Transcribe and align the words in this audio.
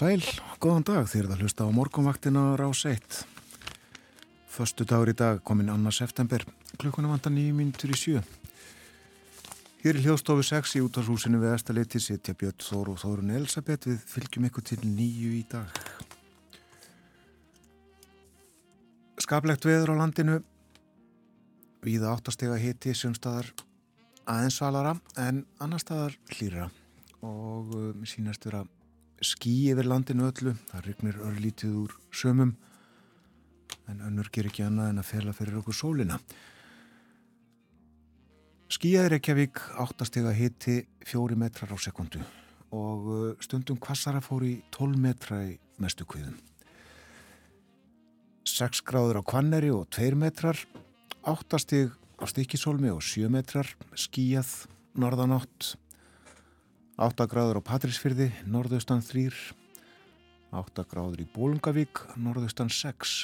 Sæl, 0.00 0.22
góðan 0.56 0.84
dag 0.88 1.08
þér 1.12 1.26
það 1.28 1.40
hlusta 1.42 1.64
á 1.68 1.76
morgunvaktina 1.76 2.42
rás 2.56 2.86
1. 2.88 3.16
Föstu 4.48 4.86
dagur 4.88 5.10
í 5.12 5.14
dag 5.18 5.42
kominn 5.44 5.68
annar 5.68 5.92
september, 5.92 6.40
klukkuna 6.80 7.10
vantar 7.10 7.34
nýjum 7.34 7.58
mínutur 7.60 7.92
í 7.92 7.98
sjö. 8.00 8.22
Hér 9.82 9.98
í 10.00 10.06
hljóðstofu 10.06 10.46
6 10.48 10.78
í 10.80 10.82
útvarshúsinu 10.86 11.42
við 11.42 11.52
Estaliti 11.58 12.00
sitja 12.00 12.32
Björn 12.32 12.64
Þóru 12.64 12.94
og 12.94 13.02
Þórun 13.04 13.34
Elisabeth 13.42 13.90
við 13.90 14.00
fylgjum 14.14 14.48
ykkur 14.48 14.68
til 14.70 14.80
nýju 14.86 15.34
í 15.36 15.44
dag. 15.52 15.68
Skaplegt 19.20 19.68
veður 19.68 19.92
á 19.92 20.00
landinu, 20.00 20.40
víða 21.84 22.16
áttastega 22.16 22.56
hiti 22.56 22.96
sumstaðar 22.96 23.52
aðeins 24.24 24.62
valara 24.64 24.96
en 25.28 25.44
annar 25.60 25.84
staðar 25.84 26.16
hlýra 26.32 26.72
og 27.20 27.74
um, 27.76 28.06
sínast 28.08 28.48
vera 28.48 28.64
skí 29.20 29.70
yfir 29.72 29.88
landinu 29.88 30.28
öllu, 30.30 30.54
það 30.70 30.86
rignir 30.86 31.20
örlítið 31.20 31.76
úr 31.84 31.96
sömum 32.14 32.54
en 33.90 34.00
önnur 34.06 34.30
ger 34.32 34.48
ekki 34.48 34.64
annað 34.64 34.92
en 34.92 35.02
að 35.02 35.08
fela 35.10 35.34
fyrir 35.36 35.58
okkur 35.60 35.76
sólina. 35.76 36.18
Skíjaði 38.70 39.16
Reykjavík 39.16 39.60
áttastega 39.82 40.30
hitti 40.34 40.84
fjóri 41.06 41.36
metrar 41.38 41.72
á 41.74 41.78
sekundu 41.80 42.22
og 42.70 43.08
uh, 43.10 43.24
stundum 43.42 43.80
kvassara 43.82 44.20
fór 44.22 44.44
í 44.46 44.52
12 44.70 45.00
metra 45.02 45.40
í 45.48 45.56
mestu 45.82 46.06
kviðum. 46.06 46.36
6 48.46 48.84
gráður 48.86 49.20
á 49.20 49.22
Kvanneri 49.26 49.72
og 49.74 49.88
2 49.94 50.14
metrar, 50.18 50.58
8 51.26 51.60
stig 51.60 51.90
á 52.20 52.24
Stikisólmi 52.30 52.92
og 52.94 53.02
7 53.02 53.28
metrar, 53.32 53.68
skíjað, 53.98 54.68
norðanátt, 54.94 55.74
8 57.00 57.24
gráður 57.32 57.62
á 57.64 57.64
Patrísfyrði, 57.64 58.26
norðaustan 58.44 58.98
3, 59.00 59.32
8 60.52 60.82
gráður 60.84 61.22
í 61.22 61.24
Bólungavík, 61.32 62.02
norðaustan 62.20 62.68
6, 62.68 63.22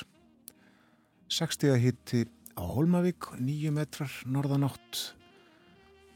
60 1.29 1.77
hitti 1.83 2.23
á 2.57 2.65
Holmavík, 2.65 3.27
9 3.37 3.75
metrar, 3.77 4.15
norðanátt, 4.25 5.03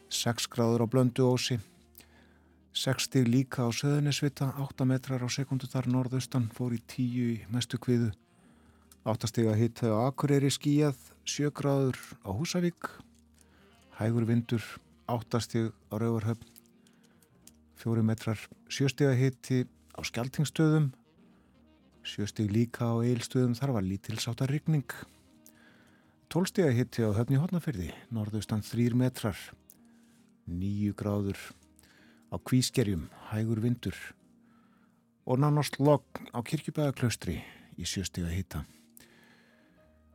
6 0.09 0.49
gráður 0.49 0.87
á 0.89 0.93
Blönduósi, 0.95 1.59
60 2.73 3.29
líka 3.29 3.69
á 3.69 3.77
Söðunisvita, 3.77 4.55
8 4.57 4.87
metrar 4.89 5.21
á 5.21 5.29
sekundu 5.29 5.69
þar 5.69 5.91
norðaustan, 5.93 6.49
fór 6.57 6.73
í 6.73 6.81
10 6.81 7.27
í 7.27 7.35
mestu 7.53 7.77
kviðu, 7.77 8.09
8 9.05 9.29
stiga 9.29 9.53
hitti 9.61 9.93
á 9.93 10.09
Akureyri 10.09 10.49
skíjað, 10.49 10.97
7 11.29 11.53
gráður 11.61 12.01
á 12.25 12.33
Húsavík, 12.33 12.89
hægur 14.01 14.25
vindur, 14.33 14.65
8 15.13 15.45
stig 15.45 15.69
á 15.93 16.01
Rauvarhöfn, 16.01 16.50
fjóri 17.81 18.03
metrar 18.05 18.41
sjöstega 18.69 19.15
hitti 19.17 19.63
á 19.97 20.01
skjaltingstöðum 20.05 20.91
sjösteg 22.05 22.51
líka 22.53 22.91
á 22.93 23.01
eilstöðum 23.01 23.57
þar 23.57 23.75
var 23.79 23.87
lítilsáta 23.87 24.49
rigning 24.51 24.93
tólstega 26.33 26.73
hitti 26.77 27.05
á 27.09 27.11
höfni 27.17 27.41
hodnafyrði 27.41 27.89
norðaustan 28.13 28.65
þrýr 28.67 28.97
metrar 29.01 29.39
nýju 30.51 30.93
gráður 30.99 31.41
á 32.31 32.37
kvískerjum, 32.37 33.09
hægur 33.33 33.63
vindur 33.65 33.97
og 35.25 35.41
nánast 35.41 35.81
logg 35.81 36.05
á 36.37 36.39
kirkjubæðaklaustri 36.45 37.41
í 37.81 37.89
sjöstega 37.89 38.29
hitta 38.29 38.65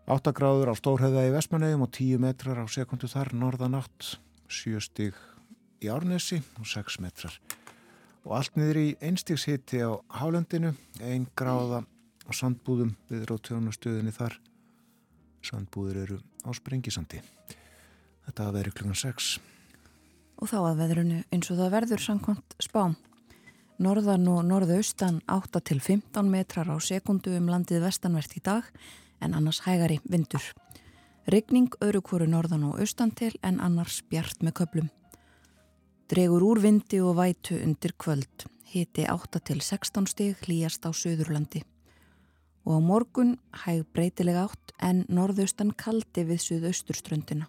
8 0.06 0.36
gráður 0.38 0.70
á 0.70 0.74
Stórheða 0.78 1.26
í 1.26 1.34
Vestmanauðum 1.34 1.88
og 1.88 1.96
10 1.98 2.22
metrar 2.22 2.62
á 2.62 2.66
sekundu 2.70 3.10
þar 3.10 3.34
norðanátt 3.34 4.20
7 4.46 4.78
stig 4.86 5.18
í 5.86 5.92
Árnesi 5.94 6.42
og 6.60 6.68
6 6.70 7.00
metrar. 7.06 7.38
Og 8.26 8.34
allt 8.40 8.58
niður 8.58 8.82
í 8.82 8.88
einstíkshitti 9.06 9.84
á 9.86 9.94
Hálendinu, 10.18 10.74
einn 11.00 11.28
gráða 11.38 11.84
á 12.26 12.32
sandbúðum 12.34 12.96
við 13.10 13.28
rótjónastöðinni 13.30 14.14
þar. 14.16 14.40
Sandbúður 15.46 16.02
eru 16.04 16.22
á 16.42 16.50
Sprengisandi. 16.58 17.22
Þetta 18.26 18.48
að 18.48 18.58
veri 18.58 18.74
klukkan 18.74 18.98
6 18.98 19.36
Og 20.36 20.50
þá 20.52 20.58
að 20.66 20.80
veðrunu 20.82 21.20
eins 21.32 21.50
og 21.52 21.60
það 21.62 21.76
verður 21.78 22.02
samkvæmt 22.04 22.56
spám. 22.64 22.96
Norðan 23.80 24.28
og 24.32 24.42
norðaustan 24.48 25.22
8 25.32 25.62
til 25.68 25.80
15 25.84 26.28
metrar 26.32 26.68
á 26.72 26.76
sekundu 26.80 27.36
um 27.38 27.48
landið 27.52 27.86
vestanvert 27.86 28.36
í 28.36 28.44
dag 28.44 28.68
en 29.24 29.36
annars 29.36 29.62
hægari 29.64 30.00
vindur. 30.04 30.44
Regning 31.32 31.72
öru 31.84 32.04
kóru 32.04 32.28
norðan 32.28 32.68
og 32.68 32.80
austan 32.84 33.12
til 33.16 33.34
en 33.44 33.62
annars 33.64 34.02
bjart 34.12 34.44
með 34.44 34.60
köplum 34.62 34.92
Dregur 36.06 36.44
úr 36.46 36.60
vindi 36.62 37.00
og 37.02 37.16
vætu 37.18 37.56
undir 37.58 37.96
kvöld, 37.98 38.44
hiti 38.70 39.08
8 39.10 39.40
til 39.42 39.58
16 39.58 40.06
stig 40.06 40.36
hlýjast 40.46 40.86
á 40.86 40.94
Suðurlandi. 40.94 41.64
Og 42.62 42.78
á 42.78 42.80
morgun 42.80 43.32
hæg 43.66 43.88
breytilega 43.90 44.44
átt 44.46 44.74
en 44.86 45.02
norðaustan 45.10 45.72
kaldi 45.74 46.22
við 46.30 46.44
Suðausturströndina. 46.44 47.48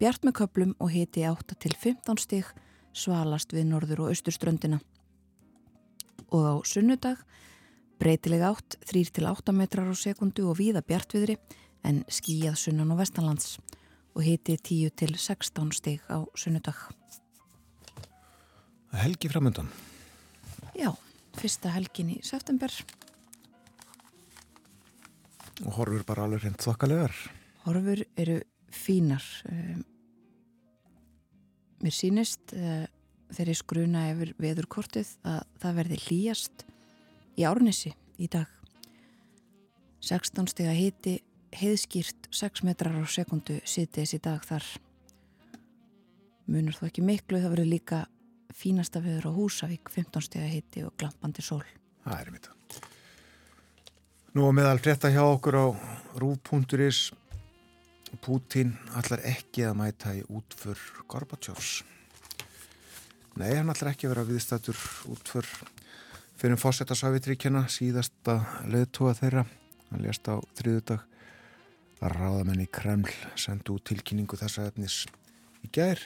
Bjart 0.00 0.24
með 0.24 0.36
köplum 0.40 0.72
og 0.80 0.88
hiti 0.94 1.26
8 1.28 1.58
til 1.60 1.76
15 1.76 2.16
stig 2.24 2.48
svalast 2.96 3.52
við 3.52 3.68
norður 3.68 4.06
og 4.06 4.14
austurströndina. 4.14 4.80
Og 6.32 6.48
á 6.48 6.54
sunnudag 6.64 7.20
breytilega 8.00 8.54
átt 8.56 8.78
3 8.88 9.04
til 9.12 9.28
8 9.28 9.52
metrar 9.52 9.92
á 9.92 9.92
sekundu 9.92 10.48
og 10.48 10.56
víða 10.64 10.80
bjartviðri 10.80 11.36
en 11.84 12.06
skíjað 12.08 12.56
sunnan 12.56 12.96
og 12.96 13.04
vestanlands 13.04 13.58
og 14.16 14.24
hiti 14.24 14.56
10 14.56 14.96
til 14.96 15.12
16 15.12 15.76
stig 15.76 16.00
á 16.08 16.24
sunnudag. 16.32 16.88
Helgi 18.94 19.28
framöndan. 19.28 19.68
Já, 20.76 20.92
fyrsta 21.36 21.72
helgin 21.74 22.12
í 22.14 22.20
september. 22.24 22.72
Og 25.64 25.72
horfur 25.78 26.04
bara 26.06 26.26
alveg 26.26 26.44
hreint 26.44 26.62
þokkalegar. 26.62 27.14
Horfur 27.64 28.04
eru 28.20 28.40
fínar. 28.72 29.24
Um, 29.50 29.84
mér 31.82 31.96
sínist 31.96 32.52
uh, 32.56 32.84
þegar 33.32 33.52
ég 33.52 33.60
skruna 33.60 34.04
yfir 34.12 34.34
veðurkortið 34.40 35.14
að 35.26 35.40
það 35.62 35.78
verði 35.80 36.00
hlýjast 36.06 36.66
í 37.36 37.46
árnesi 37.48 37.94
í 38.20 38.28
dag. 38.32 38.50
16 40.06 40.52
steg 40.52 40.68
að 40.70 40.80
hiti 40.80 41.14
heiðskýrt 41.56 42.28
6 42.34 42.62
metrar 42.68 42.96
á 43.00 43.04
sekundu 43.08 43.58
sittis 43.64 44.14
í 44.14 44.20
dag 44.22 44.44
þar. 44.46 44.66
Munur 46.46 46.76
þó 46.76 46.84
ekki 46.90 47.02
miklu, 47.02 47.40
það 47.42 47.56
verður 47.56 47.72
líka 47.72 48.02
fínasta 48.56 49.02
viður 49.04 49.28
á 49.28 49.36
Húsavík 49.36 49.90
15 49.92 50.24
steg 50.24 50.46
að 50.46 50.54
hitti 50.54 50.84
og 50.86 50.94
glampandi 51.00 51.44
sól. 51.44 51.64
Það 52.06 52.20
er 52.20 52.32
mitt. 52.34 52.50
Nú 54.36 54.46
að 54.48 54.56
meðal 54.58 54.78
frétta 54.84 55.12
hjá 55.12 55.22
okkur 55.24 55.60
á 55.60 55.66
rúf.is 56.20 57.10
Pútín 58.22 58.76
allar 58.96 59.20
ekki 59.28 59.66
að 59.66 59.76
mæta 59.80 60.14
í 60.16 60.22
útför 60.32 60.78
Gorbatsjófs 61.10 61.82
Nei, 63.36 63.50
hann 63.52 63.68
allar 63.68 63.90
ekki 63.90 64.06
að 64.08 64.14
vera 64.14 64.22
viðstættur 64.30 64.78
útför 65.12 65.48
fyrir 66.40 66.56
fósetta 66.56 66.96
Savitríkjana 66.96 67.66
síðasta 67.68 68.38
leðtúa 68.72 69.12
þeirra. 69.18 69.42
Hann 69.90 70.04
lést 70.06 70.24
á 70.32 70.40
þriðudag 70.56 71.02
að 72.00 72.14
ráðamenn 72.14 72.62
í 72.64 72.68
Kreml 72.72 73.12
sendu 73.36 73.76
út 73.76 73.84
tilkynningu 73.90 74.38
þessa 74.40 74.64
efnis 74.70 75.02
í 75.60 75.68
gær 75.68 76.00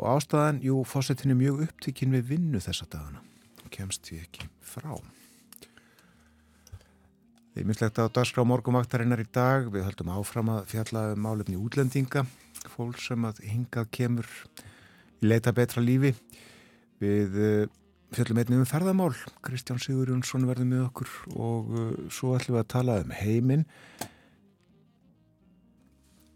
og 0.00 0.06
ástæðan, 0.16 0.62
jú, 0.64 0.80
fósettin 0.88 1.34
er 1.34 1.38
mjög 1.38 1.66
upptikinn 1.68 2.14
við 2.16 2.30
vinnu 2.34 2.62
þessa 2.64 2.88
dagana 2.88 3.20
kemst 3.70 4.08
því 4.08 4.22
ekki 4.24 4.48
frá 4.66 4.94
Þið 7.50 7.66
minnslegt 7.66 7.98
á 7.98 8.06
dagskrá 8.14 8.44
morgumvaktarinnar 8.46 9.20
í 9.24 9.26
dag. 9.34 9.64
Við 9.74 9.82
höldum 9.82 10.12
áfram 10.14 10.52
að 10.54 10.68
fjalla 10.70 11.00
um 11.16 11.24
málefni 11.24 11.56
útlendinga, 11.58 12.22
fólk 12.76 13.00
sem 13.02 13.24
að 13.26 13.40
hingað 13.42 13.88
kemur 13.96 14.28
í 15.18 15.26
leita 15.26 15.50
betra 15.52 15.82
lífi. 15.82 16.12
Við 17.02 17.34
uh, 17.42 17.64
fjallum 18.14 18.38
einnig 18.38 18.62
um 18.62 18.70
ferðamál. 18.70 19.10
Kristján 19.42 19.82
Sigur 19.82 20.12
Jónsson 20.12 20.46
verður 20.46 20.70
með 20.70 20.84
okkur 20.86 21.16
og 21.34 21.74
uh, 21.74 21.90
svo 22.14 22.36
ætlum 22.38 22.54
við 22.54 22.62
að 22.62 22.70
tala 22.76 23.00
um 23.02 23.12
heiminn. 23.18 23.66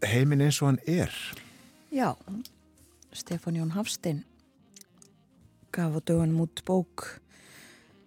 Heiminn 0.03 0.43
eins 0.43 0.59
og 0.59 0.73
hann 0.73 0.83
er. 0.83 1.15
Já, 1.95 2.11
Stefán 3.15 3.55
Jón 3.55 3.71
Hafstein 3.71 4.25
gaf 5.71 5.95
á 5.95 5.99
dögunum 6.03 6.43
út 6.43 6.61
bók 6.67 7.05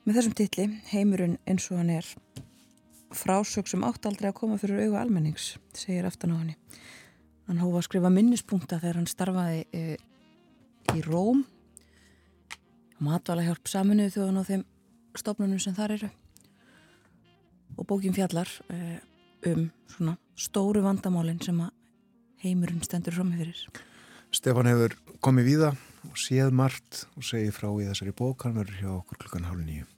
með 0.05 0.19
þessum 0.19 0.35
titli, 0.37 0.67
Heimurinn 0.93 1.39
eins 1.49 1.69
og 1.73 1.81
hann 1.81 1.93
er 1.93 2.07
frásög 3.17 3.69
sem 3.69 3.85
átt 3.89 4.05
aldrei 4.09 4.29
að 4.29 4.39
koma 4.41 4.59
fyrir 4.61 4.85
auga 4.85 5.01
almennings, 5.03 5.57
segir 5.77 6.05
aftan 6.09 6.33
á 6.33 6.41
henni. 6.41 6.57
Hann 7.49 7.61
hófa 7.63 7.81
að 7.81 7.87
skrifa 7.89 8.13
minnispunkta 8.13 8.81
þegar 8.83 9.01
hann 9.01 9.09
starfaði 9.09 9.65
e, 9.73 9.97
í 10.93 11.05
Róm 11.09 11.45
matvala 13.01 13.47
hjálp 13.47 13.69
saminuðu 13.69 14.17
þjóðan 14.17 14.41
á 14.45 14.49
þeim 14.49 14.65
stofnunum 15.17 15.61
sem 15.63 15.77
þar 15.77 15.97
eru 15.99 16.13
og 17.79 17.89
bókin 17.89 18.17
fjallar 18.17 18.51
e, 18.69 18.99
um 19.49 19.69
svona 19.89 20.19
stóru 20.37 20.85
vandamálinn 20.85 21.41
sem 21.41 21.61
að 21.65 21.73
heimurinn 22.45 22.85
stendur 22.85 23.17
fram 23.17 23.33
með 23.33 23.47
fyrir. 23.47 23.88
Stefan 24.35 24.69
hefur 24.69 24.93
komið 25.25 25.47
víða 25.49 25.71
og 26.09 26.19
séð 26.21 26.53
margt 26.55 27.07
og 27.17 27.25
segið 27.25 27.55
frá 27.57 27.69
í 27.81 27.87
þessari 27.89 28.15
bók, 28.17 28.45
hann 28.45 28.59
verður 28.59 28.81
hjá 28.83 28.91
okkur 28.99 29.21
klukkan 29.25 29.49
hálf 29.49 29.65
nýju. 29.65 29.89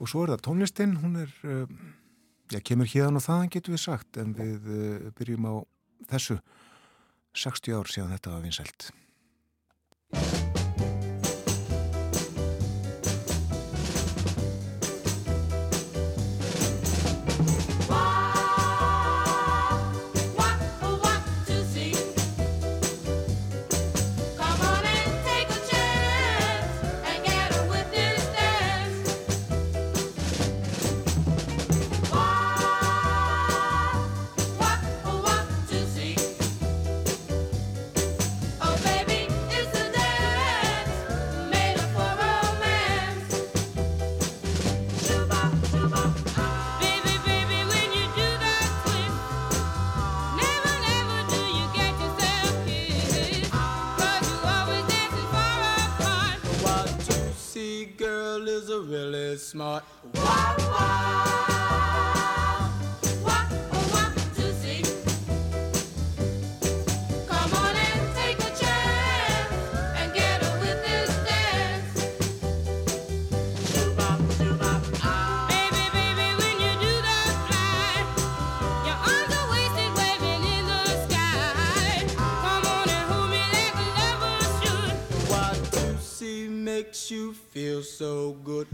Og 0.00 0.10
svo 0.10 0.24
er 0.24 0.34
það 0.34 0.44
tónlistinn, 0.48 0.96
hún 1.02 1.20
er, 1.22 1.32
uh, 1.44 1.64
já, 2.52 2.60
kemur 2.60 2.88
hérna 2.90 3.20
og 3.20 3.26
þaðan 3.26 3.52
getur 3.52 3.76
við 3.76 3.84
sagt, 3.84 4.20
en 4.20 4.32
við 4.36 4.68
uh, 4.68 5.10
byrjum 5.16 5.48
á 5.48 5.54
þessu 6.12 6.38
60 7.36 7.76
ár 7.76 7.92
síðan 7.92 8.16
þetta 8.16 8.32
var 8.32 8.44
vinsælt. 8.44 8.90
Smart. 59.56 59.84
feels 87.56 87.90
so 87.90 88.32
good. 88.44 88.66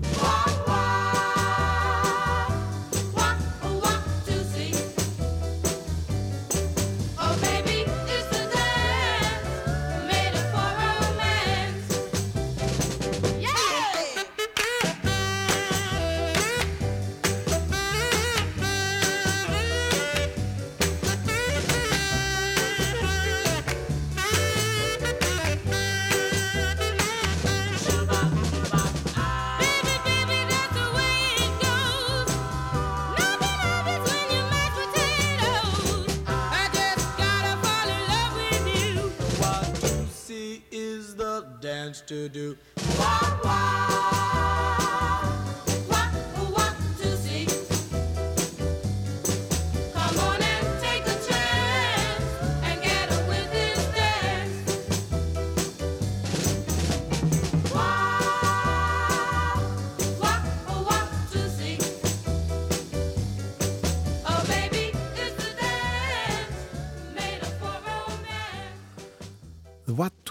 To 42.13 42.29
do. 42.29 42.72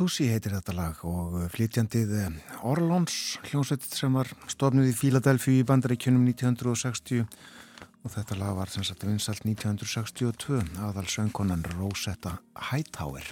Tusi 0.01 0.31
heitir 0.31 0.55
þetta 0.55 0.73
lag 0.73 1.01
og 1.05 1.35
flytjandið 1.53 2.13
eh, 2.17 2.37
Orlons 2.65 3.35
hljómsveit 3.45 3.83
sem 3.85 4.15
var 4.17 4.31
stofnuð 4.49 4.87
í 4.89 4.93
Fíladelfi 4.97 5.59
í 5.59 5.65
bandaríkjunum 5.69 6.23
1960 6.31 7.19
og 7.21 8.09
þetta 8.09 8.37
lag 8.39 8.55
var 8.57 8.71
sem 8.73 8.81
sagt 8.87 9.05
vinsalt 9.05 9.45
1962 9.45 10.57
aðal 10.81 11.05
söngkonan 11.05 11.61
Rosetta 11.75 12.31
Hightower. 12.71 13.27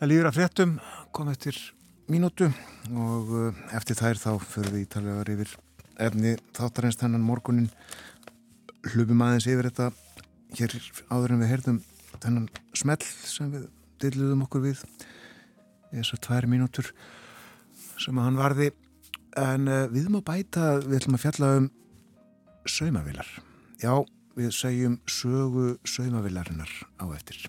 Það 0.00 0.10
líður 0.10 0.30
að 0.32 0.40
fréttum 0.40 0.74
kom 1.14 1.30
eftir 1.30 1.62
mínútu 2.10 2.50
og 2.90 3.30
eh, 3.44 3.62
eftir 3.78 4.00
þær 4.00 4.18
þá 4.24 4.28
fyrir 4.42 4.74
við 4.74 4.88
ítalega 4.88 5.36
yfir 5.36 5.54
efni 6.08 6.34
þáttarins 6.58 6.98
þennan 7.04 7.28
morgunin 7.30 7.70
hlupum 8.90 9.22
aðeins 9.22 9.46
yfir 9.46 9.70
þetta. 9.70 9.92
Hér 10.58 10.76
áður 11.06 11.38
en 11.38 11.46
við 11.46 11.54
heyrðum 11.54 11.80
þennan 12.18 12.50
smell 12.74 13.02
sem 13.30 13.54
við 13.54 13.70
dilluðum 14.04 14.44
okkur 14.46 14.66
við 14.68 14.84
þessar 15.94 16.22
tvær 16.26 16.48
mínútur 16.50 16.90
sem 18.00 18.18
að 18.18 18.28
hann 18.28 18.40
varði. 18.40 18.70
En 19.40 19.66
uh, 19.70 19.84
við 19.90 20.12
má 20.14 20.20
bæta, 20.22 20.76
við 20.84 21.00
ætlum 21.00 21.18
að 21.18 21.26
fjalla 21.26 21.56
um 21.58 21.72
saumavilar 22.70 23.28
já, 23.82 23.94
við 24.38 24.54
segjum 24.56 24.96
sögu 25.10 25.74
saumavilarinnar 25.88 26.70
á 27.00 27.04
eftir 27.14 27.44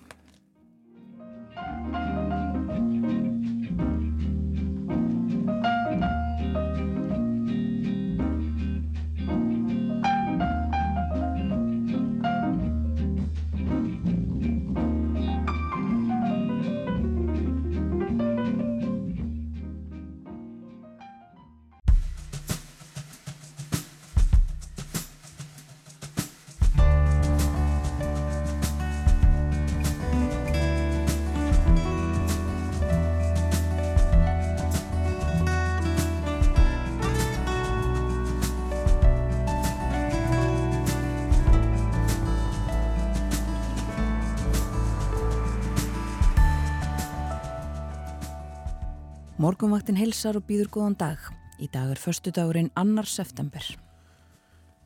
Morgunvaktin 49.46 49.94
heilsar 49.94 50.34
og 50.40 50.42
býður 50.48 50.72
góðan 50.74 50.94
dag. 50.98 51.20
Í 51.62 51.68
dag 51.70 51.92
er 51.92 52.00
förstu 52.02 52.32
dagurinn 52.34 52.72
annar 52.74 53.06
september. 53.06 53.62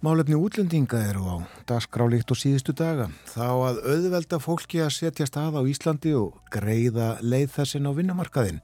Málefni 0.05 0.37
útlendinga 0.37 1.01
eru 1.09 1.23
á 1.25 1.37
dagskrálikt 1.71 2.35
og 2.35 2.37
síðustu 2.37 2.75
daga. 2.77 3.07
Þá 3.31 3.47
að 3.71 3.81
auðvelda 3.95 4.41
fólki 4.43 4.83
að 4.85 4.93
setja 4.99 5.29
stað 5.31 5.57
á 5.57 5.63
Íslandi 5.65 6.13
og 6.19 6.37
greiða 6.53 7.09
leið 7.25 7.57
þessin 7.57 7.89
á 7.89 7.93
vinnumarkaðin. 7.97 8.61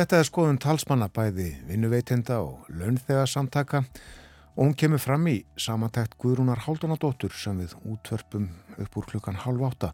Þetta 0.00 0.22
er 0.22 0.30
skoðun 0.30 0.62
talsmanna 0.64 1.10
bæði 1.12 1.50
vinnuveitenda 1.68 2.40
og 2.46 2.72
launþegarsamtaka 2.72 3.84
og 3.84 4.64
hún 4.64 4.76
kemur 4.80 5.02
fram 5.02 5.28
í 5.28 5.42
samantækt 5.60 6.16
Guðrúnar 6.16 6.64
Háldanadóttur 6.64 7.36
sem 7.36 7.60
við 7.60 7.76
útvörpum 7.84 8.48
upp 8.78 8.96
úr 8.96 9.12
klukkan 9.12 9.44
halv 9.44 9.68
átta. 9.68 9.92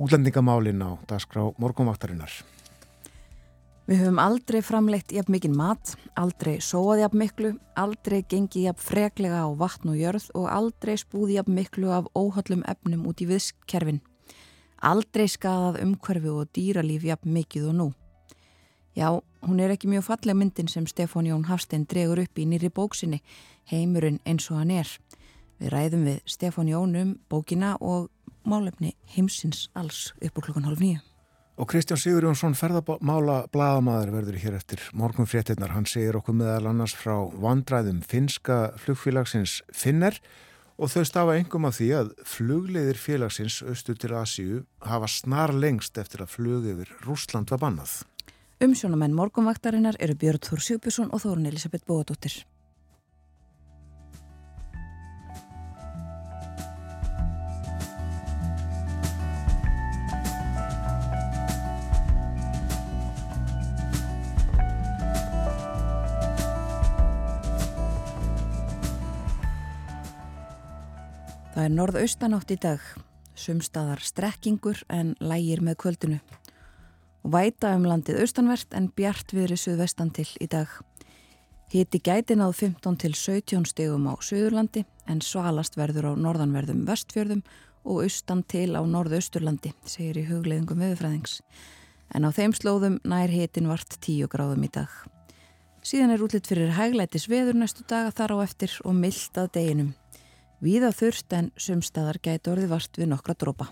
Útlendingamálin 0.00 0.80
á 0.80 0.96
dagskrá 1.04 1.44
morgunvaktarinnar. 1.60 2.55
Við 3.86 4.00
höfum 4.02 4.16
aldrei 4.18 4.58
framleitt 4.66 5.12
jafn 5.14 5.30
mikinn 5.30 5.52
mat, 5.54 5.92
aldrei 6.18 6.56
sóað 6.58 7.04
jafn 7.04 7.20
miklu, 7.20 7.52
aldrei 7.78 8.24
gengið 8.26 8.64
jafn 8.64 8.82
freklega 8.82 9.44
á 9.46 9.50
vatn 9.54 9.92
og 9.92 10.00
jörð 10.00 10.26
og 10.34 10.48
aldrei 10.50 10.96
spúði 10.98 11.36
jafn 11.36 11.54
miklu 11.54 11.92
af 11.94 12.08
óhaldlum 12.18 12.64
efnum 12.66 13.06
út 13.06 13.22
í 13.22 13.28
viðskerfin. 13.30 14.02
Aldrei 14.82 15.28
skadað 15.30 15.78
umhverfi 15.84 16.34
og 16.34 16.50
dýralíf 16.50 17.06
jafn 17.06 17.30
mikið 17.38 17.70
og 17.70 17.78
nú. 17.78 17.88
Já, 18.98 19.22
hún 19.46 19.62
er 19.62 19.70
ekki 19.70 19.86
mjög 19.92 20.08
falleg 20.10 20.34
myndin 20.34 20.72
sem 20.72 20.90
Stefán 20.90 21.30
Jón 21.30 21.46
Hafstein 21.46 21.86
dregur 21.86 22.24
upp 22.26 22.38
í 22.42 22.50
nýri 22.50 22.74
bóksinni, 22.74 23.22
Heimurinn 23.70 24.18
eins 24.26 24.50
og 24.50 24.64
hann 24.64 24.74
er. 24.82 24.88
Við 25.62 25.70
ræðum 25.70 26.08
við 26.10 26.24
Stefán 26.26 26.74
Jón 26.74 26.98
um 26.98 27.18
bókina 27.30 27.76
og 27.78 28.10
málefni 28.42 28.96
heimsins 29.14 29.68
alls 29.78 30.10
upp 30.18 30.40
úr 30.40 30.50
klukkan 30.50 30.66
hálf 30.66 30.82
nýju. 30.82 31.04
Og 31.56 31.70
Kristján 31.72 31.96
Sigur 31.96 32.26
Jónsson 32.26 32.52
ferðamála 32.52 33.46
bladamæður 33.48 34.10
verður 34.12 34.36
hér 34.42 34.56
eftir 34.58 34.82
morgun 34.92 35.28
fréttinnar. 35.28 35.72
Hann 35.72 35.86
segir 35.88 36.18
okkur 36.18 36.36
meðal 36.36 36.68
annars 36.68 36.92
frá 36.92 37.14
vandræðum 37.32 38.02
finska 38.04 38.74
flugfélagsins 38.82 39.62
Finner 39.72 40.18
og 40.76 40.92
þau 40.92 41.06
stafa 41.08 41.38
engum 41.40 41.64
af 41.64 41.78
því 41.78 41.88
að 41.96 42.10
flugleiðir 42.28 43.00
félagsins 43.00 43.62
austur 43.64 43.96
til 43.96 44.12
Asíu 44.18 44.58
hafa 44.84 45.08
snar 45.08 45.54
lengst 45.56 45.96
eftir 45.96 46.26
að 46.26 46.34
flug 46.34 46.68
yfir 46.74 46.92
Rúsland 47.06 47.48
var 47.54 47.62
bannað. 47.64 48.02
Umsjónamenn 48.60 49.16
morgunvaktarinnar 49.16 49.96
eru 49.96 50.18
Björn 50.20 50.44
Þór 50.44 50.60
Sjúbjörnsson 50.60 51.08
og 51.08 51.24
Þórun 51.24 51.48
Elisabeth 51.48 51.88
Bóadóttir. 51.88 52.36
Það 71.56 71.64
er 71.64 71.72
norðaustanátt 71.72 72.50
í 72.52 72.56
dag, 72.60 72.82
sumstaðar 73.32 74.02
strekkingur 74.04 74.82
en 74.92 75.14
lægir 75.24 75.62
með 75.64 75.78
kvöldinu. 75.80 76.18
Og 77.24 77.32
væta 77.32 77.70
um 77.72 77.86
landið 77.88 78.18
austanvert 78.20 78.76
en 78.76 78.90
bjart 78.92 79.32
viðri 79.32 79.56
suðvestan 79.56 80.10
til 80.12 80.26
í 80.36 80.50
dag. 80.52 80.68
Hiti 81.72 82.02
gætin 82.04 82.44
áð 82.44 82.58
15 82.60 83.00
til 83.00 83.16
17 83.16 83.64
stegum 83.72 84.04
á 84.04 84.20
Suðurlandi 84.20 84.84
en 85.08 85.24
svalast 85.24 85.80
verður 85.80 86.12
á 86.12 86.20
norðanverðum 86.26 86.84
vestfjörðum 86.90 87.40
og 87.88 88.04
austan 88.04 88.44
til 88.44 88.76
á 88.76 88.84
norðausturlandi, 88.84 89.72
segir 89.88 90.20
í 90.20 90.28
hugleðingum 90.28 90.84
viðfræðings. 90.84 91.40
En 92.12 92.28
á 92.28 92.36
þeim 92.36 92.52
slóðum 92.52 93.00
nær 93.00 93.32
hitin 93.32 93.72
vart 93.72 93.96
10 93.96 94.28
gráðum 94.28 94.68
í 94.68 94.74
dag. 94.76 94.92
Síðan 95.80 96.12
er 96.12 96.20
útlitt 96.20 96.52
fyrir 96.52 96.76
hæglætis 96.76 97.30
veður 97.32 97.56
næstu 97.62 97.88
daga 97.88 98.12
þar 98.12 98.36
á 98.36 98.44
eftir 98.44 98.76
og 98.84 98.92
myllt 98.92 99.40
að 99.40 99.54
deginum. 99.56 99.94
Víða 100.64 100.88
þurft 100.96 101.34
en 101.36 101.50
sumstaðar 101.60 102.16
gæti 102.24 102.50
orði 102.52 102.70
vart 102.70 102.96
við 102.96 103.10
nokkra 103.10 103.36
drópa. 103.36 103.68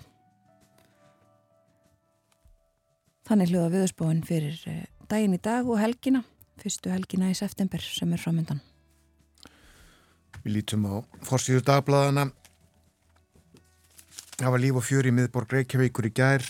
Þannig 3.25 3.55
hljóða 3.55 3.71
viðspóin 3.73 4.21
fyrir 4.29 4.59
eh, 4.69 4.85
daginn 5.09 5.37
í 5.37 5.41
dag 5.41 5.65
og 5.65 5.81
helgina, 5.81 6.21
fyrstu 6.61 6.93
helgina 6.93 7.31
í 7.33 7.37
september 7.39 7.81
sem 7.81 8.13
er 8.13 8.21
framöndan. 8.21 8.61
Við 10.45 10.59
lítum 10.59 10.85
á 10.85 11.01
fórsýður 11.25 11.65
dagbladana. 11.65 12.27
Það 14.37 14.53
var 14.53 14.61
líf 14.61 14.77
og 14.77 14.85
fjör 14.85 15.09
í 15.09 15.15
miðborg 15.15 15.57
Reykjavíkur 15.57 16.11
í 16.11 16.13
gær. 16.13 16.45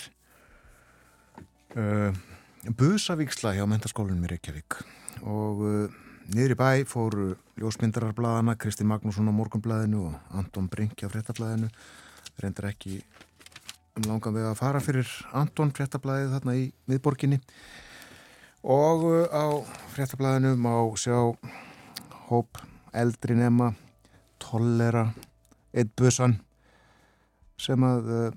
Uh, 1.79 2.11
Busavíksla 2.75 3.55
hjá 3.55 3.67
mentaskólinum 3.71 4.27
í 4.27 4.33
Reykjavík 4.35 4.81
og 5.23 5.63
uh, 5.63 6.04
Niður 6.33 6.55
í 6.55 6.57
bæ 6.57 6.69
fóru 6.89 7.25
ljósmyndararbladana 7.61 8.55
Kristi 8.57 8.85
Magnússon 8.89 9.29
á 9.29 9.37
Morgonbladinu 9.37 10.07
og 10.09 10.15
Anton 10.33 10.71
Brink 10.73 11.03
á 11.05 11.13
Frettablaðinu 11.13 11.69
reyndar 12.41 12.71
ekki 12.71 13.03
um 13.99 14.07
langan 14.09 14.33
vega 14.33 14.55
að 14.55 14.57
fara 14.63 14.81
fyrir 14.81 15.11
Anton 15.37 15.73
Frettablaðið 15.77 16.33
þarna 16.33 16.55
í 16.57 16.63
miðborginni. 16.89 17.39
Og 18.65 19.05
uh, 19.05 19.27
á 19.29 19.45
Frettablaðinu 19.93 20.55
má 20.57 20.73
sjá 20.97 21.19
hóp 22.31 22.63
eldri 22.97 23.37
nema 23.37 23.75
tollera 24.41 25.11
eitt 25.77 25.93
busan 25.93 26.39
sem 27.61 27.85
að 27.85 28.09
uh, 28.09 28.31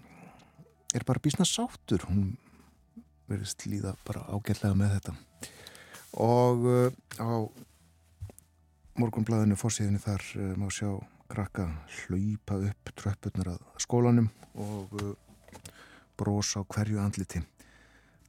er 0.92 1.08
bara 1.08 1.24
bísna 1.24 1.48
sátur 1.48 2.04
hún 2.12 2.36
verðist 3.32 3.64
líða 3.64 3.96
bara 4.04 4.28
ágætlega 4.28 4.76
með 4.76 4.98
þetta. 4.98 5.16
Og 6.28 6.68
uh, 6.68 6.92
á 7.24 7.48
morgunblæðinu 8.98 9.58
fórsíðinu 9.60 10.02
þar 10.04 10.26
uh, 10.38 10.54
má 10.60 10.68
sjá 10.74 10.90
krakka 11.28 11.68
hlaupa 12.06 12.62
upp 12.70 12.96
tröppurnar 12.98 13.54
að 13.56 13.84
skólanum 13.84 14.32
og 14.58 14.98
uh, 15.02 15.14
brosa 16.18 16.64
á 16.64 16.70
hverju 16.72 17.02
andliti 17.04 17.44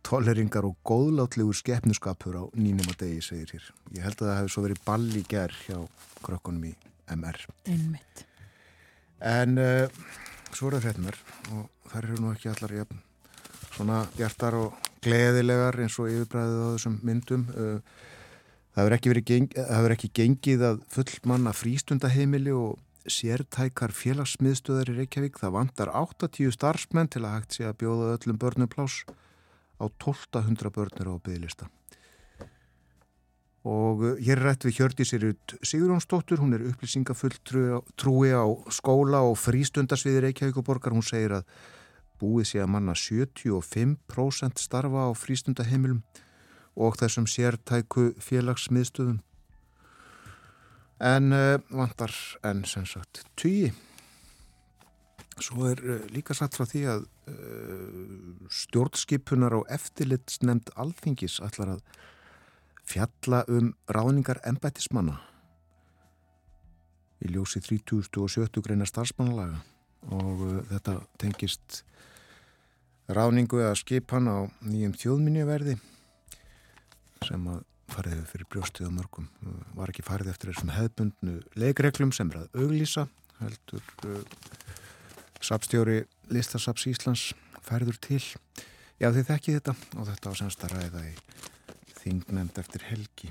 tolleringar 0.08 0.64
og 0.64 0.76
góðlátlegur 0.86 1.56
skeppnuskapur 1.56 2.38
á 2.40 2.44
nýnum 2.56 2.88
að 2.92 3.02
degi, 3.02 3.24
segir 3.24 3.52
hér. 3.52 3.66
Ég 3.96 4.04
held 4.06 4.22
að 4.22 4.28
það 4.28 4.38
hefði 4.38 4.52
svo 4.54 4.64
verið 4.64 4.80
ball 4.86 5.08
í 5.10 5.24
gerð 5.28 5.58
hjá 5.66 5.78
krökkunum 6.24 6.68
í 6.70 6.72
MR. 7.12 7.40
Einmitt. 7.68 8.24
En 9.18 9.58
uh, 9.60 10.06
svo 10.54 10.70
er 10.70 10.78
það 10.78 10.86
hretnar 10.86 11.18
og 11.56 11.90
þær 11.92 12.04
eru 12.04 12.20
nú 12.22 12.32
ekki 12.32 12.52
allar 12.52 12.76
jafn, 12.78 13.02
svona 13.74 13.98
hjartar 14.16 14.58
og 14.58 14.88
gleðilegar 15.04 15.80
eins 15.82 15.98
og 16.00 16.12
yfirbræðið 16.12 16.62
á 16.64 16.68
þessum 16.76 17.00
myndum. 17.06 17.44
Uh, 17.52 18.06
Það 18.78 18.84
hefur 18.86 18.94
ekki, 18.94 19.22
geng, 19.26 19.46
ekki 19.90 20.08
gengið 20.14 20.60
að 20.62 20.76
fullmanna 20.94 21.50
frístundaheimili 21.50 22.52
og 22.54 22.76
sértækar 23.10 23.90
félagsmiðstöðar 23.90 24.92
í 24.92 24.94
Reykjavík. 25.00 25.40
Það 25.40 25.56
vantar 25.56 25.90
80 25.98 26.54
starfsmenn 26.54 27.10
til 27.10 27.24
að 27.24 27.32
hægt 27.32 27.56
sé 27.56 27.66
að 27.66 27.80
bjóða 27.80 28.12
öllum 28.12 28.38
börnum 28.38 28.70
plás 28.70 29.00
á 29.82 29.90
1200 29.90 30.70
börnir 30.76 31.10
á 31.10 31.14
bygglista. 31.18 31.66
Og 33.66 34.04
uh, 34.06 34.14
hér 34.22 34.44
rætt 34.46 34.68
við 34.68 34.78
Hjördi 34.78 35.08
Sirut 35.10 35.56
Sigurjónsdóttur, 35.58 36.38
hún 36.38 36.54
er 36.54 36.68
upplýsingafull 36.70 37.34
trúi 37.98 38.30
á 38.30 38.46
skóla 38.70 39.24
og 39.26 39.34
frístundarsviði 39.42 40.22
Reykjavík 40.28 40.62
og 40.62 40.68
borgar. 40.70 40.94
Hún 40.94 41.02
segir 41.02 41.34
að 41.40 41.50
búið 42.22 42.52
sé 42.52 42.62
að 42.62 42.70
manna 42.78 42.94
75% 42.94 44.62
starfa 44.62 45.10
á 45.10 45.18
frístundaheimilum 45.18 46.04
og 46.78 46.98
þessum 47.00 47.26
sértæku 47.26 48.12
félagsmiðstöðum. 48.22 49.18
En 51.02 51.34
uh, 51.34 51.58
vantar 51.70 52.14
enn 52.46 52.64
sem 52.66 52.86
sagt 52.86 53.24
tugi. 53.38 53.70
Svo 55.38 55.68
er 55.70 55.82
uh, 55.82 56.04
líka 56.14 56.34
satt 56.34 56.58
frá 56.58 56.66
því 56.66 56.84
að 56.94 57.06
uh, 57.30 58.46
stjórnskipunar 58.50 59.58
og 59.58 59.66
eftirlitsnemnd 59.74 60.72
alþingis 60.78 61.38
ætlar 61.46 61.76
að 61.76 61.82
fjalla 62.88 63.44
um 63.52 63.74
ráðningar 63.90 64.40
embætismanna 64.48 65.18
í 67.22 67.30
ljósi 67.34 67.60
3070 67.60 68.62
greina 68.64 68.86
starfsmannalaga 68.88 69.58
og 70.14 70.42
þetta 70.70 70.94
tengist 71.20 71.82
ráðningu 73.10 73.60
eða 73.60 73.76
skipan 73.78 74.30
á 74.30 74.38
nýjum 74.62 74.94
þjóðminniverði 74.96 75.76
sem 77.26 77.50
að 77.50 77.64
farið 77.88 78.14
hefur 78.18 78.30
fyrir 78.32 78.48
brjóstið 78.52 78.90
á 78.90 78.92
mörgum 78.92 79.28
var 79.76 79.90
ekki 79.92 80.04
farið 80.04 80.32
eftir 80.34 80.52
þessum 80.52 80.74
hefðbundnu 80.74 81.36
leikreglum 81.58 82.12
sem 82.12 82.30
er 82.34 82.42
að 82.42 82.60
auglýsa 82.60 83.06
heldur 83.40 83.92
uh, 84.04 84.22
sapstjóri 85.40 86.02
listasaps 86.34 86.86
Íslands 86.90 87.30
færður 87.64 87.98
til. 88.02 88.22
Já 88.98 89.12
þið 89.14 89.28
þekki 89.30 89.56
þetta 89.58 89.74
og 89.96 90.08
þetta 90.08 90.32
á 90.34 90.38
semst 90.40 90.64
að 90.66 90.74
ræða 90.74 91.04
í 91.06 91.12
þingnemnd 92.02 92.58
eftir 92.58 92.84
helgi. 92.88 93.30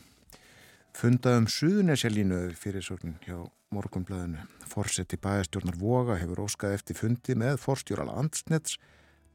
Fundað 0.98 1.42
um 1.42 1.48
suðunesjalínu 1.52 2.40
fyrir 2.58 2.86
sorgin 2.86 3.18
hjá 3.26 3.38
morgunblæðinu 3.76 4.46
Forseti 4.72 5.20
bæastjórnar 5.22 5.78
Voga 5.78 6.16
hefur 6.18 6.46
óskað 6.46 6.78
eftir 6.78 6.98
fundi 6.98 7.36
með 7.38 7.60
forstjóral 7.62 8.10
Andsnets 8.16 8.78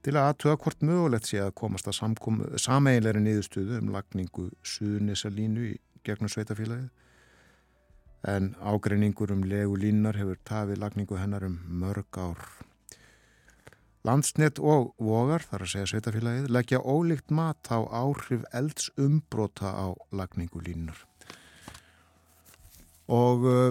til 0.03 0.17
að 0.17 0.33
aðtöða 0.33 0.59
hvort 0.65 0.83
mögulegt 0.87 1.31
sé 1.31 1.39
að 1.43 1.55
komast 1.59 1.89
að 1.89 1.99
sameiginleiri 2.65 3.23
niðurstöðu 3.23 3.79
um 3.79 3.93
lagningu 3.95 4.49
suðunisalínu 4.67 5.69
í 5.69 5.77
gegnum 6.07 6.31
sveitafélagið 6.33 6.91
en 8.29 8.53
ágreiningur 8.63 9.33
um 9.35 9.43
legu 9.47 9.77
línar 9.79 10.19
hefur 10.19 10.39
tafið 10.47 10.83
lagningu 10.83 11.19
hennar 11.19 11.47
um 11.47 11.59
mörg 11.67 12.19
ár. 12.19 12.43
Landsnett 14.03 14.59
og 14.59 14.95
vogar, 14.99 15.45
þar 15.47 15.63
að 15.63 15.73
segja 15.73 15.91
sveitafélagið, 15.93 16.51
leggja 16.51 16.83
ólíkt 16.83 17.31
mat 17.31 17.71
á 17.71 17.79
áhrif 17.87 18.43
elds 18.55 18.91
umbrota 18.99 19.71
á 19.71 19.95
lagningu 20.11 20.63
línar. 20.63 20.99
Og 23.07 23.47
uh, 23.47 23.71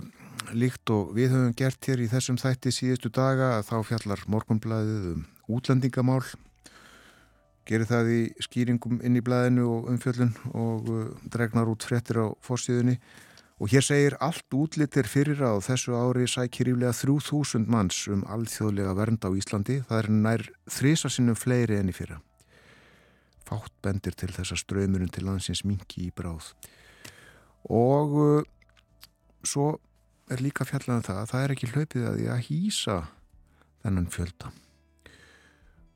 líkt 0.55 0.91
og 0.91 1.11
við 1.15 1.33
höfum 1.35 1.55
gert 1.57 1.87
hér 1.87 2.03
í 2.03 2.09
þessum 2.11 2.39
þætti 2.39 2.71
síðustu 2.75 3.11
daga 3.11 3.57
að 3.57 3.67
þá 3.71 3.77
fjallar 3.91 4.23
morgunblæðið 4.31 5.11
um 5.15 5.27
útlendingamál 5.57 6.23
gerir 7.67 7.87
það 7.89 8.13
í 8.13 8.21
skýringum 8.41 9.01
inn 9.05 9.19
í 9.19 9.23
blæðinu 9.25 9.67
og 9.69 9.91
umfjöllun 9.91 10.31
og 10.51 10.89
uh, 10.91 11.03
dregnar 11.33 11.69
út 11.71 11.85
frettir 11.85 12.23
á 12.23 12.27
fórstíðunni 12.43 12.97
Og 13.61 13.69
hér 13.69 13.83
segir 13.85 14.15
allt 14.17 14.55
útlitir 14.57 15.05
fyrir 15.05 15.43
að 15.45 15.59
þessu 15.67 15.93
ári 15.93 16.25
sækir 16.25 16.71
íflega 16.71 16.95
3000 16.97 17.67
manns 17.69 17.99
um 18.09 18.23
alþjóðlega 18.25 18.95
vernd 18.97 19.21
á 19.21 19.29
Íslandi. 19.37 19.75
Það 19.85 19.99
er 19.99 20.09
nær 20.15 20.43
þrísasinnum 20.65 21.37
fleiri 21.37 21.77
enn 21.77 21.91
í 21.91 21.93
fyrra. 21.93 22.17
Fátt 23.45 23.75
bendir 23.85 24.17
til 24.17 24.31
þessa 24.33 24.57
ströymurinn 24.57 25.13
til 25.13 25.27
landsins 25.27 25.61
mingi 25.61 26.07
í 26.07 26.09
bráð. 26.09 26.49
Og 27.69 28.17
uh, 28.17 28.49
svo 29.45 29.75
er 30.33 30.41
líka 30.41 30.65
fjallan 30.65 31.03
um 31.03 31.05
það 31.05 31.21
að 31.21 31.31
það 31.35 31.45
er 31.45 31.53
ekki 31.53 31.71
hlaupið 31.75 32.09
að 32.09 32.17
því 32.17 32.27
að 32.33 32.43
hýsa 32.47 32.99
þennan 33.85 34.09
fjölda. 34.09 34.55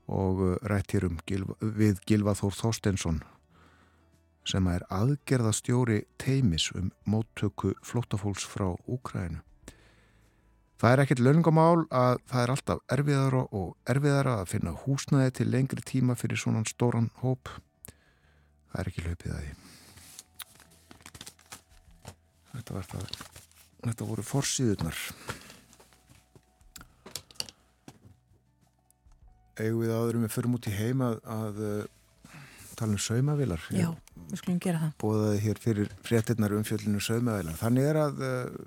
Og 0.06 0.42
uh, 0.42 0.52
rættir 0.62 1.06
um 1.08 1.18
Gilva, 1.26 1.56
við 1.60 1.98
Gilva 2.06 2.36
Þór 2.38 2.54
Þorstensson 2.54 3.24
sem 4.46 4.66
er 4.70 4.84
aðgerðastjóri 4.94 6.04
teimis 6.22 6.68
um 6.78 6.92
móttöku 7.10 7.72
flóttafólks 7.82 8.46
frá 8.46 8.68
Úkrænu. 8.86 9.40
Það 10.76 10.92
er 10.92 11.02
ekkert 11.02 11.22
laungamál 11.24 11.86
að 11.88 12.18
það 12.28 12.42
er 12.42 12.52
alltaf 12.52 12.82
erfiðara 12.92 13.42
og 13.56 13.70
erfiðara 13.88 14.34
að 14.42 14.50
finna 14.50 14.74
húsnaði 14.84 15.32
til 15.38 15.46
lengri 15.48 15.82
tíma 15.88 16.16
fyrir 16.20 16.38
svona 16.40 16.60
stóran 16.68 17.08
hóp. 17.22 17.48
Það 18.70 18.82
er 18.82 18.90
ekki 18.92 19.06
löpið 19.06 19.32
að 19.32 19.40
því. 19.46 19.54
Þetta 22.52 22.84
það. 22.92 23.16
Þetta 23.86 24.10
voru 24.10 24.26
forsýðunar. 24.26 25.00
Egu 29.62 29.84
við 29.84 29.92
aðurum 29.96 30.26
við 30.26 30.34
förum 30.34 30.56
út 30.58 30.68
í 30.68 30.74
heima 30.76 31.14
að 31.22 31.60
tala 32.76 32.92
um 32.92 33.00
saumavilar. 33.00 33.62
Já, 33.72 33.88
við 34.28 34.40
skulum 34.40 34.60
gera 34.60 34.82
það. 34.82 34.94
Bóðaði 35.00 35.42
hér 35.46 35.60
fyrir 35.62 35.92
fréttinnar 36.04 36.54
umfjöldinu 36.58 37.00
saumavilar. 37.00 37.56
Þannig 37.60 37.88
er 37.90 38.00
að 38.02 38.22
uh, 38.26 38.58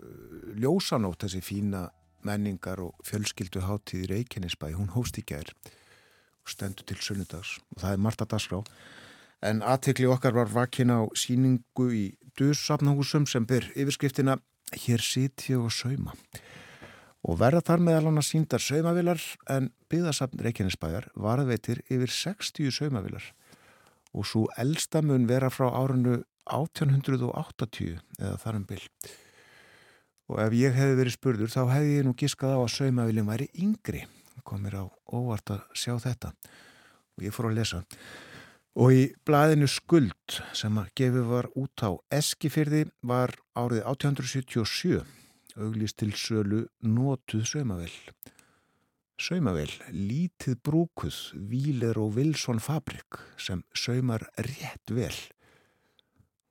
ljósanótt 0.59 1.25
þessi 1.25 1.41
fína 1.45 1.83
menningar 2.25 2.81
og 2.83 2.95
fjölskyldu 3.07 3.63
hátíð 3.63 4.05
í 4.05 4.09
Reykjanesbæ, 4.13 4.71
hún 4.75 4.91
hóst 4.95 5.19
í 5.21 5.23
gær 5.27 5.53
og 5.55 6.51
stendur 6.51 6.87
til 6.89 6.97
sunnudags 7.03 7.57
og 7.71 7.83
það 7.83 7.93
er 7.95 8.03
Marta 8.03 8.27
Dasgrá. 8.27 8.63
En 9.45 9.61
aðtekli 9.63 10.09
okkar 10.11 10.35
var 10.35 10.51
vakin 10.51 10.91
á 10.91 11.07
síningu 11.15 11.87
í 11.95 12.05
Duðsafnahúsum 12.39 13.27
sem 13.29 13.45
byr 13.47 13.69
yfirskriftina 13.75 14.39
Hér 14.69 15.01
sit 15.01 15.47
ég 15.49 15.57
og 15.57 15.71
sauma. 15.73 16.13
Og 17.27 17.35
verða 17.39 17.61
þar 17.67 17.81
meðal 17.83 18.05
hann 18.07 18.21
að 18.21 18.27
síndar 18.29 18.63
saumavilar 18.63 19.23
en 19.51 19.71
byggðasafn 19.91 20.39
Reykjanesbæjar 20.45 21.09
varðveitir 21.19 21.81
yfir 21.91 22.13
60 22.15 22.71
saumavilar 22.71 23.25
og 24.15 24.25
svo 24.25 24.45
elsta 24.57 25.01
mun 25.05 25.27
vera 25.29 25.51
frá 25.53 25.67
árunnu 25.67 26.21
1880 26.49 27.99
eða 28.17 28.37
þar 28.41 28.57
um 28.57 28.63
byll. 28.69 28.85
Og 30.29 30.39
ef 30.45 30.55
ég 30.57 30.77
hefði 30.77 30.97
verið 30.97 31.15
spurður 31.17 31.53
þá 31.53 31.61
hefði 31.73 31.93
ég 31.97 32.07
nú 32.07 32.15
giskað 32.17 32.55
á 32.57 32.59
að 32.61 32.73
saumaviljum 32.77 33.29
væri 33.29 33.49
yngri. 33.57 34.05
Komir 34.47 34.79
á 34.81 34.85
óvart 35.13 35.51
að 35.53 35.61
sjá 35.77 35.93
þetta 36.01 36.31
og 36.33 37.25
ég 37.27 37.35
fór 37.35 37.51
að 37.51 37.59
lesa. 37.59 37.83
Og 38.79 38.95
í 38.95 39.01
blæðinu 39.27 39.67
Skuld 39.69 40.39
sem 40.55 40.77
að 40.79 40.91
gefið 40.97 41.25
var 41.29 41.49
út 41.59 41.83
á 41.83 41.91
Eskifyrði 42.15 42.85
var 43.05 43.35
árið 43.57 43.83
1877 43.83 45.18
auglist 45.57 45.97
til 46.01 46.13
sölu 46.13 46.65
Nótuð 46.85 47.47
saumavill. 47.47 47.97
Saumavel, 49.19 49.71
lítið 49.91 50.55
brúkuð, 50.63 51.15
Víler 51.49 51.97
og 51.99 52.15
Wilson 52.15 52.61
Fabrik 52.63 53.19
sem 53.35 53.65
saumar 53.75 54.23
rétt 54.37 54.93
vel. 54.95 55.15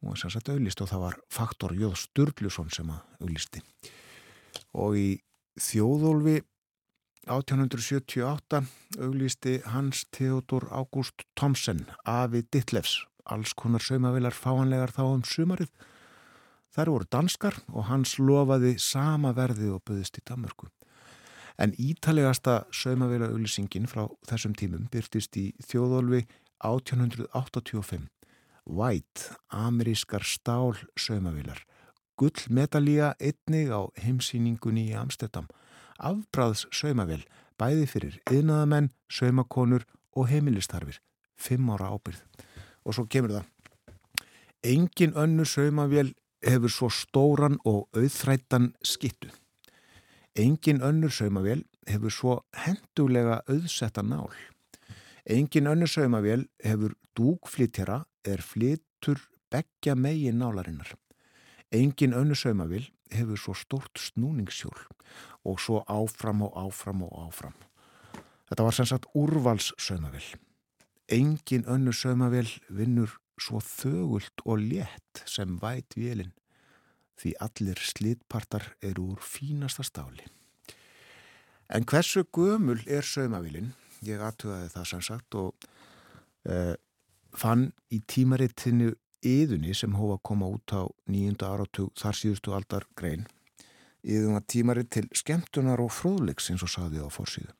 Og 0.04 0.18
þess 0.20 0.36
að 0.38 0.52
auðlist 0.54 0.82
og 0.84 0.90
það 0.90 1.04
var 1.06 1.16
faktor 1.32 1.74
Jóð 1.74 1.96
Sturluson 2.02 2.68
sem 2.74 2.90
að 2.92 3.24
auðlisti. 3.24 3.62
Og 4.76 4.98
í 5.00 5.08
þjóðólfi 5.58 6.42
1878 7.28 8.62
auðlisti 9.00 9.58
Hans 9.72 10.04
Theodor 10.12 10.68
August 10.70 11.24
Thomsen, 11.36 11.86
Avi 12.04 12.44
Dittlefs, 12.52 13.02
alls 13.28 13.52
konar 13.56 13.84
saumavelar 13.84 14.36
fáanlegar 14.36 14.92
þá 14.94 15.02
um 15.08 15.24
sumarið. 15.24 15.72
Þær 16.78 16.92
voru 16.94 17.06
danskar 17.10 17.56
og 17.74 17.88
hans 17.88 18.12
lofaði 18.22 18.76
sama 18.78 19.32
verði 19.34 19.66
og 19.74 19.80
buðist 19.88 20.20
í 20.20 20.22
Damörku. 20.22 20.68
En 21.58 21.72
ítalegasta 21.74 22.68
saumavela 22.70 23.26
auðlýsingin 23.32 23.88
frá 23.90 24.04
þessum 24.28 24.52
tímum 24.54 24.84
byrtist 24.92 25.34
í 25.34 25.48
þjóðolfi 25.66 26.20
1885. 26.62 28.04
White, 28.62 29.34
amerískar 29.50 30.22
stál 30.22 30.78
saumavilar. 30.94 31.64
Gull 32.14 32.46
medalía 32.46 33.10
einnig 33.18 33.74
á 33.74 33.90
heimsýningunni 33.98 34.86
í 34.92 34.94
Amsterdam. 34.94 35.50
Afbráðs 35.98 36.68
saumavel, 36.70 37.24
bæði 37.58 37.90
fyrir 37.90 38.20
yðnaðamenn, 38.30 38.92
saumakonur 39.10 39.82
og 40.14 40.30
heimilistarfir. 40.30 41.02
Fimm 41.34 41.74
ára 41.74 41.90
ábyrð. 41.90 42.22
Og 42.86 42.94
svo 42.94 43.08
kemur 43.10 43.34
það. 43.40 43.50
Engin 44.62 45.18
önnu 45.18 45.42
saumavel 45.42 46.14
hefur 46.44 46.72
svo 46.72 46.88
stóran 46.92 47.58
og 47.64 47.88
auðþrættan 47.96 48.72
skittu. 48.82 49.30
Engin 50.38 50.82
önnur 50.82 51.10
saumavél 51.10 51.64
hefur 51.88 52.12
svo 52.14 52.34
hendulega 52.54 53.40
auðsetta 53.48 54.02
nál. 54.02 54.30
Engin 55.26 55.66
önnur 55.66 55.90
saumavél 55.90 56.46
hefur 56.64 56.94
dúgflítjara 57.18 58.04
er 58.24 58.42
flitur 58.42 59.18
begja 59.50 59.94
megin 59.94 60.38
nálarinnar. 60.38 60.94
Engin 61.72 62.14
önnur 62.14 62.38
saumavél 62.38 62.86
hefur 63.10 63.36
svo 63.36 63.54
stort 63.54 63.98
snúningsjól 63.98 64.86
og 65.44 65.58
svo 65.60 65.82
áfram 65.88 66.42
og 66.46 66.54
áfram 66.56 67.02
og 67.02 67.26
áfram. 67.26 67.56
Þetta 68.48 68.64
var 68.64 68.76
sem 68.76 68.86
sagt 68.86 69.08
úrvals 69.14 69.72
saumavél. 69.76 70.36
Engin 71.08 71.66
önnur 71.66 71.96
saumavél 71.96 72.48
vinnur 72.68 73.18
svo 73.42 73.60
þögult 73.64 74.44
og 74.44 74.60
létt 74.62 75.22
sem 75.26 75.56
væt 75.62 75.96
vélinn 75.98 76.34
því 77.18 77.34
allir 77.42 77.80
slitpartar 77.82 78.74
eru 78.84 79.12
úr 79.14 79.22
fínasta 79.22 79.82
stáli. 79.86 80.26
En 81.68 81.84
hversu 81.84 82.24
gömul 82.32 82.80
er 82.86 83.04
saumavílinn? 83.04 83.72
Ég 84.06 84.22
aðtöðaði 84.22 84.70
það 84.72 84.86
sem 84.92 85.02
sagt 85.02 85.34
og 85.36 85.66
uh, 86.48 86.74
fann 87.34 87.72
í 87.92 87.98
tímarittinu 88.06 88.92
yðunni 89.26 89.74
sem 89.74 89.96
hófa 89.98 90.16
að 90.16 90.24
koma 90.30 90.48
út 90.54 90.72
á 90.72 90.86
nýjunda 91.10 91.50
áratug 91.50 91.90
þar 91.98 92.16
síðustu 92.20 92.54
aldar 92.54 92.86
grein. 92.96 93.26
Yðun 94.06 94.38
var 94.38 94.46
tímaritt 94.46 94.92
til 94.94 95.08
skemmtunar 95.12 95.82
og 95.82 95.90
fróðleiks 95.92 96.52
eins 96.52 96.62
og 96.64 96.70
saði 96.72 97.02
á 97.02 97.10
fórsíðu. 97.10 97.50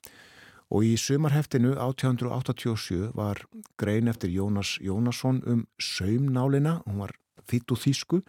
Og 0.68 0.84
í 0.84 0.96
sumarheftinu 1.00 1.72
1887 1.80 3.12
var 3.16 3.40
grein 3.80 4.10
eftir 4.10 4.32
Jónas 4.34 4.76
Jónasson 4.84 5.40
um 5.48 5.64
saumnálina, 5.80 6.82
hún 6.84 7.00
var 7.00 7.14
þitt 7.48 7.72
og 7.72 7.80
þýsku 7.80 8.22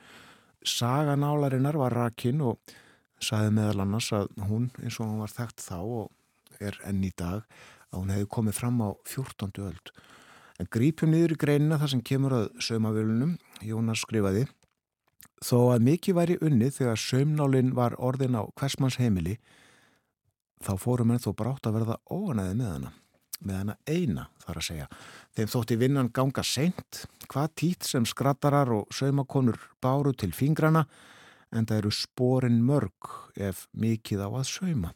saganálarinnar 0.65 1.78
var 1.80 1.95
rakinn 1.95 2.41
og 2.43 2.60
saði 3.23 3.52
meðal 3.56 3.84
annars 3.84 4.12
að 4.15 4.30
hún 4.47 4.69
eins 4.84 4.99
og 4.99 5.08
hún 5.08 5.23
var 5.23 5.34
þekkt 5.34 5.63
þá 5.63 5.78
og 5.80 6.63
er 6.63 6.80
enn 6.88 7.04
í 7.04 7.12
dag 7.15 7.43
að 7.89 7.99
hún 7.99 8.13
hefði 8.13 8.30
komið 8.36 8.58
fram 8.60 8.80
á 8.84 8.89
14. 9.08 9.52
öld. 9.65 9.91
En 10.60 10.67
grípjum 10.67 11.13
niður 11.13 11.36
í 11.36 11.39
greinina 11.39 11.80
þar 11.80 11.93
sem 11.93 12.04
kemur 12.04 12.36
að 12.36 12.47
saumavölunum, 12.63 13.38
Jónas 13.63 14.04
skrifaði 14.04 14.45
þó 15.39 15.71
að 15.73 15.86
mikið 15.88 16.17
væri 16.17 16.36
unnið 16.43 16.75
þegar 16.82 16.99
saumnálinn 16.99 17.71
var 17.75 17.95
orðin 17.95 18.36
á 18.36 18.43
hversmanns 18.60 18.99
heimili 18.99 19.38
þá 20.63 20.74
fórum 20.80 21.13
henn 21.13 21.24
þó 21.24 21.32
brátt 21.38 21.69
að 21.69 21.80
verða 21.80 22.00
óanæði 22.10 22.58
með 22.60 22.74
hana 22.74 22.95
með 23.39 23.56
hana 23.56 23.76
eina 23.88 24.26
þar 24.43 24.60
að 24.60 24.65
segja. 24.67 24.88
Þeim 25.36 25.52
þótti 25.54 25.78
vinnan 25.80 26.12
ganga 26.15 26.43
seint, 26.43 27.04
hvað 27.32 27.54
tít 27.62 27.88
sem 27.88 28.08
skrattarar 28.08 28.72
og 28.76 28.89
saumakonur 28.91 29.60
báru 29.80 30.12
til 30.12 30.34
fingrana 30.36 30.86
en 31.56 31.65
það 31.65 31.84
eru 31.84 31.93
sporin 31.95 32.60
mörg 32.65 33.13
ef 33.39 33.67
mikið 33.72 34.26
á 34.28 34.30
að 34.30 34.48
sauma. 34.52 34.93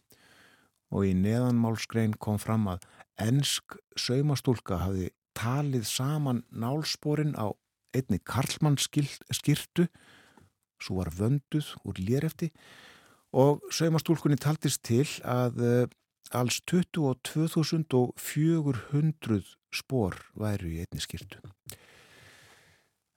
Og 0.93 1.07
í 1.09 1.13
neðanmálskrein 1.17 2.17
kom 2.21 2.37
fram 2.41 2.67
að 2.75 2.83
ensk 3.23 3.77
saumastúlka 3.97 4.81
hafi 4.83 5.09
talið 5.37 5.87
saman 5.89 6.43
nálsporin 6.51 7.33
á 7.39 7.49
einni 7.93 8.19
Karlmann 8.21 8.77
skirtu 8.77 9.87
svo 10.81 10.99
var 10.99 11.13
vönduð 11.15 11.71
úr 11.87 11.97
lérefti 12.01 12.51
og 13.33 13.65
saumastúlkunni 13.73 14.37
taldist 14.37 14.85
til 14.85 15.09
að 15.25 15.57
uh, 15.57 15.89
alls 16.33 16.63
22.400 16.69 19.43
spór 19.73 20.13
væru 20.37 20.69
í 20.69 20.79
einni 20.83 21.01
skirtu. 21.01 21.39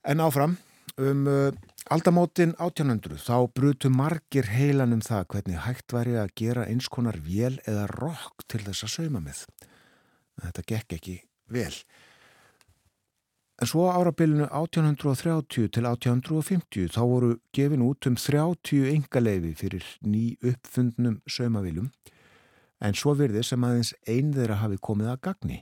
En 0.07 0.19
áfram, 0.23 0.57
um 0.97 1.27
uh, 1.29 1.51
aldamótin 1.93 2.55
1800 2.57 3.17
þá 3.21 3.47
brutu 3.53 3.89
margir 3.93 4.45
heilan 4.51 4.93
um 4.97 5.03
það 5.05 5.27
hvernig 5.33 5.57
hægt 5.67 5.93
væri 5.93 6.15
að 6.19 6.33
gera 6.39 6.63
eins 6.67 6.87
konar 6.91 7.17
vél 7.23 7.55
eða 7.67 7.87
rokk 7.93 8.37
til 8.49 8.61
þess 8.65 8.83
að 8.87 8.93
sauma 8.95 9.19
með. 9.23 9.39
Þetta 10.41 10.61
gekk 10.73 10.89
ekki 10.99 11.15
vel. 11.53 11.75
En 13.57 13.65
svo 13.65 13.87
árabilinu 13.89 14.45
1830 14.53 15.71
til 15.73 15.85
1850 15.89 16.91
þá 16.93 17.01
voru 17.09 17.31
gefin 17.57 17.81
út 17.81 18.05
um 18.05 18.15
30 18.15 18.91
engaleifi 18.91 19.53
fyrir 19.57 19.87
ný 20.05 20.37
uppfundnum 20.45 21.21
saumavílum 21.25 21.89
en 22.85 22.93
svo 22.93 23.15
virði 23.17 23.41
sem 23.43 23.63
aðeins 23.65 23.95
einn 24.05 24.35
þeirra 24.35 24.59
hafi 24.61 24.77
komið 24.77 25.09
að 25.15 25.23
gagni. 25.25 25.57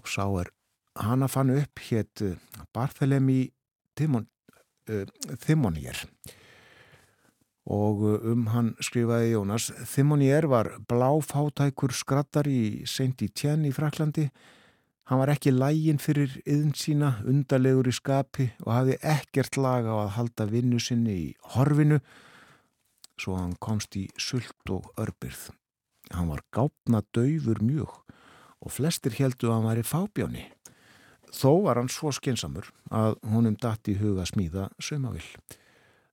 Og 0.00 0.08
sá 0.08 0.24
er 0.40 0.48
hana 0.96 1.28
fann 1.28 1.52
upp 1.52 1.84
hétt 1.90 2.24
eh, 2.24 2.40
Barthelemi 2.72 3.50
Timon, 3.96 4.26
uh, 4.88 5.04
Thimonier 5.44 5.96
og 7.66 8.02
eh, 8.06 8.26
um 8.32 8.46
hann 8.52 8.74
skrifaði 8.84 9.32
Jónas 9.34 9.70
Thimonier 9.92 10.48
var 10.50 10.70
bláfátækur 10.88 11.94
skrattar 11.96 12.48
í 12.48 12.84
Saint-Étienne 12.88 13.70
í 13.70 13.74
Fraklandi 13.74 14.28
Hann 15.06 15.20
var 15.22 15.30
ekki 15.30 15.52
lægin 15.54 16.00
fyrir 16.02 16.32
yðn 16.42 16.72
sína, 16.74 17.12
undarlegur 17.22 17.86
í 17.86 17.94
skapi 17.94 18.48
og 18.64 18.72
hafði 18.74 18.96
ekkert 19.06 19.58
laga 19.60 19.94
á 19.94 19.98
að 20.02 20.14
halda 20.16 20.46
vinnu 20.50 20.80
sinni 20.82 21.14
í 21.14 21.28
horfinu 21.54 22.00
svo 23.14 23.36
hann 23.38 23.54
komst 23.62 23.94
í 23.96 24.08
sult 24.18 24.72
og 24.72 24.88
örbyrð. 24.98 25.52
Hann 26.10 26.32
var 26.32 26.42
gápna 26.54 27.04
döfur 27.14 27.62
mjög 27.62 27.94
og 28.66 28.74
flestir 28.74 29.14
heldu 29.14 29.46
að 29.46 29.54
hann 29.54 29.68
var 29.68 29.80
í 29.80 29.86
fábjáni. 29.86 30.44
Þó 31.30 31.62
var 31.68 31.78
hann 31.78 31.92
svo 31.92 32.10
skinsamur 32.14 32.72
að 32.90 33.16
honum 33.30 33.56
datt 33.62 33.86
í 33.86 33.96
huga 34.00 34.26
smíða 34.26 34.68
sömavill. 34.82 35.26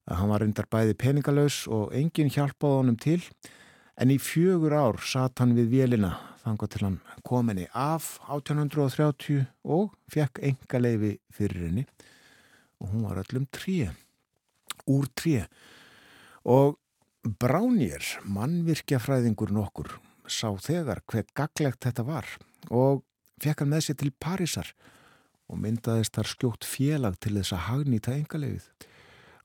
Hann 0.05 0.29
var 0.29 0.43
reyndar 0.43 0.69
bæði 0.69 0.97
peningalös 0.99 1.63
og 1.71 1.93
enginn 1.97 2.31
hjálpaði 2.33 2.79
honum 2.81 2.97
til 2.99 3.21
en 3.97 4.13
í 4.13 4.19
fjögur 4.21 4.73
ár 4.75 5.01
satt 5.05 5.41
hann 5.41 5.55
við 5.57 5.71
vélina 5.73 6.15
þanga 6.43 6.69
til 6.69 6.83
hann 6.85 6.99
kominni 7.23 7.67
af 7.71 8.17
1830 8.27 9.45
og 9.63 9.93
fekk 10.11 10.41
enga 10.43 10.81
leifi 10.81 11.13
fyrir 11.33 11.67
henni. 11.67 11.85
Og 12.83 12.91
hún 12.91 13.05
var 13.07 13.21
öllum 13.23 13.45
tríu, 13.53 13.93
úr 14.89 15.07
tríu 15.15 15.45
og 16.43 16.79
Bránir, 17.23 18.03
mannvirkjafræðingur 18.27 19.53
nokkur, 19.55 19.93
sá 20.27 20.49
þegar 20.59 20.99
hver 21.07 21.23
gaglegt 21.31 21.85
þetta 21.85 22.03
var 22.03 22.27
og 22.67 23.05
fekk 23.39 23.63
hann 23.63 23.71
með 23.71 23.85
sér 23.85 23.97
til 24.01 24.11
Parísar 24.11 24.73
og 25.47 25.61
myndaðist 25.63 26.17
þar 26.17 26.29
skjótt 26.33 26.67
félag 26.67 27.15
til 27.23 27.37
þess 27.37 27.55
að 27.55 27.65
hagnýta 27.69 28.15
enga 28.17 28.41
leifið 28.43 28.67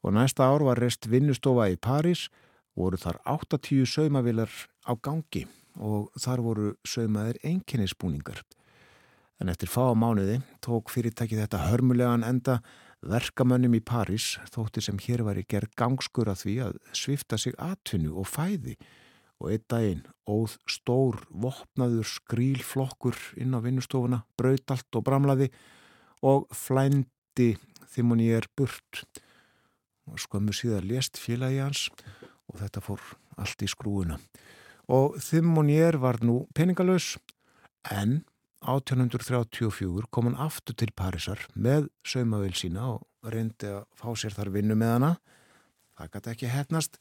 og 0.03 0.15
næsta 0.15 0.47
ár 0.51 0.65
var 0.67 0.83
rest 0.83 1.07
vinnustofa 1.11 1.69
í 1.71 1.79
París 1.79 2.27
voru 2.79 2.99
þar 3.01 3.19
80 3.27 3.87
saumavilar 3.91 4.53
á 4.87 4.93
gangi 4.95 5.47
og 5.79 6.11
þar 6.19 6.45
voru 6.45 6.69
saumaðir 6.87 7.41
einkennisbúningar. 7.47 8.43
En 9.39 9.51
eftir 9.51 9.71
fá 9.71 9.95
mánuði 9.95 10.41
tók 10.65 10.91
fyrirtæki 10.91 11.39
þetta 11.39 11.69
hörmulegan 11.69 12.27
enda 12.27 12.59
verkamönnum 13.07 13.77
í 13.79 13.83
París 13.85 14.37
þótti 14.51 14.83
sem 14.83 14.99
hér 15.05 15.23
var 15.27 15.39
í 15.39 15.47
gerð 15.47 15.75
gangskur 15.79 16.31
að 16.33 16.43
því 16.43 16.55
að 16.67 16.79
svifta 16.99 17.39
sig 17.39 17.55
atvinnu 17.63 18.17
og 18.19 18.27
fæði 18.27 18.75
og 19.39 19.53
einn 19.53 19.67
daginn 19.71 20.03
óð 20.27 20.57
stór 20.67 21.21
vopnaður 21.31 22.09
skrílflokkur 22.11 23.19
inn 23.39 23.55
á 23.55 23.63
vinnustofuna, 23.63 24.25
brautalt 24.35 24.99
og 24.99 25.07
bramlaði 25.07 25.53
og 26.27 26.49
flændi 26.51 27.53
þimmun 27.95 28.25
ég 28.27 28.43
er 28.43 28.51
burt 28.59 29.05
skömmu 30.19 30.55
síðan 30.57 30.89
lést 30.89 31.21
félagi 31.21 31.61
hans 31.63 31.87
og 31.93 32.28
þetta 32.57 32.81
fór 32.81 33.03
allt 33.37 33.63
í 33.63 33.69
skrúuna 33.69 34.17
og 34.89 35.19
Þimmonjér 35.21 35.99
var 36.01 36.23
nú 36.25 36.47
peningalös 36.57 37.19
en 37.93 38.23
1834 38.65 40.09
kom 40.11 40.31
hann 40.31 40.41
aftur 40.41 40.75
til 40.75 40.91
Parísar 40.97 41.45
með 41.55 41.91
saumavel 42.07 42.55
sína 42.57 42.95
og 42.97 43.31
reyndi 43.31 43.71
að 43.71 43.85
fá 43.95 44.09
sér 44.19 44.35
þar 44.35 44.51
vinnu 44.57 44.75
með 44.79 44.95
hana. 44.97 45.13
Það 45.99 46.11
gæti 46.15 46.33
ekki 46.33 46.51
hefnast 46.53 46.99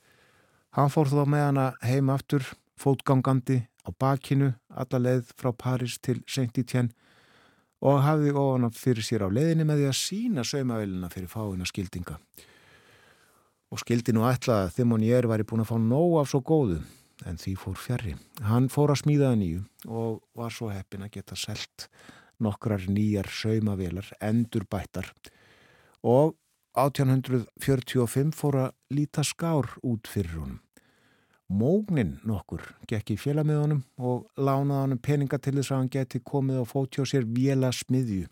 hann 0.78 0.94
fór 0.94 1.10
þá 1.10 1.24
með 1.26 1.46
hana 1.48 1.66
heim 1.82 2.12
aftur 2.14 2.46
fótgangandi 2.78 3.64
á 3.88 3.90
bakinu 3.98 4.54
alla 4.70 5.02
leið 5.02 5.34
frá 5.40 5.54
París 5.56 5.98
til 6.04 6.20
Saint-Étienne 6.30 6.94
og 7.82 8.02
hafði 8.04 8.34
ofan 8.34 8.70
fyrir 8.74 9.06
sér 9.06 9.26
á 9.26 9.30
leiðinni 9.30 9.66
með 9.66 9.82
því 9.82 9.90
að 9.90 10.00
sína 10.02 10.46
saumavelina 10.46 11.10
fyrir 11.14 11.32
fáina 11.32 11.66
skildinga 11.70 12.18
og 13.72 13.82
skildi 13.82 14.14
nú 14.16 14.24
ætla 14.28 14.64
að 14.66 14.76
Þimmonjér 14.78 15.28
væri 15.32 15.46
búin 15.48 15.64
að 15.64 15.72
fá 15.72 15.78
nóg 15.82 16.20
af 16.22 16.32
svo 16.32 16.42
góðu 16.46 16.80
en 17.28 17.40
því 17.42 17.56
fór 17.60 17.78
fjari. 17.82 18.14
Hann 18.46 18.70
fór 18.72 18.94
að 18.94 19.02
smíðaða 19.04 19.40
nýju 19.42 19.64
og 19.90 20.20
var 20.38 20.54
svo 20.54 20.70
heppin 20.72 21.06
að 21.06 21.16
geta 21.18 21.38
selt 21.40 21.88
nokkrar 22.44 22.86
nýjar 22.86 23.30
saumavelar, 23.34 24.12
endur 24.22 24.68
bættar 24.70 25.10
og 26.06 26.36
1845 26.78 28.36
fór 28.38 28.60
að 28.68 28.72
líta 28.94 29.26
skár 29.26 29.72
út 29.82 30.08
fyrir 30.08 30.38
honum. 30.38 30.62
Mógnin 31.48 32.18
nokkur 32.28 32.62
gekk 32.92 33.16
í 33.16 33.18
félamiðunum 33.18 33.82
og 33.98 34.28
lánaði 34.36 34.84
honum 34.84 35.00
peninga 35.02 35.40
til 35.40 35.56
þess 35.56 35.72
að 35.72 35.80
hann 35.80 35.94
geti 35.94 36.20
komið 36.20 36.62
og 36.62 36.70
fótt 36.70 37.00
hjá 37.00 37.08
sér 37.08 37.26
vela 37.26 37.72
smiðju 37.72 38.28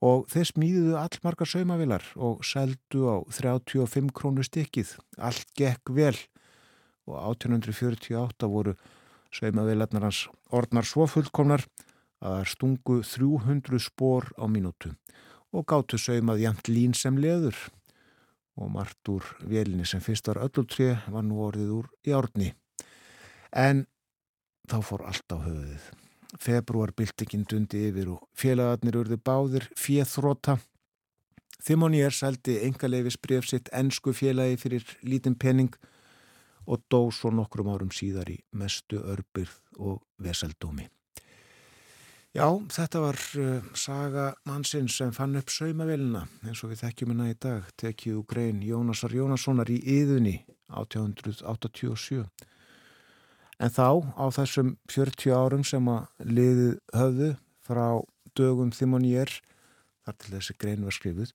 og 0.00 0.24
þeir 0.32 0.48
smíðuðu 0.48 0.96
allmarga 0.96 1.46
saumavilar 1.48 2.04
og 2.16 2.44
seldu 2.46 3.04
á 3.04 3.16
35 3.28 4.12
krónu 4.16 4.44
stykkið. 4.46 4.94
Allt 5.20 5.52
gekk 5.58 5.92
vel 5.96 6.16
og 7.08 7.16
1848 7.36 8.48
voru 8.48 8.76
sveimavilarnar 9.34 10.08
hans 10.08 10.24
orðnar 10.50 10.88
svo 10.88 11.06
fullkomnar 11.10 11.66
að 12.20 12.38
það 12.38 12.48
stungu 12.54 12.96
300 13.06 13.82
spór 13.84 14.30
á 14.36 14.44
mínútu 14.48 14.94
og 15.50 15.66
gáttu 15.68 15.98
saumað 15.98 16.44
jæmt 16.44 16.70
lín 16.70 16.96
sem 16.96 17.16
leður 17.20 17.56
og 18.60 18.72
margt 18.72 19.08
úr 19.12 19.24
velinni 19.48 19.86
sem 19.88 20.02
fyrst 20.04 20.28
var 20.30 20.42
öllultrið 20.44 21.08
var 21.12 21.24
nú 21.26 21.40
orðið 21.46 21.72
úr 21.78 21.88
í 22.06 22.14
árni. 22.16 22.52
En 23.50 23.86
þá 24.68 24.78
fór 24.84 25.06
allt 25.08 25.32
á 25.32 25.38
höfuðið. 25.40 25.99
Februar 26.38 26.92
byltingin 26.94 27.46
dundi 27.50 27.86
yfir 27.88 28.12
og 28.14 28.26
félagarnir 28.38 29.00
urði 29.00 29.18
báðir 29.18 29.66
fjöþróta. 29.78 30.58
Þimonier 31.60 32.14
seldi 32.14 32.60
engaleifi 32.64 33.12
spref 33.16 33.48
sitt 33.50 33.68
ennsku 33.76 34.14
félagi 34.16 34.60
fyrir 34.60 34.86
lítinn 35.02 35.36
penning 35.36 35.74
og 36.70 36.84
dó 36.92 37.02
svo 37.12 37.32
nokkrum 37.34 37.68
árum 37.72 37.90
síðar 37.92 38.30
í 38.30 38.38
mestu 38.56 39.00
örbyrð 39.02 39.58
og 39.80 40.00
veseldómi. 40.22 40.86
Já, 42.30 42.46
þetta 42.46 43.00
var 43.02 43.16
uh, 43.42 43.70
saga 43.74 44.28
mannsins 44.46 45.00
sem 45.00 45.10
fann 45.10 45.34
upp 45.40 45.50
saumavelina 45.50 46.22
eins 46.46 46.60
og 46.62 46.70
við 46.70 46.84
þekkjum 46.84 47.10
hérna 47.10 47.32
í 47.32 47.38
dag, 47.42 47.66
tekið 47.74 48.20
úr 48.20 48.28
grein 48.30 48.60
Jónasar 48.62 49.16
Jónassonar 49.16 49.72
í 49.74 49.80
Íðunni 49.98 50.36
1887. 50.70 52.22
En 53.60 53.68
þá 53.68 54.00
á 54.16 54.24
þessum 54.32 54.74
40 54.88 55.36
árum 55.36 55.64
sem 55.68 55.88
að 55.92 56.08
liðið 56.24 56.74
höfðu 56.96 57.30
frá 57.66 57.86
dögum 58.38 58.72
þimmoníer, 58.72 59.32
þar 60.06 60.16
til 60.16 60.34
þessi 60.36 60.56
grein 60.56 60.86
var 60.86 60.96
skrifuð, 60.96 61.32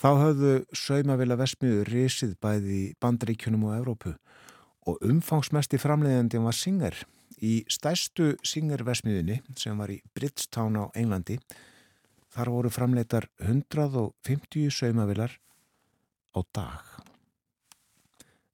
þá 0.00 0.10
höfðu 0.22 0.54
saumavela 0.72 1.36
vesmiður 1.36 1.90
risið 1.92 2.36
bæði 2.40 2.80
bandaríkjunum 3.04 3.66
og 3.68 3.76
Evrópu 3.76 4.14
og 4.88 5.02
umfangsmest 5.04 5.76
í 5.76 5.82
framleiðandi 5.82 6.40
var 6.40 6.56
Singer 6.56 6.96
í 7.40 7.60
stærstu 7.72 8.34
Singer-vesmiðinni 8.46 9.40
sem 9.58 9.76
var 9.80 9.92
í 9.92 10.00
Bridgetown 10.16 10.78
á 10.80 10.84
Englandi. 10.96 11.38
Þar 12.30 12.52
voru 12.54 12.72
framleitar 12.72 13.26
150 13.42 14.70
saumavilar 14.72 15.34
á 16.36 16.40
dag. 16.54 16.96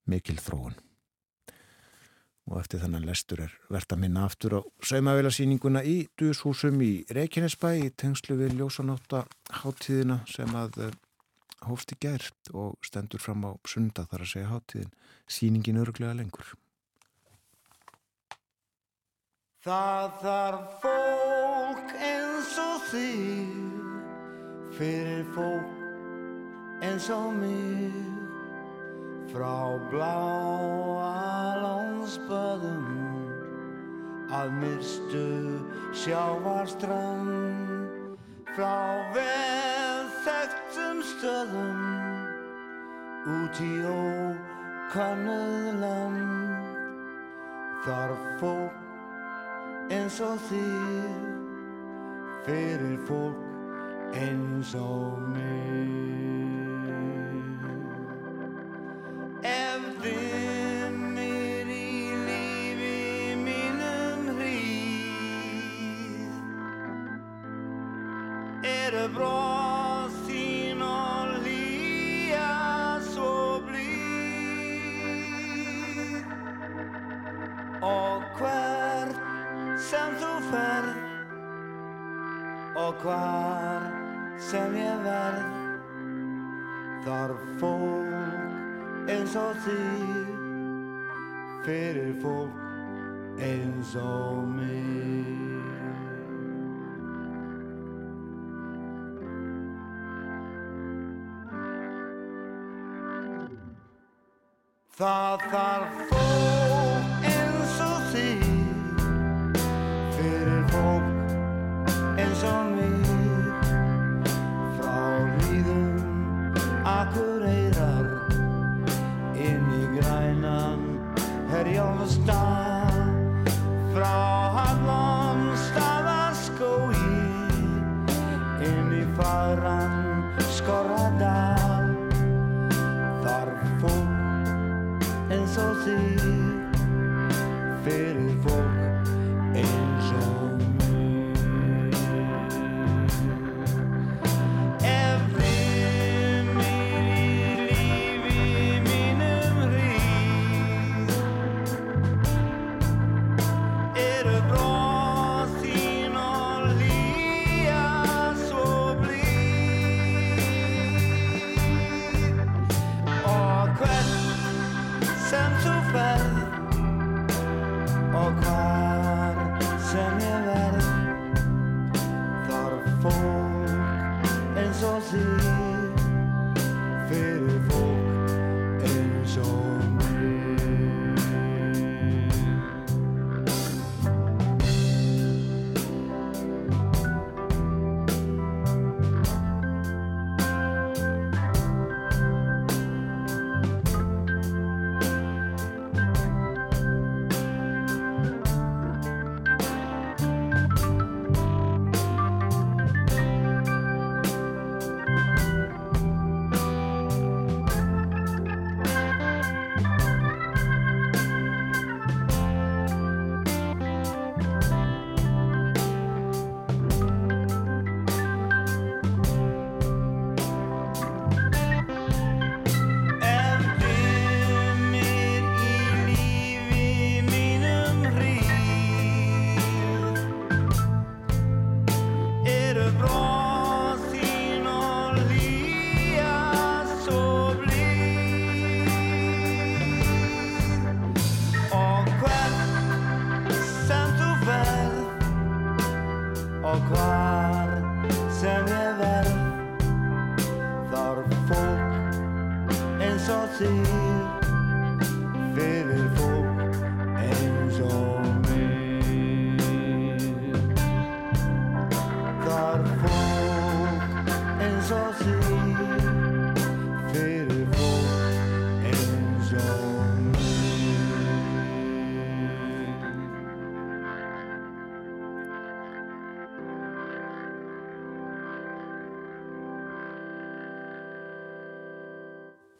Mikil 0.06 0.38
þróun 0.40 0.85
og 2.46 2.60
eftir 2.60 2.82
þannan 2.82 3.06
lestur 3.06 3.42
er 3.46 3.54
verðt 3.72 3.94
að 3.96 4.02
minna 4.04 4.26
aftur 4.26 4.58
á 4.58 4.60
saumavélasýninguna 4.86 5.82
í 5.86 5.96
Duðshúsum 6.18 6.78
í 6.84 6.92
Reykjanesbæ 7.10 7.70
í 7.80 7.88
tengslu 7.98 8.38
við 8.38 8.60
ljósanáta 8.60 9.24
háttíðina 9.62 10.20
sem 10.30 10.54
að 10.58 10.78
eh, 10.86 10.94
hófti 11.66 11.98
gert 12.00 12.52
og 12.54 12.76
stendur 12.86 13.22
fram 13.22 13.48
á 13.48 13.52
sunda 13.66 14.06
þar 14.06 14.26
að 14.26 14.32
segja 14.34 14.52
háttíðin 14.52 14.94
síningin 15.26 15.82
örglega 15.82 16.14
lengur. 16.14 16.54
Það 19.66 20.20
þarf 20.22 20.76
fólk 20.84 21.96
eins 21.98 22.52
og 22.62 22.84
þig 22.92 23.66
fyrir 24.78 25.26
fólk 25.34 26.84
eins 26.86 27.10
og 27.10 27.32
mig 27.40 28.25
frá 29.30 29.78
bláa 29.90 31.56
landsböðum 31.62 32.86
að 34.36 34.48
myrstu 34.60 35.26
sjávarstrand 36.04 37.68
frá 38.54 38.78
vel 39.16 40.04
þekktum 40.26 40.96
stöðum 41.12 41.80
út 43.36 43.56
í 43.62 43.64
ókannuð 43.90 45.66
land 45.82 46.64
þarf 47.86 48.22
fólk 48.42 48.76
eins 49.94 50.16
og 50.24 50.36
þér 50.48 51.12
fyrir 52.46 52.98
fólk 53.06 53.40
eins 54.14 54.74
og 54.78 55.18
mér. 55.34 56.65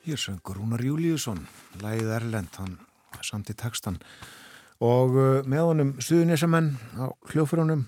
Hér 0.07 0.21
söngur 0.23 0.61
Rúnar 0.61 0.85
Júliusson, 0.87 1.40
læðið 1.83 2.11
Erlend, 2.14 2.55
hann 2.61 2.77
samt 3.27 3.49
í 3.51 3.57
textan 3.59 3.97
og 4.79 5.16
uh, 5.19 5.40
með 5.42 5.64
honum 5.66 5.90
Suðunisamenn 5.99 6.69
á 6.95 7.11
hljófurunum 7.33 7.83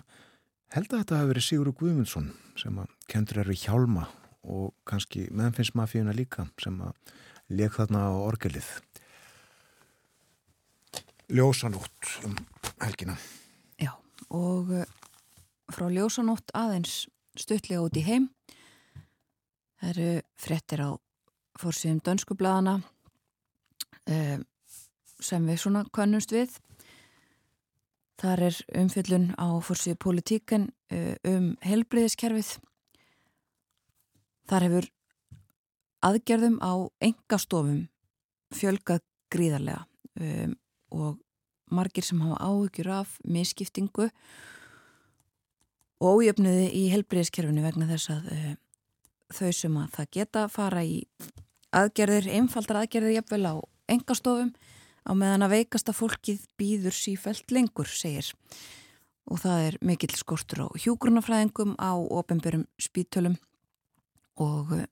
held 0.74 0.90
að 0.90 1.04
þetta 1.04 1.20
hafi 1.20 1.31
verið 1.31 1.46
Sigurður 1.46 1.76
Guðmundsson 1.78 2.26
sem 2.59 2.83
að 2.83 2.90
kendur 3.07 3.38
eru 3.44 3.54
hjálma 3.54 4.09
og 4.50 4.74
kannski 4.83 5.28
meðanfinnsmafíuna 5.31 6.18
líka 6.18 6.48
sem 6.59 6.83
að 6.83 7.14
leik 7.54 7.78
þarna 7.78 8.11
á 8.11 8.12
orgelið. 8.18 8.74
Ljósanótt 11.31 12.14
um 12.26 12.35
helgina. 12.83 13.14
Já 13.78 13.94
og 14.35 14.74
uh, 14.74 14.88
frá 15.70 15.87
Ljósanótt 15.87 16.50
aðeins 16.50 17.04
stuttlega 17.38 17.87
út 17.87 17.94
í 17.94 18.09
heim. 18.11 18.33
Það 19.78 19.92
eru 19.94 20.14
frettir 20.35 20.83
á 20.83 20.90
fórsíðum 21.59 22.01
dönskublaðana 22.07 22.79
eh, 24.07 24.38
sem 25.18 25.47
við 25.49 25.62
svona 25.62 25.85
kannumst 25.94 26.33
við. 26.35 26.55
Þar 28.18 28.44
er 28.49 28.61
umfyllun 28.81 29.29
á 29.38 29.49
fórsíðu 29.62 29.99
politíken 30.03 30.71
eh, 30.90 31.14
um 31.27 31.53
helbriðiskerfið. 31.66 32.57
Þar 34.49 34.66
hefur 34.68 34.90
aðgerðum 36.09 36.59
á 36.62 36.73
engastofum 37.03 37.88
fjölgað 38.55 39.03
gríðarlega 39.33 39.83
um, 40.21 40.55
og 40.94 41.18
margir 41.75 42.07
sem 42.07 42.21
hafa 42.23 42.38
áhugjur 42.40 42.90
af 43.01 43.18
miskiptingu 43.29 44.09
og 45.99 46.23
ójöfnuði 46.23 46.71
í 46.79 46.87
helbriðiskerfinu 46.94 47.64
vegna 47.66 47.90
þess 47.90 48.12
að 48.14 48.31
uh, 48.33 48.55
þau 49.35 49.51
sem 49.53 49.77
að 49.83 49.90
það 49.99 50.11
geta 50.16 50.47
fara 50.53 50.85
í 50.87 51.03
aðgerðir, 51.74 52.28
einfaldar 52.33 52.83
aðgerðir 52.83 53.18
jafnvel 53.18 53.44
á 53.48 53.54
engastofum 53.88 54.52
á 55.09 55.12
meðan 55.16 55.46
að 55.46 55.54
veikasta 55.57 55.94
fólkið 55.96 56.44
býður 56.61 56.96
sífælt 56.96 57.52
lengur, 57.54 57.88
segir. 57.88 58.28
Og 59.28 59.40
það 59.42 59.64
er 59.66 59.78
mikill 59.85 60.14
skortur 60.16 60.64
á 60.64 60.68
hjúgrunafræðingum 60.81 61.76
á 61.76 61.92
ofinbörum 61.96 62.64
spítölum 62.81 63.37
og 64.40 64.72
eh, 64.76 64.87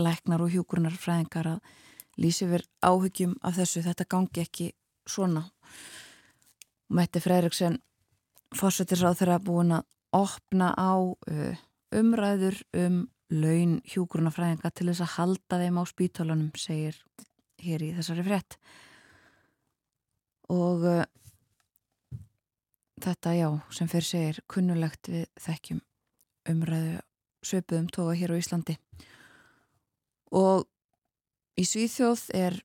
læknar 0.00 0.44
og 0.44 0.52
hjúgrunarfræðingar 0.54 1.50
að 1.56 1.74
lýsi 2.20 2.48
verið 2.48 2.70
áhyggjum 2.80 3.34
af 3.42 3.58
þessu. 3.58 3.84
Þetta 3.84 4.08
gangi 4.08 4.44
ekki 4.44 4.70
svona. 5.08 5.44
Mætti 6.88 7.20
Freiriksen 7.20 7.80
fórsetisráð 8.54 9.20
þeirra 9.20 9.40
búin 9.42 9.74
að 9.76 9.88
opna 10.14 10.70
á 10.78 10.94
eh, 11.28 11.60
umræður 11.94 12.60
um 12.76 13.02
laun 13.34 13.78
hjúgrunafræðinga 13.88 14.70
til 14.70 14.88
þess 14.90 15.04
að 15.04 15.14
halda 15.18 15.60
þeim 15.62 15.80
á 15.80 15.84
spítölunum, 15.90 16.50
segir 16.56 16.98
hér 17.64 17.82
í 17.82 17.92
þessari 17.96 18.24
frett 18.26 18.58
og 20.52 20.84
uh, 20.84 21.02
þetta 23.00 23.34
já 23.34 23.48
sem 23.74 23.90
fyrir 23.90 24.08
segir 24.08 24.40
kunnulegt 24.50 25.10
við 25.10 25.26
þekkjum 25.40 25.82
umræðu 26.52 27.00
söpuðum 27.44 27.88
tóa 27.92 28.14
hér 28.16 28.32
á 28.32 28.40
Íslandi. 28.40 28.76
Og 30.32 30.64
í 31.60 31.64
Svíþjóð 31.68 32.24
er, 32.36 32.56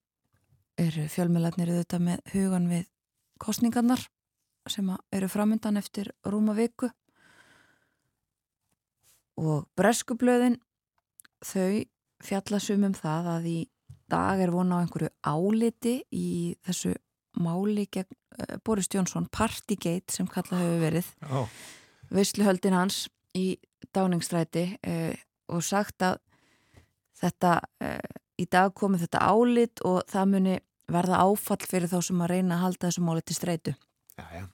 er 0.79 0.95
fjölmjölarnir 1.11 1.71
auðvitað 1.73 2.05
með 2.05 2.23
hugan 2.33 2.69
við 2.71 2.87
kostningarnar 3.39 4.05
sem 4.69 4.89
eru 5.15 5.29
framöndan 5.31 5.79
eftir 5.79 6.11
rúma 6.27 6.55
viku 6.57 6.89
og 9.39 9.67
breskublöðin 9.79 10.57
þau 11.45 11.83
fjallasum 12.25 12.83
um 12.89 12.95
það 12.95 13.29
að 13.35 13.49
í 13.49 13.59
dag 14.11 14.41
er 14.43 14.51
vona 14.51 14.79
á 14.79 14.81
einhverju 14.83 15.11
áliti 15.23 15.99
í 16.11 16.55
þessu 16.65 16.93
máli 17.39 17.85
gegn 17.91 18.09
uh, 18.09 18.57
Boris 18.65 18.89
Jónsson 18.91 19.29
Partygate 19.31 20.11
sem 20.13 20.27
kallað 20.27 20.63
hefur 20.63 20.81
verið 20.83 21.11
oh. 21.29 21.51
Vissluhöldin 22.13 22.75
hans 22.75 23.05
í 23.37 23.53
dáningstræti 23.95 24.65
uh, 24.81 25.13
og 25.53 25.63
sagt 25.65 26.03
að 26.05 26.19
þetta 27.21 27.59
uh, 27.85 28.17
í 28.39 28.47
dag 28.49 28.73
komið 28.75 29.05
þetta 29.05 29.23
álit 29.29 29.85
og 29.87 30.01
það 30.09 30.33
muni 30.33 30.57
verða 30.89 31.21
áfall 31.21 31.61
fyrir 31.69 31.91
þá 31.91 31.99
sem 32.01 32.25
að 32.25 32.33
reyna 32.33 32.57
að 32.57 32.65
halda 32.65 32.89
þessu 32.89 33.05
máli 33.05 33.23
til 33.23 33.37
streitu 33.37 33.75
já, 34.17 34.25
já. 34.33 34.45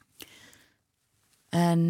en 1.56 1.86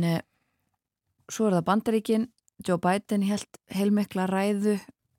svo 1.32 1.48
er 1.48 1.58
það 1.58 1.68
bandaríkin 1.72 2.28
Joe 2.64 2.80
Biden 2.82 3.26
held 3.28 3.60
heilmikla 3.74 4.28
ræðu 4.30 4.78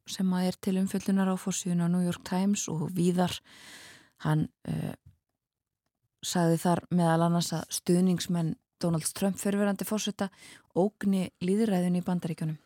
sem 0.08 0.30
að 0.32 0.48
er 0.48 0.58
til 0.62 0.76
umfjöldunar 0.80 1.28
á 1.28 1.36
fórsíðun 1.36 1.82
á 1.84 1.88
New 1.90 2.04
York 2.04 2.22
Times 2.26 2.68
og 2.72 2.88
víðar. 2.94 3.34
Hann 4.24 4.46
uh, 4.70 4.94
sagði 6.24 6.60
þar 6.62 6.84
meðal 6.94 7.26
annars 7.26 7.52
að 7.56 7.66
stuðningsmenn 7.80 8.54
Donald 8.82 9.08
Trump 9.16 9.40
fyrirverandi 9.40 9.86
fórsetta 9.88 10.30
ógni 10.76 11.30
líðræðin 11.44 11.98
í 11.98 12.04
bandaríkjunum. 12.06 12.58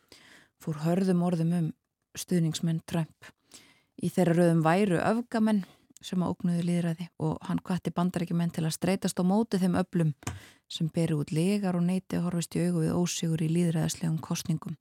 Fór 0.61 0.81
hörðum 0.85 1.23
orðum 1.25 1.53
um 1.57 1.69
stuðningsmenn 2.19 2.83
Trump. 2.91 3.31
Í 4.01 4.11
þeirra 4.13 4.37
rauðum 4.37 4.65
væru 4.65 4.99
öfgamenn 5.01 5.65
sem 6.05 6.23
að 6.23 6.33
ógnuði 6.33 6.65
líðræði 6.65 7.07
og 7.21 7.37
hann 7.45 7.61
kvatti 7.65 7.93
bandaríkjumenn 7.95 8.53
til 8.55 8.65
að 8.65 8.77
streytast 8.77 9.21
á 9.21 9.25
móti 9.27 9.61
þeim 9.61 9.77
öflum 9.81 10.15
sem 10.71 10.89
beri 10.95 11.17
út 11.19 11.33
legar 11.35 11.77
og 11.77 11.85
neiti 11.85 12.17
að 12.17 12.29
horfist 12.29 12.57
í 12.57 12.65
augu 12.67 12.85
við 12.85 12.97
ósigur 12.97 13.43
í 13.45 13.51
líðræðislegum 13.53 14.21
kostningum 14.25 14.77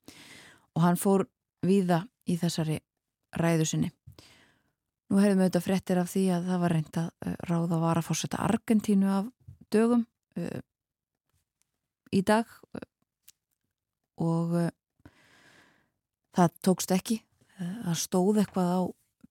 og 0.76 0.84
hann 0.86 1.00
fór 1.00 1.26
víða 1.66 2.06
í 2.30 2.38
þessari 2.40 2.80
ræðu 3.40 3.68
sinni. 3.68 3.92
Nú 5.10 5.20
hefðum 5.20 5.42
við 5.42 5.48
auðvitað 5.48 5.66
frettir 5.66 6.00
af 6.00 6.12
því 6.12 6.24
að 6.36 6.50
það 6.50 6.64
var 6.64 6.76
reynd 6.76 7.00
að 7.02 7.08
uh, 7.10 7.36
ráða 7.50 7.78
að 7.78 7.84
vara 7.84 8.04
að 8.04 8.08
fórsetta 8.08 8.42
Argentínu 8.46 9.10
af 9.10 9.32
dögum 9.74 10.06
uh, 10.38 10.60
í 12.14 12.22
dag 12.26 12.52
uh, 12.78 12.86
og 14.22 14.54
uh, 14.60 14.70
það 16.38 16.56
tókst 16.68 16.94
ekki. 16.94 17.20
Uh, 17.58 17.74
það 17.90 18.00
stóð 18.04 18.42
eitthvað 18.44 18.70
á 18.70 18.82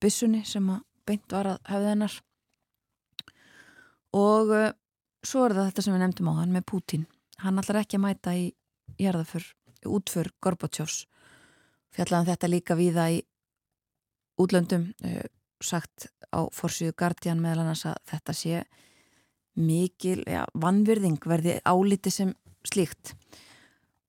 bissunni 0.02 0.42
sem 0.46 0.66
að 0.74 0.82
beint 1.08 1.32
var 1.32 1.54
að 1.54 1.60
hefða 1.68 1.92
hennar. 1.94 2.16
Og 4.18 4.52
uh, 4.54 4.70
svo 5.24 5.46
er 5.46 5.56
það 5.56 5.70
þetta 5.70 5.84
sem 5.84 5.94
við 5.96 6.04
nefndum 6.04 6.30
á 6.32 6.34
hann 6.40 6.54
með 6.54 6.66
Pútín. 6.70 7.06
Hann 7.42 7.60
allar 7.60 7.82
ekki 7.82 7.98
að 7.98 8.04
mæta 8.04 8.34
í 8.36 8.46
jarðaför, 8.98 9.44
útför 9.86 10.30
Gorbatsjós 10.42 11.02
fjallaðan 11.94 12.30
þetta 12.32 12.50
líka 12.50 12.76
víða 12.78 13.08
í 13.14 13.20
útlöndum 14.40 14.90
uh, 15.06 15.26
sagt 15.64 16.08
á 16.30 16.44
Forsíðu 16.54 16.94
Guardian 16.98 17.40
meðal 17.42 17.64
annars 17.64 17.86
að 17.88 17.98
þetta 18.10 18.36
sé 18.36 18.64
mikil 19.58 20.20
ja, 20.28 20.44
vannvirðing 20.54 21.18
verði 21.26 21.56
áliti 21.66 22.12
sem 22.14 22.34
slíkt. 22.66 23.14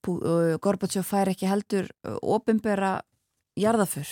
Uh, 0.07 0.57
Gorbatsjó 0.61 1.03
fær 1.05 1.31
ekki 1.31 1.49
heldur 1.49 1.89
ofinbera 2.21 2.99
jarðafur 3.59 4.07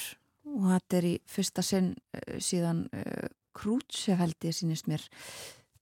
og 0.55 0.71
þetta 0.71 0.99
er 0.99 1.09
í 1.11 1.13
fyrsta 1.29 1.65
sinn 1.65 1.93
uh, 1.93 2.37
síðan 2.43 2.85
Krútsef 3.57 4.19
held 4.19 4.45
ég 4.45 4.53
sínist 4.53 4.89
mér 4.89 5.03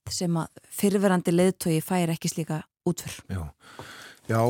sem 0.08 0.36
að 0.38 0.62
fyrirverandi 0.72 1.34
leðtogi 1.34 1.82
fær 1.84 2.12
ekki 2.14 2.30
slíka 2.30 2.62
útfur 2.88 3.18
Já, 3.28 3.42
Já 4.30 4.40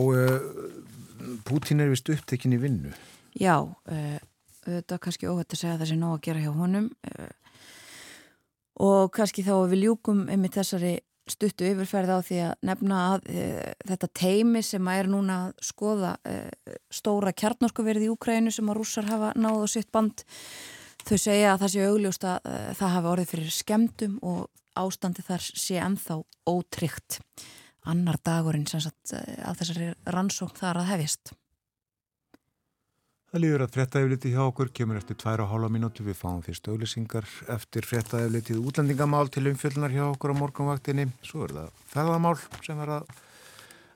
Pútín 1.46 1.80
er 1.80 1.90
vist 1.90 2.08
upptekinn 2.12 2.54
í 2.56 2.60
vinnu. 2.60 2.92
Já, 3.36 3.56
uh, 3.64 4.18
þetta 4.66 4.96
er 4.96 5.02
kannski 5.02 5.28
óhætt 5.30 5.54
að 5.54 5.60
segja 5.62 5.74
að 5.76 5.82
það 5.82 5.90
sé 5.90 5.98
nóg 6.00 6.14
að 6.16 6.24
gera 6.26 6.44
hjá 6.44 6.52
honum 6.56 6.88
uh, 7.10 7.60
og 8.86 9.12
kannski 9.16 9.44
þá 9.46 9.54
við 9.70 9.86
ljúkum 9.86 10.26
einmitt 10.32 10.56
þessari 10.58 10.94
stuttu 11.30 11.66
yfirferð 11.68 12.12
á 12.14 12.18
því 12.22 12.40
að 12.46 12.66
nefna 12.68 13.02
að 13.12 13.28
uh, 13.32 13.70
þetta 13.90 14.10
teimi 14.20 14.62
sem 14.66 14.90
að 14.90 15.00
er 15.02 15.10
núna 15.12 15.38
að 15.46 15.54
skoða 15.70 16.12
stóra 16.92 17.32
kjarnorkuverði 17.36 18.08
í 18.08 18.12
Úkrænu 18.14 18.52
sem 18.54 18.68
að 18.70 18.78
rússar 18.80 19.08
hafa 19.10 19.32
náðu 19.38 19.70
sitt 19.70 19.90
band. 19.94 20.24
Þau 21.06 21.16
segja 21.22 21.52
að 21.52 21.62
það 21.62 21.72
sé 21.72 21.86
augljóst 21.86 22.24
að 22.26 22.46
það 22.78 22.94
hafi 22.96 23.10
orðið 23.12 23.32
fyrir 23.32 23.54
skemdum 23.54 24.16
og 24.26 24.46
ástandi 24.76 25.22
þar 25.26 25.44
sé 25.46 25.78
ennþá 25.78 26.18
ótryggt. 26.50 27.20
Annar 27.86 28.18
dagurinn 28.26 28.66
sem 28.66 28.82
að 28.82 29.60
þessari 29.60 29.92
rannsókn 30.10 30.58
þar 30.58 30.82
að 30.82 30.90
hefjast 30.94 31.36
Það 33.36 33.42
líður 33.42 33.62
að 33.66 33.74
frettæfliti 33.74 34.30
hjá 34.32 34.38
okkur 34.46 34.70
kemur 34.72 34.96
eftir 34.96 35.16
tvær 35.20 35.42
og 35.44 35.50
hálfa 35.50 35.68
mínúti. 35.68 36.00
Við 36.06 36.16
fáum 36.16 36.38
fyrst 36.40 36.70
auðlisingar 36.72 37.26
eftir 37.52 37.84
frettæflitið 37.84 38.62
útlendingamál 38.64 39.28
til 39.28 39.42
umfjöldunar 39.50 39.92
hjá 39.92 40.06
okkur 40.06 40.32
á 40.32 40.40
morgunvaktinni. 40.40 41.04
Svo 41.20 41.44
er 41.44 41.52
það 41.52 41.84
ferðamál 41.92 42.34
sem 42.64 42.80
er 42.80 42.94
að 42.96 43.12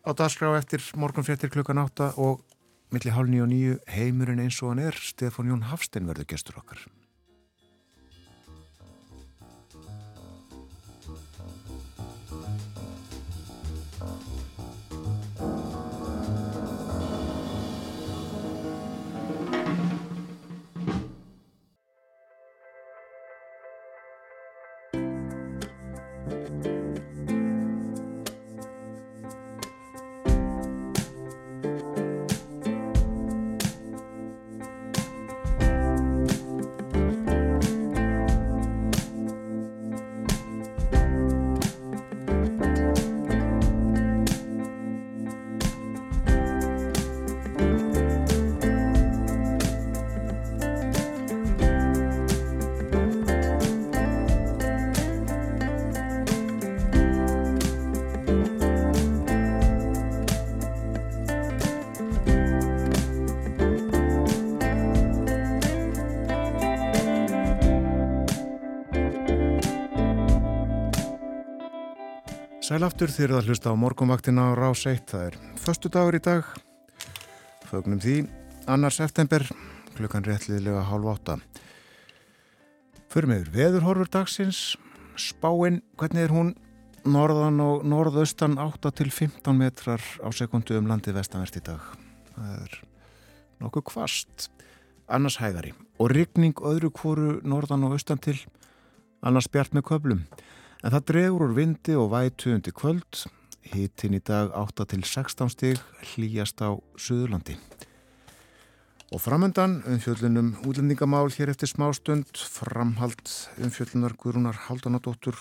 á 0.05 0.11
dagskrá 0.21 0.53
eftir 0.59 0.85
morgunfrettir 0.93 1.57
klukkan 1.57 1.81
átta 1.81 2.13
og 2.21 2.45
milli 2.93 3.17
hálf 3.17 3.33
nýju 3.33 3.47
og 3.47 3.53
nýju 3.55 3.83
heimurinn 3.97 4.45
eins 4.45 4.61
og 4.61 4.75
hann 4.75 4.89
er. 4.91 5.05
Stefán 5.09 5.49
Jón 5.49 5.71
Hafstein 5.73 6.05
verður 6.05 6.35
gestur 6.37 6.61
okkar. 6.61 6.85
Sælaftur 72.71 73.11
þýrða 73.11 73.39
að 73.41 73.49
hlusta 73.51 73.71
á 73.75 73.83
morgunvaktina 73.83 74.43
á 74.47 74.55
Rás 74.55 74.85
1. 74.87 75.01
Það 75.11 75.23
er 75.27 75.37
förstu 75.59 75.91
dagur 75.91 76.15
í 76.15 76.21
dag. 76.23 76.47
Fögnum 77.67 77.99
því, 77.99 78.13
annar 78.71 78.95
september, 78.95 79.43
klukkan 79.97 80.23
réttliðilega 80.23 80.85
hálf 80.87 81.09
átta. 81.11 81.35
Förum 83.11 83.33
yfir 83.35 83.51
veðurhorfur 83.57 84.13
dagsins. 84.15 84.61
Spáinn, 85.19 85.81
hvernig 85.99 86.29
er 86.29 86.31
hún? 86.31 86.53
Norðan 87.03 87.59
og 87.65 87.83
norðaustan 87.91 88.55
8 88.63 88.95
til 89.01 89.11
15 89.11 89.59
metrar 89.59 90.07
á 90.23 90.31
sekundu 90.31 90.79
um 90.79 90.87
landið 90.93 91.19
vestanvert 91.19 91.59
í 91.59 91.65
dag. 91.73 91.83
Það 92.37 92.55
er 92.55 92.79
nokkuð 93.67 93.87
kvast. 93.91 94.47
Annars 95.11 95.41
hægari. 95.43 95.75
Og 95.99 96.15
rigning 96.15 96.55
öðru 96.63 96.95
kvoru 96.95 97.41
norðan 97.43 97.91
og 97.91 97.99
austan 97.99 98.23
til. 98.23 98.39
Annars 99.27 99.51
bjart 99.51 99.75
með 99.75 99.89
köplum. 99.91 100.25
En 100.81 100.95
það 100.95 101.03
dregur 101.11 101.43
úr 101.45 101.51
vindi 101.53 101.93
og 101.93 102.15
vætu 102.15 102.55
undir 102.55 102.73
kvöld. 102.73 103.27
Hittin 103.69 104.17
í 104.17 104.21
dag 104.25 104.55
8 104.57 104.87
til 104.89 105.03
16 105.05 105.53
stig 105.53 105.83
hlýjast 106.15 106.63
á 106.65 106.73
Suðurlandi. 106.97 107.59
Og 109.13 109.21
framöndan 109.21 109.83
umfjöllunum 109.85 110.55
útlendingamál 110.65 111.29
hér 111.35 111.53
eftir 111.53 111.69
smástund, 111.69 112.33
framhald 112.33 113.29
umfjöllunar 113.61 114.17
Guðrúnar 114.17 114.57
Haldanadóttur 114.69 115.37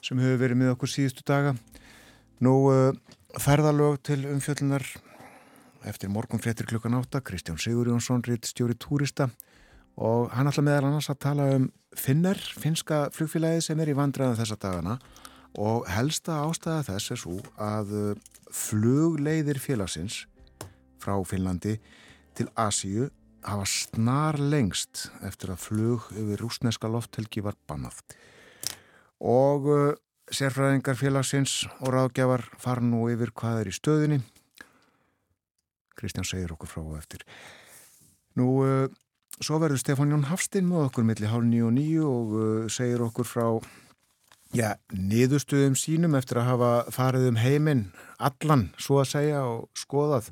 sem 0.00 0.20
hefur 0.22 0.40
verið 0.40 0.60
með 0.62 0.72
okkur 0.72 0.92
síðustu 0.94 1.26
daga. 1.28 1.52
Nú 2.40 2.54
uh, 2.72 2.96
ferðalög 3.36 4.00
til 4.08 4.22
umfjöllunar 4.30 4.86
eftir 5.84 6.08
morgun 6.08 6.40
fréttir 6.40 6.70
klukkan 6.70 6.96
8, 6.96 7.20
Kristján 7.20 7.60
Sigur 7.60 7.92
Jónsson, 7.92 8.24
ritt 8.24 8.48
stjóri 8.48 8.78
túrista 8.78 9.28
og 10.00 10.30
hann 10.34 10.50
ætla 10.50 10.64
meðal 10.66 10.88
annars 10.88 11.10
að 11.12 11.22
tala 11.26 11.48
um 11.54 11.70
Finner, 11.94 12.38
finska 12.58 13.04
flugfélagið 13.14 13.60
sem 13.68 13.80
er 13.80 13.92
í 13.92 13.94
vandræðan 13.94 14.38
þessa 14.40 14.56
dagana. 14.58 14.96
Og 15.62 15.84
helsta 15.86 16.40
ástæða 16.42 16.80
þess 16.88 17.12
er 17.14 17.20
svo 17.20 17.36
að 17.62 17.92
uh, 17.94 18.22
flugleiðir 18.50 19.60
félagsins 19.62 20.24
frá 20.98 21.14
Finnlandi 21.22 21.76
til 22.34 22.48
Asíu 22.58 23.06
hafa 23.46 23.68
snar 23.70 24.40
lengst 24.40 25.04
eftir 25.22 25.52
að 25.54 25.62
flug 25.68 26.08
yfir 26.10 26.42
rúsneska 26.42 26.90
lofthelgi 26.90 27.44
var 27.46 27.54
bannað. 27.70 28.02
Og 29.22 29.70
uh, 29.70 29.94
sérfræðingar 30.34 30.98
félagsins 30.98 31.60
og 31.78 31.94
ráðgjafar 31.94 32.48
fara 32.58 32.82
nú 32.82 33.06
yfir 33.12 33.30
hvað 33.30 33.62
er 33.62 33.70
í 33.70 33.78
stöðinni 33.78 34.24
Kristján 35.94 36.26
segir 36.26 36.52
okkur 36.54 36.70
frá 36.70 36.82
og 36.82 36.98
eftir. 36.98 37.22
Nú 38.38 38.48
uh, 38.64 38.86
Svo 39.42 39.58
verður 39.58 39.80
Stefán 39.82 40.12
Jón 40.14 40.28
Hafstinn 40.28 40.68
með 40.68 40.88
okkur 40.88 41.06
millir 41.08 41.32
hálf 41.32 41.46
nýju 41.48 41.66
og 41.66 41.74
nýju 41.74 42.04
og 42.06 42.34
uh, 42.38 42.68
segir 42.70 43.02
okkur 43.02 43.26
frá 43.26 43.46
ja, 44.54 44.74
niðurstuðum 44.94 45.74
sínum 45.78 46.14
eftir 46.14 46.38
að 46.38 46.50
hafa 46.52 46.70
farið 46.94 47.30
um 47.32 47.40
heiminn 47.42 47.84
allan, 48.22 48.68
svo 48.78 49.00
að 49.02 49.10
segja, 49.10 49.42
og 49.50 49.66
skoðað. 49.78 50.30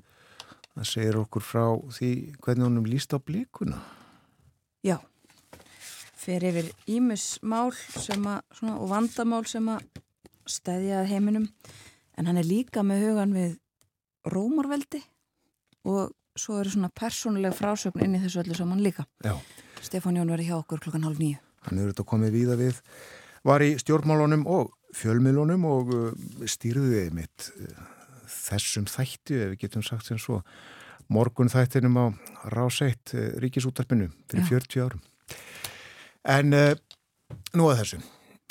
Það 0.73 0.89
segir 0.89 1.19
okkur 1.21 1.45
frá 1.45 1.65
því 1.99 2.13
hvernig 2.45 2.69
honum 2.69 2.87
líst 2.89 3.13
á 3.13 3.19
blíkuna. 3.19 3.83
Já, 4.87 4.97
fer 6.17 6.47
yfir 6.47 6.71
ímusmál 6.87 7.75
og 7.75 8.87
vandamál 8.91 9.45
sem 9.51 9.67
að 9.69 9.83
stæðja 10.49 11.03
heiminum 11.11 11.51
en 12.19 12.29
hann 12.31 12.39
er 12.39 12.47
líka 12.47 12.87
með 12.87 13.07
hugan 13.09 13.35
við 13.35 13.59
rómarveldi 14.31 15.03
og 15.91 16.15
svo 16.39 16.59
eru 16.61 16.73
svona 16.73 16.91
persónuleg 16.95 17.55
frásögn 17.57 18.05
inn 18.05 18.17
í 18.17 18.23
þessu 18.23 18.43
öllu 18.43 18.57
saman 18.57 18.83
líka. 18.85 19.07
Já. 19.25 19.35
Stefán 19.83 20.17
Jón 20.17 20.31
verið 20.33 20.53
hjá 20.53 20.59
okkur 20.61 20.83
klukkan 20.85 21.05
hálf 21.07 21.21
nýju. 21.21 21.41
Hann 21.67 21.81
eru 21.81 21.93
þetta 21.93 22.07
komið 22.09 22.37
víða 22.37 22.59
við, 22.59 22.79
var 23.47 23.65
í 23.65 23.75
stjórnmálunum 23.81 24.47
og 24.51 24.73
fjölmilunum 24.97 25.67
og 25.69 25.93
uh, 25.95 26.31
stýrðiði 26.49 27.11
mitt 27.17 27.51
uh, 27.53 27.83
þessum 28.29 28.89
þætti, 28.91 29.39
ef 29.39 29.53
við 29.53 29.61
getum 29.67 29.85
sagt 29.87 30.09
sem 30.09 30.21
svo, 30.21 30.41
morgun 31.13 31.51
þættinum 31.53 31.99
á 31.99 32.05
ráseitt 32.55 33.15
uh, 33.17 33.33
ríkisútarpinu 33.43 34.11
fyrir 34.31 34.49
Já. 34.49 34.51
40 34.57 34.85
árum. 34.87 35.05
En 36.33 36.57
uh, 36.57 36.75
nú 37.59 37.71
að 37.71 37.83
þessu. 37.83 38.03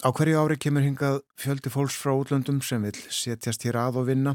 Á 0.02 0.10
hverju 0.10 0.40
ári 0.42 0.58
kemur 0.58 0.86
hingað 0.86 1.20
fjöldi 1.38 1.70
fólks 1.70 1.98
frá 2.00 2.16
útlöndum 2.16 2.62
sem 2.66 2.82
vil 2.82 2.98
setjast 3.14 3.68
hér 3.68 3.78
að 3.84 4.02
og 4.02 4.08
vinna 4.10 4.34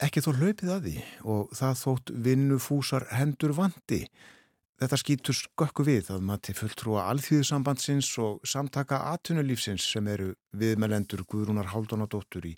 ekki 0.00 0.22
þó 0.24 0.30
hlaupið 0.38 0.74
að 0.74 0.84
því 0.86 0.98
og 1.34 1.56
það 1.56 1.80
þótt 1.84 2.12
vinnufúsar 2.26 3.06
hendur 3.14 3.54
vandi. 3.56 4.04
Þetta 4.80 4.96
skýtur 4.96 5.36
skökku 5.36 5.84
við 5.84 6.08
að 6.14 6.22
maður 6.24 6.44
til 6.46 6.54
fulltrúa 6.56 7.02
alþýðusambandsins 7.12 8.08
og 8.24 8.38
samtaka 8.48 9.02
atunulífsins 9.10 9.84
sem 9.92 10.06
eru 10.08 10.30
viðmelendur 10.56 11.26
Guðrúnar 11.28 11.68
Haldunadóttur 11.74 12.48
í 12.48 12.54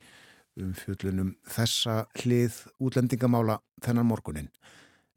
umfjöllunum 0.62 1.32
þessa 1.50 2.04
hlið 2.20 2.60
útlendingamála 2.78 3.58
þennan 3.82 4.06
morgunin. 4.06 4.50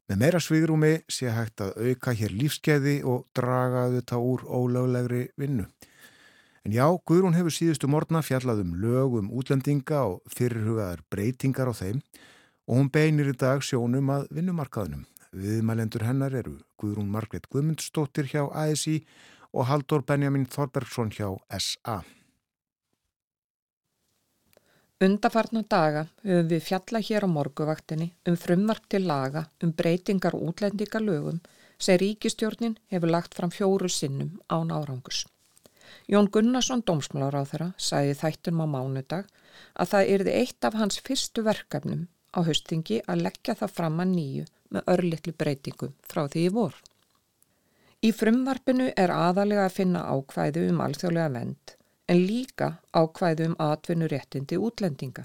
Með 0.06 0.20
meira 0.22 0.40
svigrúmi 0.42 0.92
sé 1.10 1.30
hægt 1.34 1.62
að 1.62 1.78
auka 1.82 2.14
hér 2.14 2.34
lífskeiði 2.34 3.00
og 3.06 3.26
draga 3.34 3.88
þetta 3.94 4.18
úr 4.22 4.42
ólöglegri 4.46 5.28
vinnu. 5.38 5.66
En 6.66 6.72
já, 6.74 6.82
Guðrún 7.06 7.36
hefur 7.36 7.54
síðustu 7.54 7.86
morgna 7.86 8.18
fjallað 8.26 8.64
um 8.64 8.72
lög 8.82 9.12
um 9.20 9.26
útlendinga 9.38 10.00
og 10.02 10.32
fyrirhugaðar 10.34 11.04
breytingar 11.14 11.68
á 11.70 11.74
þeim 11.78 12.00
og 12.66 12.72
hún 12.80 12.88
beinir 12.90 13.28
í 13.30 13.34
dag 13.38 13.62
sjónum 13.62 14.10
að 14.10 14.24
vinnumarkaðunum. 14.34 15.04
Viðmælendur 15.30 16.02
hennar 16.08 16.34
eru 16.34 16.56
Guðrún 16.82 17.12
Margret 17.12 17.46
Guðmundsdóttir 17.54 18.26
hjá 18.32 18.48
ASI 18.50 18.96
og 19.54 19.68
Haldur 19.70 20.02
Benjamin 20.08 20.48
Þorbergsson 20.50 21.14
hjá 21.14 21.28
SA. 21.54 22.00
Undarfarna 25.06 25.62
daga 25.70 26.08
höfum 26.24 26.50
við 26.50 26.66
fjalla 26.66 27.04
hér 27.12 27.28
á 27.28 27.34
morguvaktinni 27.36 28.10
um 28.26 28.40
frumvark 28.42 28.90
til 28.90 29.06
laga 29.06 29.44
um 29.62 29.70
breytingar 29.70 30.34
og 30.34 30.50
útlendingalögum 30.50 31.38
sem 31.78 32.02
ríkistjórnin 32.02 32.74
hefur 32.90 33.14
lagt 33.14 33.38
fram 33.38 33.54
fjóru 33.54 33.86
sinnum 33.86 34.40
án 34.50 34.74
árangus. 34.74 35.28
Jón 36.06 36.28
Gunnarsson, 36.32 36.82
dómsmálaráþara, 36.86 37.72
sæði 37.76 38.14
þættunum 38.20 38.64
á 38.64 38.66
mánudag 38.74 39.30
að 39.74 39.90
það 39.92 40.10
yrði 40.16 40.34
eitt 40.40 40.68
af 40.68 40.76
hans 40.80 41.00
fyrstu 41.06 41.44
verkefnum 41.46 42.06
á 42.36 42.40
höstingi 42.46 43.00
að 43.08 43.24
leggja 43.26 43.56
það 43.60 43.74
fram 43.78 44.02
að 44.04 44.12
nýju 44.12 44.44
með 44.74 44.92
örlittlu 44.92 45.32
breytingum 45.38 45.94
frá 46.06 46.26
því 46.26 46.44
í 46.48 46.52
vor. 46.58 46.76
Í 48.04 48.12
frumvarpinu 48.12 48.90
er 48.96 49.10
aðalega 49.10 49.64
að 49.66 49.76
finna 49.78 50.04
ákvæðu 50.04 50.66
um 50.70 50.82
alþjóðlega 50.84 51.32
vend 51.38 51.76
en 52.12 52.20
líka 52.22 52.68
ákvæðu 52.92 53.48
um 53.50 53.56
atvinnuréttindi 53.62 54.58
útlendinga. 54.68 55.24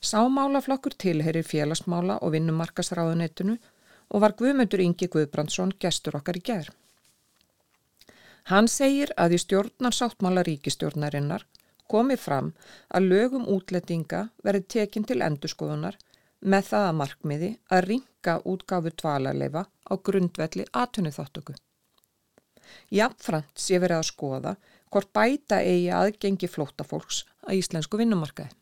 Sámálaflokkur 0.00 0.96
tilherir 0.98 1.46
félagsmála 1.46 2.18
og 2.22 2.32
vinnumarkasráðunettinu 2.34 3.56
og 4.10 4.22
var 4.22 4.34
Guðmundur 4.38 4.82
Ingi 4.82 5.08
Guðbrandsson 5.12 5.74
gestur 5.78 6.18
okkar 6.18 6.40
í 6.40 6.42
gerð. 6.48 6.72
Hann 8.46 8.68
segir 8.70 9.10
að 9.18 9.34
í 9.34 9.38
stjórnarsáttmála 9.42 10.44
ríkistjórnarinnar 10.46 11.42
komi 11.90 12.14
fram 12.18 12.52
að 12.94 13.08
lögum 13.12 13.46
útlendinga 13.50 14.20
verið 14.46 14.68
tekinn 14.74 15.06
til 15.08 15.18
endurskoðunar 15.26 15.96
með 16.46 16.68
það 16.68 16.86
að 16.86 16.98
markmiði 17.00 17.50
að 17.74 17.84
ringa 17.90 18.36
útgáfu 18.52 18.92
dvalarleifa 19.02 19.64
á 19.66 19.92
grundvelli 20.08 20.66
aðtunni 20.70 21.10
þáttöku. 21.16 21.56
Jafnframt 22.94 23.58
sé 23.58 23.80
verið 23.82 23.98
að 23.98 24.08
skoða 24.12 24.54
hvort 24.90 25.12
bæta 25.14 25.58
eigi 25.62 25.90
aðgengi 25.90 26.50
flótafólks 26.50 27.24
að 27.46 27.58
íslensku 27.60 27.98
vinnumarkaði. 27.98 28.54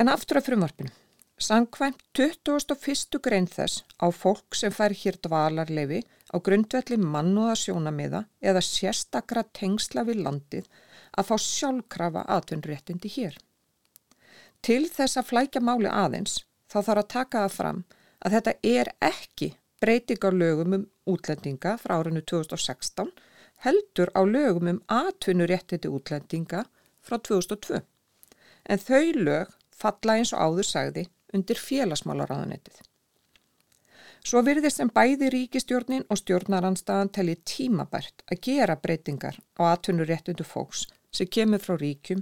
En 0.00 0.12
aftur 0.12 0.40
af 0.40 0.48
frumvarpinu. 0.48 0.92
Sankvæmt 1.40 2.02
21. 2.12 3.16
grein 3.24 3.48
þess 3.48 3.80
á 3.96 4.12
fólk 4.12 4.56
sem 4.56 4.72
fær 4.76 4.92
hér 4.92 5.16
dvalarleifi 5.24 6.02
á 6.30 6.36
grundvelli 6.46 6.96
mannúða 7.00 7.56
sjónamiða 7.58 8.24
eða 8.40 8.62
sérstakra 8.64 9.44
tengsla 9.58 10.04
við 10.08 10.22
landið 10.26 10.68
að 11.18 11.30
fá 11.30 11.36
sjálfkrafa 11.44 12.26
aðtunréttindi 12.36 13.10
hér. 13.16 13.38
Til 14.62 14.84
þess 14.92 15.18
að 15.18 15.30
flækja 15.30 15.62
máli 15.64 15.90
aðeins 15.90 16.44
þá 16.70 16.78
þarf 16.82 17.02
að 17.02 17.10
taka 17.14 17.44
það 17.44 17.56
fram 17.56 17.82
að 18.20 18.36
þetta 18.36 18.54
er 18.74 18.92
ekki 19.00 19.48
breytingar 19.80 20.36
lögum 20.36 20.76
um 20.76 20.86
útlendinga 21.08 21.76
frá 21.80 21.96
árinu 21.98 22.22
2016 22.32 23.10
heldur 23.64 24.12
á 24.12 24.20
lögum 24.24 24.68
um 24.74 24.82
atvinnuréttindi 24.86 25.88
útlendinga 25.88 26.66
frá 27.00 27.16
2002. 27.18 27.80
En 28.68 28.78
þau 28.78 29.06
lög 29.16 29.56
falla 29.72 30.18
eins 30.20 30.34
og 30.36 30.44
áður 30.44 30.68
sagði 30.68 31.06
undir 31.34 31.58
félagsmálaráðanettið. 31.58 32.89
Svo 34.24 34.42
virðist 34.44 34.80
sem 34.80 34.90
bæði 34.92 35.30
ríkistjórnin 35.32 36.04
og 36.12 36.20
stjórnaranstaðan 36.20 37.10
telli 37.16 37.38
tímabært 37.48 38.24
að 38.28 38.40
gera 38.46 38.76
breytingar 38.76 39.38
á 39.56 39.72
atvinnuréttundu 39.72 40.44
fólks 40.44 40.86
sem 41.10 41.26
kemur 41.26 41.62
frá 41.64 41.78
ríkjum 41.80 42.20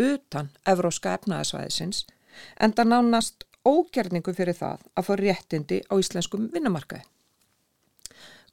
utan 0.00 0.50
evróska 0.72 1.16
efnaðasvæðisins 1.18 2.04
en 2.60 2.72
það 2.72 2.92
nánast 2.94 3.46
ógerningu 3.66 4.32
fyrir 4.36 4.56
það 4.56 4.86
að 4.94 5.08
fá 5.08 5.12
réttindi 5.20 5.80
á 5.90 5.94
íslenskum 5.98 6.46
vinnumarkaði. 6.54 7.04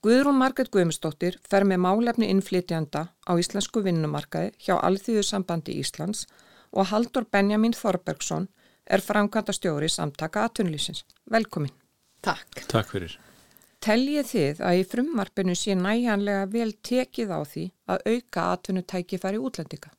Guðrún 0.04 0.38
Marget 0.38 0.70
Guðmustóttir 0.74 1.39
fer 1.50 1.66
með 1.66 1.82
málefni 1.86 2.28
innflytjanda 2.34 3.08
á 3.14 3.32
íslensku 3.39 3.82
vinnumarkaði 3.86 4.54
hjá 4.62 4.76
Alþýðusambandi 4.78 5.78
Íslands 5.82 6.28
og 6.72 6.89
Haldur 6.91 7.26
Benjamin 7.32 7.74
Þorbergsson 7.78 8.50
er 8.86 9.02
framkvæmda 9.02 9.56
stjóri 9.56 9.89
samtaka 9.89 10.45
atvinnulísins. 10.45 11.06
Velkomin. 11.32 11.74
Takk. 12.26 12.63
Takk 12.72 12.93
fyrir. 12.93 13.18
Teljið 13.84 14.32
þið 14.32 14.63
að 14.65 14.80
í 14.80 14.88
frumvarpinu 14.89 15.53
sé 15.55 15.76
næjanlega 15.78 16.47
vel 16.51 16.72
tekið 16.89 17.30
á 17.30 17.39
því 17.45 17.65
að 17.93 18.09
auka 18.13 18.47
atvinnutækifæri 18.55 19.39
útlendinga? 19.39 19.93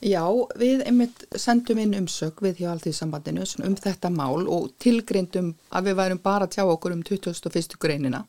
Já, 0.00 0.22
við 0.56 0.80
einmitt 0.88 1.26
sendum 1.36 1.80
inn 1.82 1.92
umsög 1.98 2.38
við 2.40 2.62
hjá 2.62 2.70
Alþýðsambandinu 2.70 3.44
um 3.66 3.74
þetta 3.76 4.08
mál 4.14 4.46
og 4.48 4.70
tilgreyndum 4.80 5.50
að 5.76 5.90
við 5.90 5.98
værum 5.98 6.22
bara 6.24 6.46
að 6.48 6.54
tjá 6.54 6.62
okkur 6.64 6.94
um 6.94 7.02
21. 7.04 7.76
greinina 7.82 8.22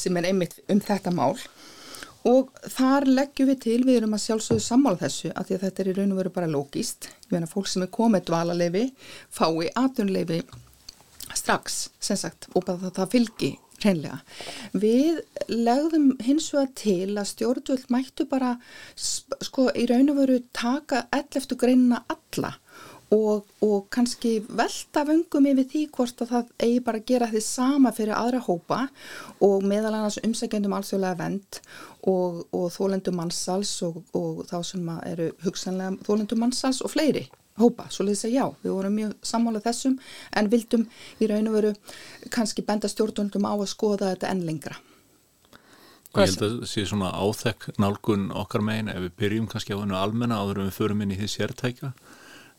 sem 0.00 0.16
er 0.16 0.30
einmitt 0.30 0.56
um 0.72 0.80
þetta 0.80 1.12
mál 1.12 1.36
og 2.30 2.48
þar 2.72 3.04
leggjum 3.08 3.50
við 3.52 3.60
til, 3.66 3.78
við 3.84 4.00
erum 4.00 4.16
að 4.16 4.24
sjálfsögðu 4.24 4.64
sammála 4.64 5.02
þessu 5.02 5.34
að 5.34 5.50
því 5.50 5.58
að 5.58 5.62
þetta 5.66 5.82
er 5.82 5.92
í 5.92 5.94
raun 5.98 6.14
og 6.14 6.22
veru 6.22 6.32
bara 6.38 6.50
lógist. 6.54 7.10
Ég 7.26 7.36
meina 7.36 7.48
fólk 7.48 7.68
sem 7.68 7.84
er 7.84 7.92
komið 7.92 8.26
dvalarleifi 8.30 8.86
fái 9.28 9.70
atvinnleifi 9.76 10.40
strax, 11.36 11.82
sem 12.00 12.18
sagt, 12.18 12.48
og 12.54 12.64
bara 12.64 12.78
það, 12.84 12.94
það 12.98 13.12
fylgi 13.16 13.50
hreinlega. 13.80 14.18
Við 14.76 15.20
legðum 15.48 16.10
hins 16.24 16.50
vegar 16.54 16.72
til 16.78 17.16
að 17.16 17.30
stjórnvöld 17.32 17.86
mættu 17.92 18.26
bara 18.28 18.56
sko 18.96 19.70
í 19.72 19.86
raun 19.90 20.12
og 20.12 20.20
veru 20.20 20.40
taka 20.56 21.06
ell 21.16 21.40
eftir 21.40 21.60
greinina 21.60 22.02
alla 22.12 22.56
og, 23.10 23.48
og 23.64 23.88
kannski 23.90 24.36
velta 24.46 25.02
vöngum 25.08 25.48
yfir 25.50 25.66
því 25.72 25.82
hvort 25.96 26.22
að 26.22 26.32
það 26.34 26.52
eigi 26.62 26.82
bara 26.86 27.00
að 27.00 27.08
gera 27.10 27.30
því 27.30 27.42
sama 27.42 27.92
fyrir 27.96 28.14
aðra 28.14 28.42
hópa 28.46 28.80
og 29.42 29.66
meðal 29.66 29.96
annars 29.96 30.20
umsækjandum 30.22 30.76
alþjóðlega 30.78 31.18
vend 31.18 31.60
og, 32.06 32.44
og 32.54 32.68
þólendum 32.76 33.18
mannsals 33.18 33.74
og, 33.86 34.02
og 34.14 34.44
þá 34.50 34.58
sem 34.70 34.94
eru 35.10 35.30
hugsanlega 35.44 35.98
þólendum 36.06 36.44
mannsals 36.44 36.82
og 36.86 36.94
fleiri 36.94 37.26
hópa, 37.62 37.88
svo 37.92 38.06
leiðis 38.06 38.26
að 38.28 38.36
já, 38.36 38.44
við 38.64 38.76
vorum 38.76 38.96
mjög 38.98 39.16
sammálað 39.32 39.66
þessum 39.68 39.98
en 40.36 40.52
vildum 40.52 40.86
í 41.20 41.30
raun 41.30 41.50
og 41.50 41.58
veru 41.58 41.74
kannski 42.34 42.64
benda 42.66 42.90
stjórnvöldum 42.90 43.48
á 43.48 43.54
að 43.54 43.68
skoða 43.72 44.14
þetta 44.14 44.32
enn 44.32 44.46
lengra. 44.48 44.78
Og 46.10 46.24
ég 46.24 46.32
held 46.32 46.42
að 46.42 46.54
það 46.56 46.70
sé 46.72 46.86
svona 46.90 47.12
áþekk 47.14 47.68
nálgun 47.78 48.30
okkar 48.34 48.64
megin 48.66 48.90
ef 48.90 49.04
við 49.04 49.12
byrjum 49.22 49.50
kannski 49.52 49.76
á 49.78 49.80
hennu 49.82 49.94
almenna 49.94 50.40
áður 50.42 50.64
en 50.64 50.70
við 50.72 50.80
förum 50.80 51.04
inn 51.04 51.14
í 51.14 51.20
því 51.20 51.28
sértækja 51.36 51.92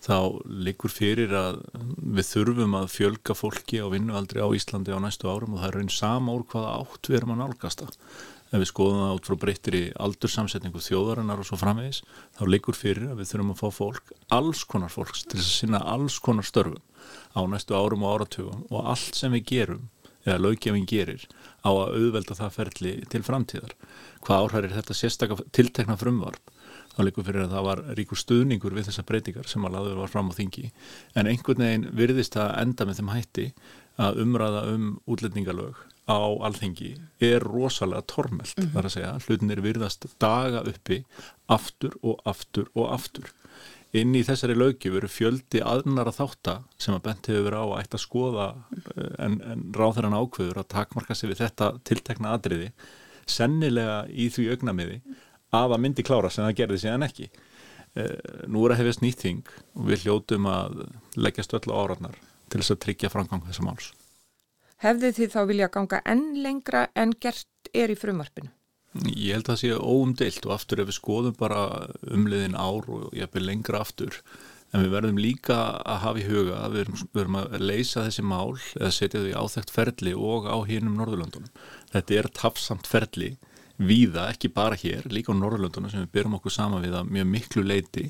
þá 0.01 0.17
likur 0.65 0.89
fyrir 0.89 1.33
að 1.37 1.59
við 1.75 2.29
þurfum 2.31 2.77
að 2.79 2.87
fjölga 2.95 3.35
fólki 3.37 3.81
á 3.83 3.91
vinnualdri 3.91 4.41
á 4.41 4.49
Íslandi 4.49 4.95
á 4.95 5.03
næstu 5.03 5.29
árum 5.29 5.57
og 5.57 5.61
það 5.61 5.67
er 5.67 5.81
einn 5.83 5.93
sama 5.93 6.33
úr 6.33 6.45
hvaða 6.49 6.77
átt 6.79 7.09
við 7.09 7.19
erum 7.19 7.35
að 7.35 7.41
nálgasta 7.43 7.89
ef 8.51 8.59
við 8.59 8.69
skoðum 8.69 9.01
það 9.05 9.17
út 9.17 9.27
frá 9.29 9.37
breyttir 9.41 9.77
í 9.77 9.83
aldursamsetningu 10.05 10.83
þjóðarinnar 10.83 11.41
og 11.41 11.47
svo 11.47 11.59
framvegis 11.61 12.01
þá 12.35 12.43
likur 12.51 12.75
fyrir 12.75 13.11
að 13.11 13.21
við 13.21 13.31
þurfum 13.31 13.53
að 13.53 13.61
fá 13.61 13.77
fólk 13.77 14.13
alls 14.37 14.63
konar 14.67 14.91
fólks 14.91 15.23
til 15.23 15.39
að 15.39 15.47
sinna 15.47 15.83
alls 15.93 16.19
konar 16.19 16.47
störfum 16.47 16.81
á 17.35 17.41
næstu 17.47 17.75
árum 17.75 18.03
og 18.03 18.15
áratugum. 18.15 18.63
Og 18.69 18.87
allt 18.91 19.15
sem 19.15 19.33
við 19.35 19.45
gerum 19.53 19.89
eða 20.25 20.41
lögjafinn 20.43 20.87
gerir 20.89 21.25
á 21.65 21.69
að 21.71 21.95
auðvelda 21.97 22.37
það 22.37 22.55
ferli 22.57 22.93
til 23.09 23.23
framtíðar. 23.25 23.75
Hvað 24.21 24.47
áhærir 24.47 24.75
þetta 24.75 24.97
sérstaklega 24.97 25.47
tiltekna 25.55 25.97
frumvarp? 25.97 26.51
Þá 26.91 27.01
likur 27.07 27.25
fyrir 27.25 27.45
að 27.45 27.55
það 27.55 27.67
var 27.69 27.83
ríkur 27.97 28.19
stuðningur 28.19 28.75
við 28.75 28.89
þessar 28.89 29.07
breytingar 29.07 29.47
sem 29.47 29.63
að 29.65 29.77
laður 29.77 30.01
var 30.03 30.11
fram 30.11 30.29
á 30.29 30.37
þingi. 30.37 30.71
En 31.15 31.29
einhvern 31.31 31.63
veginn 31.63 31.87
virðist 31.95 32.35
að 32.35 32.51
enda 32.65 32.87
með 32.87 32.99
þeim 32.99 33.13
hætti 33.15 33.47
að 34.01 34.21
umræða 34.25 34.65
um 34.75 34.91
útlendingalög 35.07 35.79
á 36.09 36.21
alþengi 36.47 36.95
er 37.21 37.43
rosalega 37.45 38.01
tormelt 38.07 38.57
mm 38.57 38.63
-hmm. 38.65 38.73
þar 38.73 38.85
að 38.85 38.93
segja, 38.95 39.19
hlutin 39.25 39.51
er 39.51 39.61
virðast 39.61 40.05
daga 40.19 40.63
uppi 40.65 41.03
aftur 41.47 41.93
og 42.01 42.19
aftur 42.25 42.67
og 42.75 42.93
aftur. 42.93 43.31
Inn 43.91 44.15
í 44.15 44.23
þessari 44.23 44.55
lögju 44.55 44.93
veru 44.93 45.07
fjöldi 45.07 45.59
aðnara 45.61 46.11
þáttar 46.15 46.63
sem 46.77 46.95
að 46.95 47.03
bent 47.03 47.27
hefur 47.27 47.43
verið 47.43 47.59
á 47.59 47.67
að 47.67 47.79
eitt 47.79 47.93
að 47.93 48.05
skoða 48.05 48.47
eh, 48.95 49.25
en, 49.25 49.41
en 49.41 49.73
ráþarann 49.75 50.15
ákveður 50.15 50.57
að 50.57 50.71
takmarka 50.71 51.15
sig 51.15 51.29
við 51.29 51.43
þetta 51.43 51.79
tiltekna 51.83 52.33
atriði 52.33 52.71
sennilega 53.27 54.07
í 54.07 54.29
því 54.29 54.49
augnamiði 54.51 55.01
að 55.51 55.73
að 55.75 55.81
myndi 55.83 56.03
klára 56.03 56.29
sem 56.29 56.45
það 56.45 56.55
gerði 56.55 56.77
síðan 56.77 57.03
ekki. 57.03 57.29
Eh, 57.95 58.47
nú 58.47 58.63
er 58.65 58.71
að 58.71 58.79
hefast 58.85 59.01
nýtting 59.03 59.43
og 59.75 59.89
við 59.91 60.05
hljótum 60.05 60.47
að 60.47 60.85
leggjast 61.19 61.53
öll 61.53 61.67
á 61.67 61.75
áraðnar 61.75 62.15
til 62.47 62.61
þess 62.61 62.71
að 62.71 62.83
tryggja 62.85 63.11
framgang 63.11 63.43
þessum 63.43 63.67
áls 63.67 63.91
Hefði 64.81 65.11
þið 65.13 65.33
þá 65.35 65.41
vilja 65.49 65.69
ganga 65.69 65.99
enn 66.09 66.23
lengra 66.41 66.87
en 66.97 67.13
gert 67.21 67.69
er 67.77 67.91
í 67.93 67.97
frumarpinu? 67.99 68.49
Ég 69.05 69.37
held 69.37 69.45
að 69.45 69.51
það 69.51 69.59
sé 69.61 69.75
óumdeilt 69.77 70.47
og 70.47 70.53
aftur 70.55 70.81
ef 70.81 70.89
við 70.89 70.97
skoðum 70.97 71.35
bara 71.37 71.59
umliðin 72.11 72.57
ár 72.57 72.89
og 72.89 73.13
ég 73.15 73.29
hefði 73.29 73.43
lengra 73.45 73.83
aftur 73.85 74.17
en 74.71 74.83
við 74.83 74.95
verðum 74.95 75.21
líka 75.21 75.59
að 75.79 76.01
hafa 76.05 76.21
í 76.21 76.25
huga 76.25 76.57
að 76.65 76.75
við 76.75 76.91
verðum 77.13 77.37
að 77.43 77.55
leysa 77.61 78.07
þessi 78.07 78.25
mál 78.25 78.57
eða 78.79 78.91
setja 78.95 79.21
þau 79.23 79.45
áþægt 79.45 79.73
ferli 79.75 80.15
og 80.17 80.49
á 80.49 80.57
hinnum 80.67 80.97
Norðurlöndunum. 80.99 81.53
Þetta 81.93 82.17
er 82.17 82.31
tafsamt 82.41 82.89
ferli 82.89 83.35
víða, 83.81 84.27
ekki 84.33 84.51
bara 84.53 84.79
hér, 84.79 85.05
líka 85.13 85.35
á 85.35 85.37
Norðurlöndunum 85.37 85.93
sem 85.93 86.03
við 86.03 86.13
byrjum 86.17 86.39
okkur 86.39 86.57
sama 86.57 86.81
við 86.81 86.97
að 86.97 87.13
mjög 87.15 87.31
miklu 87.35 87.63
leiti 87.67 88.09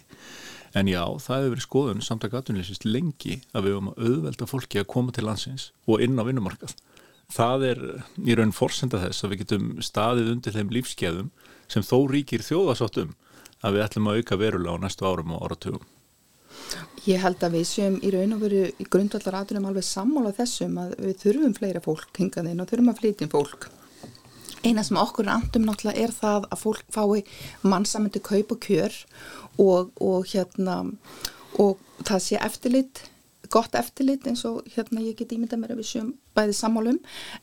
En 0.78 0.88
já, 0.88 1.02
það 1.20 1.42
hefur 1.42 1.52
verið 1.52 1.66
skoðun 1.66 2.06
samtaka 2.06 2.40
atvinnilegsins 2.40 2.86
lengi 2.88 3.42
að 3.52 3.66
við 3.66 3.74
höfum 3.76 3.90
að 3.92 4.06
auðvelda 4.08 4.48
fólki 4.48 4.80
að 4.80 4.90
koma 4.94 5.16
til 5.16 5.26
landsins 5.28 5.72
og 5.88 6.04
inn 6.04 6.16
á 6.16 6.24
vinnumarkað. 6.24 6.76
Það 7.32 7.66
er 7.70 7.82
í 8.28 8.36
raun 8.36 8.54
forsenda 8.56 9.00
þess 9.04 9.24
að 9.24 9.34
við 9.34 9.42
getum 9.44 9.68
staðið 9.84 10.32
undir 10.36 10.56
þeim 10.56 10.72
lífskeiðum 10.76 11.32
sem 11.72 11.84
þó 11.88 11.98
ríkir 12.12 12.44
þjóðasáttum 12.44 13.16
að 13.62 13.76
við 13.76 13.86
ætlum 13.86 14.10
að 14.12 14.22
auka 14.22 14.40
verulega 14.40 14.80
á 14.80 14.84
næstu 14.84 15.08
árum 15.08 15.36
og 15.36 15.44
áratugum. 15.48 15.84
Ég 17.08 17.22
held 17.24 17.44
að 17.44 17.56
við 17.58 17.68
séum 17.68 18.00
í 18.04 18.12
raun 18.14 18.36
og 18.36 18.42
veru 18.44 18.64
í 18.70 18.88
grundvallar 18.94 19.40
aðunum 19.42 19.70
alveg 19.72 19.86
sammála 19.88 20.34
þessum 20.38 20.76
að 20.82 20.96
við 21.02 21.22
þurfum 21.24 21.56
fleira 21.58 21.84
fólk 21.84 22.20
hingaðinn 22.20 22.62
og 22.62 22.70
þurfum 22.70 22.92
að 22.92 23.00
flytja 23.02 23.30
fólk. 23.32 23.70
Eina 24.62 24.84
sem 24.86 25.00
okkur 25.02 25.30
andum 25.34 25.64
náttúrulega 25.66 26.04
er 26.04 26.12
það 26.14 26.44
að 26.54 26.60
fólk 26.62 26.84
fái 26.94 27.24
mannsamöndu 27.66 28.22
kaup 28.22 28.54
og 28.54 28.60
kjör 28.62 28.94
og, 28.94 29.41
og 29.60 30.28
hérna 30.32 30.84
og 31.60 31.80
það 32.08 32.28
sé 32.28 32.40
eftirlit 32.42 33.08
gott 33.52 33.76
eftirlit 33.76 34.26
eins 34.30 34.44
og 34.48 34.62
hérna 34.76 35.04
ég 35.04 35.18
get 35.20 35.34
ímynda 35.36 35.60
mér 35.60 35.74
að 35.74 35.82
við 35.82 35.90
sjöum 35.90 36.12
bæði 36.38 36.54
sammálum 36.56 37.00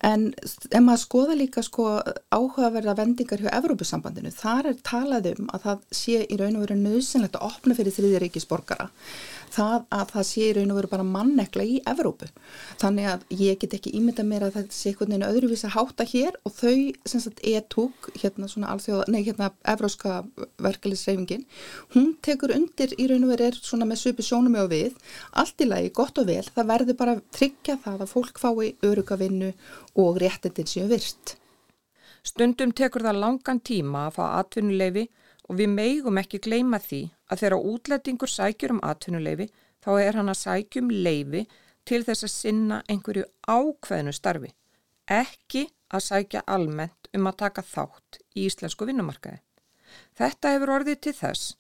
en 0.09 0.29
ef 0.41 0.81
maður 0.81 1.03
skoða 1.03 1.37
líka 1.37 1.65
sko 1.65 1.89
áhugaverða 2.33 2.97
vendingar 2.97 3.43
hjá 3.45 3.51
Evrópusambandinu 3.59 4.33
þar 4.33 4.71
er 4.71 4.79
talað 4.89 5.33
um 5.35 5.51
að 5.53 5.67
það 5.67 5.83
sé 6.01 6.23
í 6.25 6.39
raun 6.41 6.57
og 6.57 6.65
veru 6.65 6.79
nöðsynlegt 6.81 7.37
að 7.37 7.51
opna 7.51 7.77
fyrir 7.77 7.97
þriðiríkisborgara 7.99 8.89
það 9.55 9.87
að 9.95 10.13
það 10.13 10.27
sé 10.29 10.45
í 10.45 10.53
raun 10.57 10.73
og 10.73 10.79
veru 10.79 10.91
bara 10.93 11.07
mannekla 11.07 11.65
í 11.67 11.79
Evrópu. 11.89 12.29
Þannig 12.81 13.09
að 13.13 13.25
ég 13.41 13.59
get 13.63 13.77
ekki 13.79 13.93
ímynda 13.99 14.25
mér 14.27 14.47
að 14.49 14.59
þetta 14.59 14.77
sé 14.77 14.93
einhvern 14.93 15.15
veginn 15.15 15.27
öðruvís 15.29 15.65
að 15.69 15.75
hátta 15.77 16.07
hér 16.13 16.39
og 16.45 16.55
þau 16.59 16.77
sem 17.13 17.25
sagt 17.25 17.43
e-túk, 17.47 18.11
hérna 18.21 18.51
svona 18.51 18.71
alþjóða, 18.75 19.09
nei 19.13 19.21
hérna 19.27 19.51
evróska 19.75 20.21
verkefliðsreifingin, 20.65 21.45
hún 21.97 22.13
tekur 22.25 22.55
undir 22.57 22.95
í 22.99 23.09
raun 23.11 23.27
og 23.27 23.35
veru 23.35 23.49
er 23.49 23.59
svona 23.59 23.89
með 23.89 24.03
supi 24.05 24.27
sjónum 24.27 24.59
og 24.63 24.71
við, 24.73 24.97
allt 25.39 25.65
í 25.65 25.69
lagi, 25.69 25.93
gott 25.97 26.21
og 26.21 26.31
vel, 26.31 26.45
það 26.55 26.73
verður 26.73 27.01
bara 27.03 27.19
tryggja 27.35 27.79
það 27.85 28.07
að 28.07 28.15
fólk 28.15 28.41
fái 28.43 28.73
örugavinnu 28.87 29.53
og 29.99 30.23
réttindin 30.23 30.69
séu 30.69 30.89
virst. 30.91 31.39
Stundum 32.27 32.75
tekur 32.77 33.07
það 33.07 33.23
langan 33.23 33.61
tíma 33.65 34.09
að 34.09 34.19
fá 34.19 34.25
atvinnuleifi 34.41 35.07
og 35.49 35.57
við 35.57 35.73
meigum 35.73 36.21
ekki 36.21 36.41
gleima 36.45 36.81
því 36.83 37.01
að 37.29 37.43
þegar 37.43 37.67
útlætingur 37.73 38.33
sækjur 38.33 38.77
um 38.77 38.85
atvinnuleifi 38.85 39.49
þá 39.85 39.91
er 40.03 40.19
hann 40.19 40.33
að 40.33 40.41
sækjum 40.43 40.91
leifi 40.93 41.45
til 41.89 42.03
þess 42.05 42.27
að 42.27 42.35
sinna 42.35 42.81
einhverju 42.93 43.25
ákveðnu 43.49 44.13
starfi, 44.13 44.51
ekki 45.09 45.69
að 45.89 46.05
sækja 46.05 46.45
almennt 46.47 47.09
um 47.17 47.31
að 47.31 47.39
taka 47.45 47.65
þátt 47.65 48.21
í 48.37 48.45
íslensku 48.49 48.89
vinnumarkaði. 48.89 49.41
Þetta 50.19 50.53
hefur 50.53 50.75
orðið 50.77 51.01
til 51.07 51.15
þess 51.17 51.55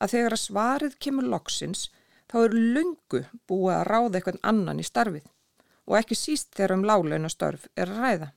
að 0.00 0.14
þegar 0.14 0.36
að 0.36 0.44
svarið 0.44 0.96
kemur 1.06 1.28
loksins 1.28 1.90
þá 2.32 2.38
er 2.46 2.56
lungu 2.76 3.22
búið 3.48 3.74
að 3.76 3.86
ráða 3.90 4.18
eitthvað 4.18 4.40
annan 4.50 4.80
í 4.80 4.86
starfið 4.88 5.28
og 5.84 5.98
ekki 6.00 6.16
síst 6.16 6.54
þegar 6.56 6.78
um 6.78 6.86
lálaunastörf 6.88 7.66
er 7.76 7.92
ræða. 7.92 8.30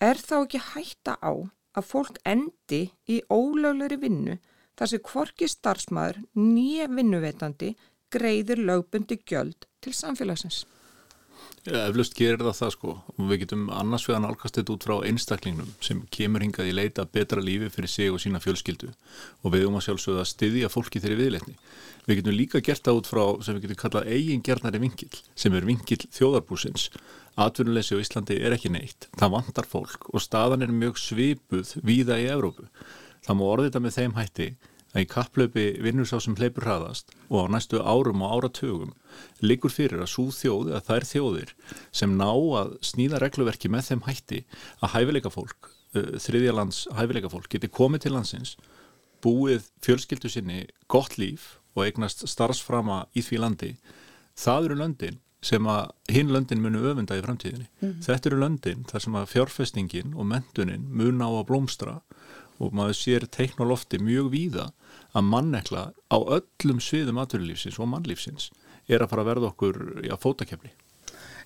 Er 0.00 0.16
þá 0.16 0.36
ekki 0.40 0.62
hætta 0.72 1.18
á 1.20 1.32
að 1.76 1.88
fólk 1.88 2.18
endi 2.28 2.82
í 3.08 3.20
ólöglegri 3.32 3.98
vinnu 4.02 4.36
þar 4.78 4.90
sem 4.92 5.02
kvorki 5.08 5.48
starfsmæður 5.48 6.20
nýja 6.38 6.88
vinnuveitandi 6.92 7.72
greiðir 8.12 8.60
lögbundi 8.60 9.18
gjöld 9.24 9.66
til 9.80 9.94
samfélagsins. 9.96 10.64
Ja, 11.62 11.84
eflust 11.86 12.16
gerir 12.18 12.40
það 12.42 12.56
það 12.58 12.70
sko 12.74 12.92
og 12.98 13.26
við 13.30 13.44
getum 13.44 13.68
annars 13.70 14.08
vegan 14.08 14.24
alkast 14.26 14.56
þetta 14.58 14.72
út 14.74 14.84
frá 14.88 14.94
einstaklingnum 15.06 15.68
sem 15.78 16.00
kemur 16.10 16.42
hingað 16.42 16.72
í 16.72 16.74
leita 16.74 17.04
betra 17.06 17.44
lífi 17.44 17.68
fyrir 17.70 17.92
sig 17.92 18.10
og 18.10 18.18
sína 18.18 18.40
fjölskyldu 18.42 18.88
og 18.90 19.54
við 19.54 19.68
um 19.68 19.76
að 19.78 19.84
sjálfsögða 19.86 20.24
styðja 20.26 20.70
fólki 20.74 20.98
þeirri 21.04 21.20
viðleitni. 21.20 21.54
Við 22.08 22.18
getum 22.18 22.34
líka 22.34 22.62
gert 22.66 22.82
það 22.82 22.98
út 22.98 23.10
frá 23.12 23.22
sem 23.46 23.54
við 23.54 23.68
getum 23.68 23.80
kallað 23.84 24.10
eigin 24.10 24.42
gerðnari 24.42 24.82
vingil 24.82 25.20
sem 25.38 25.54
er 25.54 25.68
vingil 25.68 26.00
þjóðarbúsins. 26.02 26.88
Atvinnuleysi 27.38 27.94
á 27.94 28.02
Íslandi 28.02 28.40
er 28.42 28.56
ekki 28.58 28.72
neitt, 28.74 29.06
það 29.14 29.34
vantar 29.36 29.68
fólk 29.70 30.10
og 30.10 30.20
staðan 30.20 30.66
er 30.66 30.74
mjög 30.74 30.98
svipuð 30.98 31.76
víða 31.86 32.18
í 32.18 32.26
Evrópu. 32.34 32.66
Það 33.22 33.38
má 33.38 33.44
orðita 33.46 33.80
með 33.80 34.00
þeim 34.00 34.18
hætti 34.18 34.50
að 34.92 35.04
í 35.04 35.08
kapplöpi 35.14 35.66
vinnur 35.84 36.10
sá 36.10 36.18
sem 36.20 36.34
hleypur 36.36 36.66
hraðast 36.66 37.14
og 37.30 37.46
á 37.48 37.52
næstu 37.54 37.80
árum 37.80 38.26
og 38.26 38.34
áratugum 38.34 38.92
liggur 39.44 39.72
fyrir 39.72 40.02
að 40.02 40.10
svo 40.12 40.26
þjóð 40.34 40.72
að 40.76 40.86
þær 40.88 41.08
þjóðir 41.12 41.54
sem 41.92 42.16
ná 42.18 42.28
að 42.30 42.76
snýða 42.84 43.22
regluverki 43.22 43.70
með 43.72 43.88
þeim 43.90 44.04
hætti 44.08 44.44
að 44.80 44.94
hæfileika 44.96 45.32
fólk, 45.32 45.72
uh, 45.96 46.14
þriðjalands 46.22 46.86
hæfileika 46.98 47.32
fólk 47.32 47.50
geti 47.52 47.70
komið 47.72 48.06
til 48.06 48.14
landsins, 48.16 48.56
búið 49.22 49.68
fjölskyldu 49.84 50.30
sinni 50.32 50.64
gott 50.90 51.18
líf 51.18 51.58
og 51.76 51.86
eignast 51.86 52.26
starfsframa 52.28 53.06
í 53.16 53.24
því 53.24 53.42
landi, 53.44 53.74
það 54.38 54.70
eru 54.70 54.80
löndin 54.82 55.20
sem 55.42 55.66
að 55.66 55.90
hinn 56.14 56.30
löndin 56.30 56.62
munu 56.62 56.84
öfunda 56.86 57.16
í 57.18 57.22
framtíðinni. 57.24 57.66
Mm 57.80 57.88
-hmm. 57.88 58.02
Þetta 58.06 58.28
eru 58.28 58.38
löndin 58.38 58.84
þar 58.86 59.02
sem 59.02 59.14
að 59.18 59.30
fjárfestingin 59.32 60.14
og 60.14 60.26
mentunin 60.26 60.86
mun 60.86 61.18
á 61.18 61.26
að 61.26 61.46
blómstra 61.50 62.00
og 62.62 62.72
maður 62.72 62.96
sér 62.96 63.26
teiknolofti 63.26 63.98
mjög 63.98 64.30
víða 64.30 64.70
að 65.12 65.28
mannekla 65.28 65.82
á 66.14 66.18
öllum 66.38 66.80
sviðum 66.80 67.18
aturlífsins 67.18 67.78
og 67.78 67.88
mannlífsins 67.90 68.50
er 68.88 69.02
að 69.02 69.12
fara 69.12 69.24
að 69.24 69.30
verða 69.32 69.50
okkur 69.52 69.82
já, 70.06 70.16
fótakefli. 70.20 70.72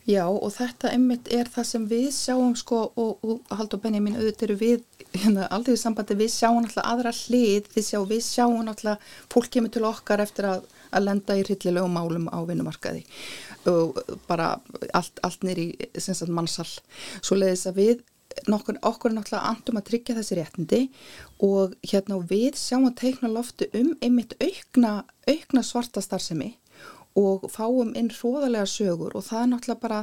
Já 0.07 0.23
og 0.31 0.53
þetta 0.55 0.93
einmitt 0.95 1.27
er 1.35 1.49
það 1.51 1.65
sem 1.67 1.87
við 1.91 2.11
sjáum 2.15 2.53
sko 2.59 2.85
og, 2.95 3.25
og 3.27 3.57
Haldur 3.59 3.81
Benjamin 3.83 4.15
auðvitað 4.15 4.45
eru 4.47 4.57
við 4.61 4.85
hérna, 5.17 5.49
aldrei 5.51 5.75
í 5.75 5.81
sambandi 5.81 6.15
við 6.19 6.31
sjáum 6.31 6.61
alltaf 6.63 6.87
aðra 6.87 7.13
hlið 7.17 7.71
við 7.75 7.87
sjáum, 7.89 8.07
við 8.11 8.23
sjáum 8.23 8.71
alltaf 8.71 9.15
fólk 9.33 9.51
kemur 9.57 9.73
til 9.75 9.83
okkar 9.89 10.23
eftir 10.23 10.47
að, 10.53 10.69
að 10.95 11.09
lenda 11.09 11.37
í 11.37 11.43
hryllilegum 11.43 11.97
málum 11.99 12.29
á 12.31 12.39
vinnumarkaði 12.47 13.03
og 13.67 13.99
bara 14.29 14.53
allt, 14.95 15.19
allt 15.27 15.43
nýri 15.43 15.73
mannsal 16.31 16.69
svo 16.69 17.39
leiðis 17.39 17.67
að 17.67 17.81
við 17.81 18.05
nokkur, 18.51 18.79
okkur 18.87 19.11
er 19.11 19.17
náttúrulega 19.17 19.51
andum 19.51 19.81
að 19.81 19.89
tryggja 19.91 20.17
þessi 20.21 20.39
réttindi 20.39 20.81
og 21.43 21.75
hérna 21.83 22.21
við 22.31 22.61
sjáum 22.61 22.87
að 22.93 22.99
teikna 23.03 23.33
loftu 23.33 23.67
um 23.75 23.95
einmitt 23.99 24.37
aukna, 24.39 25.01
aukna 25.27 25.65
svarta 25.67 26.05
starfsemi 26.05 26.53
og 27.17 27.47
fáum 27.53 27.95
inn 27.97 28.11
hróðalega 28.13 28.67
sögur 28.69 29.15
og 29.17 29.25
það 29.27 29.43
er 29.43 29.51
náttúrulega 29.53 29.83
bara 29.83 30.01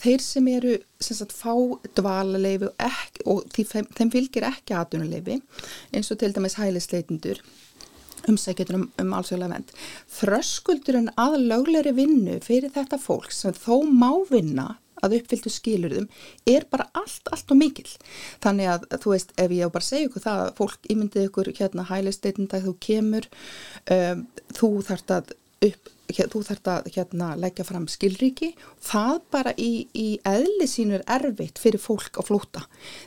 þeir 0.00 0.24
sem 0.24 0.48
eru 0.52 0.76
sem 1.00 1.18
sagt 1.18 1.34
fá 1.36 1.52
dvalaleifi 1.98 2.70
og, 2.70 2.78
ekki, 2.88 3.26
og 3.28 3.42
því, 3.52 3.66
þeim 3.98 4.14
fylgir 4.14 4.48
ekki 4.48 4.78
aðunuleifi 4.78 5.40
eins 5.92 6.12
og 6.12 6.20
til 6.22 6.32
dæmis 6.36 6.58
hælisleitindur 6.60 7.42
umsækjadur 8.30 8.78
um, 8.78 8.86
um 9.02 9.12
allsjóðlega 9.18 9.58
vend 9.58 9.74
þröskuldurinn 10.18 11.12
að 11.20 11.36
lögleri 11.44 11.92
vinnu 11.96 12.38
fyrir 12.44 12.72
þetta 12.72 13.00
fólk 13.00 13.34
sem 13.34 13.52
þó 13.56 13.84
má 13.84 14.10
vinna 14.30 14.74
að 15.04 15.18
uppfyldu 15.18 15.52
skilurðum 15.52 16.06
er 16.48 16.66
bara 16.70 16.86
allt, 16.96 17.28
allt 17.32 17.50
og 17.52 17.58
mikil. 17.60 17.88
Þannig 18.44 18.70
að 18.72 18.86
þú 19.02 19.12
veist, 19.12 19.34
ef 19.40 19.52
ég 19.52 19.68
á 19.68 19.74
bara 19.74 19.84
segja 19.84 20.08
ykkur 20.08 20.24
það 20.24 20.44
að 20.44 20.52
fólk 20.60 20.88
ímyndið 20.94 21.28
ykkur 21.28 21.50
hérna 21.58 21.86
hælisteitndag 21.90 22.64
þú 22.64 22.74
kemur, 22.86 23.28
um, 23.96 24.24
þú 24.56 24.70
þarft 24.88 25.14
að 25.18 25.34
upp 25.68 25.93
þú 26.08 26.42
þarft 26.44 26.68
að 26.70 26.88
hérna, 26.94 27.30
leggja 27.40 27.64
fram 27.66 27.86
skilríki. 27.88 28.52
Það 28.84 29.20
bara 29.32 29.54
í, 29.56 29.88
í 29.94 30.08
eðli 30.28 30.66
sínur 30.68 31.04
erfitt 31.10 31.60
fyrir 31.62 31.80
fólk 31.80 32.20
á 32.20 32.22
flóta 32.26 32.64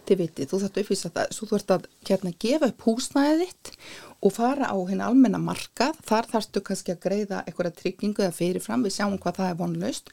þið 0.07 0.21
vitið, 0.23 0.49
þú 0.49 0.61
þarft 0.63 0.77
að 0.77 0.83
uppvísa 0.83 1.13
það 1.15 1.33
þú 1.37 1.49
þarft 1.51 1.73
að 1.75 1.89
hérna, 2.09 2.33
gefa 2.39 2.71
upp 2.71 2.87
húsnæðið 2.87 3.43
þitt 3.43 3.73
og 4.17 4.33
fara 4.33 4.71
á 4.73 4.77
henni 4.89 5.05
almenna 5.05 5.41
markað. 5.41 5.99
Þar 6.07 6.31
þarfstu 6.33 6.63
kannski 6.65 6.95
að 6.95 7.03
greiða 7.05 7.43
eitthvað 7.45 7.75
tryggingu 7.81 8.25
eða 8.25 8.37
fyrirfram, 8.37 8.87
við 8.87 8.97
sjáum 8.97 9.19
hvað 9.21 9.41
það 9.41 9.51
er 9.51 9.59
vonlaust. 9.61 10.11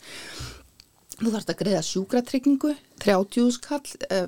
Þú 1.15 1.31
þarfst 1.31 1.53
að 1.53 1.61
greiða 1.61 1.87
sjúkratryggingu 1.87 2.75
30 3.05 3.55
skall, 3.55 3.85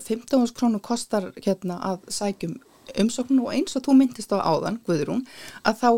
15 0.06 0.54
krónu 0.54 0.80
kostar 0.80 1.32
hérna, 1.42 1.80
að 1.82 2.06
sækjum 2.14 2.56
umsóknu 3.02 3.46
og 3.46 3.54
eins 3.54 3.74
og 3.74 3.82
þú 3.86 3.96
myndist 3.98 4.32
á 4.32 4.38
áðan, 4.38 4.78
Guðrún, 4.86 5.24
að 5.66 5.80
þá 5.80 5.90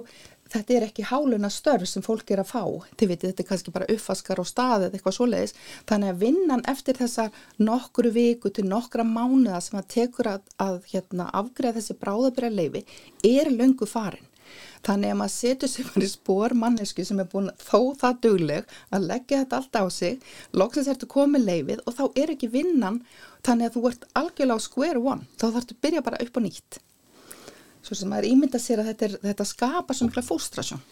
þetta 0.53 0.77
er 0.77 0.87
ekki 0.89 1.07
háluna 1.09 1.51
störf 1.53 1.89
sem 1.89 2.05
fólk 2.05 2.31
er 2.33 2.43
að 2.43 2.53
fá. 2.53 2.63
Til 2.97 3.11
vitið, 3.11 3.33
þetta 3.33 3.45
er 3.45 3.49
kannski 3.51 3.75
bara 3.75 3.91
uppfaskar 3.95 4.41
á 4.41 4.45
staðið 4.49 4.97
eitthvað 4.97 5.17
svoleiðis, 5.19 5.55
þannig 5.91 6.15
að 6.15 6.23
vinnan 6.25 6.65
eftir 6.73 6.99
þessa 6.99 7.29
nokkru 7.61 8.13
viku 8.15 8.53
til 8.55 8.67
nokkra 8.69 9.07
mánuða 9.07 9.61
sem 9.65 9.79
að 9.81 9.91
tekur 9.97 10.33
að, 10.35 10.49
að 10.63 10.81
hérna, 10.93 11.29
afgreða 11.43 11.79
þessi 11.79 11.99
bráðabræða 12.01 12.59
leifi 12.59 12.85
er 13.27 13.53
löngu 13.55 13.89
farin. 13.89 14.27
Þannig 14.87 15.13
að 15.13 15.19
maður 15.21 15.35
setur 15.35 15.71
sig 15.71 15.89
bara 15.89 16.07
í 16.07 16.11
spór 16.13 16.55
mannesku 16.57 17.05
sem 17.05 17.21
er 17.21 17.29
búin 17.29 17.51
þó 17.61 17.93
það 18.01 18.21
dugleg 18.25 18.77
að 18.95 19.09
leggja 19.11 19.43
þetta 19.43 19.61
allt 19.61 19.77
á 19.77 19.85
sig 19.93 20.29
loksins 20.57 20.89
ertu 20.89 21.11
komið 21.11 21.49
leifið 21.51 21.85
og 21.85 21.99
þá 21.99 22.05
er 22.23 22.35
ekki 22.35 22.53
vinnan 22.57 23.03
þannig 23.45 23.69
að 23.69 23.77
þú 23.77 23.87
ert 23.91 24.07
algjörlega 24.23 24.57
á 24.57 24.67
square 24.69 25.03
one, 25.03 25.29
þá 25.37 25.47
þarfst 25.51 25.75
að 25.75 25.83
byrja 25.85 26.07
bara 26.09 26.23
upp 26.25 26.41
og 26.41 26.47
nýtt 26.47 26.81
svo 27.83 27.97
sem 27.97 28.11
maður 28.11 28.31
ímynda 28.33 28.61
sér 28.63 28.83
að 28.83 28.93
þetta, 28.93 29.09
er, 29.09 29.17
þetta 29.31 29.49
skapar 29.49 29.97
svona 29.97 30.13
mikla 30.13 30.27
fóstrasjón. 30.27 30.85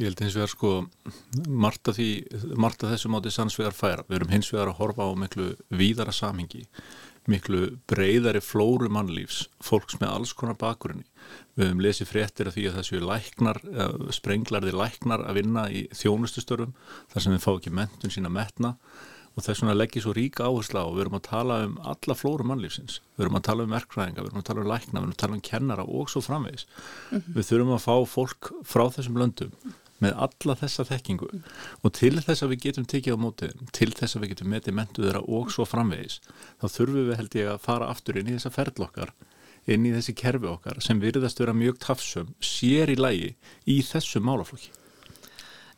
Ég 0.00 0.08
held 0.08 0.22
eins 0.24 0.36
og 0.38 0.42
er 0.42 0.50
sko 0.50 0.72
margt 1.46 1.90
af, 1.90 1.98
því, 1.98 2.10
margt 2.58 2.82
af 2.82 2.94
þessu 2.94 3.10
móti 3.12 3.32
sannsvegar 3.32 3.76
færa. 3.76 4.06
Við 4.08 4.18
erum 4.18 4.32
hins 4.32 4.50
vegar 4.52 4.72
að 4.72 4.78
horfa 4.80 5.06
á 5.06 5.10
miklu 5.20 5.48
víðara 5.68 6.14
samhengi, 6.16 6.64
miklu 7.30 7.76
breyðari 7.90 8.40
flóru 8.42 8.88
mannlífs, 8.90 9.44
fólks 9.62 10.00
með 10.00 10.14
alls 10.16 10.32
konar 10.34 10.56
bakgrunni. 10.58 11.04
Við 11.54 11.68
hefum 11.68 11.84
lesið 11.84 12.10
fréttir 12.10 12.48
af 12.48 12.56
því 12.56 12.66
að 12.70 12.78
þessu 12.80 13.02
læknar, 13.04 13.62
sprenglarði 14.16 14.74
læknar 14.74 15.26
að 15.28 15.42
vinna 15.42 15.68
í 15.70 15.84
þjónustustörfum 15.92 16.72
þar 17.12 17.26
sem 17.26 17.36
við 17.36 17.44
fá 17.44 17.52
ekki 17.52 17.74
mentun 17.76 18.14
sína 18.16 18.32
metna 18.32 18.74
og 19.32 19.44
þess 19.44 19.62
vegna 19.62 19.76
leggir 19.76 20.04
svo 20.04 20.14
ríka 20.16 20.46
áhersla 20.48 20.84
og 20.86 20.96
við 20.96 21.04
erum 21.06 21.18
að 21.18 21.28
tala 21.28 21.58
um 21.66 21.76
alla 21.92 22.16
flóru 22.18 22.46
mannlífsins 22.48 22.98
við 23.16 23.26
erum 23.26 23.38
að 23.38 23.46
tala 23.48 23.66
um 23.66 23.76
verkfræðinga, 23.76 24.24
við 24.24 24.30
erum 24.30 24.42
að 24.42 24.48
tala 24.48 24.64
um 24.64 24.72
lækna 24.72 24.98
við 24.98 25.02
erum 25.02 25.14
að 25.14 25.22
tala 25.22 25.38
um 25.38 25.44
kennara 25.48 25.86
og 25.86 26.10
svo 26.12 26.20
framvegis 26.24 26.66
mm 26.66 27.18
-hmm. 27.18 27.34
við 27.36 27.48
þurfum 27.48 27.76
að 27.76 27.86
fá 27.86 27.96
fólk 28.16 28.52
frá 28.64 28.84
þessum 28.96 29.18
löndum 29.22 29.52
með 30.02 30.12
alla 30.26 30.54
þessa 30.58 30.84
þekkingu 30.84 31.28
mm 31.30 31.38
-hmm. 31.38 31.82
og 31.82 31.92
til 31.92 32.14
þess 32.20 32.42
að 32.42 32.50
við 32.52 32.62
getum 32.66 32.86
tekið 32.92 33.14
á 33.16 33.22
mótið 33.24 33.52
til 33.72 33.90
þess 33.92 34.16
að 34.16 34.22
við 34.22 34.28
getum 34.32 34.48
metið 34.48 34.74
mentu 34.74 35.02
þeirra 35.02 35.22
og 35.28 35.50
svo 35.50 35.64
framvegis 35.64 36.20
þá 36.60 36.66
þurfum 36.76 37.08
við 37.08 37.16
held 37.16 37.34
ég 37.34 37.48
að 37.52 37.62
fara 37.66 37.88
aftur 37.88 38.18
inn 38.18 38.28
í 38.28 38.36
þessa 38.36 38.56
ferðlokkar 38.56 39.12
inn 39.66 39.86
í 39.86 39.94
þessi 39.94 40.14
kerfi 40.18 40.48
okkar 40.50 40.80
sem 40.82 41.00
virðast 41.00 41.38
vera 41.38 41.54
mjög 41.54 41.78
tafsum 41.78 42.34
sér 42.42 42.90
í 42.90 42.98
lægi 42.98 43.34
í 43.66 43.82
þessu 43.86 44.20
málaflokki 44.20 44.81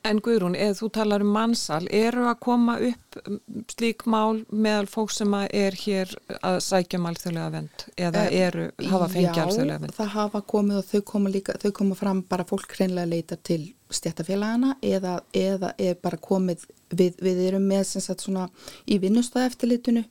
En 0.04 0.18
Guðrún, 0.20 0.52
eða 0.52 0.74
þú 0.76 0.88
talar 0.92 1.22
um 1.24 1.30
mannsal, 1.32 1.82
eru 1.88 2.26
að 2.28 2.40
koma 2.44 2.74
upp 2.90 3.18
um, 3.22 3.38
slík 3.72 4.04
mál 4.10 4.42
meðal 4.52 4.84
fólk 4.90 5.14
sem 5.14 5.36
er 5.46 5.76
hér 5.80 6.10
að 6.44 6.58
sækja 6.66 6.98
um 7.00 7.06
alþjóðlega 7.08 7.52
vend 7.54 7.84
eða 7.96 8.24
eh, 8.26 8.36
eru, 8.48 8.66
hafa 8.90 9.08
fengið 9.14 9.40
alþjóðlega 9.46 9.82
vend? 9.86 9.94
Já, 9.94 9.98
það 10.02 10.10
hafa 10.18 10.42
komið 10.52 10.80
og 10.80 10.90
þau 10.90 11.00
koma, 11.08 11.32
líka, 11.32 11.56
þau 11.62 11.72
koma 11.78 11.96
fram 11.96 12.20
bara 12.28 12.46
fólk 12.50 12.76
hreinlega 12.76 13.10
leita 13.14 13.38
til 13.40 13.62
stjættafélagana 13.94 14.74
eða, 14.84 15.14
eða 15.40 15.72
er 15.80 15.96
bara 16.04 16.20
komið, 16.20 16.66
við, 16.92 17.16
við 17.24 17.40
erum 17.48 17.64
með 17.70 17.86
sem 17.94 18.04
sagt 18.04 18.26
svona 18.26 18.50
í 18.84 18.98
vinnustæðeftilitinu, 19.00 20.04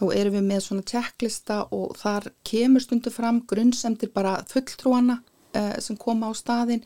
þá 0.00 0.04
erum 0.08 0.40
við 0.40 0.50
með 0.50 0.66
svona 0.66 0.88
tjekklista 0.90 1.62
og 1.76 1.94
þar 2.00 2.32
kemur 2.46 2.82
stundu 2.82 3.14
fram 3.14 3.44
grunnsemtir 3.46 4.10
bara 4.16 4.40
fulltrúana 4.50 5.20
uh, 5.56 5.76
sem 5.82 5.98
koma 6.00 6.30
á 6.30 6.32
staðin 6.34 6.82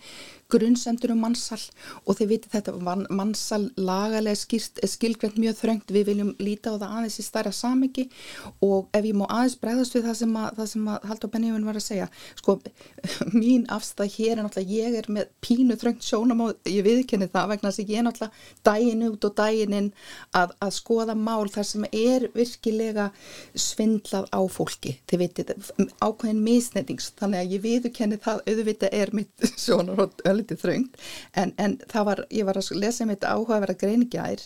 grunnsendur 0.50 1.12
um 1.14 1.20
mannsal 1.24 1.60
og 2.04 2.16
þið 2.18 2.30
vitið 2.34 2.54
þetta 2.56 2.72
mannsal 3.14 3.62
lagalega 3.78 4.38
skýrt, 4.38 4.80
skilgrend 4.88 5.38
mjög 5.40 5.58
þröngt, 5.60 5.92
við 5.94 6.04
viljum 6.10 6.32
líta 6.42 6.74
á 6.74 6.78
það 6.80 6.94
aðeins 6.98 7.18
í 7.20 7.24
stærra 7.26 7.52
samiki 7.54 8.06
og 8.64 8.88
ef 8.96 9.04
ég 9.06 9.16
má 9.18 9.26
aðeins 9.28 9.58
bregðast 9.60 9.96
við 9.96 10.08
það 10.08 10.18
sem 10.22 10.36
að, 10.40 10.48
að 10.64 11.08
Haldur 11.10 11.32
Benjamin 11.34 11.66
var 11.68 11.78
að 11.80 11.86
segja, 11.86 12.08
sko 12.40 12.56
mín 13.40 13.66
afstæð 13.70 14.10
hér 14.16 14.34
er 14.36 14.42
náttúrulega 14.44 14.76
ég 14.76 14.98
er 15.00 15.10
með 15.12 15.30
pínu 15.44 15.74
þröngt 15.80 16.06
sjónam 16.06 16.44
og 16.46 16.70
ég 16.70 16.82
viðkenni 16.86 17.30
það 17.30 17.50
vegna 17.54 17.70
þess 17.70 17.84
að 17.84 17.92
ég 17.94 17.98
er 18.00 18.06
náttúrulega 18.08 18.34
dægin 18.70 19.06
út 19.10 19.28
og 19.28 19.36
dægin 19.40 19.78
inn 19.80 19.90
að, 20.36 20.56
að 20.58 20.72
skoða 20.76 21.14
mál 21.18 21.46
þar 21.52 21.66
sem 21.70 21.84
er 21.90 22.28
virkilega 22.34 23.10
svindlað 23.54 24.28
á 24.34 24.40
fólki, 24.50 24.96
þið 25.10 25.24
vitið 25.24 25.46
ákveðin 26.00 26.42
misnendings, 26.44 27.10
þannig 27.18 27.38
að 27.44 27.54
ég 27.56 27.64
viðkenni 27.66 28.18
það 28.20 28.38
auðvitað 28.48 28.90
er 30.40 30.48
mitt 30.48 30.60
sjónar 30.60 30.88
og 30.90 30.90
öll 30.90 30.90
lítið 30.90 30.90
þröngt. 30.90 30.96
En, 31.34 31.52
en 31.56 31.78
var, 32.06 32.24
ég 32.30 32.44
var 32.44 32.56
að 32.56 32.72
lesa 32.76 33.04
um 33.04 33.10
þetta 33.10 33.34
áhugaverða 33.34 33.78
greiningjar 33.78 34.40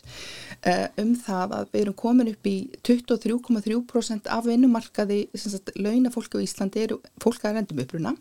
uh, 0.67 0.89
um 1.01 1.15
það 1.17 1.57
að 1.59 1.67
við 1.73 1.83
erum 1.83 1.95
komin 1.95 2.31
upp 2.33 2.47
í 2.47 2.71
23,3% 2.83 4.29
af 4.29 4.47
vinnumarkaði 4.47 5.29
launafólk 5.77 6.35
á 6.35 6.45
Íslandi 6.45 6.85
eru 6.85 7.01
fólk 7.23 7.45
að 7.45 7.59
rendum 7.59 7.83
uppruna. 7.85 8.15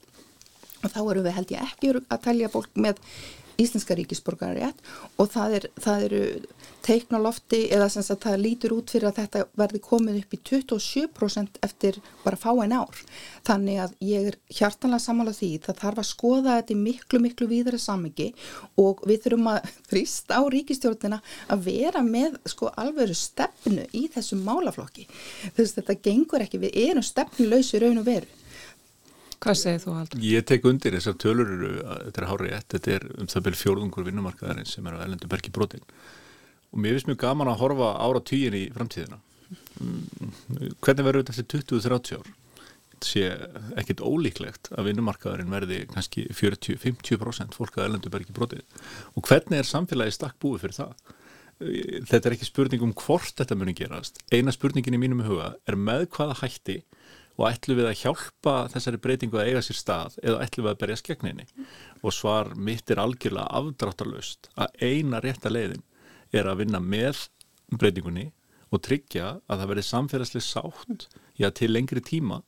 Og 0.84 0.92
þá 0.92 1.02
eru 1.12 1.24
við 1.24 1.38
held 1.38 1.52
ég 1.52 1.64
ekki 1.64 1.94
að 2.10 2.24
telja 2.24 2.52
fólk 2.52 2.70
með 2.76 3.00
íslenska 3.62 3.96
ríkisborgarétt 3.96 4.80
og 5.22 5.30
það, 5.30 5.60
er, 5.60 5.68
það 5.82 6.06
eru 6.08 6.22
teiknalofti 6.84 7.60
eða 7.74 7.88
sem 7.92 8.04
sagt 8.06 8.26
það 8.28 8.42
lítur 8.44 8.76
út 8.76 8.92
fyrir 8.94 9.10
að 9.10 9.20
þetta 9.22 9.44
verði 9.60 9.82
komið 9.84 10.20
upp 10.20 10.36
í 10.36 10.40
27% 10.50 11.60
eftir 11.66 12.00
bara 12.24 12.40
fáin 12.40 12.76
ár. 12.76 13.00
Þannig 13.48 13.80
að 13.86 13.96
ég 14.04 14.30
er 14.32 14.38
hjartanlega 14.52 15.04
samála 15.06 15.34
því 15.36 15.52
það 15.66 15.82
þarf 15.84 16.04
að 16.04 16.10
skoða 16.10 16.58
þetta 16.60 16.76
í 16.76 16.80
miklu 16.84 17.22
miklu 17.24 17.50
víðara 17.52 17.80
samingi 17.82 18.30
og 18.84 19.04
við 19.08 19.26
þurfum 19.26 19.52
að 19.54 19.72
þrýst 19.92 20.36
á 20.36 20.42
ríkistjórnina 20.58 21.20
að 21.54 21.66
vera 21.70 22.06
með 22.06 22.40
sko 22.52 22.72
alvegur 22.76 23.18
stefnu 23.18 23.88
í 23.92 24.06
þessum 24.14 24.44
málaflokki. 24.48 25.08
Þess 25.58 25.74
að 25.74 25.82
þetta 25.82 26.00
gengur 26.10 26.46
ekki, 26.46 26.64
við 26.64 26.80
erum 26.90 27.06
stefnulegs 27.06 27.74
í 27.74 27.84
raun 27.84 28.02
og 28.04 28.10
veru. 28.10 28.40
Hvað 29.44 29.58
segir 29.60 29.82
þú 29.84 29.94
Haldur? 29.98 30.20
Ég 30.24 30.44
tek 30.48 30.66
undir 30.70 30.94
þessar 30.96 31.16
tölur 31.20 31.50
eru, 31.52 31.72
þetta 32.06 32.22
er 32.22 32.28
hárið 32.30 32.54
ett, 32.56 32.68
þetta 32.78 32.92
er 32.94 33.08
um 33.20 33.28
það 33.32 33.46
byrj 33.48 33.58
fjórðungur 33.60 34.06
vinnumarkaðarinn 34.08 34.70
sem 34.70 34.86
er 34.88 34.96
á 34.96 35.04
ellendu 35.04 35.28
bergi 35.32 35.52
brotin 35.52 35.84
og 36.74 36.82
mér 36.82 36.98
finnst 36.98 37.10
mjög 37.12 37.22
gaman 37.22 37.52
að 37.52 37.60
horfa 37.62 37.90
ára 38.02 38.22
tíin 38.26 38.58
í 38.58 38.64
framtíðina 38.74 39.20
mm, 39.80 40.32
hvernig 40.82 41.08
verður 41.08 41.26
þetta 41.26 41.36
eftir 41.36 41.66
20-30 41.70 42.20
ár? 42.20 42.32
Þetta 42.94 43.10
sé 43.10 43.26
ekkit 43.82 44.04
ólíklegt 44.06 44.72
að 44.74 44.90
vinnumarkaðarinn 44.90 45.54
verði 45.54 45.82
kannski 45.92 46.28
40-50% 46.34 47.58
fólk 47.58 47.78
að 47.78 47.90
ellendu 47.90 48.14
bergi 48.14 48.36
brotin 48.36 48.66
og 49.14 49.28
hvernig 49.28 49.62
er 49.62 49.70
samfélagi 49.70 50.18
stakk 50.18 50.40
búið 50.42 50.66
fyrir 50.66 50.80
það? 50.82 50.96
Þetta 52.10 52.28
er 52.28 52.36
ekki 52.36 52.50
spurning 52.50 52.84
um 52.84 52.96
hvort 52.98 53.38
þetta 53.38 53.56
muni 53.56 53.76
gerast. 53.78 54.18
Eina 54.34 54.52
spurningin 54.52 54.98
í 54.98 55.00
mínum 55.00 55.22
huga 55.24 55.54
er 55.70 55.78
með 55.80 56.08
hvaða 56.16 56.40
hætti 56.42 56.80
og 57.38 57.48
ætlum 57.50 57.80
við 57.80 57.90
að 57.90 58.00
hjálpa 58.02 58.56
þessari 58.74 59.00
breytingu 59.02 59.40
að 59.40 59.50
eiga 59.50 59.64
sér 59.66 59.78
stað 59.80 60.18
eða 60.22 60.44
ætlum 60.46 60.68
við 60.68 60.74
að 60.74 60.82
berja 60.84 61.00
skegninni 61.00 61.48
og 62.02 62.14
svar 62.14 62.52
mitt 62.58 62.92
er 62.94 63.02
algjörlega 63.02 63.62
afdráttalust 63.62 64.50
að 64.54 64.76
eina 64.84 65.22
rétta 65.24 65.52
leiðin 65.54 65.82
er 66.34 66.50
að 66.50 66.64
vinna 66.64 66.82
með 66.84 67.28
breytingunni 67.74 68.32
og 68.74 68.82
tryggja 68.86 69.38
að 69.48 69.62
það 69.62 69.70
verði 69.72 69.86
samfélagslega 69.90 70.48
sátt 70.48 71.08
að 71.44 71.56
til 71.60 71.72
lengri 71.72 72.04
tíma 72.04 72.42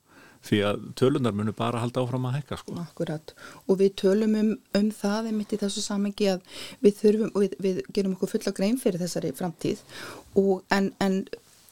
því 0.46 0.60
að 0.68 0.82
tölunar 0.98 1.34
munu 1.34 1.54
bara 1.56 1.80
halda 1.82 2.02
áfram 2.02 2.28
að 2.28 2.36
hekka 2.38 2.58
sko. 2.60 2.76
Akkurat 2.82 3.32
og 3.66 3.80
við 3.80 3.94
tölum 4.02 4.36
um, 4.38 4.52
um 4.78 4.90
það 4.94 5.30
einmitt 5.30 5.54
í 5.56 5.60
þessu 5.62 5.82
samengi 5.82 6.28
að 6.34 6.44
við 6.84 7.00
þurfum 7.00 7.32
og 7.32 7.44
við, 7.44 7.56
við 7.64 7.80
gerum 7.96 8.14
okkur 8.16 8.32
fulla 8.36 8.54
grein 8.56 8.78
fyrir 8.82 9.02
þessari 9.02 9.32
framtíð 9.36 9.82
og 10.38 10.62
en, 10.74 10.92
en 11.02 11.24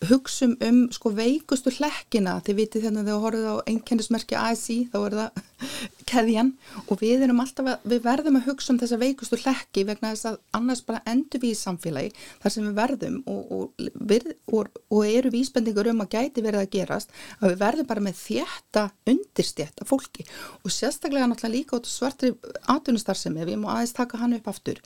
hugsum 0.08 0.54
um 0.64 0.84
sko 0.92 1.12
veikustu 1.14 1.72
hlekkina. 1.74 2.38
Þið 2.44 2.58
vitið 2.60 2.86
þannig 2.88 3.02
að 3.04 3.10
þið 3.10 3.24
horfið 3.24 3.46
á 3.48 3.56
einkennismerki 3.70 4.36
ASI 4.38 4.78
þá 4.92 4.98
er 5.00 5.16
það 5.18 5.42
keðjan. 6.10 6.50
Og 6.88 7.00
við 7.00 7.24
erum 7.26 7.42
alltaf 7.44 7.70
að, 7.72 7.86
við 7.92 8.02
verðum 8.04 8.38
að 8.38 8.48
hugsa 8.50 8.72
um 8.74 8.80
þessa 8.82 8.98
veikustu 9.00 9.38
hlekki 9.40 9.86
vegna 9.88 10.12
þess 10.12 10.28
að 10.30 10.38
annars 10.58 10.84
bara 10.86 11.02
endur 11.10 11.42
við 11.44 11.54
í 11.54 11.60
samfélagi 11.60 12.12
þar 12.42 12.54
sem 12.54 12.68
við 12.68 12.76
verðum 12.80 13.16
og, 13.30 13.54
og, 13.56 13.88
við, 14.12 14.28
og, 14.52 14.82
og 14.90 15.08
eru 15.08 15.32
vísbendingur 15.34 15.90
um 15.94 16.04
að 16.04 16.18
gæti 16.18 16.44
verið 16.44 16.64
að 16.64 16.72
gerast 16.76 17.16
að 17.40 17.54
við 17.54 17.58
verðum 17.64 17.90
bara 17.90 18.04
með 18.04 18.20
þjætta 18.20 18.86
undirstjætta 19.14 19.88
fólki. 19.88 20.28
Og 20.62 20.74
sérstaklega 20.74 21.30
náttúrulega 21.30 21.56
líka 21.56 21.78
út 21.78 21.88
svartri 21.88 22.34
atvinnustarfsemi, 22.70 23.44
við 23.48 23.60
má 23.62 23.70
aðeins 23.76 23.96
taka 23.96 24.20
hann 24.20 24.36
upp 24.36 24.48
aftur, 24.50 24.80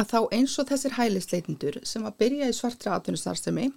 að 0.00 0.12
þá 0.12 0.18
eins 0.38 0.58
og 0.60 0.68
þessir 0.70 0.96
hælisleitindur 0.98 1.80
sem 1.88 2.04
að 2.06 2.18
byrja 2.22 2.50
í 2.50 2.56
svartri 2.56 2.92
atvinnustarfsemi 2.92 3.70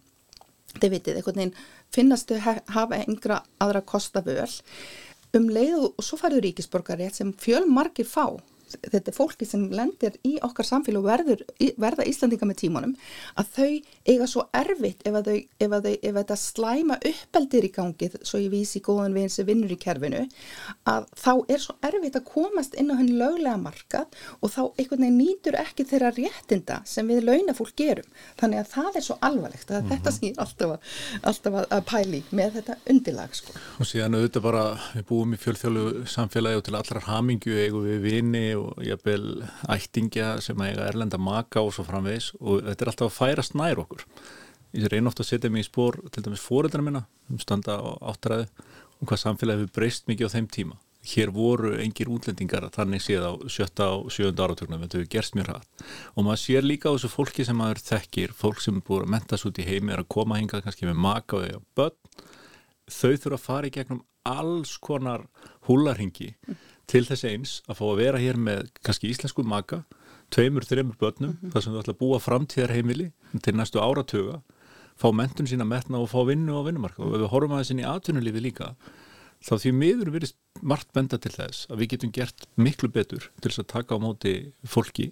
þið 0.74 0.92
vitið, 0.96 1.20
einhvern 1.20 1.42
veginn 1.42 1.58
finnastu 1.96 2.40
hafa 2.42 3.02
engra 3.04 3.42
aðra 3.64 3.84
kosta 3.86 4.24
völ. 4.26 4.50
Um 5.36 5.50
leið 5.52 5.90
og 5.90 6.04
svo 6.04 6.20
farið 6.20 6.46
ríkisborgari 6.48 7.10
sem 7.14 7.34
fjöl 7.34 7.66
margir 7.68 8.08
fá 8.08 8.38
þetta 8.82 9.12
er 9.12 9.16
fólki 9.16 9.48
sem 9.48 9.68
lendir 9.72 10.18
í 10.28 10.36
okkar 10.46 10.68
samfélag 10.68 11.04
og 11.04 11.10
verður, 11.10 11.44
verða 11.82 12.08
Íslandinga 12.10 12.50
með 12.50 12.60
tímunum 12.64 12.96
að 13.40 13.52
þau 13.56 13.70
eiga 14.06 14.28
svo 14.30 14.46
erfitt 14.56 15.06
ef, 15.08 15.18
þau, 15.26 15.38
ef, 15.38 15.76
þau, 15.76 15.94
ef 15.94 16.18
þetta 16.20 16.38
slæma 16.40 16.98
uppeldir 17.12 17.68
í 17.68 17.72
gangið, 17.76 18.18
svo 18.26 18.42
ég 18.42 18.54
vísi 18.54 18.82
góðan 18.86 19.16
við 19.16 19.28
eins 19.28 19.38
sem 19.40 19.48
vinnur 19.48 19.74
í 19.74 19.80
kerfinu, 19.80 20.24
að 20.90 21.08
þá 21.20 21.32
er 21.52 21.64
svo 21.64 21.76
erfitt 21.86 22.20
að 22.20 22.28
komast 22.30 22.76
inn 22.80 22.92
á 22.92 22.96
henni 23.00 23.18
löglega 23.20 23.58
markað 23.62 24.20
og 24.40 24.54
þá 24.54 24.62
einhvern 24.66 25.06
veginn 25.06 25.20
nýtur 25.20 25.60
ekki 25.60 25.88
þeirra 25.90 26.12
réttinda 26.16 26.82
sem 26.90 27.08
við 27.10 27.26
launafólk 27.30 27.76
gerum. 27.80 28.08
Þannig 28.40 28.62
að 28.62 28.72
það 28.74 29.00
er 29.00 29.06
svo 29.06 29.18
alvarlegt 29.26 29.72
að 29.72 29.82
mm 29.82 29.86
-hmm. 29.86 29.92
þetta 29.94 30.12
mhm. 30.12 30.18
snýr 30.18 30.40
alltaf, 30.44 30.98
alltaf 31.22 31.60
að 31.66 31.86
pæli 31.92 32.24
með 32.32 32.60
þetta 32.60 32.78
undirlag. 32.94 33.36
Sko. 33.36 33.56
Og 33.80 33.90
síðan 33.90 34.16
auðvitað 34.16 34.46
bara, 34.46 34.64
við 34.96 35.06
búum 35.10 35.34
í 35.34 35.42
fjölþjólu 35.42 35.86
samfélagi 36.08 36.60
og 36.60 36.66
til 36.66 36.76
allrar 36.76 37.08
hamingju 37.10 37.58
eigum 37.60 37.86
við 37.86 38.00
vini 38.06 38.55
og 38.58 38.82
jafnvel 38.84 39.44
ættingja 39.72 40.36
sem 40.44 40.60
að 40.62 40.72
eiga 40.72 40.88
erlenda 40.90 41.20
maka 41.22 41.64
og 41.64 41.74
svo 41.76 41.86
framvegs 41.88 42.32
og 42.40 42.64
þetta 42.66 42.86
er 42.86 42.92
alltaf 42.92 43.12
að 43.12 43.18
færast 43.18 43.58
nær 43.60 43.82
okkur. 43.84 44.06
Ég 44.76 44.90
reyna 44.92 45.12
ofta 45.12 45.24
að 45.24 45.30
setja 45.30 45.52
mig 45.52 45.66
í 45.66 45.68
spór 45.70 46.02
til 46.12 46.24
dæmis 46.26 46.44
fóreldra 46.44 46.84
minna 46.84 47.06
um 47.32 47.40
standa 47.40 47.78
á 47.80 47.92
áttræðu 48.12 48.48
og 49.00 49.08
hvað 49.08 49.22
samfélagi 49.22 49.64
hefur 49.64 49.78
breyst 49.78 50.10
mikið 50.10 50.28
á 50.28 50.34
þeim 50.36 50.50
tíma. 50.52 50.80
Hér 51.06 51.30
voru 51.30 51.76
engir 51.78 52.10
útlendingar 52.10 52.66
þannig 52.74 53.04
séð 53.06 53.28
á 53.30 53.32
sjötta 53.52 53.92
og 53.94 54.10
sjönda 54.12 54.48
áratögnum 54.48 54.82
þetta 54.84 55.00
hefur 55.00 55.12
gerst 55.14 55.38
mjög 55.38 55.52
hratt. 55.52 55.86
Og 56.18 56.26
maður 56.26 56.42
sér 56.42 56.66
líka 56.66 56.90
á 56.90 56.96
þessu 56.96 57.12
fólki 57.14 57.46
sem 57.46 57.60
maður 57.60 57.84
þekkir 57.86 58.34
fólk 58.34 58.64
sem 58.64 58.80
er 58.80 58.88
búin 58.88 59.06
að 59.06 59.14
mentast 59.14 59.48
út 59.48 59.62
í 59.62 59.68
heimi 59.68 59.94
er 59.94 60.02
að 60.02 60.12
koma 60.18 60.40
hinga 60.42 60.64
kannski 60.66 60.90
með 60.90 61.00
maka 61.06 61.44
og 61.46 61.68
börn 61.78 62.00
þau 62.90 63.16
þurfa 63.18 63.38
að 63.38 63.46
fara 63.46 63.70
í 63.70 63.74
gegnum 63.74 64.04
alls 64.26 64.78
konar 64.82 65.28
húlarhingi 65.68 66.34
til 66.92 67.06
þess 67.08 67.28
eins 67.30 67.54
að 67.70 67.80
fá 67.80 67.86
að 67.90 68.02
vera 68.02 68.22
hér 68.22 68.40
með 68.40 68.68
kannski 68.86 69.10
íslensku 69.12 69.46
maka, 69.48 69.84
tveimur, 70.34 70.66
þreimur 70.66 70.98
börnum, 71.00 71.36
mm 71.36 71.38
-hmm. 71.42 71.54
þar 71.54 71.64
sem 71.64 71.74
þú 71.74 71.82
ætla 71.82 71.94
að 71.94 72.02
búa 72.02 72.20
framtíðarheimili 72.20 73.12
til 73.42 73.56
næstu 73.56 73.80
áratöga, 73.80 74.42
fá 74.96 75.12
mentun 75.12 75.48
sína 75.48 75.66
metna 75.68 76.00
og 76.00 76.10
fá 76.10 76.24
vinnu 76.26 76.56
á 76.56 76.62
vinnumarka 76.66 77.04
og 77.04 77.16
ef 77.16 77.22
við 77.22 77.32
horfum 77.34 77.56
aðeins 77.56 77.72
inn 77.72 77.84
í 77.84 77.90
atvinnulífi 77.90 78.42
líka, 78.42 78.76
þá 79.44 79.54
því 79.60 79.72
miður 79.76 80.12
verið 80.16 80.36
margt 80.62 80.94
benda 80.94 81.18
til 81.18 81.32
þess 81.32 81.68
að 81.70 81.82
við 81.82 81.90
getum 81.96 82.12
gert 82.12 82.48
miklu 82.56 82.90
betur 82.90 83.30
til 83.42 83.52
þess 83.52 83.64
að 83.66 83.74
taka 83.74 84.00
á 84.00 84.00
móti 84.00 84.54
fólki. 84.64 85.12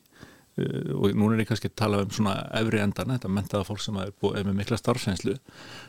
Uh, 0.53 0.93
og 0.93 1.15
núna 1.17 1.33
er 1.33 1.39
ég 1.41 1.47
kannski 1.49 1.65
að 1.71 1.79
tala 1.81 2.03
um 2.03 2.11
svona 2.13 2.35
efri 2.53 2.77
endana, 2.77 3.15
þetta 3.17 3.29
mentaða 3.33 3.65
fólk 3.65 3.81
sem 3.81 3.95
er, 3.97 4.11
búið, 4.21 4.35
er 4.37 4.43
með 4.45 4.59
mikla 4.59 4.77
starfsveinslu 4.77 5.33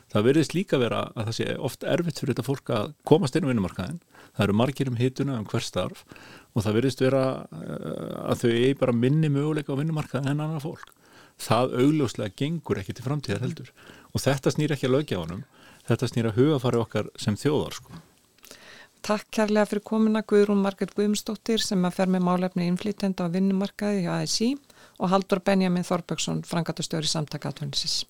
það 0.08 0.24
verðist 0.24 0.54
líka 0.56 0.78
vera 0.80 1.02
að 1.12 1.26
það 1.26 1.36
sé 1.36 1.56
oft 1.68 1.84
erfitt 1.84 2.22
fyrir 2.22 2.32
þetta 2.32 2.46
fólk 2.46 2.72
að 2.72 2.94
komast 3.04 3.36
inn 3.36 3.44
á 3.44 3.50
vinnumarkaðin 3.50 3.98
það 4.34 4.46
eru 4.46 4.58
margir 4.60 4.90
um 4.90 4.98
hituna 4.98 5.38
um 5.40 5.48
hver 5.50 5.64
starf 5.64 6.04
og 6.54 6.62
það 6.62 6.78
verðist 6.78 7.02
vera 7.02 7.24
uh, 7.44 8.30
að 8.30 8.44
þau 8.44 8.50
eigi 8.52 8.78
bara 8.78 8.94
minni 8.94 9.30
möguleika 9.32 9.74
á 9.74 9.80
vinnumarkaðin 9.80 10.34
en 10.34 10.44
annar 10.44 10.62
fólk. 10.62 10.92
Það 11.40 11.76
augljóslega 11.82 12.36
gengur 12.38 12.78
ekki 12.78 12.94
til 12.94 13.06
framtíðar 13.06 13.42
heldur. 13.42 13.70
Og 14.14 14.22
þetta 14.22 14.52
snýr 14.54 14.74
ekki 14.76 14.86
að 14.86 14.96
lögja 14.98 15.22
þetta 15.88 16.08
snýr 16.08 16.28
að 16.30 16.38
hugafari 16.40 16.80
okkar 16.80 17.08
sem 17.20 17.36
þjóðar 17.38 17.78
sko. 17.78 18.02
Takk 19.04 19.28
kærlega 19.36 19.68
fyrir 19.68 19.84
komuna 19.84 20.22
Guðrún 20.24 20.62
Marget 20.64 20.94
Guðumstóttir 20.96 21.60
sem 21.60 21.82
að 21.84 21.98
fer 21.98 22.08
með 22.08 22.24
málefni 22.24 22.70
innflýtenda 22.70 23.26
á 23.28 23.34
vinnumarkaði 23.34 24.06
í 24.06 24.08
ASI 24.08 24.54
og 24.96 25.10
Haldur 25.12 25.42
Benjamin 25.44 25.84
Þorbergsson, 25.84 26.40
frangatastjóri 26.48 27.10
samtakaðvöndisins. 27.10 28.04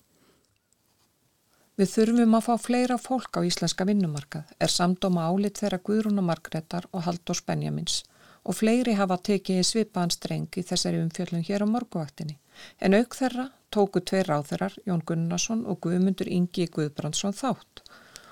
Við 1.75 1.89
þurfum 1.91 2.37
að 2.37 2.45
fá 2.45 2.53
fleira 2.61 2.97
fólk 2.97 3.35
á 3.35 3.41
íslenska 3.43 3.83
vinnumarkað, 3.87 4.51
er 4.59 4.71
samdóma 4.71 5.25
álit 5.27 5.59
þeirra 5.59 5.81
Guðrún 5.83 6.21
og 6.23 7.01
Haldurs 7.03 7.41
Benjamins 7.43 8.03
og 8.45 8.55
fleiri 8.55 8.93
hafa 8.93 9.17
tekið 9.17 9.63
svipaðan 9.65 10.13
streng 10.13 10.47
í 10.55 10.61
þessari 10.61 11.01
umfjöldun 11.01 11.43
hér 11.43 11.65
á 11.65 11.67
morguvaktinni. 11.67 12.37
En 12.79 12.93
auk 12.93 13.15
þeirra 13.17 13.49
tóku 13.73 13.99
tveir 13.99 14.29
ráþeirar, 14.29 14.77
Jón 14.85 15.01
Gunnarsson 15.03 15.65
og 15.65 15.81
Guðmundur 15.81 16.29
Ingi 16.29 16.67
Guðbrandsson 16.71 17.33
þátt 17.33 17.81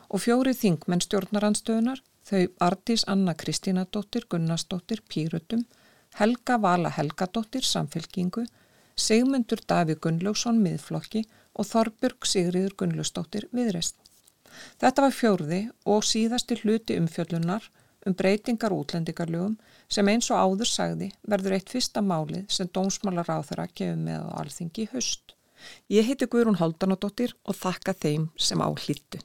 og 0.10 0.22
fjóri 0.22 0.54
þingmenn 0.54 1.02
stjórnaranstöðunar 1.02 2.04
Þau 2.24 2.48
Ardís 2.64 3.04
Anna 3.12 3.34
Kristínadóttir 3.36 4.24
Gunnarsdóttir 4.32 5.02
Pýrutum, 5.12 5.66
Helga 6.16 6.56
Vala 6.58 6.92
Helgadóttir 6.96 7.66
Samfélkingu, 7.68 8.46
Sigmundur 8.96 9.60
Daví 9.68 9.98
Gunnlaugsson 10.00 10.62
Miðflokki 10.64 11.26
og 11.54 11.68
Þorbjörg 11.70 12.28
Sigriður 12.28 12.76
Gunnlausdóttir 12.80 13.48
Viðreist. 13.54 13.98
Þetta 14.82 15.06
var 15.06 15.16
fjórði 15.16 15.62
og 15.90 16.04
síðasti 16.06 16.60
hluti 16.62 16.98
umfjöllunar 17.02 17.70
um 18.06 18.16
breytingar 18.18 18.74
útlendingarlögum 18.76 19.56
sem 19.92 20.10
eins 20.12 20.30
og 20.32 20.42
áður 20.42 20.70
sagði 20.70 21.12
verður 21.30 21.58
eitt 21.58 21.72
fyrsta 21.72 22.04
málið 22.04 22.46
sem 22.52 22.70
dómsmálar 22.70 23.30
á 23.32 23.40
þeirra 23.46 23.70
gefið 23.72 24.02
með 24.08 24.26
á 24.28 24.32
alþingi 24.42 24.90
höst. 24.94 25.36
Ég 25.88 26.08
heiti 26.08 26.28
Guðrún 26.28 26.60
Haldanadóttir 26.60 27.36
og 27.48 27.56
þakka 27.56 27.96
þeim 27.96 28.28
sem 28.36 28.60
á 28.60 28.68
hlýttu. 28.68 29.22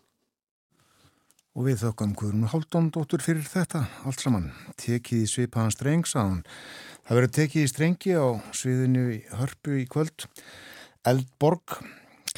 Og 1.59 1.67
við 1.67 1.81
þökkum 1.83 2.15
Guðrún 2.15 2.51
Háldóndóttur 2.53 3.23
fyrir 3.25 3.47
þetta 3.49 3.89
allt 4.07 4.23
saman. 4.23 4.53
Tekið 4.79 5.25
í 5.25 5.31
svipaðan 5.31 5.75
streng, 5.75 6.07
sáðan. 6.07 6.45
Það 7.09 7.19
verður 7.19 7.33
tekið 7.35 7.65
í 7.65 7.71
strengi 7.73 8.13
á 8.15 8.27
sviðinu 8.55 9.07
í 9.17 9.19
hörpu 9.41 9.81
í 9.81 9.87
kvöld. 9.91 10.29
Eldborg, 11.09 11.81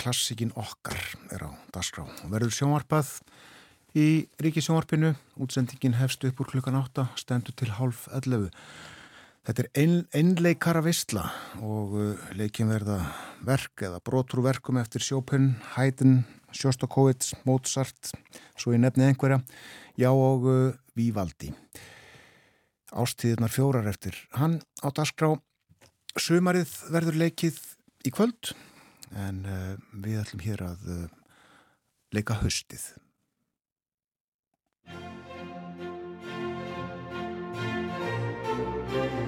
klassikinn 0.01 0.53
okkar, 0.57 0.97
er 1.35 1.45
á 1.45 1.51
dasgrá. 1.75 2.07
Verður 2.33 2.55
sjónvarpað 2.57 3.11
í 3.99 4.27
ríkisjónvarpinu. 4.41 5.13
Útsendingin 5.41 5.99
hefst 5.99 6.25
upp 6.29 6.41
úr 6.41 6.49
klukkan 6.55 6.79
8, 6.79 7.11
stendur 7.21 7.57
til 7.59 7.73
half 7.77 8.07
11. 8.17 8.49
Þetta 9.49 9.65
er 9.65 9.69
ein, 9.83 9.95
einleikara 10.15 10.83
vistla 10.85 11.25
og 11.65 11.95
uh, 11.97 12.25
leikin 12.37 12.69
verða 12.71 12.99
verk 13.45 13.87
eða 13.89 14.01
brotrúverkum 14.05 14.81
eftir 14.81 15.05
Sjópenn, 15.05 15.55
Haydn, 15.75 16.21
Sjóstakovits, 16.53 17.33
Mozart, 17.49 18.13
svo 18.59 18.75
ég 18.75 18.83
nefni 18.83 19.09
einhverja, 19.09 19.41
já 19.97 20.11
og 20.13 20.49
uh, 20.49 20.77
Vívaldi. 20.97 21.55
Ástíðunar 22.91 23.53
fjórar 23.53 23.89
eftir 23.89 24.17
hann 24.37 24.59
á 24.85 24.89
dasgrá. 24.93 25.33
Sumarið 26.19 26.73
verður 26.91 27.21
leikið 27.23 27.61
í 28.05 28.13
kvöld 28.13 28.53
en 29.17 29.45
uh, 29.47 29.77
við 29.93 30.21
ætlum 30.23 30.45
hér 30.45 30.67
að 30.71 30.91
uh, 30.97 31.07
leika 32.15 32.41
höstið. 32.43 32.91
Música 38.91 39.20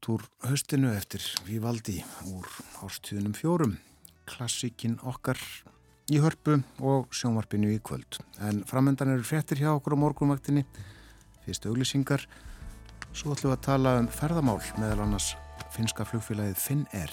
brot 0.00 0.08
úr 0.08 0.48
höstinu 0.48 0.94
eftir 0.94 1.20
Vivaldi 1.44 2.02
úr 2.32 2.46
ástíðunum 2.82 3.34
fjórum, 3.34 3.76
klassikinn 4.24 4.98
okkar 5.04 5.36
í 6.10 6.20
hörpu 6.20 6.62
og 6.80 7.12
sjónvarpinu 7.12 7.70
í 7.74 7.80
kvöld. 7.80 8.18
En 8.40 8.64
framöndan 8.64 9.12
eru 9.12 9.22
frettir 9.22 9.58
hjá 9.58 9.74
okkur 9.74 9.96
á 9.96 10.02
morgunvaktinni, 10.02 10.64
fyrst 11.44 11.66
auglisingar, 11.66 12.24
svo 13.12 13.34
ætlum 13.34 13.52
við 13.52 13.58
að 13.58 13.66
tala 13.66 13.98
um 14.00 14.08
ferðamál 14.08 14.60
meðal 14.78 15.04
annars 15.04 15.34
finska 15.74 16.04
flugfélagið 16.04 16.56
Finn 16.56 16.86
Air. 16.92 17.12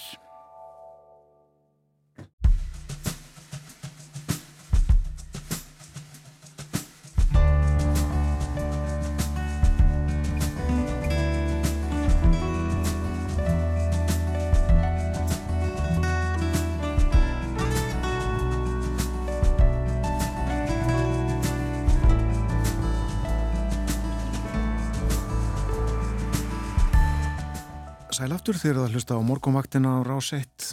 Sæl 28.28 28.34
aftur 28.36 28.58
þegar 28.60 28.76
það 28.76 28.90
hlusta 28.92 29.16
á 29.16 29.24
morgunvaktina 29.24 29.88
á 29.88 30.04
rás 30.04 30.26
1. 30.36 30.64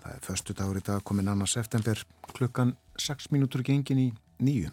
Það 0.00 0.12
er 0.14 0.20
förstu 0.24 0.54
dagur 0.56 0.78
í 0.80 0.82
dag 0.86 1.02
komin 1.04 1.26
annars 1.28 1.52
september 1.52 1.98
klukkan 2.32 2.70
6 2.96 3.26
mínútur 3.28 3.60
gengin 3.60 3.98
í 4.00 4.06
nýju. 4.40 4.70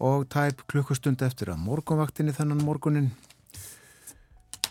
Og 0.00 0.24
tæp 0.32 0.62
klukkustund 0.72 1.20
eftir 1.20 1.50
að 1.52 1.60
morgunvaktinni 1.66 2.32
þennan 2.32 2.64
morgunin. 2.64 3.10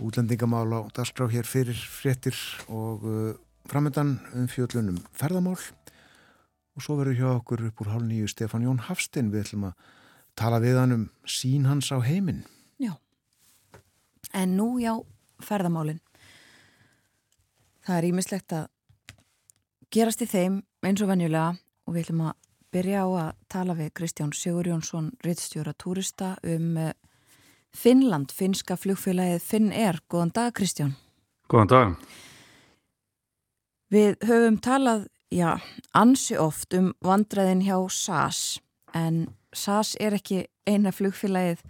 Útlendingamál 0.01 0.73
á 0.73 0.81
dagskrá 0.97 1.27
hér 1.29 1.45
fyrir 1.45 1.77
fréttir 1.77 2.39
og 2.73 3.05
uh, 3.05 3.37
framöndan 3.69 4.17
um 4.33 4.47
fjöllunum 4.49 4.97
ferðamál. 5.13 5.61
Og 6.73 6.81
svo 6.81 6.97
verður 7.03 7.19
hjá 7.19 7.27
okkur 7.35 7.67
upp 7.69 7.85
úr 7.85 7.91
hálf 7.93 8.07
nýju 8.09 8.31
Stefán 8.33 8.65
Jón 8.65 8.81
Hafstein. 8.87 9.29
Við 9.29 9.43
ætlum 9.43 9.69
að 9.69 9.77
tala 10.33 10.57
við 10.57 10.81
hann 10.81 10.97
um 10.97 11.05
sín 11.21 11.69
hans 11.69 11.93
á 11.93 12.01
heiminn. 12.01 12.47
Já. 12.81 12.97
En 14.33 14.57
nú 14.57 14.79
já, 14.81 14.97
ferðamálinn. 15.37 16.01
Það 17.85 17.97
er 17.97 18.07
ímislegt 18.07 18.53
að 18.57 18.65
gerast 19.93 20.23
í 20.25 20.27
þeim 20.29 20.59
eins 20.85 21.03
og 21.05 21.11
venjulega 21.11 21.53
og 21.85 21.93
við 21.93 22.07
ætlum 22.07 22.23
að 22.25 22.37
byrja 22.73 23.03
á 23.05 23.07
að 23.21 23.31
tala 23.53 23.75
við 23.77 23.91
Kristján 23.99 24.33
Sigur 24.35 24.67
Jónsson, 24.67 25.11
rittstjóra 25.23 25.75
túrista 25.77 26.33
um 26.43 26.77
eh, 26.81 26.93
Finnland, 27.75 28.31
finska 28.33 28.77
flugfélagið 28.79 29.43
Finn 29.43 29.71
Air. 29.71 29.99
Góðan 30.09 30.33
dag 30.33 30.53
Kristján. 30.55 30.95
Góðan 31.51 31.71
dag. 31.71 31.95
Við 33.93 34.15
höfum 34.25 34.57
talað, 34.63 35.07
já, 35.29 35.59
ansi 35.93 36.39
oft 36.41 36.73
um 36.73 36.93
vandræðin 37.05 37.63
hjá 37.67 37.77
SAS 37.91 38.57
en 38.95 39.27
SAS 39.53 39.93
er 40.01 40.17
ekki 40.17 40.47
eina 40.65 40.91
flugfélagið 40.95 41.61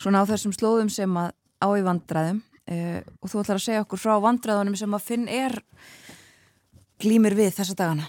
svona 0.00 0.24
á 0.24 0.30
þessum 0.30 0.54
slóðum 0.56 0.88
sem 0.90 1.18
að 1.20 1.34
á 1.60 1.68
í 1.76 1.84
vandræðum 1.84 2.40
uh, 2.70 3.00
og 3.20 3.32
þú 3.32 3.42
ætlar 3.42 3.60
að 3.60 3.66
segja 3.66 3.84
okkur 3.84 4.02
frá 4.02 4.14
vandræðunum 4.22 4.78
sem 4.78 4.96
að 4.96 5.06
Finn 5.08 5.28
er 5.28 5.58
glýmir 7.00 7.36
við 7.38 7.54
þessa 7.58 7.76
dagana. 7.78 8.08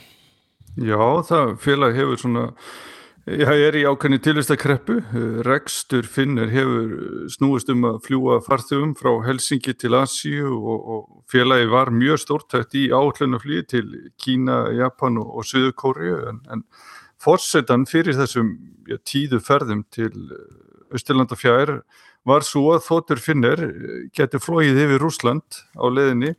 Já, 0.80 1.01
það 1.28 1.57
félag 1.64 1.97
hefur 1.97 2.20
svona 2.22 2.47
Já, 3.30 3.51
er 3.53 3.76
í 3.78 3.84
ákveðni 3.86 4.18
tilvistakreppu. 4.26 4.95
Rekstur 5.45 6.07
Finnir 6.09 6.49
hefur 6.49 7.28
snúist 7.30 7.70
um 7.70 7.84
að 7.86 7.99
fljúa 8.07 8.39
farþugum 8.41 8.95
frá 8.97 9.12
Helsingi 9.28 9.76
til 9.78 9.93
Asíu 9.99 10.55
og, 10.57 10.88
og 10.95 11.03
félagi 11.30 11.68
var 11.70 11.93
mjög 11.93 12.18
stórtækt 12.24 12.74
í 12.82 12.88
áhlunaflýði 12.89 13.68
til 13.70 13.91
Kína, 14.18 14.72
Japan 14.74 15.22
og, 15.22 15.36
og 15.38 15.45
Suðukóri 15.45 16.16
en, 16.32 16.41
en 16.49 16.66
fórsetan 17.22 17.86
fyrir 17.86 18.18
þessum 18.18 18.55
já, 18.89 18.97
tíðu 19.05 19.38
ferðum 19.45 19.86
til 19.93 20.12
Östurlanda 20.89 21.38
fjær 21.38 21.78
var 22.28 22.45
svo 22.45 22.76
að 22.76 22.86
þóttur 22.86 23.22
Finnir 23.22 23.61
getur 24.15 24.43
flóið 24.43 24.80
yfir 24.84 25.01
Rúsland 25.01 25.61
á 25.78 25.86
leðinni 25.89 26.36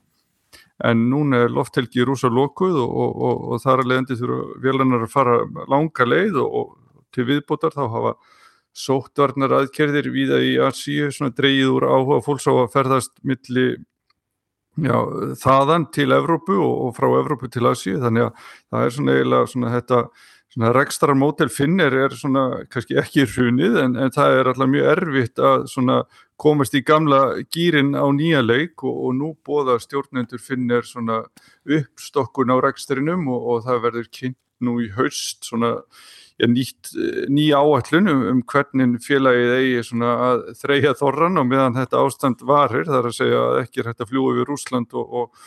en 0.83 1.07
núna 1.11 1.45
er 1.47 1.55
lofthelgi 1.55 2.05
rúsa 2.07 2.31
lokuð 2.33 2.79
og, 2.83 2.93
og, 3.05 3.17
og, 3.29 3.43
og 3.55 3.63
þar 3.63 3.83
að 3.83 3.91
leiðandi 3.91 4.19
þurfa 4.19 4.61
vélarnar 4.65 5.07
að 5.07 5.13
fara 5.13 5.37
langa 5.71 6.07
leið 6.09 6.39
og 6.43 6.77
til 7.15 7.27
viðbútar 7.29 7.75
þá 7.75 7.85
hafa 7.93 8.15
sóttvarnar 8.73 9.53
aðkerðir 9.59 10.09
viða 10.15 10.41
í 10.43 10.55
Asíu 10.65 11.11
svona 11.13 11.35
dreyið 11.37 11.73
úr 11.75 11.89
áhuga 11.91 12.23
fólks 12.25 12.49
á 12.49 12.53
að 12.55 12.71
ferðast 12.73 13.13
milli 13.21 13.67
já, 14.81 14.97
þaðan 15.43 15.89
til 15.93 16.09
Evrópu 16.17 16.57
og 16.57 16.95
frá 16.97 17.11
Evrópu 17.19 17.51
til 17.53 17.69
Asíu. 17.69 17.99
Þannig 18.01 18.31
að 18.31 18.47
það 18.73 18.87
er 18.87 18.97
svona 18.97 19.17
eiginlega 19.19 19.51
svona 19.53 19.75
þetta 19.77 20.01
rekstrar 20.57 21.17
mótel 21.17 21.49
finnir 21.49 21.95
er 21.97 22.13
svona 22.17 22.65
kannski 22.69 22.99
ekki 23.01 23.25
hrunið 23.25 23.79
en, 23.81 23.97
en 23.97 24.13
það 24.13 24.39
er 24.39 24.51
alltaf 24.51 24.69
mjög 24.69 24.89
erfitt 24.93 25.41
að 25.41 25.67
svona 25.73 26.03
komast 26.37 26.75
í 26.77 26.83
gamla 26.85 27.21
gýrin 27.55 27.95
á 27.97 28.05
nýja 28.13 28.43
leik 28.45 28.85
og, 28.85 28.99
og 29.07 29.15
nú 29.17 29.31
bóða 29.47 29.79
stjórnendur 29.81 30.43
finnir 30.43 30.85
svona 30.85 31.23
uppstokkun 31.65 32.53
á 32.53 32.57
rekstrinum 32.61 33.29
og, 33.33 33.47
og 33.49 33.65
það 33.69 33.85
verður 33.87 34.11
kynnt 34.13 34.41
nú 34.63 34.77
í 34.83 34.91
haust 34.95 35.49
svona 35.49 35.73
ja, 36.39 36.49
nýtt, 36.51 36.93
ný 37.33 37.49
áallun 37.57 38.13
um, 38.13 38.23
um 38.35 38.45
hvernig 38.45 39.01
félagið 39.05 39.57
eigi 39.57 39.83
svona 39.89 40.15
að 40.29 40.47
þreyja 40.61 40.95
þorran 41.01 41.41
og 41.41 41.49
meðan 41.49 41.81
þetta 41.81 42.05
ástand 42.05 42.45
varir 42.47 42.89
þar 42.89 43.09
að 43.09 43.19
segja 43.19 43.43
að 43.49 43.61
ekki 43.65 43.83
er 43.83 43.93
hægt 43.93 44.05
að 44.05 44.13
fljúa 44.13 44.35
yfir 44.37 44.57
Úsland 44.57 44.99
og, 45.01 45.21
og 45.23 45.47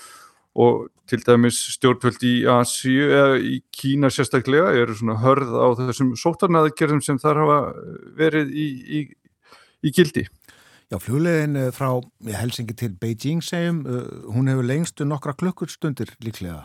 og 0.56 0.88
til 1.10 1.22
dæmis 1.26 1.58
stjórnvöld 1.76 2.24
í 2.26 2.34
Asíu 2.50 3.10
eða 3.12 3.36
í 3.38 3.60
Kína 3.76 4.10
sérstaklega 4.14 4.72
eru 4.80 4.96
svona 4.96 5.20
hörð 5.22 5.52
á 5.54 5.68
þessum 5.82 6.16
sótarnaðgerðum 6.18 7.04
sem 7.06 7.20
þar 7.22 7.42
hafa 7.44 7.60
verið 8.18 8.56
í, 8.56 8.68
í, 9.00 9.02
í 9.86 9.94
gildi. 9.94 10.26
Já, 10.94 11.00
fljólegin 11.02 11.58
eh, 11.58 11.72
frá 11.74 11.90
Helsingi 12.40 12.76
til 12.78 12.94
Beijing 13.02 13.44
segjum, 13.44 13.84
eh, 13.90 14.10
hún 14.32 14.50
hefur 14.52 14.68
lengstu 14.70 15.08
nokkra 15.08 15.34
klukkurstundir 15.38 16.14
líklega. 16.24 16.64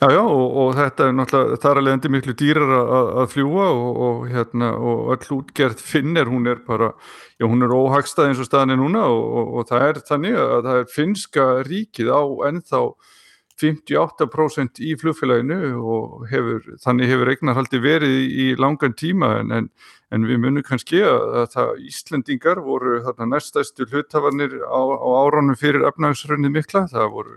Já, 0.00 0.08
já, 0.14 0.22
og, 0.24 0.54
og 0.56 0.70
þetta 0.78 1.06
er 1.10 1.10
náttúrulega, 1.12 1.56
það 1.60 1.70
er 1.70 1.78
alveg 1.78 1.94
endur 1.94 2.12
miklu 2.14 2.34
dýrar 2.40 2.70
að, 2.72 3.08
að 3.20 3.26
fljúa 3.34 3.64
og, 3.68 3.98
og 4.06 4.22
hérna, 4.32 4.70
og 4.80 5.10
all 5.12 5.34
útgerð 5.36 5.82
finnir, 5.84 6.30
hún 6.32 6.48
er 6.48 6.62
bara, 6.64 6.94
já, 7.36 7.44
hún 7.44 7.66
er 7.66 7.74
óhagstað 7.76 8.30
eins 8.30 8.38
og 8.40 8.46
staðin 8.48 8.72
er 8.72 8.78
núna 8.80 9.02
og, 9.12 9.58
það 9.68 9.84
er 9.90 9.98
þannig 10.08 10.38
að 10.40 10.68
það 10.70 10.78
er 10.78 10.86
finska 10.94 11.44
ríkið 11.68 12.12
á 12.16 12.22
ennþá 12.48 12.80
58% 13.60 14.80
í 14.88 14.94
flugfélaginu 15.02 15.58
og 15.76 16.22
hefur, 16.30 16.64
þannig 16.80 17.12
hefur 17.12 17.32
eignarhaldi 17.34 17.80
verið 17.84 18.16
í, 18.24 18.46
langan 18.56 18.96
tíma 18.96 19.34
en, 19.42 19.52
en, 19.58 19.68
en 20.16 20.24
við 20.30 20.40
munum 20.46 20.64
kannski 20.64 21.02
að, 21.04 21.26
að 21.42 21.50
það 21.58 21.84
Íslendingar 21.90 22.62
voru 22.64 23.02
þarna 23.04 23.34
næstæstu 23.34 23.84
hlutafarnir 23.92 24.62
á, 24.64 24.80
á 24.80 25.08
áránum 25.26 25.60
fyrir 25.60 25.84
efnagsrönnið 25.92 26.56
mikla, 26.56 26.86
það 26.88 27.12
voru 27.18 27.36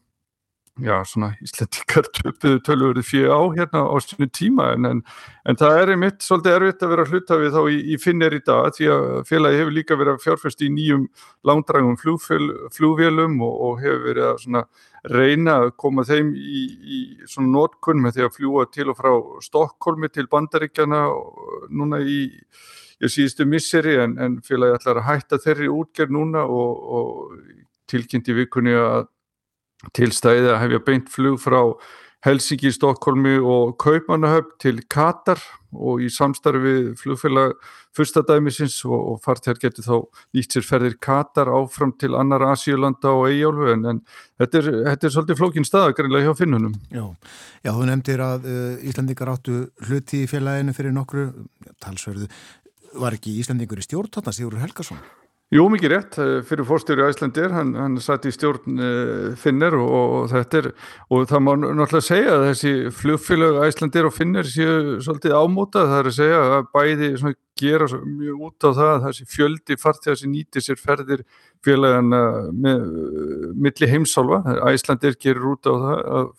já, 0.79 1.01
svona 1.05 1.31
íslendikar 1.43 2.07
töpuðu 2.15 2.61
tölvöru 2.63 3.03
fyrir 3.03 3.33
á 3.35 3.41
hérna 3.57 3.83
á 3.91 3.95
sinu 4.03 4.27
tíma 4.31 4.71
en, 4.75 4.85
en, 4.87 5.01
en 5.45 5.59
það 5.59 5.79
er 5.81 5.91
einmitt 5.95 6.23
svolítið 6.23 6.55
erfitt 6.57 6.85
að 6.85 6.93
vera 6.93 7.07
hluta 7.09 7.39
við 7.41 7.57
þá 7.57 7.61
í, 7.63 7.79
í 7.91 7.97
finnir 7.99 8.37
í 8.37 8.41
dag 8.45 8.71
því 8.77 8.89
að 8.95 9.07
félagi 9.27 9.59
hefur 9.61 9.75
líka 9.75 9.99
verið 9.99 10.15
að 10.15 10.23
fjárfæst 10.25 10.63
í 10.63 10.71
nýjum 10.71 11.05
langdragum 11.47 11.99
flugvélum 11.99 13.37
og, 13.43 13.55
og 13.67 13.83
hefur 13.83 14.03
verið 14.07 14.27
að 14.29 14.41
svona 14.45 14.65
reyna 15.11 15.57
að 15.63 15.71
koma 15.81 16.05
þeim 16.07 16.33
í, 16.37 16.65
í 16.81 16.99
svona 17.27 17.55
nótkunn 17.57 18.03
með 18.03 18.17
því 18.17 18.27
að 18.27 18.35
fljúa 18.37 18.67
til 18.71 18.91
og 18.93 18.99
frá 18.99 19.11
Stokkólmi 19.43 20.11
til 20.13 20.29
Bandaríkjana 20.31 21.07
núna 21.73 22.01
í 22.05 22.21
ég 23.01 23.09
síðustu 23.09 23.47
misseri 23.49 23.97
en, 24.03 24.13
en 24.21 24.37
félagi 24.45 24.77
ætlar 24.77 25.01
að 25.01 25.07
hætta 25.09 25.41
þeirri 25.41 25.71
útgerð 25.73 26.13
núna 26.13 26.45
og, 26.45 26.83
og 26.97 27.89
tilkynnti 27.89 28.35
vikunni 28.37 28.77
að 28.77 29.09
tilstæði 29.97 30.53
að 30.53 30.61
hefja 30.65 30.85
beint 30.87 31.11
flug 31.11 31.41
frá 31.41 31.61
Helsingi, 32.21 32.69
Stokkólmi 32.69 33.39
og 33.41 33.79
Kaupmannahöfn 33.81 34.53
til 34.61 34.83
Katar 34.93 35.41
og 35.71 36.03
í 36.05 36.09
samstarfi 36.11 36.91
flugfélag 36.99 37.55
fyrstadæmisins 37.97 38.75
og, 38.85 38.99
og 39.13 39.21
fartjar 39.23 39.57
getur 39.59 39.85
þá 39.87 39.95
nýtt 40.37 40.53
sér 40.55 40.67
ferðir 40.67 40.97
Katar 41.01 41.49
áfram 41.49 41.95
til 41.97 42.13
annar 42.19 42.45
Asíulanda 42.51 43.15
og 43.15 43.25
Eyjálfu 43.31 43.71
en, 43.73 43.87
en 43.89 44.01
þetta, 44.37 44.61
er, 44.61 44.69
þetta 44.91 45.07
er 45.07 45.15
svolítið 45.15 45.39
flókin 45.41 45.67
stað 45.67 45.95
greinlega 45.97 46.29
hjá 46.29 46.37
finnunum. 46.43 46.75
Já, 46.93 47.07
Já 47.65 47.73
þú 47.73 47.89
nefndir 47.89 48.25
að 48.27 48.47
uh, 48.51 48.85
Íslandingar 48.91 49.33
áttu 49.33 49.57
hluti 49.87 50.21
í 50.21 50.29
félaginu 50.29 50.77
fyrir 50.77 50.93
nokkru 50.95 51.27
talsverðu. 51.81 52.29
Var 53.01 53.17
ekki 53.17 53.33
Íslandingur 53.41 53.81
í 53.81 53.87
stjórn 53.87 54.13
þarna 54.13 54.35
Sigur 54.35 54.61
Helgarsson? 54.61 55.01
Jú, 55.51 55.65
mikið 55.67 55.91
rétt, 55.91 56.13
eh, 56.15 56.37
fyrir 56.47 56.63
fórstjóri 56.63 57.03
Æslandir, 57.09 57.51
hann, 57.51 57.73
hann 57.75 57.97
satt 57.99 58.23
í 58.23 58.31
stjórn 58.31 58.77
uh, 58.79 59.33
Finner 59.35 59.75
og, 59.75 59.89
og 59.91 60.29
þetta 60.31 60.61
er, 60.61 60.69
og 61.11 61.25
það 61.27 61.41
má 61.43 61.49
náttúrulega 61.59 62.07
segja 62.07 62.37
að 62.37 62.43
þessi 62.45 62.71
flugfélag 62.95 63.59
Æslandir 63.65 64.07
og 64.07 64.15
Finner 64.15 64.47
séu 64.47 65.01
svolítið 65.03 65.35
ámótað, 65.35 65.89
það 65.91 65.99
er 65.99 66.09
að 66.13 66.15
segja 66.21 66.39
að 66.45 66.69
bæði 66.77 67.09
svona, 67.19 67.39
gera 67.59 67.89
mjög 67.99 68.45
út 68.47 68.63
á 68.63 68.69
það 68.69 68.93
að 68.93 69.03
þessi 69.09 69.27
fjöldi 69.33 69.79
farþegar 69.83 70.21
sem 70.21 70.31
nýtir 70.37 70.65
sér 70.69 70.79
ferðir 70.79 71.25
félagana 71.67 72.23
með 72.55 72.87
milli 73.67 73.91
heimsálfa, 73.91 74.41
Æslandir 74.71 75.19
gerur 75.19 75.57
út 75.57 75.67
á 75.67 75.73
það 75.75 76.01
að 76.21 76.31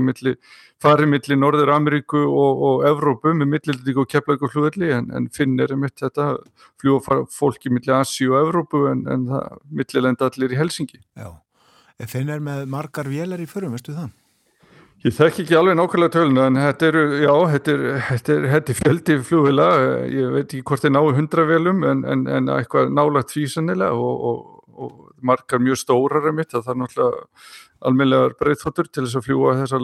milli 0.00 0.34
farið 0.82 1.10
millir 1.10 1.38
Norður 1.40 1.72
Ameríku 1.74 2.24
og, 2.24 2.64
og 2.68 2.84
Evrópu 2.88 3.34
með 3.34 3.52
millildík 3.54 4.00
og 4.02 4.10
keppleik 4.10 4.42
og 4.42 4.52
hlugvelli 4.54 4.92
en, 4.94 5.10
en 5.14 5.28
finnir 5.32 5.72
er 5.72 5.80
mitt 5.80 5.96
þetta 6.00 6.34
fljúa 6.80 7.22
fólki 7.32 7.72
millir 7.72 7.96
Asi 8.00 8.28
og 8.28 8.40
Evrópu 8.42 8.86
en, 8.90 9.06
en 9.10 9.30
millilenda 9.70 10.30
allir 10.30 10.52
í 10.52 10.60
Helsingi. 10.60 11.00
Já, 11.16 11.30
finnir 12.10 12.42
með 12.44 12.66
margar 12.70 13.08
vélar 13.08 13.42
í 13.42 13.48
förum, 13.50 13.74
veistu 13.76 13.94
það? 13.96 14.12
Ég 15.04 15.12
þekk 15.12 15.42
ekki 15.42 15.56
alveg 15.58 15.74
nákvæmlega 15.76 16.12
töluna 16.14 16.44
en 16.48 16.54
þetta 16.56 16.86
eru, 16.88 17.00
já, 17.20 17.32
þetta 17.52 17.72
er, 17.74 17.82
þetta 18.06 18.32
er, 18.32 18.44
þetta 18.54 18.72
er 18.72 18.76
fjöldi 18.78 19.16
flugvila, 19.28 19.66
ég 20.08 20.30
veit 20.32 20.46
ekki 20.46 20.62
hvort 20.64 20.80
það 20.80 20.88
er 20.88 20.94
náðu 20.94 21.10
hundra 21.18 21.44
velum 21.50 21.82
en, 21.84 22.00
en, 22.08 22.22
en 22.38 22.48
eitthvað 22.54 22.94
nálagt 22.96 23.28
tvísanilega 23.34 23.98
og, 24.00 24.24
og, 24.30 24.62
og 24.72 24.94
margar 25.28 25.60
mjög 25.60 25.82
stórar 25.82 26.30
er 26.30 26.36
mitt, 26.38 26.56
það 26.56 26.72
er 26.72 26.80
náttúrulega 26.80 27.20
almeinlegar 27.88 28.34
breyðþóttur 28.40 28.88
til 28.90 29.04
þess 29.04 29.18
að 29.18 29.26
fljúa 29.28 29.54
þessa, 29.60 29.78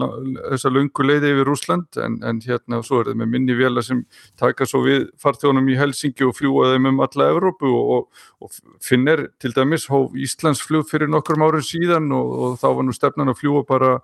þessa 0.53 0.73
lungu 0.73 1.07
leiði 1.07 1.33
yfir 1.35 1.51
Úsland 1.53 2.01
en, 2.03 2.19
en 2.27 2.41
hérna 2.45 2.81
svo 2.87 3.03
er 3.03 3.11
það 3.11 3.21
með 3.21 3.31
minni 3.35 3.57
vela 3.59 3.85
sem 3.85 4.03
taka 4.41 4.67
svo 4.69 4.83
við 4.87 5.07
farþjónum 5.21 5.69
í 5.71 5.79
Helsingi 5.79 6.27
og 6.27 6.37
fljúa 6.39 6.73
þeim 6.73 6.91
um 6.93 7.05
alla 7.07 7.31
Evrópu 7.35 7.71
og, 7.71 8.25
og, 8.41 8.59
finnir 8.85 9.27
til 9.43 9.55
dæmis 9.57 9.89
hóf 9.93 10.17
Íslands 10.17 10.65
flug 10.65 10.89
fyrir 10.91 11.11
nokkrum 11.13 11.47
árið 11.47 11.69
síðan 11.71 12.11
og, 12.17 12.35
og 12.41 12.61
þá 12.63 12.69
var 12.69 12.87
nú 12.89 12.97
stefnan 12.97 13.33
að 13.33 13.41
fljúa 13.43 13.65
bara 13.69 13.97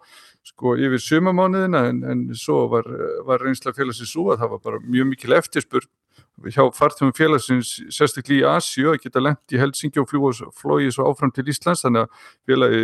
sko 0.47 0.77
yfir 0.79 1.03
sumamániðina 1.03 1.87
en, 1.91 2.03
en 2.07 2.27
svo 2.39 2.67
var, 2.71 2.87
var 3.27 3.43
reynsla 3.43 3.75
félagsins 3.75 4.13
svo 4.15 4.31
að 4.33 4.45
það 4.45 4.53
var 4.55 4.67
bara 4.69 4.83
mjög 4.85 5.15
mikil 5.15 5.39
eftirspurn 5.41 5.91
hjá 6.45 6.66
farþjóðum 6.76 7.16
félagsins 7.16 7.72
sérstaklega 7.95 8.43
í 8.43 8.57
Asju 8.57 8.93
að 8.93 9.01
geta 9.07 9.22
lengt 9.22 9.55
í 9.55 9.61
Helsingi 9.61 10.03
og 10.03 10.11
flóið 10.11 10.93
svo 10.95 11.09
áfram 11.09 11.32
til 11.34 11.47
Íslands 11.49 11.84
þannig 11.87 12.05
að 12.05 12.30
félagi 12.47 12.82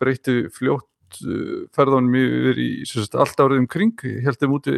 breyti 0.00 0.34
fljótt 0.54 1.18
uh, 1.26 1.64
ferðanum 1.74 2.14
yfir 2.20 2.60
í 2.62 2.68
sagt, 2.88 3.16
allt 3.18 3.42
árið 3.42 3.62
um 3.62 3.68
kring, 3.70 4.04
held 4.24 4.38
þeim 4.38 4.54
úti 4.56 4.76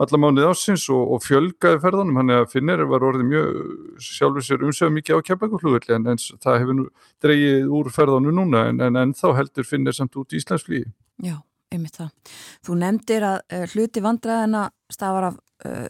alla 0.00 0.20
mánuði 0.22 0.48
ásins 0.48 0.86
og, 0.94 1.02
og 1.16 1.24
fjölgaði 1.26 1.82
ferðanum, 1.84 2.20
hann 2.22 2.34
er 2.34 2.46
að 2.46 2.54
finnir 2.54 2.84
var 2.88 3.04
orðið 3.10 3.28
mjög 3.34 3.60
sjálfur 4.08 4.48
sér 4.48 4.64
umsögum 4.64 4.96
mikið 4.98 5.20
á 5.20 5.26
kembakurflugulli 5.28 5.98
en, 5.98 6.08
en 6.14 6.22
það 6.24 6.60
hefur 6.62 6.78
nú 6.80 6.88
dreyið 7.24 7.76
úr 7.80 7.92
ferðanum 7.94 8.40
núna 8.40 8.64
en, 8.72 8.80
en, 8.88 9.02
en 9.04 9.14
þá 9.18 9.28
heldur 9.42 9.68
finnir 9.68 9.96
samt 9.96 10.16
út 10.16 10.32
í 10.32 10.40
Íslandsflíi. 10.40 10.86
Já, 11.24 11.36
einmitt 11.74 12.00
það. 12.00 12.34
Þú 12.64 12.80
nefndir 12.82 13.28
að 13.28 13.40
uh, 13.44 13.64
hluti 13.74 14.04
vandræðina 14.04 14.68
stafar 14.92 15.32
af 15.32 15.40
uh, 15.68 15.88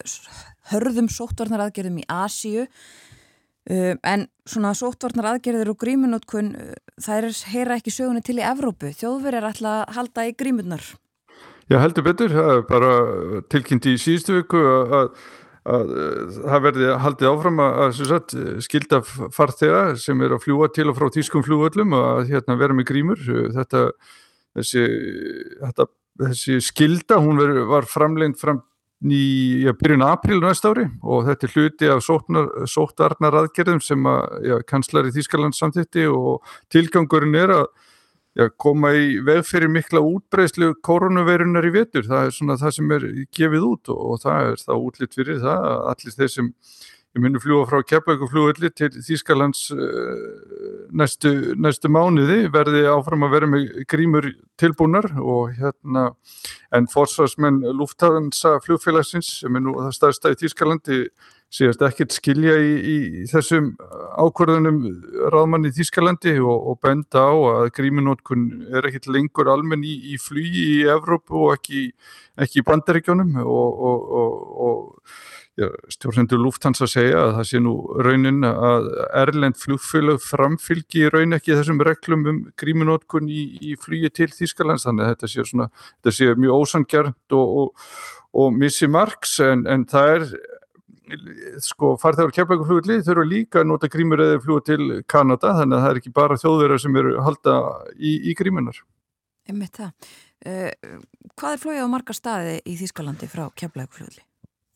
hörðum 0.71 1.09
sóttvarnaraðgerðum 1.13 2.01
í 2.01 2.07
Asíu. 2.13 2.67
Uh, 3.69 3.93
en 4.07 4.25
svona 4.49 4.71
sóttvarnar 4.77 5.35
aðgerðir 5.35 5.69
og 5.73 5.77
grímunótkun 5.81 6.55
uh, 6.57 6.71
þær 7.03 7.29
heyra 7.51 7.77
ekki 7.77 7.93
sögunni 7.93 8.23
til 8.25 8.39
í 8.39 8.47
Evrópu. 8.47 8.93
Þjóðverið 8.97 9.41
er 9.41 9.49
alltaf 9.51 9.75
að 9.75 9.95
halda 9.99 10.25
í 10.29 10.33
grímunnar 10.39 10.87
Já 11.69 11.77
heldur 11.83 12.05
betur. 12.07 12.33
Bara 12.69 12.93
tilkynnti 13.53 13.93
í 13.93 13.99
síðustu 14.01 14.39
viku 14.39 14.61
að, 14.65 14.95
að, 14.97 15.27
að 15.69 15.91
það 16.39 16.63
verði 16.65 16.87
haldið 17.03 17.29
áfram 17.29 17.61
að, 17.61 17.83
að 17.83 18.63
skilda 18.65 19.01
farþega 19.35 19.83
sem 20.01 20.25
er 20.25 20.33
að 20.33 20.47
fljúa 20.47 20.71
til 20.73 20.87
og 20.89 20.97
frá 20.97 21.11
tískum 21.13 21.45
fljúöllum 21.45 21.93
að 21.99 22.23
hérna, 22.31 22.57
vera 22.57 22.77
með 22.77 22.89
grímur. 22.89 23.21
Þetta, 23.53 23.83
þessi, 24.57 24.87
þetta, 25.59 25.87
þessi 26.25 26.57
skilda 26.71 27.21
hún 27.21 27.43
ver, 27.43 27.53
var 27.69 27.89
framlegnd 27.89 28.41
fram 28.41 28.63
í 28.99 29.63
ja, 29.63 29.73
byrjun 29.79 30.03
april 30.03 30.41
næsta 30.43 30.73
ári 30.73 30.89
og 30.99 31.27
þetta 31.29 31.47
er 31.47 31.53
hluti 31.55 31.91
af 31.93 32.01
sóttvarnar 32.03 33.37
aðgerðum 33.43 33.79
sem 33.83 34.09
að 34.11 34.65
kanslari 34.67 35.13
Þískaland 35.15 35.55
samþitti 35.55 36.07
og 36.11 36.43
tilgangurinn 36.73 37.37
er 37.39 37.53
að 37.61 37.65
ja, 38.35 38.49
koma 38.59 38.91
í 38.97 39.19
vegferði 39.25 39.71
mikla 39.71 40.03
útbreyslu 40.03 40.73
koronaveirunar 40.85 41.67
í 41.69 41.73
vetur, 41.73 42.05
það 42.07 42.27
er 42.27 42.35
svona 42.35 42.59
það 42.59 42.75
sem 42.75 42.93
er 42.97 43.07
gefið 43.35 43.67
út 43.71 43.91
og, 43.93 44.01
og 44.03 44.21
það 44.25 44.51
er 44.51 44.63
það 44.65 44.87
útlitt 44.89 45.17
fyrir 45.17 45.41
það 45.43 45.67
að 45.71 45.85
allir 45.93 46.17
þeir 46.19 46.33
sem 46.35 46.53
ég 47.17 47.23
myndi 47.23 47.41
fljúa 47.41 47.65
frá 47.69 47.81
Keflavíkuflugulli 47.89 48.69
til 48.77 48.91
Þýskalands 48.93 49.63
uh, 49.73 50.19
næstu, 50.93 51.31
næstu 51.57 51.89
mánuði. 51.91 52.43
Verði 52.53 52.85
áfram 52.91 53.25
að 53.25 53.33
vera 53.37 53.49
með 53.49 53.65
grímur 53.89 54.29
tilbúnar 54.59 55.09
og 55.17 55.55
hérna 55.57 56.11
en 56.75 56.87
fórsvarsmenn 56.91 57.63
Lufthansa 57.73 58.59
flugfélagsins 58.65 59.39
sem 59.41 59.57
er 59.57 59.65
nú 59.65 59.75
það 59.79 59.97
staðstæði 59.97 60.37
í 60.37 60.41
Þýskalandi 60.43 61.01
séast 61.49 61.81
ekkert 61.81 62.13
skilja 62.13 62.53
í, 62.61 62.73
í 62.77 63.23
þessum 63.29 63.71
ákvörðunum 64.21 64.77
ráðmann 65.33 65.65
í 65.65 65.73
Þýskalandi 65.73 66.35
og, 66.43 66.67
og 66.69 66.77
benda 66.85 67.25
á 67.25 67.33
að 67.33 67.71
gríminótkun 67.79 68.45
er 68.69 68.85
ekkert 68.85 69.09
lengur 69.09 69.49
almenn 69.49 69.81
í, 69.81 69.95
í 70.13 70.19
flugi 70.21 70.67
í 70.75 70.79
Evrópu 70.93 71.47
og 71.47 71.55
ekki, 71.57 71.87
ekki 72.37 72.61
í 72.61 72.67
bandaríkjónum 72.69 73.39
og, 73.41 73.81
og, 73.89 74.13
og 74.69 75.09
stjórnendur 75.93 76.39
Lufthansa 76.41 76.87
segja 76.89 77.23
að 77.23 77.33
það 77.37 77.47
sé 77.49 77.61
nú 77.63 77.73
raunin 78.05 78.45
að 78.47 78.87
Erlend 79.21 79.57
flugfélag 79.59 80.21
framfylgi 80.23 81.05
í 81.05 81.09
raun 81.13 81.37
ekki 81.37 81.57
þessum 81.57 81.81
reglum 81.85 82.27
um 82.29 82.39
gríminótkun 82.59 83.29
í, 83.31 83.45
í 83.71 83.75
flugi 83.79 84.11
til 84.21 84.29
Þýskalands 84.33 84.87
þannig 84.87 85.05
að 85.05 85.11
þetta 85.13 85.31
sé, 85.33 85.45
svona, 85.51 85.67
þetta 85.99 86.15
sé 86.19 86.29
mjög 86.39 86.63
ósangjart 86.63 87.37
og, 87.39 87.57
og, 87.63 87.91
og 88.43 88.55
missi 88.55 88.89
margs 88.91 89.37
en, 89.45 89.65
en 89.69 89.85
það 89.89 90.15
er 90.15 90.31
sko 91.65 91.95
farþegar 91.99 92.33
kemlauguflugli 92.35 92.99
þurfa 93.05 93.25
líka 93.25 93.61
að 93.63 93.69
nota 93.71 93.89
grímur 93.91 94.21
eða 94.23 94.39
fluga 94.43 94.65
til 94.69 95.01
Kanada 95.09 95.55
þannig 95.57 95.77
að 95.77 95.83
það 95.83 95.91
er 95.91 96.01
ekki 96.01 96.15
bara 96.21 96.39
þjóðverðar 96.43 96.83
sem 96.85 97.01
eru 97.01 97.13
halda 97.25 97.59
í, 97.97 98.15
í 98.29 98.37
grímunar 98.37 98.81
Emmitt 99.49 99.79
það 99.81 99.91
uh, 100.45 100.97
Hvað 101.39 101.53
er 101.55 101.61
flóið 101.63 101.85
á 101.85 101.87
marga 101.89 102.15
staði 102.15 102.57
í 102.67 102.77
Þýskalandi 102.79 103.29
frá 103.31 103.47
kemlauguflugli? 103.57 104.21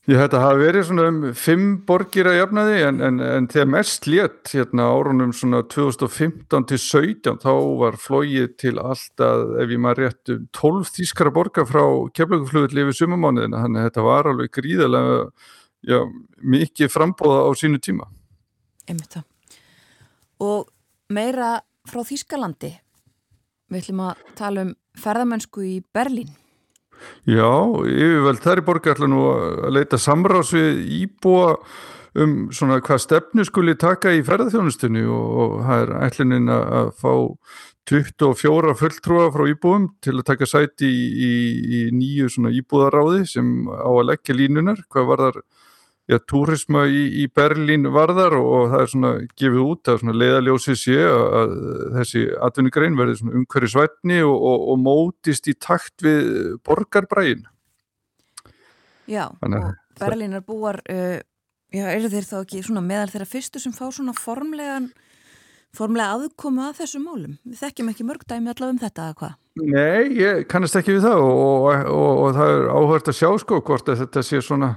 Ég 0.03 0.19
þetta 0.19 0.39
hafi 0.43 0.59
verið 0.59 0.83
svona 0.89 1.03
um 1.07 1.19
fimm 1.39 1.67
borgir 1.87 2.27
að 2.27 2.41
jafna 2.41 2.65
því 2.67 2.79
en, 2.89 2.97
en, 3.07 3.19
en 3.23 3.45
þegar 3.47 3.69
mest 3.71 4.07
létt 4.11 4.51
hérna 4.51 4.89
árunum 4.91 5.31
svona 5.31 5.61
2015 5.71 6.65
til 6.67 6.79
17 6.83 7.39
þá 7.39 7.53
var 7.79 7.95
flóið 8.03 8.49
til 8.59 8.73
alltaf 8.83 9.53
ef 9.63 9.71
ég 9.71 9.79
maður 9.79 10.01
rétt 10.03 10.33
12 10.59 10.91
þýskara 10.97 11.31
borgar 11.31 11.69
frá 11.69 11.85
kemlauguflugli 12.19 12.83
yfir 12.83 12.99
sumamániðina 12.99 13.63
þannig 13.63 13.79
að 13.79 13.87
þetta 13.87 14.05
var 14.09 14.31
alveg 14.33 14.51
gríðarlega 14.59 15.15
já, 15.87 15.99
mikið 16.43 16.91
frambóða 16.91 17.47
á 17.47 17.51
sínu 17.63 17.79
tíma. 17.79 18.11
Einmitt 18.83 19.15
það. 19.15 19.25
Og 20.43 20.67
meira 21.15 21.55
frá 21.87 22.03
Þýskalandi, 22.07 22.75
við 23.71 23.85
ætlum 23.85 24.03
að 24.09 24.23
tala 24.35 24.67
um 24.67 24.77
ferðamennsku 24.99 25.63
í 25.63 25.77
Berlín. 25.95 26.35
Já, 27.29 27.49
yfirveld 27.87 28.43
þær 28.43 28.61
í 28.61 28.67
borgar 28.67 28.95
ætla 28.97 29.09
nú 29.11 29.25
að 29.31 29.73
leita 29.77 29.99
samráðs 30.01 30.53
við 30.55 30.81
íbúa 31.03 31.57
um 32.23 32.33
svona 32.53 32.79
hvað 32.83 33.01
stefnu 33.01 33.45
skuli 33.47 33.75
taka 33.79 34.13
í 34.13 34.21
ferðarþjónustunni 34.25 35.05
og, 35.09 35.61
það 35.65 35.85
er 35.85 35.93
ætlunin 36.07 36.51
að 36.53 36.91
fá 36.99 37.13
24 37.89 38.75
fulltrúa 38.79 39.31
frá 39.33 39.47
íbúum 39.51 39.89
til 40.03 40.15
að 40.19 40.27
taka 40.29 40.47
sæti 40.47 40.87
í, 40.87 41.07
í, 41.11 41.31
í 41.79 41.81
nýju 41.95 42.29
svona 42.31 42.53
íbúðaráði 42.55 43.25
sem 43.33 43.49
á 43.67 43.89
að 43.89 44.07
leggja 44.11 44.37
línunar, 44.37 44.85
hvað 44.93 45.09
var 45.09 45.23
þar 45.25 45.41
já, 46.09 46.17
túrisma 46.29 46.83
í, 46.91 47.03
í 47.23 47.27
Berlín 47.31 47.87
varðar 47.93 48.35
og, 48.39 48.47
og 48.57 48.71
það 48.73 48.83
er 48.83 48.91
svona 48.93 49.11
gefið 49.39 49.61
út 49.63 49.91
að 49.93 50.05
leiðaljósið 50.11 50.79
sé 50.79 50.97
að, 51.07 51.25
að 51.39 51.53
þessi 51.97 52.23
atvinnugrein 52.47 52.97
verði 52.99 53.29
umhverju 53.31 53.71
svætni 53.75 54.19
og, 54.25 54.35
og, 54.35 54.65
og 54.73 54.81
mótist 54.83 55.47
í 55.51 55.55
takt 55.55 56.05
við 56.05 56.57
borgarbræin. 56.67 57.45
Já, 59.09 59.27
Þannig, 59.41 59.69
og 59.69 59.99
Berlínar 59.99 60.43
búar 60.47 60.79
uh, 60.87 61.19
já, 61.73 61.87
eru 61.91 62.11
þeir 62.11 62.27
þá 62.27 62.37
ekki 62.41 62.63
svona 62.63 62.83
meðal 62.85 63.11
þeirra 63.11 63.29
fyrstu 63.29 63.61
sem 63.63 63.75
fá 63.75 63.85
svona 63.91 64.15
formlegan 64.15 64.91
formlega 65.73 66.19
aðkomu 66.19 66.67
að 66.67 66.83
þessum 66.83 67.07
málum? 67.09 67.39
Við 67.47 67.63
þekkjum 67.63 67.89
ekki 67.91 68.05
mörg 68.07 68.27
dæmi 68.29 68.51
allavega 68.51 68.75
um 68.75 68.83
þetta 68.83 69.07
eða 69.07 69.17
hvað 69.21 69.39
Nei, 69.53 70.07
ég 70.17 70.47
kannast 70.49 70.79
ekki 70.79 70.95
við 70.95 71.03
það 71.05 71.19
og, 71.21 71.65
og, 71.93 72.21
og 72.23 72.31
það 72.33 72.51
er 72.55 72.63
áhört 72.73 73.09
að 73.11 73.17
sjá 73.19 73.27
sko 73.37 73.59
hvort 73.61 73.91
að 73.91 73.99
þetta 73.99 74.23
sé 74.25 74.39
svona 74.41 74.69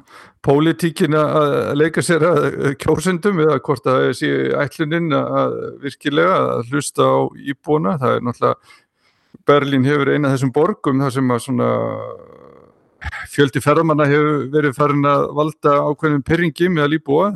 pólitíkin 0.44 1.16
að 1.16 1.54
leika 1.80 2.04
sér 2.04 2.26
að 2.28 2.48
kjósendum 2.82 3.40
eða 3.40 3.56
hvort 3.64 3.88
að 3.88 4.02
það 4.02 4.12
sé 4.20 4.30
ætluninn 4.66 5.16
að 5.16 5.56
virkilega 5.86 6.36
að 6.42 6.74
hlusta 6.74 7.08
á 7.08 7.16
íbúna, 7.40 7.96
það 8.04 8.18
er 8.18 8.28
náttúrulega 8.28 8.76
Berlín 9.48 9.88
hefur 9.88 10.12
eina 10.12 10.34
þessum 10.34 10.52
borgum 10.52 11.00
þar 11.06 11.16
sem 11.16 11.32
að 11.32 11.42
svona 11.46 11.72
fjöldi 13.32 13.64
ferðamanna 13.64 14.12
hefur 14.12 14.46
verið 14.52 14.76
farin 14.76 15.08
að 15.08 15.28
valda 15.40 15.76
ákveðnum 15.88 16.24
perringi 16.26 16.68
með 16.68 16.84
að 16.84 16.96
líbúa 16.98 17.26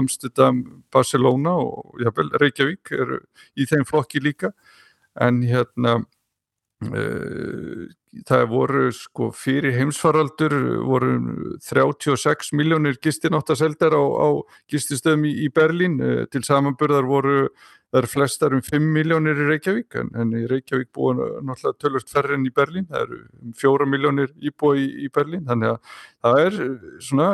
Amsterdam, 0.00 0.64
Barcelona 0.88 1.58
og 1.60 2.00
Reykjavík 2.40 2.96
eru 2.96 3.26
í 3.58 3.68
þeim 3.68 3.84
flokki 3.88 4.24
líka. 4.24 4.54
En 5.18 5.42
hérna 5.42 5.98
það 8.28 8.44
voru 8.52 8.84
sko 8.94 9.32
fyrir 9.34 9.74
heimsfaraldur 9.74 10.54
voru 10.86 11.16
36 11.66 12.52
miljónir 12.54 13.00
gistináttaseldar 13.02 13.96
á, 13.98 14.04
á 14.04 14.28
gististöðum 14.70 15.26
í, 15.26 15.32
í 15.46 15.48
Berlín. 15.50 15.98
Uh, 15.98 16.22
til 16.30 16.44
samanburðar 16.46 17.08
voru 17.08 17.40
Það 17.88 17.98
eru 18.02 18.08
flestar 18.12 18.52
um 18.52 18.60
5 18.60 18.88
miljónir 18.92 19.38
í 19.40 19.44
Reykjavík 19.48 19.94
en, 19.96 20.10
en 20.20 20.32
í 20.36 20.42
Reykjavík 20.50 20.90
búa 20.92 21.14
náttúrulega 21.16 21.78
tölvöld 21.80 22.10
færri 22.12 22.34
enn 22.36 22.44
í 22.44 22.52
Berlín, 22.52 22.84
það 22.90 23.04
eru 23.06 23.20
um 23.46 23.54
4 23.56 23.86
miljónir 23.88 24.34
íbúa 24.44 24.76
í, 24.76 24.84
í 25.06 25.08
Berlín, 25.14 25.46
þannig 25.48 25.72
að 25.72 25.94
það 26.26 26.40
er 26.42 26.58
svona 27.06 27.28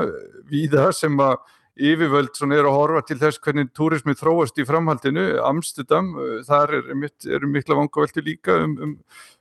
víða 0.52 0.84
sem 0.94 1.18
að 1.26 1.34
yfirvöld 1.74 2.38
er 2.54 2.68
að 2.68 2.76
horfa 2.76 3.02
til 3.08 3.18
þess 3.18 3.40
hvernig 3.42 3.72
túrismi 3.74 4.14
þróast 4.14 4.58
í 4.58 4.66
framhaldinu, 4.68 5.24
Amsterdam, 5.42 6.12
þar 6.46 6.78
eru 6.78 7.08
er 7.26 7.46
mikla 7.50 7.78
vangavelti 7.80 8.22
líka 8.22 8.60
um, 8.62 8.76
um, 8.78 8.96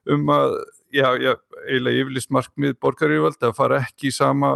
um 0.10 0.34
að, 0.34 0.55
já, 0.93 1.07
já, 1.22 1.34
eiginlega 1.68 2.03
yfirlist 2.03 2.31
markmið 2.34 2.77
borgarífald 2.81 3.45
að 3.45 3.57
fara 3.57 3.84
ekki 3.85 4.10
í 4.10 4.15
sama 4.15 4.55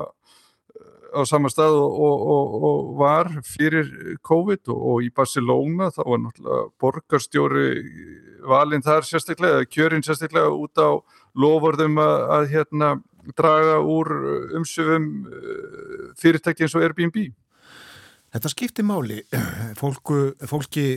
á 1.14 1.22
sama 1.28 1.50
stað 1.52 1.78
og, 1.80 2.00
og, 2.04 2.56
og 2.68 2.90
var 3.00 3.30
fyrir 3.46 4.18
COVID 4.26 4.72
og 4.74 5.06
í 5.06 5.12
Barcelona 5.16 5.90
þá 5.94 6.02
var 6.04 6.24
náttúrulega 6.24 6.64
borgarstjóri 6.82 7.68
valinn 8.48 8.86
þar 8.86 9.08
sérstaklega, 9.08 9.66
kjörinn 9.72 10.06
sérstaklega 10.06 10.52
út 10.54 10.78
á 10.82 11.00
lofurðum 11.38 12.00
að, 12.02 12.18
að 12.38 12.50
hérna 12.54 12.92
draga 13.38 13.80
úr 13.84 14.12
umsöfum 14.58 15.08
eh, 15.28 16.08
fyrirtæki 16.20 16.66
eins 16.66 16.76
og 16.78 16.86
Airbnb. 16.86 17.18
Þetta 18.36 18.52
skiptir 18.52 18.88
máli. 18.88 19.22
Fólku, 19.82 20.34
fólki 20.50 20.88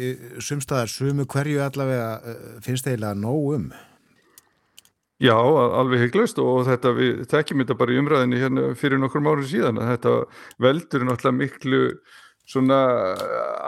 sumstaðar 0.42 0.90
sumu 0.90 1.28
hverju 1.30 1.62
allavega 1.64 2.10
eh, 2.18 2.42
finnst 2.64 2.88
eiginlega 2.90 3.14
nóg 3.18 3.54
um? 3.58 3.70
Já, 5.20 5.36
alveg 5.36 6.06
heiklust 6.06 6.38
og 6.40 6.62
þetta 6.64 6.94
við 6.96 7.26
tekjum 7.28 7.60
þetta 7.60 7.76
bara 7.76 7.92
í 7.92 7.98
umræðinni 8.00 8.38
hérna 8.40 8.62
fyrir 8.80 9.02
nokkur 9.02 9.20
márið 9.20 9.50
síðan 9.50 9.80
þetta 9.84 10.14
veldur 10.64 11.04
náttúrulega 11.04 11.36
miklu 11.36 11.80
svona 12.50 12.80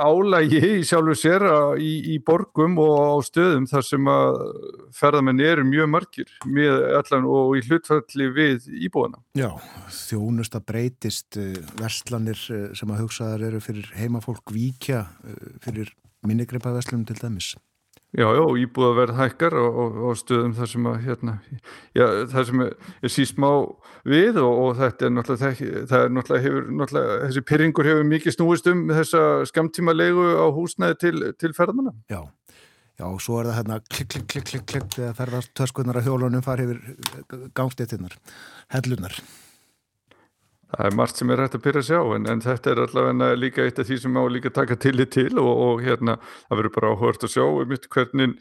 álægi 0.02 0.60
í 0.80 0.82
sjálfu 0.86 1.14
sér 1.18 1.44
í, 1.78 1.92
í 2.14 2.18
borgum 2.24 2.76
og 2.82 2.94
á 2.98 3.16
stöðum 3.24 3.68
þar 3.70 3.86
sem 3.86 4.10
að 4.10 4.40
ferðamenn 4.96 5.42
eru 5.44 5.64
mjög 5.68 5.90
margir 5.92 6.32
allan, 6.42 7.26
og 7.26 7.56
í 7.58 7.64
hlutfalli 7.66 8.28
við 8.34 8.68
íbúana. 8.88 9.20
Já, 9.38 9.50
þjónusta 9.92 10.62
breytist 10.64 11.38
eh, 11.40 11.58
verslanir 11.80 12.38
eh, 12.52 12.70
sem 12.78 12.92
að 12.92 13.04
hugsaðar 13.04 13.48
eru 13.50 13.62
fyrir 13.64 13.90
heimafólk 13.96 14.54
víkja 14.54 15.04
eh, 15.26 15.52
fyrir 15.64 15.92
minnigreipa 16.26 16.72
verslunum 16.74 17.06
til 17.08 17.18
dæmis. 17.20 17.54
Já, 18.12 18.26
já, 18.36 18.42
íbúðaverð 18.60 19.16
hækkar 19.16 19.54
og, 19.56 19.76
og, 19.82 19.94
og 20.10 20.16
stöðum 20.20 20.52
þar 20.52 20.68
sem 20.68 20.88
að, 20.90 20.96
hérna, 21.06 21.32
já, 21.96 22.04
það 22.28 22.42
sem 22.50 22.64
er 22.68 23.12
síst 23.14 23.38
má 23.40 23.48
við 24.04 24.36
og, 24.42 24.58
og 24.66 24.74
þetta 24.82 25.06
er 25.06 25.14
náttúrulega, 25.16 25.70
það 25.88 26.04
er 26.04 26.12
náttúrulega, 26.12 26.44
hefur, 26.44 26.66
náttúrulega, 26.76 27.14
þessi 27.22 27.42
pyrringur 27.48 27.88
hefur 27.88 28.04
mikið 28.10 28.36
snúist 28.36 28.68
um 28.68 28.82
þessa 28.92 29.22
skamtíma 29.48 29.94
leigu 29.96 30.26
á 30.28 30.46
húsnæði 30.52 30.98
til, 31.00 31.14
til 31.40 31.54
ferðamanna. 31.56 31.94
Já, 32.12 32.20
já, 33.00 33.06
og 33.08 33.16
svo 33.24 33.40
er 33.40 33.48
það 33.48 33.58
hérna 33.62 33.80
klikk, 33.86 34.10
klikk, 34.12 34.26
klikk, 34.34 34.50
klikk, 34.50 34.66
klikk, 34.74 34.90
þegar 34.98 35.16
ferðast 35.22 35.54
töskunar 35.56 36.02
að 36.02 36.10
hjólunum 36.10 36.44
fari 36.44 36.68
yfir 36.68 37.48
gangstéttinnar, 37.56 38.20
hellunar. 38.76 39.16
Það 40.72 40.86
er 40.88 40.94
margt 40.96 41.20
sem 41.20 41.32
er 41.32 41.42
hægt 41.44 41.56
að 41.58 41.64
pyrra 41.66 41.82
sig 41.84 42.00
á 42.00 42.04
en, 42.16 42.28
en 42.32 42.44
þetta 42.44 42.72
er 42.72 42.84
allavega 42.86 43.32
líka 43.36 43.64
eitt 43.66 43.80
af 43.82 43.88
því 43.88 43.98
sem 44.02 44.14
má 44.14 44.22
líka 44.32 44.52
taka 44.54 44.78
tillit 44.80 45.12
til 45.12 45.32
og, 45.36 45.50
og 45.66 45.82
hérna 45.84 46.16
það 46.20 46.62
verður 46.62 46.76
bara 46.78 46.92
áhört 46.94 47.26
að 47.26 47.34
sjá 47.34 47.44
um 47.44 47.68
mitt 47.68 47.90
hvernig 47.92 48.38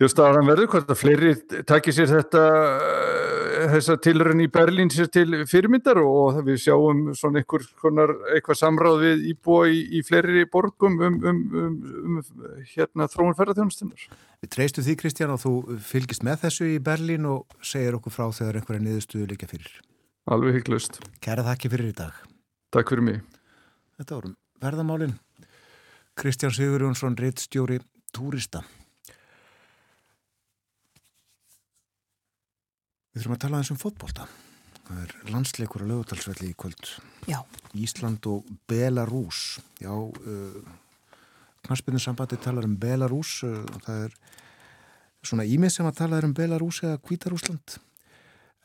hjá 0.00 0.08
staðan 0.10 0.48
verður, 0.48 0.70
hvort 0.72 0.90
að 0.90 0.98
fleiri 0.98 1.32
takir 1.68 1.94
sér 1.94 2.10
þetta 2.10 2.42
eh, 2.42 3.66
þessa 3.76 3.96
tilröðin 4.02 4.42
í 4.42 4.48
Berlín 4.52 4.90
sér 4.90 5.08
til 5.14 5.44
fyrirmyndar 5.50 6.00
og 6.02 6.40
við 6.48 6.58
sjáum 6.64 7.06
svona 7.14 7.42
einhver 7.42 7.66
konar 7.82 8.14
eitthvað 8.34 8.60
samráð 8.60 9.00
við 9.04 9.24
íbúa 9.30 9.70
í, 9.70 9.80
í 9.98 10.02
fleiri 10.06 10.44
borgum 10.50 10.98
um, 10.98 11.18
um, 11.30 11.40
um, 11.62 11.80
um 12.02 12.20
hérna 12.74 13.08
þróun 13.12 13.38
ferðarþjónustinnar. 13.38 14.06
Við 14.42 14.54
treystu 14.58 14.84
því 14.84 14.98
Kristján 15.04 15.34
og 15.36 15.42
þú 15.44 15.56
fylgist 15.86 16.26
með 16.26 16.48
þessu 16.48 16.74
í 16.74 16.78
Berlín 16.82 17.30
og 17.30 17.58
segir 17.62 17.98
okkur 18.00 18.18
frá 18.18 18.28
þegar 18.34 18.60
einhverja 18.60 18.86
niðurstuðu 18.88 19.30
líka 19.30 19.50
fyrir. 19.50 19.82
Alveg 20.24 20.54
hygglust. 20.56 21.02
Kæra 21.20 21.42
þakki 21.44 21.68
fyrir 21.68 21.90
í 21.90 21.96
dag. 21.98 22.16
Takk 22.72 22.88
fyrir 22.94 23.04
mig. 23.04 23.18
Þetta 23.98 24.16
vorum 24.16 24.32
verðamálinn. 24.62 25.18
Kristján 26.16 26.54
Sigur 26.56 26.86
Jónsson, 26.86 27.18
reittstjóri 27.20 27.76
Túrista. 28.14 28.62
Við 33.12 33.20
þurfum 33.20 33.36
að 33.36 33.42
tala 33.44 33.60
aðeins 33.60 33.74
um 33.74 33.82
fótbolta. 33.84 34.28
Það 34.88 35.04
er 35.04 35.14
landsleikur 35.34 35.84
á 35.84 35.90
lögutalsvelli 35.92 36.50
í 36.54 36.56
kvöld. 36.56 36.96
Já. 37.28 37.42
Ísland 37.76 38.24
og 38.32 38.48
Belarus. 38.70 39.58
Já, 39.76 39.92
uh, 39.92 40.60
knarspinnusambandi 41.68 42.40
talar 42.40 42.64
um 42.64 42.80
Belarus. 42.80 43.42
Uh, 43.44 43.60
það 43.84 44.06
er 44.08 44.20
svona 45.20 45.44
ímið 45.44 45.76
sem 45.76 45.88
að 45.90 46.00
tala 46.00 46.24
um 46.24 46.32
Belarus 46.36 46.80
eða 46.80 47.02
Kvítarúsland 47.04 47.76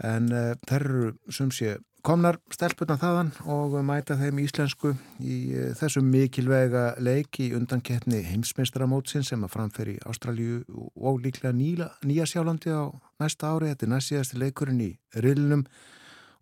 en 0.05 0.31
uh, 0.31 0.55
þær 0.67 0.85
eru 0.85 1.11
sem 1.33 1.51
sé 1.51 1.75
komnar 2.05 2.37
stelpuna 2.53 2.95
þaðan 2.99 3.31
og 3.51 3.73
mæta 3.83 4.15
þeim 4.19 4.39
íslensku 4.45 4.93
í 5.19 5.37
uh, 5.51 5.71
þessum 5.79 6.07
mikilvega 6.11 6.93
leik 7.03 7.41
í 7.43 7.49
undankeppni 7.57 8.21
heimsmeistramótsin 8.29 9.25
sem 9.27 9.43
að 9.43 9.53
framferi 9.57 9.97
Ástralju 10.07 10.63
og 10.95 11.19
líklega 11.25 11.51
nýla, 11.55 11.89
nýja 12.07 12.27
sjálandi 12.29 12.71
á 12.71 12.87
næsta 13.19 13.51
ári. 13.51 13.73
Þetta 13.73 13.87
er 13.87 13.93
næst 13.93 14.13
síðasti 14.13 14.39
leikurinn 14.39 14.83
í 14.85 14.91
Rilnum 15.19 15.65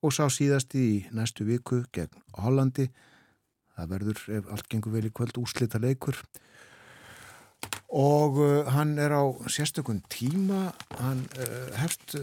og 0.06 0.14
sá 0.14 0.28
síðasti 0.30 0.84
í 0.84 0.98
næstu 1.18 1.48
viku 1.48 1.82
gegn 1.96 2.22
Hollandi. 2.38 2.92
Það 3.78 3.90
verður, 3.94 4.22
ef 4.38 4.54
allt 4.54 4.70
gengur 4.70 4.94
vel 4.94 5.08
í 5.10 5.14
kvöld, 5.14 5.42
úslita 5.42 5.82
leikur 5.82 6.22
og 7.88 8.38
uh, 8.38 8.68
hann 8.70 8.98
er 9.02 9.16
á 9.16 9.26
sérstökun 9.50 10.04
tíma, 10.14 10.70
hann 11.00 11.24
hefst 11.80 12.14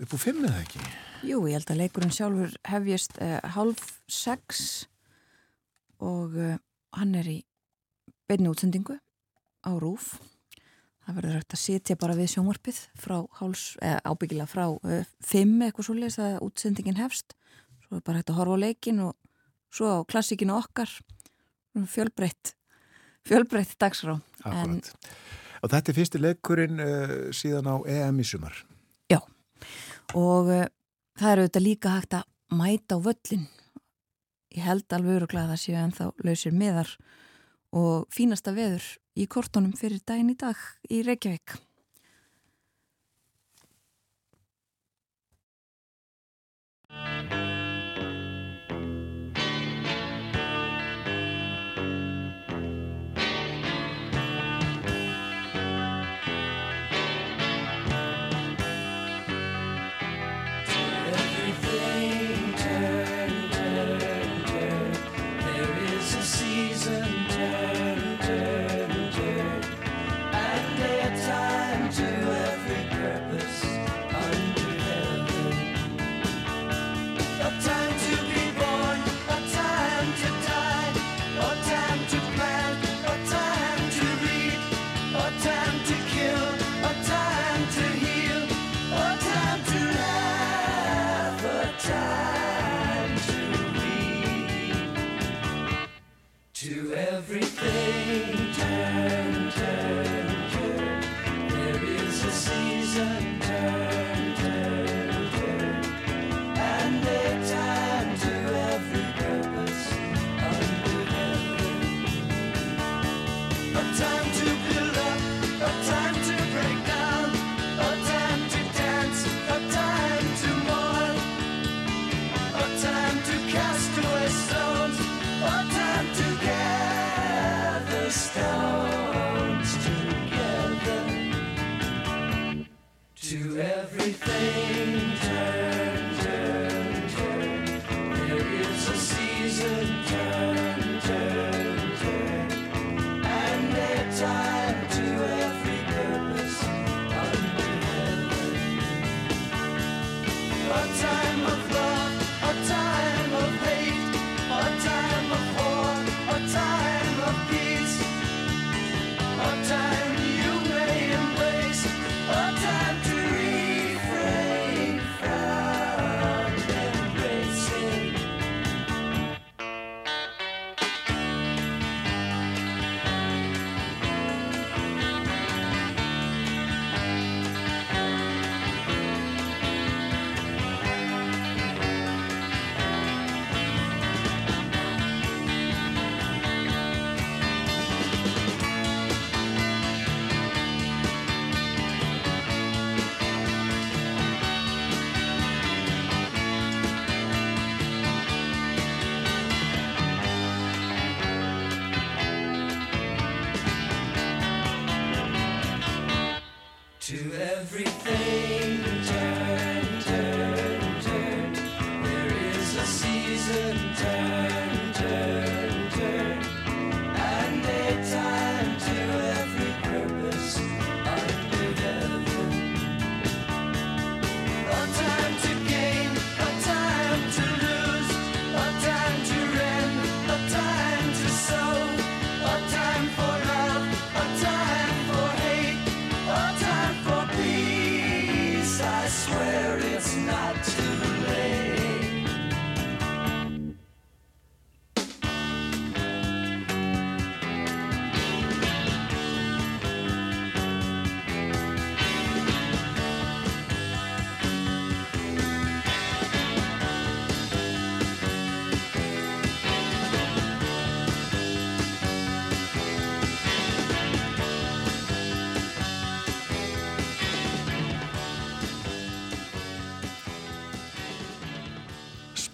upp 0.00 0.16
úr 0.16 0.22
fimm 0.22 0.44
eða 0.48 0.62
ekki? 0.64 0.80
Jú, 1.28 1.42
ég 1.48 1.58
held 1.58 1.70
að 1.72 1.80
leikurinn 1.82 2.14
sjálfur 2.14 2.56
hefjast 2.68 3.18
uh, 3.20 3.38
hálf 3.54 3.84
sex 4.08 4.66
og 6.00 6.36
uh, 6.40 6.56
hann 6.96 7.16
er 7.20 7.28
í 7.28 7.38
beinni 8.30 8.48
útsendingu 8.50 8.96
á 8.96 9.70
rúf. 9.76 10.14
Það 11.04 11.18
verður 11.18 11.36
hægt 11.40 11.56
að 11.56 11.62
sitja 11.64 11.98
bara 12.00 12.16
við 12.16 12.36
háls, 13.40 13.64
eða 13.82 14.00
ábyggilega 14.04 14.48
frá 14.48 14.64
uh, 14.70 15.04
fimm 15.20 15.60
eitthvað 15.66 15.90
svolítið 15.90 16.24
að 16.24 16.38
útsendingin 16.48 17.00
hefst. 17.00 17.36
Svo 17.84 18.00
er 18.00 18.06
bara 18.06 18.22
hægt 18.22 18.32
að 18.32 18.40
horfa 18.40 18.56
á 18.56 18.62
leikin 18.64 19.04
og 19.04 19.16
svo 19.74 19.92
á 20.00 20.08
klassikinu 20.08 20.56
okkar 20.56 20.96
fjölbreytt 21.90 22.54
fjölbreytt 23.28 23.76
dagsrá. 23.78 24.16
Akkurat. 24.40 24.64
En, 24.64 24.80
og 25.60 25.70
þetta 25.74 25.92
er 25.92 25.98
fyrsti 26.00 26.24
leikurinn 26.24 26.84
síðan 27.36 27.68
á 27.68 27.76
EM 27.84 28.24
í 28.24 28.26
sumar 28.26 28.56
og 30.16 30.50
uh, 30.50 30.66
það 31.20 31.32
eru 31.32 31.46
auðvitað 31.46 31.66
líka 31.66 31.94
hægt 31.96 32.18
að 32.18 32.58
mæta 32.60 32.98
á 32.98 33.04
völlin 33.04 33.48
ég 34.56 34.66
held 34.66 34.96
alveg 34.96 35.20
öruglega 35.20 35.46
að 35.46 35.52
það 35.54 35.62
séu 35.64 35.78
en 35.78 35.96
þá 35.96 36.04
lausir 36.26 36.56
miðar 36.56 36.94
og 37.76 38.06
fínasta 38.10 38.54
veður 38.56 38.86
í 39.14 39.26
kortónum 39.30 39.74
fyrir 39.78 40.02
daginn 40.06 40.32
í 40.34 40.38
dag 40.38 40.58
í 40.90 41.02
Reykjavík 41.06 41.54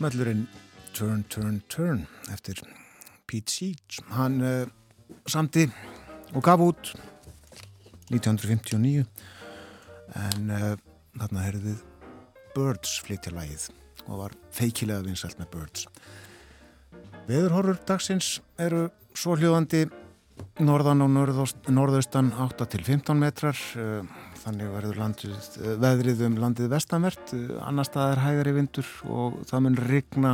smellurinn 0.07 0.47
Turn, 0.95 1.25
Turn, 1.29 1.63
Turn 1.69 2.07
eftir 2.33 2.55
Pete 3.27 3.51
Seach. 3.51 3.99
Hann 4.15 4.39
uh, 4.41 4.67
samti 5.27 5.67
og 6.33 6.43
gaf 6.47 6.63
út 6.63 6.93
1959 8.15 9.03
en 10.15 10.53
uh, 10.55 10.77
þarna 11.19 11.43
heyrðum 11.43 11.67
við 11.67 11.83
Birds 12.55 12.95
flytja 13.03 13.35
lagið 13.35 13.67
og 14.07 14.21
var 14.21 14.37
feikilega 14.55 15.03
vinsælt 15.09 15.41
með 15.41 15.51
Birds. 15.57 15.89
Veðurhorfur 17.27 17.83
dagsins 17.89 18.37
eru 18.63 18.87
svo 19.19 19.35
hljóðandi 19.35 19.89
norðan 20.65 21.05
og 21.05 21.11
norðaust, 21.13 21.69
norðaustan 21.73 22.31
8 22.41 22.67
til 22.73 22.83
15 22.85 23.19
metrar 23.21 23.59
uh, 23.77 24.07
þannig 24.41 24.71
verður 24.73 25.01
landið, 25.03 25.35
uh, 25.61 25.75
veðrið 25.83 26.23
um 26.29 26.39
landið 26.41 26.71
vestanvert, 26.73 27.35
uh, 27.37 27.59
annar 27.67 27.89
staðar 27.89 28.23
hægari 28.25 28.55
vindur 28.57 28.89
og 29.05 29.41
það 29.49 29.67
mun 29.67 29.79
rigna 29.91 30.33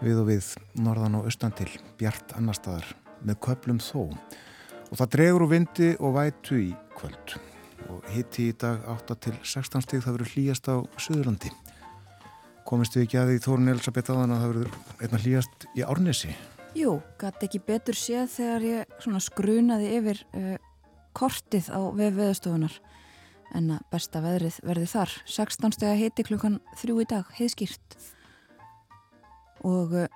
við 0.00 0.22
og 0.22 0.30
við 0.30 0.50
norðan 0.80 1.20
og 1.20 1.30
austan 1.30 1.54
til 1.54 1.68
bjart 2.00 2.34
annar 2.38 2.58
staðar 2.58 2.92
með 3.26 3.40
köplum 3.46 3.80
þó. 3.84 4.10
Og 4.90 4.98
það 4.98 5.10
dregur 5.14 5.46
úr 5.46 5.52
vindi 5.54 5.90
og 6.00 6.16
vætu 6.16 6.58
í 6.58 6.70
kvöld. 6.98 7.36
Og 7.90 8.06
hitti 8.14 8.48
í 8.50 8.54
dag 8.58 8.82
8 8.90 9.18
til 9.26 9.36
16 9.38 9.84
stíð 9.86 10.06
það 10.06 10.16
verður 10.16 10.32
hlýjast 10.34 10.70
á 10.72 10.76
Suðurlandi. 10.98 11.52
Komist 12.66 12.96
við 12.96 13.06
ekki 13.06 13.20
að 13.20 13.30
því 13.32 13.42
Þórun 13.44 13.74
Elisabeth 13.74 14.14
aðan 14.14 14.34
að 14.34 14.42
það 14.42 14.54
verður 14.54 14.80
einna 15.00 15.22
hlýjast 15.24 15.68
í 15.74 15.86
Árnesi 15.86 16.34
Jú, 16.78 17.00
gæti 17.18 17.48
ekki 17.48 17.60
betur 17.66 17.96
séð 17.98 18.28
þegar 18.30 18.64
ég 18.66 19.06
skrunaði 19.24 19.88
yfir 19.96 20.20
uh, 20.38 20.52
kortið 21.18 21.66
á 21.74 21.80
veðveðustofunar 21.98 22.76
en 23.58 23.72
að 23.74 23.88
besta 23.90 24.22
veðrið 24.22 24.60
verði 24.62 24.86
þar. 24.92 25.14
16 25.26 25.74
steg 25.74 25.90
að 25.90 26.02
hiti 26.04 26.26
klukkan 26.28 26.60
þrjú 26.78 27.00
í 27.02 27.08
dag 27.10 27.32
heiðskýrt. 27.40 27.98
Og 29.66 29.96
uh, 29.98 30.06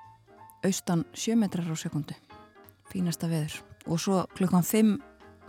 austan 0.63 1.03
7 1.11 1.35
metrar 1.43 1.67
á 1.67 1.75
sekundu 1.75 2.15
fínasta 2.93 3.27
veður. 3.27 3.59
Og 3.91 3.99
svo 3.99 4.23
klukkan 4.39 4.63
5 4.63 4.95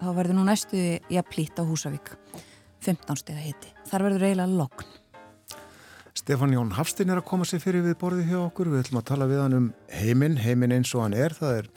þá 0.01 0.09
verður 0.17 0.39
nú 0.39 0.49
næstu 0.49 0.81
jafnlít 1.13 1.61
á 1.61 1.63
Húsavík. 1.69 2.15
15 2.85 3.21
steg 3.21 3.37
að 3.39 3.47
hiti 3.49 3.73
þar 3.89 4.05
verður 4.05 4.25
eiginlega 4.27 4.59
lokn 4.59 4.89
Stefán 6.25 6.49
Jón 6.49 6.71
Hafstinn 6.73 7.11
er 7.13 7.19
að 7.19 7.27
koma 7.29 7.45
sér 7.45 7.59
fyrir 7.61 7.83
við 7.85 7.99
borðið 8.01 8.31
hjá 8.31 8.37
okkur. 8.39 8.71
Við 8.73 8.79
ætlum 8.81 8.97
að 8.97 9.03
tala 9.11 9.25
við 9.29 9.41
hann 9.43 9.53
um 9.53 9.65
heiminn, 9.93 10.39
heiminn 10.41 10.71
eins 10.73 10.89
og 10.97 11.03
hann 11.03 11.13
er. 11.13 11.35
Það 11.37 11.59
er 11.59 11.67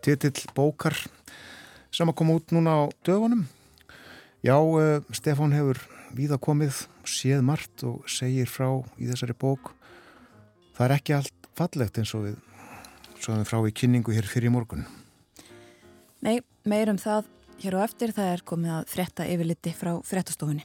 titill 0.00 0.46
bókar 0.56 0.96
sem 1.92 2.08
að 2.08 2.16
koma 2.16 2.38
út 2.38 2.54
núna 2.56 2.78
á 2.80 2.82
dögunum. 3.04 3.42
Já, 4.40 4.56
uh, 4.56 5.04
Stefán 5.12 5.52
hefur 5.52 5.82
víða 6.16 6.40
komið, 6.40 6.80
séð 7.04 7.44
margt 7.44 7.84
og 7.84 8.08
segir 8.08 8.48
frá 8.48 8.70
í 8.96 9.10
þessari 9.10 9.36
bók. 9.36 9.74
Það 10.80 10.86
er 10.86 10.96
ekki 10.96 11.18
allt 11.18 11.52
fallegt 11.60 12.00
eins 12.00 12.16
og 12.16 12.24
við 12.30 12.40
svoðum 13.20 13.46
frá 13.52 13.60
í 13.68 13.76
kynningu 13.84 14.16
hér 14.16 14.32
fyrir 14.32 14.56
morgun. 14.56 14.88
Nei, 16.24 16.40
meir 16.64 16.88
um 16.88 16.96
það 16.96 17.28
hér 17.60 17.76
á 17.76 17.84
eftir 17.84 18.16
það 18.16 18.32
er 18.38 18.48
komið 18.48 18.78
að 18.80 18.92
frétta 18.96 19.28
yfirliti 19.28 19.76
frá 19.76 19.98
fréttastofunni. 20.08 20.64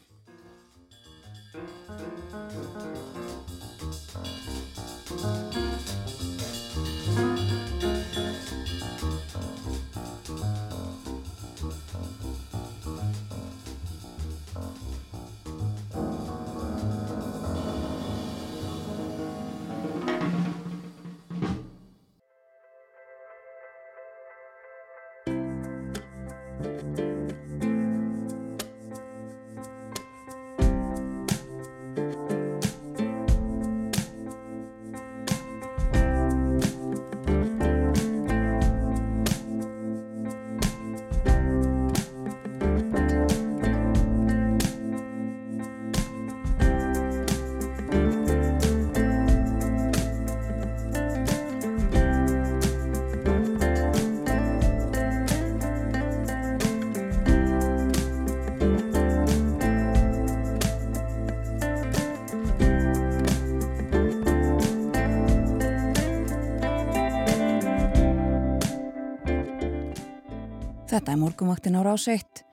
Er 71.15 71.21
morgunvaktin 71.21 71.77
á 71.79 71.81
rás 71.85 72.09
1. 72.11 72.43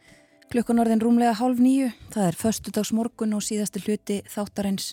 Klukkan 0.53 0.79
orðin 0.79 1.01
rúmlega 1.03 1.35
hálf 1.35 1.59
nýju. 1.59 1.89
Það 2.15 2.27
er 2.29 2.37
förstudags 2.39 2.93
morgun 2.95 3.35
og 3.35 3.43
síðasti 3.43 3.81
hluti 3.83 4.21
þáttarins 4.31 4.93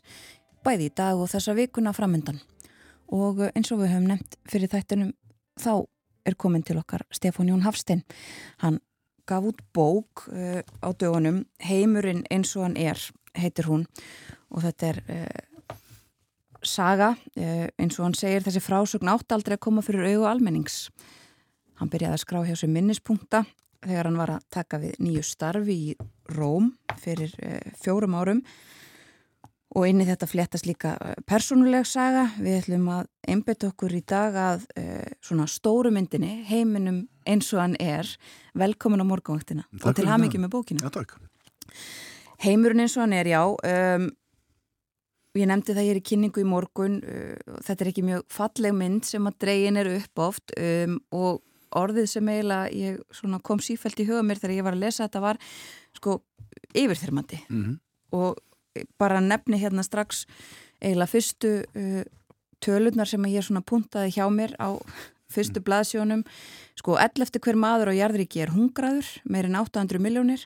bæði 0.65 0.87
í 0.89 0.93
dag 0.97 1.19
og 1.19 1.29
þessa 1.29 1.53
vikuna 1.53 1.93
framöndan. 1.93 2.39
Og 3.13 3.43
eins 3.51 3.69
og 3.69 3.83
við 3.83 3.93
höfum 3.93 4.07
nefnt 4.09 4.39
fyrir 4.49 4.71
þættunum 4.73 5.11
þá 5.61 5.73
er 6.25 6.37
komin 6.39 6.65
til 6.65 6.79
okkar 6.81 7.05
Stefán 7.13 7.51
Jón 7.51 7.61
Hafstein. 7.67 8.01
Hann 8.63 8.81
gaf 9.29 9.45
út 9.45 9.61
bók 9.75 10.25
uh, 10.33 10.65
á 10.81 10.89
dögunum 10.89 11.43
Heimurinn 11.61 12.25
eins 12.31 12.55
og 12.57 12.65
hann 12.65 12.77
er, 12.79 12.97
heitir 13.37 13.69
hún 13.69 13.85
og 14.49 14.65
þetta 14.65 14.93
er 14.95 15.01
uh, 15.13 15.77
saga, 16.65 17.13
uh, 17.37 17.67
eins 17.77 18.01
og 18.01 18.07
hann 18.07 18.17
segir 18.17 18.47
þessi 18.47 18.65
frásögn 18.65 19.13
átt 19.13 19.29
aldrei 19.35 19.59
að 19.59 19.65
koma 19.67 19.85
fyrir 19.85 20.09
auðu 20.09 20.29
almennings. 20.31 20.87
Hann 21.79 21.91
byrjaði 21.91 22.17
að 22.17 22.23
skrá 22.25 22.41
hjá 22.43 22.57
sér 22.59 22.71
minnispunkta 22.73 23.45
þegar 23.85 24.09
hann 24.09 24.19
var 24.19 24.33
að 24.35 24.47
taka 24.51 24.79
við 24.81 24.97
nýju 24.99 25.23
starfi 25.23 25.77
í 25.91 25.95
Róm 26.35 26.73
fyrir 26.99 27.31
uh, 27.39 27.61
fjórum 27.79 28.17
árum 28.19 28.43
og 29.77 29.85
inn 29.85 30.01
í 30.01 30.07
þetta 30.07 30.27
fléttast 30.29 30.65
líka 30.65 30.95
persónuleg 31.29 31.85
saga. 31.87 32.25
Við 32.41 32.57
ætlum 32.63 32.87
að 32.93 33.09
einbeta 33.29 33.69
okkur 33.69 33.93
í 33.95 34.01
dag 34.07 34.35
að 34.35 34.65
uh, 34.81 35.09
svona 35.23 35.47
stóru 35.49 35.93
myndinni, 35.93 36.39
heiminum 36.49 37.03
eins 37.29 37.51
og 37.53 37.63
hann 37.63 37.75
er. 37.81 38.09
Velkomin 38.57 39.05
á 39.05 39.07
morgunvaktina 39.07 39.67
og 39.79 39.97
til 39.97 40.09
ham 40.09 40.25
ekki 40.25 40.41
með 40.41 40.55
bókinu. 40.57 40.83
Já, 40.83 40.91
takk. 40.99 41.15
Heimurinn 42.43 42.85
eins 42.85 42.97
og 42.97 43.05
hann 43.05 43.15
er, 43.17 43.29
já. 43.29 43.43
Um, 43.45 44.09
ég 45.37 45.47
nefndi 45.47 45.75
það 45.75 45.85
ég 45.85 45.93
er 45.93 45.99
í 46.01 46.07
kynningu 46.09 46.41
í 46.41 46.49
morgun. 46.49 46.97
Uh, 47.05 47.59
þetta 47.67 47.85
er 47.85 47.91
ekki 47.93 48.07
mjög 48.07 48.25
falleg 48.33 48.75
mynd 48.75 49.05
sem 49.07 49.29
að 49.29 49.37
dregin 49.45 49.79
er 49.79 49.91
upp 49.99 50.25
oft 50.29 50.55
um, 50.57 50.97
og 51.13 51.43
orðið 51.75 52.07
sem 52.09 52.31
eiginlega 52.31 52.69
ég 52.73 53.41
kom 53.43 53.61
sífælt 53.63 53.99
í 54.01 54.07
huga 54.09 54.23
mér 54.25 54.41
þegar 54.41 54.55
ég 54.55 54.67
var 54.67 54.77
að 54.77 54.85
lesa 54.85 55.05
þetta 55.07 55.21
var 55.25 55.41
sko 55.97 56.21
yfirþyrmandi. 56.73 57.43
Mhm. 57.49 57.79
og 58.11 58.37
bara 58.97 59.19
nefni 59.21 59.59
hérna 59.61 59.83
strax 59.83 60.25
eiginlega 60.81 61.11
fyrstu 61.11 61.51
uh, 61.75 62.03
tölurnar 62.63 63.07
sem 63.07 63.25
ég 63.29 63.45
svona 63.45 63.61
puntaði 63.61 64.15
hjá 64.15 64.25
mér 64.33 64.55
á 64.57 64.77
fyrstu 65.29 65.61
blaðsjónum 65.61 66.23
sko 66.79 66.97
11 66.97 67.39
hver 67.43 67.59
maður 67.59 67.93
á 67.93 67.99
jarðriki 67.99 68.41
er 68.43 68.53
hungraður 68.55 69.09
meirinn 69.29 69.59
800 69.59 70.01
miljónir 70.01 70.45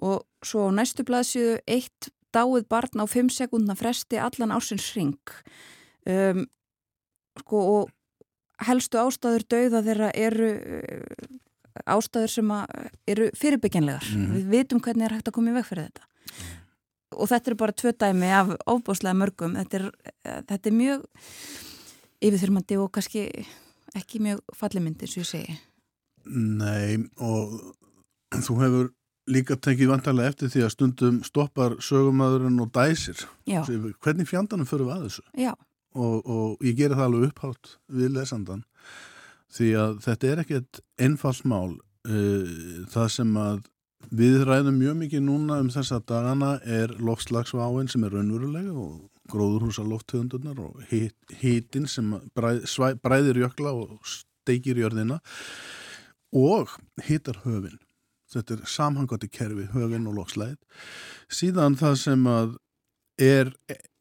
og 0.00 0.24
svo 0.44 0.70
á 0.72 0.76
næstu 0.76 1.04
blaðsjöðu 1.04 1.60
eitt 1.68 2.08
dáið 2.32 2.64
barn 2.72 3.04
á 3.04 3.06
5 3.06 3.32
sekundna 3.34 3.76
fresti 3.76 4.20
allan 4.20 4.54
ársins 4.56 4.88
ring 4.96 5.18
um, 6.08 6.46
sko 7.42 7.64
og 7.76 7.92
helstu 8.68 9.00
ástæður 9.00 9.46
dauða 9.50 9.82
þeirra 9.86 10.10
eru 10.18 10.52
uh, 10.52 11.40
ástæður 11.88 12.30
sem 12.30 12.54
eru 13.08 13.28
fyrirbyggjanlegar. 13.38 14.06
Mhm. 14.12 14.32
Við 14.36 14.48
vitum 14.56 14.82
hvernig 14.84 15.08
er 15.08 15.16
hægt 15.16 15.30
að 15.30 15.36
koma 15.38 15.52
í 15.52 15.56
veg 15.56 15.68
fyrir 15.68 15.88
þetta. 15.88 16.08
Og 17.12 17.28
þetta 17.28 17.50
eru 17.50 17.60
bara 17.60 17.76
tvö 17.76 17.92
dæmi 17.92 18.30
af 18.32 18.54
ofbáslega 18.66 19.16
mörgum. 19.16 19.56
Þetta 19.60 19.78
er, 19.78 19.90
eh, 20.24 20.40
þetta 20.48 20.70
er 20.70 20.76
mjög 20.78 21.04
yfirþyrmandi 22.22 22.78
og 22.80 22.92
kannski 22.92 23.26
ekki 23.98 24.20
mjög 24.20 24.40
fallimyndi, 24.56 25.06
svo 25.06 25.20
ég 25.20 25.28
segi. 25.28 25.58
Nei, 26.24 27.04
og 27.18 27.76
þú 28.32 28.56
hefur 28.62 28.90
líka 29.30 29.56
tekið 29.56 29.90
vantarlega 29.92 30.32
eftir 30.32 30.48
því 30.48 30.64
að 30.64 30.72
stundum 30.74 31.20
stoppar 31.26 31.76
sögumæðurinn 31.84 32.60
og 32.62 32.72
dæsir. 32.72 33.26
Já. 33.46 33.62
Hvernig 34.02 34.28
fjandanum 34.30 34.66
fyrir 34.66 34.88
við 34.88 34.94
að 34.96 35.04
þessu? 35.06 35.22
Já, 35.38 35.52
Og, 35.92 36.22
og 36.24 36.64
ég 36.64 36.76
geri 36.78 36.96
það 36.96 37.08
alveg 37.08 37.30
upphátt 37.30 37.74
við 37.92 38.14
lesandan. 38.16 38.64
Því 39.52 39.68
að 39.76 39.98
þetta 40.06 40.30
er 40.30 40.42
ekkert 40.44 40.82
einfalt 41.00 41.44
mál. 41.48 41.76
Uh, 42.08 42.82
Það 42.90 43.08
sem 43.14 43.36
að 43.38 43.60
við 44.10 44.42
ræðum 44.48 44.78
mjög 44.80 44.96
mikið 45.04 45.24
núna 45.26 45.60
um 45.62 45.68
þessa 45.72 46.00
dagana 46.08 46.56
er 46.66 46.94
loftslagsváin 46.98 47.90
sem 47.92 48.02
er 48.06 48.16
raunverulega 48.16 48.72
og 48.72 49.12
gróðurhúsa 49.30 49.84
lofthöfundunar 49.86 50.58
og 50.60 50.80
hit, 50.90 51.14
hitin 51.40 51.86
sem 51.88 52.10
bræð, 52.36 52.64
svæ, 52.66 52.96
bræðir 53.02 53.38
jökla 53.44 53.72
og 53.76 54.00
steikir 54.08 54.80
jörðina 54.82 55.20
og 56.34 56.72
hitar 57.06 57.38
höfin. 57.44 57.78
Þetta 58.32 58.56
er 58.56 58.68
samhangandi 58.68 59.28
kerfi, 59.28 59.68
höfin 59.74 60.08
og 60.08 60.16
lokslæð. 60.16 60.56
Síðan 61.32 61.76
það 61.78 61.96
sem 62.00 62.28
að 62.28 62.54
er 63.20 63.52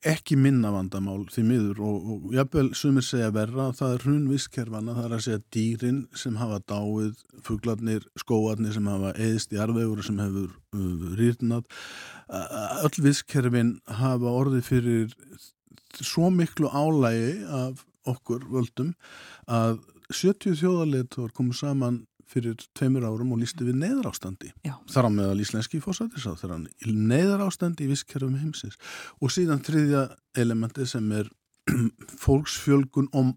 ekki 0.08 0.36
minna 0.40 0.72
vandamál 0.74 1.28
því 1.30 1.44
miður 1.46 1.82
og, 1.86 2.06
og 2.14 2.32
jafnvel 2.34 2.72
sumir 2.78 3.06
segja 3.06 3.30
verra 3.36 3.68
það 3.78 3.94
er 3.96 4.06
hrunvistkerfana, 4.06 4.96
það 4.98 5.08
er 5.08 5.16
að 5.18 5.24
segja 5.26 5.42
dýrin 5.54 6.00
sem 6.18 6.40
hafa 6.42 6.58
dáið, 6.72 7.22
fuglarnir, 7.46 8.08
skóarnir 8.18 8.74
sem 8.74 8.90
hafa 8.90 9.14
eðist 9.14 9.54
í 9.54 9.62
arvegur 9.62 10.02
sem 10.06 10.18
hefur 10.22 10.50
uh, 10.50 11.06
rýrnað. 11.20 11.68
Öll 12.32 13.06
vistkerfin 13.06 13.76
hafa 14.02 14.36
orðið 14.42 14.68
fyrir 14.72 15.16
svo 16.02 16.32
miklu 16.34 16.72
álægi 16.72 17.42
af 17.46 17.86
okkur 18.10 18.48
völdum 18.50 18.96
að 19.52 19.82
70 20.12 20.58
þjóðarleitur 20.60 21.32
komu 21.36 21.54
saman 21.56 22.02
fyrir 22.32 22.56
tveimur 22.78 23.06
árum 23.10 23.34
og 23.36 23.42
lísti 23.44 23.66
við 23.68 23.78
neyðarástandi. 23.82 24.54
Já. 24.66 24.74
Þar 24.94 25.08
á 25.08 25.12
meðal 25.18 25.44
íslenski 25.44 25.82
fórsættisáð 25.84 26.40
þegar 26.42 26.56
hann 26.56 26.70
neyðarástandi 27.12 27.86
í 27.86 27.92
visskerfum 27.92 28.40
heimsins. 28.42 28.80
Og 29.22 29.34
síðan 29.36 29.64
þriðja 29.68 30.08
elementi 30.42 30.88
sem 30.90 31.12
er 31.20 31.30
fólksfjölgun 32.24 33.10
og, 33.14 33.34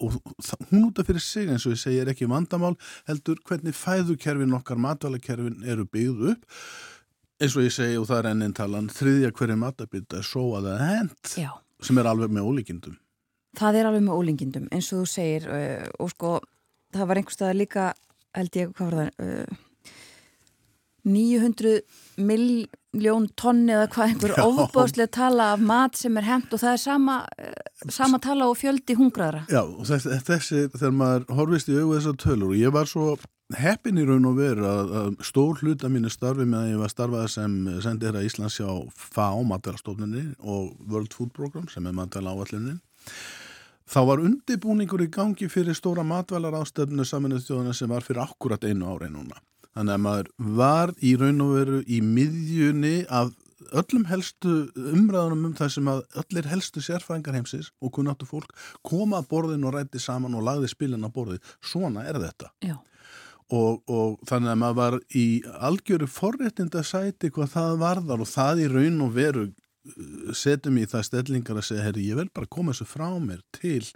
og 0.00 0.14
það- 0.42 0.62
hún 0.70 0.86
út 0.88 0.98
af 1.02 1.06
fyrir 1.10 1.20
sig 1.22 1.48
eins 1.50 1.66
og 1.66 1.74
ég 1.74 1.82
segi 1.82 1.98
er 2.00 2.08
ekki 2.12 2.28
vandamál 2.30 2.76
heldur 3.08 3.36
hvernig 3.44 3.74
fæðukerfin 3.76 4.54
okkar 4.56 4.80
matvælakerfin 4.80 5.62
eru 5.68 5.84
byggð 5.84 6.30
upp 6.32 6.46
eins 7.40 7.56
og 7.56 7.66
ég 7.66 7.72
segi 7.74 7.98
og 8.00 8.08
það 8.08 8.18
er 8.22 8.30
enn 8.30 8.42
einn 8.46 8.56
talan 8.56 8.88
þriðja 8.92 9.32
hverju 9.36 9.56
matabita 9.60 10.18
er 10.20 10.26
sóað 10.28 10.70
eða 10.72 10.88
hent 10.88 11.34
já. 11.36 11.50
sem 11.82 11.98
er 12.00 12.08
alveg 12.10 12.32
með 12.32 12.48
ólíkindum. 12.48 12.96
Það 13.60 13.76
er 13.80 13.88
alveg 13.90 14.04
með 14.06 14.18
ólingindum 14.20 14.66
eins 14.72 14.92
og 14.92 15.02
þú 15.04 15.10
segir 15.12 15.46
uh, 15.50 15.86
og 16.00 16.10
sko 16.14 16.34
það 16.94 17.08
var 17.10 17.20
einhverstað 17.20 17.56
líka 17.60 17.86
held 18.36 18.60
ég, 18.60 18.70
hvað 18.76 18.94
var 18.94 19.00
það 19.00 19.26
uh, 19.26 19.66
900 21.10 21.80
miljón 22.20 23.26
tonni 23.40 23.72
eða 23.72 23.88
hvað 23.94 24.10
einhver 24.10 24.34
ofbáslega 24.42 25.12
tala 25.16 25.46
af 25.54 25.62
mat 25.64 25.96
sem 25.96 26.18
er 26.20 26.26
hent 26.28 26.52
og 26.52 26.60
það 26.60 26.76
er 26.76 26.82
sama, 26.82 27.18
uh, 27.40 27.90
sama 27.92 28.20
tala 28.22 28.50
og 28.50 28.58
fjöldi 28.60 28.96
hungraðra. 28.98 29.46
Já, 29.48 29.62
og 29.64 29.86
þessi, 29.88 30.20
þessi 30.28 30.64
þegar 30.76 30.96
maður 31.02 31.28
horfist 31.40 31.70
í 31.72 31.78
augu 31.78 31.96
þessar 31.96 32.18
tölur 32.20 32.52
og 32.52 32.60
ég 32.60 32.74
var 32.76 32.90
svo 32.90 33.14
heppin 33.58 33.98
í 33.98 34.04
raun 34.06 34.28
og 34.30 34.36
veru 34.38 34.66
að, 34.68 34.92
að 35.00 35.10
stór 35.26 35.58
hluta 35.64 35.90
mínu 35.90 36.10
starfi 36.12 36.46
með 36.46 36.60
að 36.60 36.72
ég 36.74 36.82
var 36.84 36.92
starfað 36.92 37.28
sem 37.32 37.56
sendir 37.82 38.14
að 38.16 38.28
Íslands 38.28 38.60
hjá 38.60 38.68
FAO, 38.94 39.42
matvælastofnunni 39.50 40.26
og 40.38 40.74
World 40.90 41.16
Food 41.16 41.32
Program 41.34 41.66
sem 41.72 41.86
er 41.88 41.96
matvæla 41.96 42.34
áallinni. 42.36 42.76
Þá 43.90 44.00
var 44.06 44.20
undibúningur 44.22 45.02
í 45.02 45.08
gangi 45.10 45.48
fyrir 45.50 45.74
stóra 45.74 46.04
matvælar 46.06 46.54
ástöfnu 46.60 47.02
saminuð 47.06 47.42
þjóðana 47.48 47.72
sem 47.74 47.90
var 47.90 48.04
fyrir 48.06 48.22
akkurat 48.22 48.62
einu 48.62 48.86
ári 48.86 49.08
núna. 49.10 49.40
Þannig 49.74 49.94
að 49.96 50.02
maður 50.04 50.28
var 50.58 50.92
í 51.02 51.14
raun 51.18 51.42
og 51.42 51.54
veru 51.56 51.80
í 51.90 51.98
miðjunni 52.02 52.92
af 53.10 53.32
öllum 53.80 54.04
helstu 54.06 54.52
umræðunum 54.92 55.48
um 55.48 55.56
það 55.58 55.72
sem 55.74 55.90
að 55.90 56.04
öllir 56.22 56.48
helstu 56.52 56.82
sérfræðingar 56.86 57.38
heimsins 57.38 57.72
og 57.82 57.92
kunnáttu 57.96 58.28
fólk 58.30 58.54
koma 58.86 59.18
að 59.20 59.28
borðin 59.32 59.66
og 59.66 59.74
rætti 59.74 60.02
saman 60.02 60.38
og 60.38 60.46
lagði 60.46 60.70
spilin 60.70 61.06
á 61.06 61.10
borðið. 61.10 61.42
Svona 61.58 62.06
er 62.06 62.20
þetta. 62.22 62.52
Já. 62.62 62.76
Og, 63.50 63.82
og 63.90 64.20
þannig 64.30 64.52
að 64.52 64.60
maður 64.62 64.78
var 64.78 64.98
í 65.18 65.26
algjöru 65.66 66.06
forréttinda 66.06 66.84
sæti 66.86 67.32
hvað 67.34 67.56
það 67.56 67.80
varðar 67.82 68.22
og 68.22 68.30
það 68.30 68.62
í 68.62 68.70
raun 68.70 69.02
og 69.02 69.16
veru 69.18 69.48
setjum 70.36 70.76
í 70.80 70.84
það 70.88 71.06
stellingar 71.08 71.60
að 71.60 71.66
segja, 71.70 71.86
herri, 71.86 72.08
ég 72.10 72.18
vil 72.20 72.28
bara 72.34 72.50
koma 72.50 72.74
þessu 72.74 72.88
frá 72.90 73.08
mér 73.22 73.40
til 73.56 73.86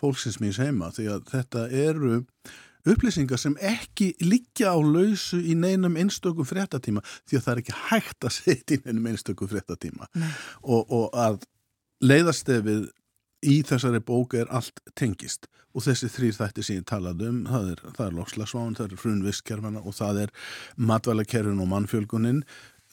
fólksins 0.00 0.40
míns 0.40 0.60
heima 0.62 0.88
því 0.94 1.10
að 1.14 1.28
þetta 1.34 1.66
eru 1.68 2.22
upplýsingar 2.88 3.40
sem 3.40 3.56
ekki 3.60 4.12
liggja 4.24 4.72
á 4.72 4.78
lausu 4.80 5.40
í 5.42 5.56
neinum 5.58 5.98
einstökum 6.00 6.46
fréttatíma 6.48 7.02
því 7.28 7.38
að 7.38 7.44
það 7.44 7.52
er 7.52 7.62
ekki 7.62 7.76
hægt 7.90 8.28
að 8.28 8.36
setja 8.38 8.78
í 8.78 8.82
neinum 8.86 9.10
einstökum 9.12 9.50
fréttatíma. 9.50 10.08
Og, 10.64 10.86
og 10.86 11.12
að 11.12 11.42
leiðastefið 12.04 12.88
í 13.46 13.60
þessari 13.66 14.00
bóka 14.02 14.40
er 14.42 14.50
allt 14.54 14.80
tengist. 14.98 15.46
Og 15.76 15.84
þessi 15.84 16.08
þrýr 16.10 16.34
þætti 16.38 16.64
sem 16.64 16.80
ég 16.80 16.88
talaði 16.88 17.28
um 17.28 17.42
það 17.46 17.68
er, 17.74 17.84
er 18.06 18.16
lokslasváin, 18.16 18.74
það 18.78 18.94
er 18.94 19.02
frunvistkerfana 19.02 19.84
og 19.84 19.94
það 19.98 20.24
er 20.24 20.34
matvælakerfin 20.80 21.60
og 21.62 21.70
mannfjölgunin 21.70 22.42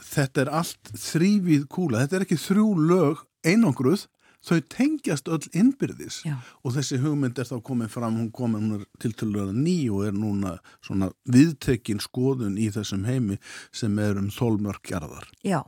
þetta 0.02 0.46
er 0.46 0.52
allt 0.62 0.92
þrývið 1.00 1.70
kúla, 1.72 2.04
þetta 2.04 2.20
er 2.20 2.28
ekki 2.28 2.42
þrjú 2.42 2.68
lög 2.90 3.24
einangruð, 3.46 4.06
þau 4.46 4.60
tengjast 4.70 5.30
öll 5.34 5.48
innbyrðis. 5.58 6.20
Já. 6.26 6.36
og 6.62 6.76
þessi 6.76 7.00
hugmynd 7.02 7.40
er 7.42 7.48
þá 7.50 7.56
komin 7.66 7.90
fram, 7.90 8.20
hún 8.20 8.30
komin 8.34 8.62
hún 8.62 8.76
er 8.78 8.84
tiltölulega 9.02 9.56
ný 9.56 9.90
og 9.90 10.04
er 10.06 10.14
núna 10.14 10.52
svona 10.86 11.10
viðtekin 11.26 12.02
skoðun 12.04 12.60
í 12.62 12.68
þessum 12.74 13.08
heimi 13.10 13.40
sem 13.74 13.98
er 13.98 14.20
um 14.22 14.30
þólmörkjarðar 14.34 15.26
Já, 15.46 15.64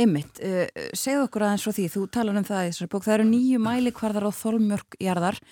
einmitt, 0.00 0.40
uh, 0.40 0.64
segðu 0.96 1.26
okkur 1.26 1.44
aðeins 1.44 1.66
frá 1.68 1.76
því, 1.76 1.88
þú 1.92 2.06
talar 2.16 2.40
um 2.40 2.48
það 2.48 2.64
í 2.64 2.72
þessari 2.72 2.92
bók, 2.94 3.04
það 3.04 3.18
eru 3.18 3.28
nýju 3.34 3.62
mælikvarðar 3.68 4.28
á 4.28 4.32
þolmjörk 4.40 5.00
jarðar 5.04 5.42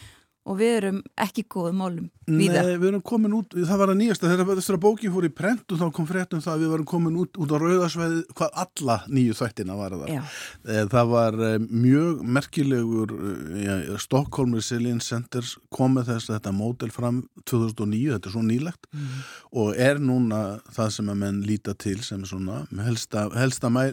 og 0.45 0.59
við 0.59 0.73
erum 0.79 0.99
ekki 1.25 1.45
góðum 1.49 1.79
málum. 1.81 2.09
Nei, 2.29 2.49
við 2.53 2.87
erum 2.91 3.03
komin 3.05 3.33
út, 3.37 3.55
það 3.57 3.81
var 3.81 3.93
að 3.93 3.99
nýjasta 4.01 4.29
þegar 4.31 4.59
þessara 4.59 4.81
bókin 4.81 5.13
fór 5.13 5.27
í 5.29 5.31
prent 5.33 5.73
og 5.73 5.81
þá 5.81 5.85
kom 5.97 6.09
fréttum 6.09 6.43
það 6.45 6.55
að 6.55 6.63
við 6.65 6.73
varum 6.75 6.89
komin 6.89 7.17
út, 7.21 7.41
út 7.41 7.53
á 7.53 7.57
rauðarsveið 7.61 8.15
hvað 8.37 8.59
alla 8.65 8.97
nýju 9.09 9.37
þættina 9.41 9.77
var 9.79 9.97
það. 9.97 10.13
Já. 10.13 10.23
Eh, 10.69 10.83
Það 10.95 11.11
var 11.15 11.39
eh, 11.49 11.57
mjög 11.85 12.23
merkilegur 12.37 13.15
eh, 13.17 13.59
ja, 13.65 13.79
Stockholm 14.05 14.57
Resilience 14.57 15.09
Centers 15.09 15.55
kom 15.73 15.97
með 15.97 16.13
þess 16.13 16.31
að 16.31 16.39
þetta 16.39 16.55
mótel 16.61 16.93
fram 16.95 17.23
2009, 17.49 18.15
þetta 18.15 18.31
er 18.31 18.37
svo 18.37 18.45
nýlegt 18.45 18.89
og 19.55 19.81
er 19.81 20.01
núna 20.01 20.43
það 20.77 20.95
sem 20.99 21.13
að 21.13 21.21
menn 21.25 21.43
líta 21.49 21.77
til 21.77 21.99
sem 22.05 22.25
svona 22.29 22.63
helsta, 22.85 23.29
helsta 23.37 23.73
mæ, 23.73 23.89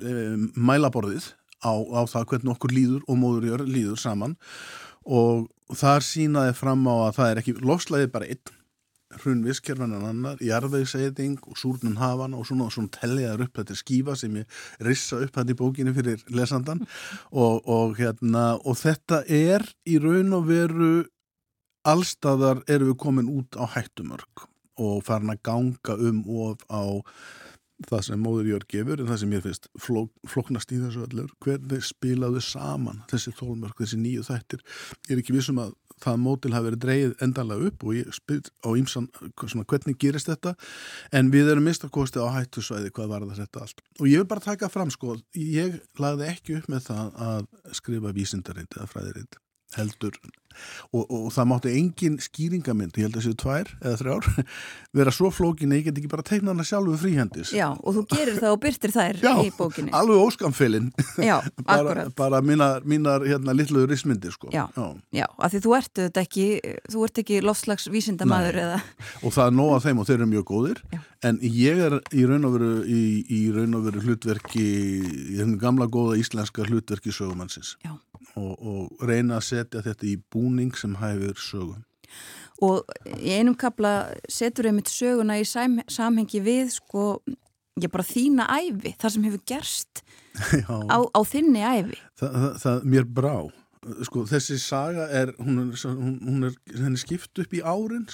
mælaborðið 0.55 1.31
á, 1.63 1.73
á 1.73 2.01
það 2.09 2.29
hvernig 2.31 2.55
okkur 2.55 2.75
líður 2.75 3.03
og 3.07 3.19
móðurjör 3.21 3.65
líður 3.67 3.99
saman 4.01 4.37
og 5.01 5.47
þar 5.77 6.05
sínaði 6.05 6.57
fram 6.57 6.87
á 6.89 6.95
að 7.07 7.13
það 7.19 7.29
er 7.29 7.41
ekki 7.41 7.55
lofslæðið 7.61 8.11
bara 8.15 8.31
einn 8.31 8.57
hrunviskerfan 9.21 9.95
en 9.97 10.05
annar, 10.07 10.41
jarðvegseyðing 10.43 11.41
og 11.49 11.57
súrnun 11.59 11.97
hafana 11.99 12.39
og 12.39 12.47
svona, 12.47 12.69
svona 12.71 12.91
telliðar 12.95 13.43
upp. 13.45 13.57
Þetta 13.59 13.77
skífa 13.79 14.15
sem 14.19 14.37
ég 14.39 14.61
rissa 14.87 15.19
upp 15.19 15.35
þetta 15.35 15.55
í 15.55 15.57
bókinu 15.59 15.95
fyrir 15.95 16.23
lesandan 16.31 16.85
og, 17.43 17.61
og, 17.67 17.97
hérna, 17.99 18.53
og 18.63 18.79
þetta 18.79 19.23
er 19.27 19.65
í 19.83 19.97
raun 20.01 20.37
og 20.37 20.47
veru 20.49 20.93
allstaðar 21.87 22.61
erum 22.69 22.91
við 22.91 22.99
komin 23.01 23.31
út 23.31 23.57
á 23.57 23.65
hættumörk 23.73 24.47
og 24.81 25.01
farin 25.05 25.33
að 25.33 25.41
ganga 25.45 25.97
um 25.97 26.21
of 26.29 26.61
á 26.69 26.83
það 27.89 28.05
sem 28.07 28.21
móður 28.21 28.49
Jörg 28.51 28.67
gefur 28.71 29.01
en 29.01 29.09
það 29.09 29.21
sem 29.21 29.35
ég 29.35 29.43
finnst 29.45 29.69
flók, 29.81 30.11
flóknast 30.29 30.73
í 30.73 30.79
þessu 30.81 31.05
allur 31.07 31.31
hvernig 31.43 31.85
spilaðu 31.85 32.41
saman 32.45 33.03
þessi 33.11 33.33
þólmörk, 33.37 33.77
þessi 33.81 33.99
nýju 34.01 34.25
þættir. 34.27 34.65
Ég 35.07 35.15
er 35.15 35.23
ekki 35.23 35.35
vissum 35.35 35.61
að 35.63 35.75
það 36.01 36.23
mótil 36.23 36.53
hafi 36.55 36.67
verið 36.69 36.81
dreigið 36.85 37.13
endanlega 37.25 37.69
upp 37.69 37.85
og 37.85 37.97
ég 37.97 38.15
spyr 38.15 38.41
á 38.65 38.69
ímsan 38.79 39.07
svona, 39.13 39.67
hvernig 39.69 39.99
gerist 40.01 40.31
þetta 40.31 40.55
en 41.17 41.29
við 41.33 41.51
erum 41.53 41.67
mistakosti 41.69 42.21
á 42.21 42.27
hættusvæði 42.33 42.93
hvað 42.95 43.13
var 43.13 43.27
þetta 43.37 43.67
allt. 43.67 43.85
Og 43.99 44.09
ég 44.09 44.23
vil 44.23 44.31
bara 44.31 44.43
taka 44.43 44.71
fram 44.71 44.89
sko, 44.93 45.19
ég 45.37 45.77
lagði 46.01 46.31
ekki 46.31 46.57
upp 46.57 46.73
með 46.73 46.89
það 46.89 47.23
að 47.29 47.47
skrifa 47.77 48.17
vísindarind 48.17 48.77
eða 48.79 48.89
fræðirind 48.89 49.41
heldur 49.77 50.17
og, 50.91 51.05
og, 51.05 51.27
það 51.33 51.47
mátti 51.51 51.73
engin 51.79 52.17
skýringamind 52.21 52.97
ég 52.99 53.07
held 53.07 53.17
að 53.19 53.25
séu 53.25 53.37
tvær 53.39 53.69
eða 53.79 53.99
þrjár 54.01 54.27
vera 54.99 55.13
svo 55.15 55.31
flókin 55.33 55.73
að 55.73 55.79
ég 55.79 55.87
get 55.87 56.01
ekki 56.01 56.11
bara 56.11 56.25
teikna 56.27 56.53
hana 56.53 56.65
sjálfu 56.67 56.97
fríhendis 57.01 57.53
Já, 57.55 57.69
og 57.71 57.97
þú 57.97 58.03
gerir 58.11 58.39
það 58.39 58.55
og 58.55 58.61
byrtir 58.65 58.95
þær 58.95 59.21
Já, 59.23 59.31
í 59.45 59.51
bókinni 59.57 59.93
alveg 59.97 60.23
óskamfélin 60.25 60.89
Já, 61.29 61.37
bara, 61.67 61.77
akkurat 61.77 62.15
bara 62.19 62.41
mínar, 62.45 62.85
mínar 62.87 63.25
hérna, 63.27 63.55
litlu 63.57 63.85
rismyndir 63.89 64.35
sko. 64.35 64.51
Já. 64.53 64.67
Já, 65.15 65.27
af 65.37 65.53
því 65.53 65.63
þú 65.65 65.77
ert 65.79 66.21
ekki 66.21 66.47
þú 66.91 67.07
ert 67.07 67.23
ekki 67.23 67.41
lofslags 67.45 67.87
vísindamaður 67.91 68.59
Nei. 68.59 68.67
eða, 68.67 68.81
og 69.21 69.35
það 69.37 69.47
er 69.47 69.57
nóg 69.61 69.73
af 69.77 69.87
þeim 69.87 70.03
og 70.03 70.09
þeir 70.09 70.19
eru 70.19 70.31
mjög 70.35 70.47
góðir 70.51 70.83
Já. 70.91 71.01
En 71.27 71.37
ég 71.41 71.79
er 71.85 71.99
í 72.15 72.25
raun 72.29 72.47
og 72.47 72.57
veru 72.57 72.71
í, 72.85 73.03
í 73.29 73.41
raun 73.53 73.77
og 73.77 73.85
veru 73.89 74.03
hlutverki 74.05 74.63
í 74.63 75.37
þennan 75.37 75.59
gamla 75.61 75.87
góða 75.91 76.17
íslenska 76.21 76.65
hlutverki 76.67 77.13
sögumannsins. 77.13 77.75
Og, 78.39 78.51
og 78.57 79.05
reyna 79.07 79.39
að 79.39 79.47
setja 79.49 79.83
þetta 79.85 80.07
í 80.07 80.17
búning 80.31 80.75
sem 80.79 80.95
hæfur 81.01 81.39
sögum 81.41 81.81
og 82.61 82.91
í 83.21 83.33
einum 83.33 83.55
kapla 83.57 84.11
setur 84.29 84.69
einmitt 84.69 84.91
söguna 84.91 85.39
í 85.41 85.45
sam, 85.47 85.79
samhengi 85.89 86.41
við 86.45 86.75
sko, 86.75 87.05
ég 87.81 87.91
bara 87.93 88.05
þína 88.05 88.47
æfi, 88.53 88.93
það 89.01 89.15
sem 89.15 89.25
hefur 89.29 89.43
gerst 89.49 90.03
á, 90.95 90.99
á 91.01 91.19
þinni 91.27 91.63
æfi 91.65 91.97
það, 92.19 92.37
það, 92.37 92.53
það 92.63 92.87
mér 92.93 93.09
brá. 93.19 93.35
Sko, 94.05 94.27
þessi 94.29 94.59
saga 94.61 95.07
er 95.09 95.31
hún 95.39 95.57
er, 95.63 95.71
hún, 95.89 96.17
hún 96.21 96.43
er 96.51 96.57
henni 96.77 97.01
skipt 97.01 97.41
upp 97.41 97.55
í 97.57 97.63
árin 97.65 98.05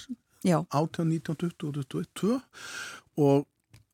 Já, 0.47 0.61
18, 0.71 1.09
19, 1.11 1.35
20 1.43 1.67
og 1.67 1.85
22 1.91 2.39
og 3.17 3.45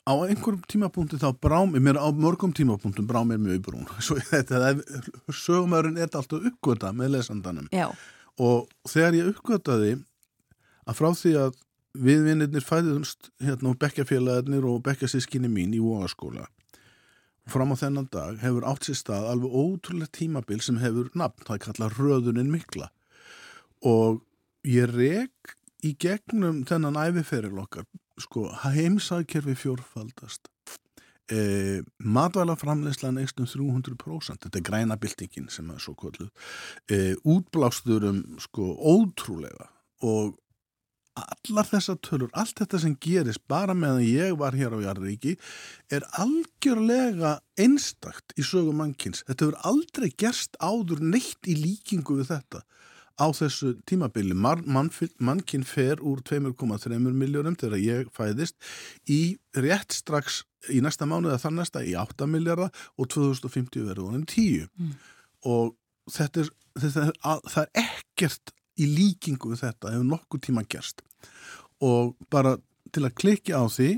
á 0.04 0.14
einhverjum 0.28 0.64
tímapunkti 0.68 1.20
þá 1.22 1.30
brá 1.42 1.60
mér, 1.66 1.98
á 1.98 2.08
mörgum 2.12 2.54
tímapunktum 2.56 3.08
brá 3.08 3.22
mér 3.26 3.40
mjög 3.42 3.62
brún. 3.66 3.86
Svo 4.06 4.20
þetta, 4.20 4.76
sögumörun 5.32 5.98
er 5.98 6.10
alltaf 6.12 6.40
uppgöta 6.40 6.94
með 6.96 7.18
lesandanum. 7.18 7.70
Já, 7.74 7.90
og 8.42 8.68
þegar 8.90 9.20
ég 9.20 9.30
uppgötaði 9.34 9.94
að 10.84 11.00
frá 11.00 11.10
því 11.16 11.38
að 11.40 11.62
viðvinnirnir 11.94 12.66
fæðumst 12.66 13.30
hérna 13.44 13.72
og 13.72 13.80
bekkjafélagarnir 13.82 14.66
og 14.66 14.82
bekkjasískinni 14.86 15.52
mín 15.52 15.76
í 15.78 15.82
Vógaskóla 15.82 16.48
fram 17.50 17.74
á 17.76 17.78
þennan 17.80 18.08
dag 18.12 18.40
hefur 18.42 18.66
átt 18.68 18.88
sér 18.88 18.98
stað 19.00 19.28
alveg 19.32 19.52
ótrúlega 19.52 20.16
tímabil 20.16 20.62
sem 20.64 20.80
hefur 20.80 21.10
nafn, 21.18 21.44
það 21.44 21.56
er 21.56 21.64
kallað 21.66 21.98
röðunin 22.00 22.52
mikla. 22.54 22.90
Og 23.84 24.22
ég 24.68 24.88
rek 24.94 25.58
í 25.84 25.94
gegnum 26.00 26.64
þennan 26.68 27.00
æfiferil 27.08 27.60
okkar 27.64 27.88
sko 28.22 28.48
heimsagkerfi 28.64 29.56
fjórfaldast. 29.58 30.50
E, 31.32 31.82
matvælaframleyslan 32.04 33.22
eistum 33.22 33.48
300% 33.48 34.44
þetta 34.44 34.60
er 34.60 34.66
græna 34.68 34.98
byltingin 35.00 35.48
sem 35.50 35.70
er 35.72 35.80
svo 35.80 35.94
kolluð 35.96 36.28
e, 36.92 37.16
útblástur 37.24 38.04
um 38.10 38.20
sko 38.44 38.74
ótrúlega 38.76 39.70
og 40.04 40.36
allar 41.16 41.68
þessar 41.70 42.00
tölur, 42.04 42.32
allt 42.34 42.58
þetta 42.60 42.80
sem 42.82 42.96
gerist 43.02 43.44
bara 43.50 43.76
meðan 43.78 44.04
ég 44.04 44.36
var 44.40 44.58
hér 44.58 44.76
á 44.76 44.80
Jarríki 44.84 45.36
er 45.94 46.06
algjörlega 46.20 47.38
einstakt 47.60 48.34
í 48.36 48.46
sögum 48.46 48.82
mannkins. 48.82 49.22
Þetta 49.28 49.46
hefur 49.46 49.60
aldrei 49.70 50.10
gerst 50.18 50.58
áður 50.60 51.04
neitt 51.06 51.48
í 51.48 51.56
líkingu 51.60 52.20
við 52.20 52.34
þetta 52.34 52.64
á 53.20 53.28
þessu 53.30 53.76
tímabili. 53.90 54.34
Man, 54.34 54.64
mannkinn 55.20 55.64
fer 55.68 56.02
úr 56.02 56.24
2,3 56.26 56.98
miljórum 57.14 57.56
þegar 57.60 57.80
ég 57.84 58.10
fæðist 58.16 58.56
í 59.10 59.38
rétt 59.56 59.94
strax 59.94 60.42
í 60.74 60.80
næsta 60.82 61.06
mánuða 61.10 61.38
þar 61.44 61.56
næsta 61.60 61.84
í 61.86 61.94
8 62.00 62.26
miljardar 62.32 62.72
og 62.98 63.10
2050 63.14 63.86
verður 63.90 64.10
honum 64.14 64.26
10 64.26 64.68
Mm. 64.80 64.94
og 65.46 65.76
þetta 66.10 66.42
er, 66.46 66.50
þetta 66.80 67.04
er, 67.08 67.18
að, 67.24 67.42
það 67.52 67.64
er 67.64 67.84
ekkert 67.84 68.54
í 68.80 68.88
líkingu 68.90 69.52
við 69.52 69.62
þetta 69.66 69.92
hefur 69.94 70.08
nokkuð 70.10 70.42
tíma 70.48 70.64
gerst 70.66 71.04
og 71.84 72.16
bara 72.32 72.56
til 72.96 73.04
að 73.06 73.16
klikja 73.20 73.60
á 73.62 73.66
því 73.70 73.90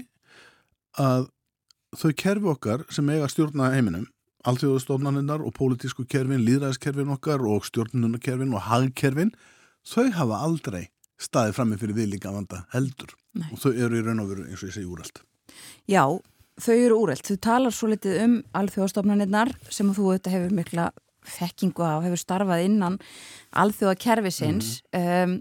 að 1.00 1.30
þau 1.96 2.12
kerfi 2.20 2.50
okkar 2.52 2.84
sem 2.92 3.10
eiga 3.10 3.24
að 3.28 3.34
stjórna 3.36 3.70
heiminum 3.76 4.08
alþjóðustofnaninnar 4.50 5.44
og 5.46 5.54
pólitísku 5.58 6.06
kerfin, 6.10 6.46
líðræðiskerfin 6.46 7.14
okkar 7.16 7.44
og 7.50 7.66
stjórnunarkerfin 7.68 8.54
og 8.56 8.68
hagkerfin 8.70 9.34
þau 9.86 10.10
hafa 10.16 10.42
aldrei 10.46 10.84
staðið 11.22 11.58
frammi 11.58 11.80
fyrir 11.80 11.98
viðlíka 11.98 12.34
vanda 12.34 12.66
heldur. 12.74 13.16
Nei. 13.36 13.50
og 13.52 13.60
þau 13.60 13.72
eru 13.74 13.98
í 14.00 14.04
raun 14.04 14.22
og 14.24 14.30
veru 14.32 14.46
eins 14.48 14.62
og 14.64 14.70
ég 14.70 14.78
segi 14.78 14.88
úralt 14.88 15.20
já, 15.92 16.04
þau 16.62 16.76
eru 16.76 17.00
úrelt. 17.04 17.26
Þú 17.26 17.40
talar 17.44 17.74
svo 17.76 17.90
litið 17.92 18.22
um 18.26 18.38
alþjóðastofnanirnar 18.58 19.52
sem 19.74 19.92
þú 19.96 20.12
auðvitað 20.12 20.38
hefur 20.38 20.56
mikla 20.60 20.88
þekkingu 21.36 21.86
af, 21.86 22.06
hefur 22.06 22.22
starfað 22.22 22.66
innan 22.68 22.98
alþjóðakerfisins. 23.58 24.80
Um, 24.96 25.40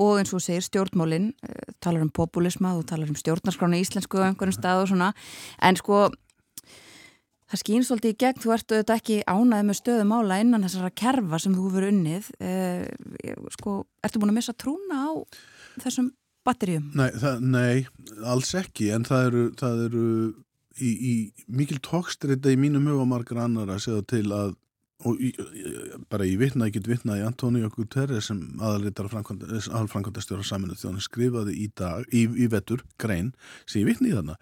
og 0.00 0.18
eins 0.20 0.32
og 0.36 0.42
segir 0.44 0.64
stjórnmólin 0.64 1.30
uh, 1.44 1.72
talar 1.84 2.04
um 2.04 2.12
populisma, 2.12 2.74
þú 2.76 2.84
talar 2.88 3.12
um 3.12 3.16
stjórnarskrána 3.16 3.78
í 3.78 3.84
íslensku 3.84 4.20
á 4.20 4.28
einhverjum 4.28 4.56
stað 4.56 4.82
og 4.82 4.90
svona. 4.92 5.10
En 5.64 5.76
sko 5.80 6.06
það 7.46 7.62
skýn 7.62 7.86
svolítið 7.86 8.14
í 8.14 8.18
gegn, 8.24 8.42
þú 8.42 8.54
ert 8.56 8.72
auðvitað 8.74 9.00
ekki 9.00 9.18
ánæði 9.26 9.66
með 9.68 9.78
stöðu 9.80 10.06
mála 10.10 10.40
innan 10.42 10.66
þessara 10.66 10.92
kerfa 11.02 11.40
sem 11.42 11.54
þú 11.56 11.70
verið 11.76 11.92
unnið 11.94 12.30
uh, 12.42 12.86
sko, 13.54 13.76
ertu 14.06 14.22
búin 14.22 14.34
að 14.34 14.38
missa 14.40 14.56
trúna 14.58 15.02
á 15.06 15.10
þessum 15.84 16.10
batterjum? 16.46 16.90
Nei, 16.98 17.08
það, 17.14 17.46
nei, 17.54 17.86
alls 18.26 18.52
ekki 18.58 18.90
en 18.94 19.06
það 19.06 19.30
eru, 19.30 19.46
það 19.60 19.82
eru 19.88 20.04
í, 20.76 20.92
í 20.92 21.14
mikil 21.46 21.80
tókstrita 21.84 22.52
í 22.52 22.60
mínum 22.60 22.86
hugamarkar 22.90 23.44
annar 23.46 23.74
að 23.74 23.84
segja 23.88 24.06
til 24.16 24.28
að 24.34 24.54
og 25.04 25.18
í, 25.20 25.28
bara 26.08 26.24
ég 26.24 26.38
vitna, 26.40 26.70
ég 26.70 26.78
get 26.78 26.86
vitna 26.88 27.18
í 27.20 27.24
Antonio 27.26 27.68
Guterres 27.68 28.30
sem 28.30 28.38
aðalritar 28.56 29.10
aðalfrankvæmdastjóra 29.12 30.46
saminu 30.46 30.72
þegar 30.72 30.94
hann 30.94 31.04
skrifaði 31.04 31.56
í 31.60 31.66
dag, 31.76 32.06
í 32.16 32.48
vetur, 32.48 32.80
grein 32.96 33.34
sem 33.68 33.82
ég 33.82 33.90
vitni 33.90 34.14
í 34.14 34.16
þarna 34.16 34.38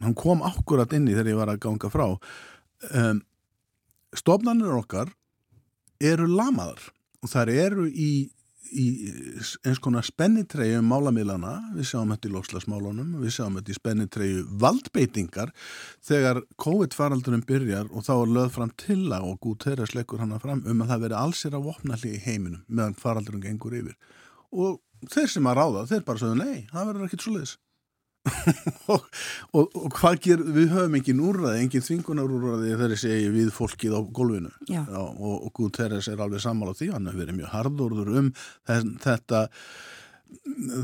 hann 0.00 0.16
kom 0.18 0.44
akkurat 0.46 0.92
inni 0.96 1.14
þegar 1.14 1.32
ég 1.32 1.40
var 1.40 1.52
að 1.52 1.62
ganga 1.66 1.92
frá. 1.92 2.06
Um, 2.96 3.22
stofnanir 4.16 4.74
okkar 4.78 5.12
eru 6.00 6.28
lamaðar 6.30 6.90
og 7.20 7.32
þar 7.32 7.52
eru 7.52 7.88
í 7.88 8.10
í 8.70 8.86
eins 9.66 9.80
konar 9.82 10.04
spennitreyju 10.06 10.80
málamilana, 10.86 11.56
við 11.74 11.88
sjáum 11.90 12.12
þetta 12.14 12.28
í 12.28 12.32
lofslagsmálunum, 12.36 13.16
við 13.22 13.32
sjáum 13.34 13.56
þetta 13.58 13.72
í 13.72 13.78
spennitreyju 13.78 14.44
valdbeitingar. 14.62 15.50
Þegar 16.06 16.42
COVID-faraldunum 16.60 17.42
byrjar 17.48 17.90
og 17.90 18.06
þá 18.06 18.12
er 18.16 18.34
löð 18.36 18.52
fram 18.56 18.70
til 18.80 19.00
að 19.08 19.26
og 19.30 19.40
gúð 19.42 19.64
þeirra 19.64 19.88
sleggur 19.90 20.22
hana 20.22 20.38
fram 20.42 20.62
um 20.62 20.84
að 20.84 20.92
það 20.92 21.02
veri 21.06 21.18
allsir 21.22 21.56
að 21.56 21.66
vopnalli 21.70 22.14
í 22.14 22.22
heiminum 22.26 22.62
meðan 22.68 22.98
faraldunum 23.00 23.42
gengur 23.42 23.74
yfir. 23.80 23.98
Og 24.54 24.78
þeir 25.10 25.34
sem 25.34 25.50
að 25.50 25.60
ráða, 25.60 25.88
þeir 25.90 26.06
bara 26.06 26.22
sögðu 26.22 26.40
nei, 26.44 26.68
það 26.70 26.92
verður 26.92 27.08
ekkit 27.08 27.26
svo 27.26 27.34
leiðis 27.34 27.56
og, 28.92 29.06
og, 29.52 29.76
og 29.76 29.94
hvað 29.98 30.18
ger 30.26 30.42
við 30.44 30.74
höfum 30.74 30.98
engin 31.00 31.22
úrraði, 31.26 31.62
engin 31.64 31.86
þvingunar 31.86 32.34
úrraði 32.36 32.74
þegar 32.74 32.96
ég 32.96 33.02
segi 33.04 33.30
við 33.34 33.52
fólkið 33.56 33.96
á 33.96 34.00
gólfinu 34.18 34.52
Já. 34.70 34.82
Já, 34.82 35.00
og, 35.00 35.36
og 35.36 35.54
Guð 35.56 35.72
Teres 35.78 36.10
er 36.10 36.20
alveg 36.22 36.44
sammála 36.44 36.76
því, 36.78 36.92
hann 36.94 37.10
hefur 37.10 37.24
verið 37.24 37.40
mjög 37.40 37.54
harðorður 37.54 38.12
um 38.20 38.34
þetta 39.04 39.46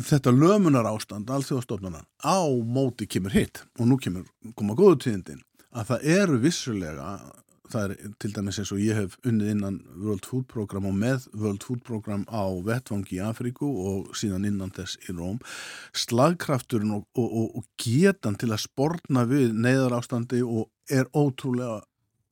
þetta 0.06 0.32
lömunar 0.35 0.89
ástand 0.90 1.31
alþjóðastofnana 1.31 2.02
á 2.27 2.39
móti 2.66 3.06
kemur 3.06 3.35
hitt 3.36 3.62
og 3.78 3.90
nú 3.90 3.98
kemur 4.02 4.27
koma 4.59 4.74
góðu 4.78 5.05
tíðindin 5.05 5.44
að 5.77 5.93
það 5.93 6.09
eru 6.16 6.39
vissulega 6.43 7.10
það 7.72 7.94
er 7.94 8.14
til 8.22 8.32
dæmis 8.36 8.60
eins 8.60 8.72
og 8.74 8.82
ég 8.82 8.98
hef 8.98 9.16
unnið 9.26 9.52
innan 9.55 9.80
World 9.97 10.28
Food 10.28 10.47
Program 10.52 10.86
og 10.90 10.97
með 10.98 11.26
World 11.34 11.66
Food 11.66 11.82
Program 11.86 12.24
á 12.30 12.44
vettvangi 12.66 13.18
í 13.18 13.24
Afríku 13.24 13.68
og 13.90 14.14
síðan 14.18 14.47
innan 14.48 14.74
þess 14.76 15.01
í 15.06 15.16
Róm 15.16 15.40
slagkrafturinn 15.97 16.94
og, 16.98 17.06
og, 17.18 17.26
og, 17.26 17.60
og 17.60 17.68
getan 17.82 18.38
til 18.40 18.52
að 18.52 18.64
sportna 18.66 19.26
við 19.28 19.55
neyðar 19.56 19.98
ástandi 20.01 20.43
og 20.44 20.70
er 20.93 21.10
ótrúlega 21.16 21.82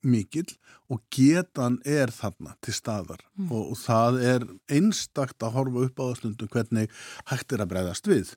mikill 0.05 0.51
og 0.93 1.01
getan 1.13 1.79
er 1.85 2.13
þarna 2.13 2.55
til 2.63 2.75
staðar 2.77 3.23
Mm. 3.35 3.49
og, 3.51 3.73
það 3.75 4.21
er 4.23 4.43
einstakt 4.71 5.43
að 5.43 5.55
horfa 5.57 5.81
upp 5.89 5.97
á 5.99 6.05
stundum 6.15 6.47
hvernig 6.47 6.91
hægt 7.27 7.51
er 7.51 7.65
að 7.65 7.71
breyðast 7.73 8.07
við. 8.07 8.31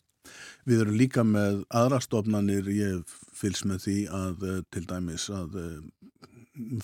Við 0.67 0.81
erum 0.83 0.97
líka 0.99 1.23
með 1.23 1.61
aðra 1.71 2.01
stofnanir, 2.03 2.67
ég 2.67 3.05
fylgst 3.33 3.65
með 3.65 3.85
því 3.87 3.99
að 4.11 4.43
eh, 4.49 4.59
til 4.75 4.85
dæmis 4.91 5.29
að 5.31 5.55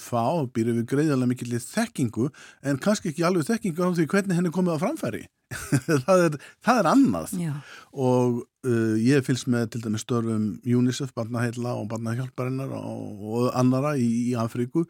fá 0.01 0.45
býrið 0.55 0.81
við 0.81 0.89
greiðarlega 0.93 1.31
mikill 1.31 1.61
þekkingu 1.63 2.29
en 2.65 2.81
kannski 2.83 3.13
ekki 3.13 3.27
alveg 3.27 3.49
þekkingu 3.49 3.87
á 3.87 3.91
því 3.97 4.09
hvernig 4.11 4.39
henni 4.39 4.53
komið 4.55 4.79
á 4.79 4.83
framfæri. 4.85 5.25
það, 6.07 6.23
er, 6.27 6.37
það 6.65 6.79
er 6.81 6.87
annað 6.91 7.35
Já, 7.39 7.53
og 7.93 8.41
uh, 8.67 8.95
ég 8.99 9.23
fylgst 9.27 9.47
með 9.53 9.69
til 9.75 9.83
dæmis 9.85 10.03
störfum 10.03 10.47
UNICEF, 10.65 11.13
barnaheilla 11.15 11.77
og 11.79 11.87
barnahjálparinnar 11.93 12.73
og, 12.75 13.27
og 13.29 13.51
annara 13.55 13.95
í, 14.01 14.09
í 14.33 14.39
Afríku. 14.41 14.87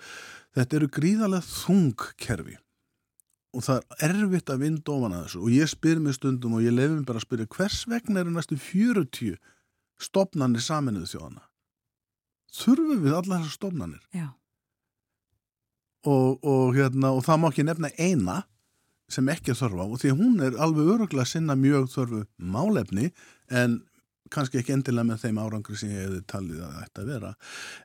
Þetta 0.54 0.78
eru 0.78 0.92
gríðarlega 0.94 1.44
þung 1.44 2.06
kerfi 2.22 2.56
og 3.54 3.62
það 3.62 3.98
er 4.02 4.14
erfitt 4.14 4.50
að 4.50 4.62
vinda 4.64 4.94
ofan 4.94 5.16
að 5.16 5.26
þessu 5.26 5.42
og 5.42 5.54
ég 5.54 5.70
spyr 5.70 6.00
mig 6.02 6.16
stundum 6.16 6.56
og 6.58 6.64
ég 6.64 6.74
lefi 6.74 6.96
mig 6.96 7.08
bara 7.08 7.20
að 7.20 7.26
spyrja 7.26 7.50
hvers 7.54 7.80
vegna 7.90 8.22
eru 8.22 8.32
næstu 8.34 8.58
40 8.60 9.36
stopnarnir 10.02 10.64
saminuðu 10.64 11.10
þjóðana 11.12 11.44
þurfum 12.54 13.04
við 13.04 13.18
allar 13.18 13.44
þessar 13.44 13.58
stopnarnir 13.58 14.02
Já. 14.14 14.26
Og, 16.04 16.44
og, 16.44 16.74
hérna, 16.76 17.14
og 17.14 17.24
það 17.26 17.40
má 17.40 17.48
ekki 17.50 17.66
nefna 17.68 17.90
eina 17.98 18.42
sem 19.12 19.28
ekki 19.28 19.56
þörfa 19.56 19.88
og 19.88 19.98
því 20.00 20.14
hún 20.16 20.38
er 20.44 20.56
alveg 20.62 20.94
öruglega 20.94 21.28
sinna 21.28 21.56
mjög 21.58 21.90
þörfu 21.92 22.22
málefni 22.38 23.10
en 23.52 23.82
kannski 24.32 24.58
ekki 24.60 24.72
endilega 24.74 25.06
með 25.10 25.26
þeim 25.26 25.42
árangri 25.42 25.76
sem 25.78 25.92
ég 25.92 26.06
hefði 26.06 26.22
talið 26.32 26.62
að 26.64 26.78
þetta 26.80 27.04
vera. 27.10 27.34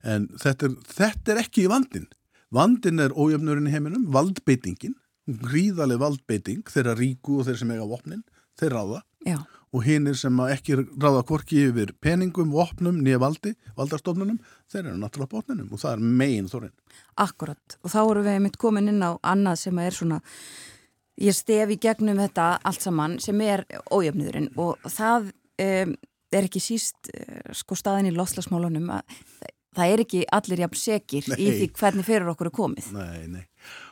En 0.08 0.30
þetta 0.40 0.70
er, 0.70 0.78
þetta 0.96 1.34
er 1.34 1.41
ekki 1.44 1.68
vandin 1.70 2.08
vandin 2.56 3.02
er 3.04 3.14
ójöfnurinn 3.14 3.70
í 3.70 3.74
heiminum 3.74 4.08
valdbeitingin, 4.14 4.96
gríðaleg 5.30 6.02
valdbeiting 6.02 6.66
þeirra 6.70 6.96
ríku 6.98 7.40
og 7.40 7.48
þeirra 7.48 7.62
sem 7.62 7.74
eiga 7.76 7.88
vopnin 7.90 8.24
þeir 8.60 8.76
ráða. 8.76 9.02
Já. 9.28 9.40
Og 9.74 9.84
hinnir 9.86 10.18
sem 10.18 10.40
ekki 10.50 10.80
ráða 10.98 11.22
korki 11.30 11.68
yfir 11.70 11.91
peningum, 12.02 12.50
vopnum, 12.52 12.98
nýja 13.06 13.20
valdi 13.22 13.54
valdastofnunum, 13.78 14.40
þeir 14.72 14.88
eru 14.88 14.98
náttúrulega 15.02 15.34
botninum 15.36 15.70
og 15.72 15.82
það 15.84 15.96
er 15.98 16.06
megin 16.24 16.50
þorinn 16.50 16.74
Akkurat 17.22 17.78
og 17.84 17.94
þá 17.94 18.00
erum 18.02 18.28
við 18.30 18.40
mitt 18.48 18.58
komin 18.62 18.90
inn 18.90 19.06
á 19.06 19.14
annað 19.22 19.62
sem 19.66 19.80
er 19.84 19.96
svona 19.96 20.22
ég 21.20 21.36
stef 21.36 21.74
í 21.76 21.80
gegnum 21.82 22.20
þetta 22.22 22.50
allt 22.64 22.82
saman 22.86 23.20
sem 23.24 23.40
er 23.46 23.66
ójöfniðurinn 23.91 24.52
og 24.58 24.80
það 24.88 25.32
um, 25.62 25.96
er 26.32 26.46
ekki 26.48 26.62
síst 26.64 27.10
uh, 27.14 27.54
sko 27.58 27.78
staðin 27.78 28.12
í 28.12 28.16
loslasmálunum 28.16 28.90
að 28.98 29.16
það- 29.76 29.94
er 29.94 30.04
ekki 30.06 30.24
allir 30.34 30.64
jafn 30.66 30.80
sekir 30.80 31.30
í 31.38 31.50
því 31.54 31.68
hvernig 31.78 32.06
fyrir 32.08 32.30
okkur 32.32 32.50
er 32.50 32.56
komið. 32.56 32.91
Nei, 32.96 33.28
nei. 33.32 33.46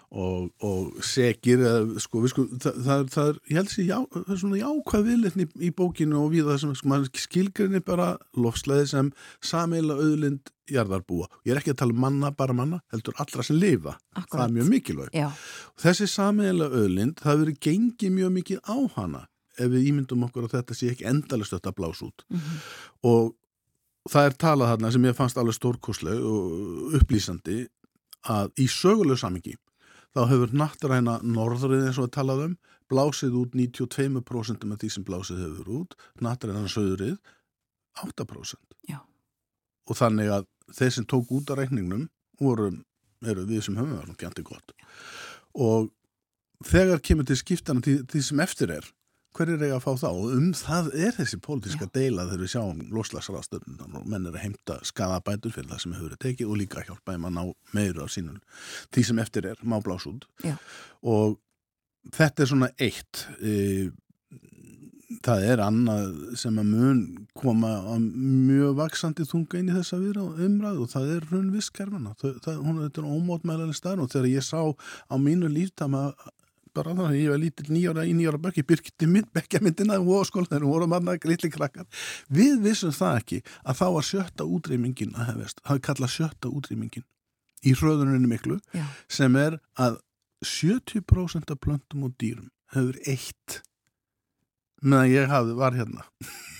Og, 0.08 0.52
og 0.64 1.02
segir, 1.04 1.60
sko, 2.00 2.22
sko, 2.32 2.46
það, 2.64 2.78
það, 2.86 3.02
það 3.12 3.32
er, 3.32 3.40
ég 3.52 3.58
held 3.60 3.72
sér, 3.74 3.88
já, 3.90 3.98
það 4.14 4.30
er 4.32 4.38
svona 4.40 4.60
jákvæð 4.62 5.08
viðleitni 5.10 5.44
í, 5.44 5.50
í 5.68 5.72
bókinu 5.76 6.22
og 6.22 6.30
við 6.32 6.48
það 6.48 6.62
sem, 6.62 6.76
sko, 6.80 7.00
skilgrinni 7.26 7.82
bara 7.84 8.14
lofslæði 8.40 8.86
sem 8.94 9.10
sameila 9.44 9.98
auðlind 10.00 10.54
jarðarbúa. 10.72 11.28
Ég 11.44 11.54
er 11.54 11.60
ekki 11.60 11.74
að 11.74 11.82
tala 11.82 11.96
um 11.96 12.00
manna, 12.06 12.32
bara 12.36 12.56
manna, 12.56 12.80
heldur 12.94 13.20
allra 13.20 13.44
sem 13.44 13.60
lifa. 13.60 13.98
Það 14.14 14.24
Akkúrat. 14.24 14.46
er 14.46 14.56
mjög 14.56 14.72
mikilvæg. 14.72 15.20
Þessi 15.84 16.08
sameila 16.12 16.70
auðlind, 16.72 17.20
það 17.24 17.44
verið 17.44 17.60
gengið 17.68 18.16
mjög 18.22 18.34
mikið 18.40 18.64
á 18.64 18.78
hana 18.96 19.26
ef 19.58 19.72
við 19.74 19.92
ímyndum 19.92 20.26
okkur 20.28 20.48
að 20.48 20.56
þetta 20.60 20.78
sé 20.78 20.92
ekki 20.94 21.08
endalist 21.10 21.56
þetta 21.56 21.76
blás 21.76 22.04
út. 22.06 22.24
Og 23.04 23.34
það 24.08 24.30
er 24.30 24.36
talað 24.40 24.74
þarna 24.74 24.92
sem 24.94 25.08
ég 25.10 25.18
fannst 25.18 25.40
alveg 25.42 25.58
stórkosleg 25.58 26.20
og 26.24 26.98
upplýsandi 27.00 27.64
að 28.34 28.52
í 28.64 28.68
sögulegu 28.72 29.20
samingi 29.20 29.56
þá 30.16 30.22
hefur 30.32 30.54
nattræna 30.56 31.18
norðrið 31.24 31.88
eins 31.88 32.00
og 32.02 32.10
að 32.10 32.16
talað 32.18 32.44
um 32.48 32.58
blásið 32.92 33.36
út 33.42 33.56
92% 33.58 34.68
af 34.68 34.82
því 34.82 34.92
sem 34.94 35.06
blásið 35.08 35.44
hefur 35.44 35.74
út 35.82 35.98
nattræna 36.24 36.68
söðrið 36.72 37.18
8% 38.04 38.78
Já. 38.88 39.02
og 39.90 40.00
þannig 40.00 40.32
að 40.38 40.48
þeir 40.78 40.94
sem 40.96 41.08
tók 41.10 41.32
út 41.34 41.52
af 41.52 41.60
reikningnum 41.62 42.08
voru, 42.40 42.72
eru 43.26 43.48
við 43.50 43.66
sem 43.66 43.78
höfum 43.80 43.98
verið 43.98 44.20
gæti 44.22 44.46
gott 44.48 44.76
og 45.58 45.90
þegar 46.68 47.02
kemur 47.04 47.28
til 47.28 47.40
skiptana 47.40 47.84
því, 47.84 48.00
því 48.08 48.24
sem 48.30 48.44
eftir 48.44 48.74
er 48.78 48.92
hver 49.36 49.52
er 49.54 49.66
eiga 49.66 49.78
að 49.78 49.84
fá 49.84 49.92
þá 50.02 50.08
og 50.10 50.32
um 50.38 50.48
það 50.58 50.90
er 50.96 51.18
þessi 51.18 51.40
pólitíska 51.44 51.90
deila 51.94 52.26
þegar 52.30 52.44
við 52.44 52.54
sjáum 52.54 52.80
loslasraðstöndun 52.96 54.00
og 54.00 54.08
menn 54.10 54.26
er 54.30 54.38
að 54.38 54.46
heimta 54.46 54.80
skadabætur 54.88 55.54
fyrir 55.56 55.70
það 55.74 55.84
sem 55.84 55.98
hefur 55.98 56.10
verið 56.10 56.24
tekið 56.26 56.54
og 56.54 56.62
líka 56.62 56.86
hjálpa 56.88 57.14
þeim 57.14 57.28
að 57.30 57.38
ná 57.38 57.44
meira 57.78 58.08
af 58.08 58.14
sínum 58.16 58.40
því 58.96 59.06
sem 59.10 59.22
eftir 59.24 59.52
er 59.52 59.62
má 59.64 59.78
blás 59.84 60.08
út. 60.10 60.26
Já. 60.46 60.56
og 61.04 61.38
þetta 62.16 62.44
er 62.44 62.52
svona 62.52 62.70
eitt 62.80 63.26
e, 63.42 63.54
það 65.24 65.46
er 65.48 65.62
annað 65.64 66.16
sem 66.40 66.58
að 66.60 66.72
mun 66.72 67.02
koma 67.38 67.72
að 67.94 68.08
mjög 68.48 68.74
vaksandi 68.82 69.26
þunga 69.28 69.60
inn 69.60 69.72
í 69.72 69.76
þessa 69.78 70.00
viðra 70.02 70.26
umræðu 70.48 70.84
og 70.84 70.92
það 70.92 71.14
er 71.16 71.28
raun 71.32 71.54
visskerfana 71.54 72.16
hún 72.18 72.82
þetta 72.84 73.04
er 73.04 73.08
ómótmælanlega 73.08 73.78
staðn 73.78 74.04
og 74.04 74.12
þegar 74.12 74.30
ég 74.34 74.46
sá 74.46 74.60
á 74.68 75.16
mínu 75.22 75.52
líftama 75.52 76.10
bara 76.78 76.94
þannig 76.94 77.10
að 77.10 77.20
ég 77.20 77.34
var 77.34 77.42
lítill 77.42 77.68
nýjára 77.74 78.08
í 78.08 78.16
nýjára 78.18 78.42
bekki 78.46 78.64
byrkti 78.70 79.10
mynd, 79.10 79.30
bekkja 79.36 79.62
myndina 79.66 80.00
og 80.00 80.26
skóla 80.30 80.50
þegar 80.52 80.68
voru 80.70 80.90
manna 80.92 81.18
litli 81.28 81.52
krakkar. 81.54 81.88
Við 82.30 82.62
vissum 82.64 82.96
það 82.96 83.22
ekki 83.22 83.44
að 83.64 83.80
þá 83.82 83.86
var 83.98 84.10
sjötta 84.10 84.48
útrýmingin 84.58 85.16
að 85.18 85.32
hefast, 85.32 85.64
það 85.64 85.80
er 85.80 85.86
kallað 85.90 86.14
sjötta 86.16 86.52
útrýmingin 86.54 87.08
í 87.66 87.74
hröðuninu 87.78 88.30
miklu 88.30 88.60
já, 88.76 88.86
sem 89.10 89.36
er 89.40 89.58
að 89.82 90.00
70% 90.46 91.54
af 91.54 91.62
plöntum 91.64 92.06
og 92.06 92.14
dýrum 92.22 92.52
hefur 92.76 93.00
eitt 93.10 93.62
meðan 94.84 95.10
ég 95.10 95.32
hafði, 95.32 95.56
var 95.58 95.78
hérna. 95.78 96.06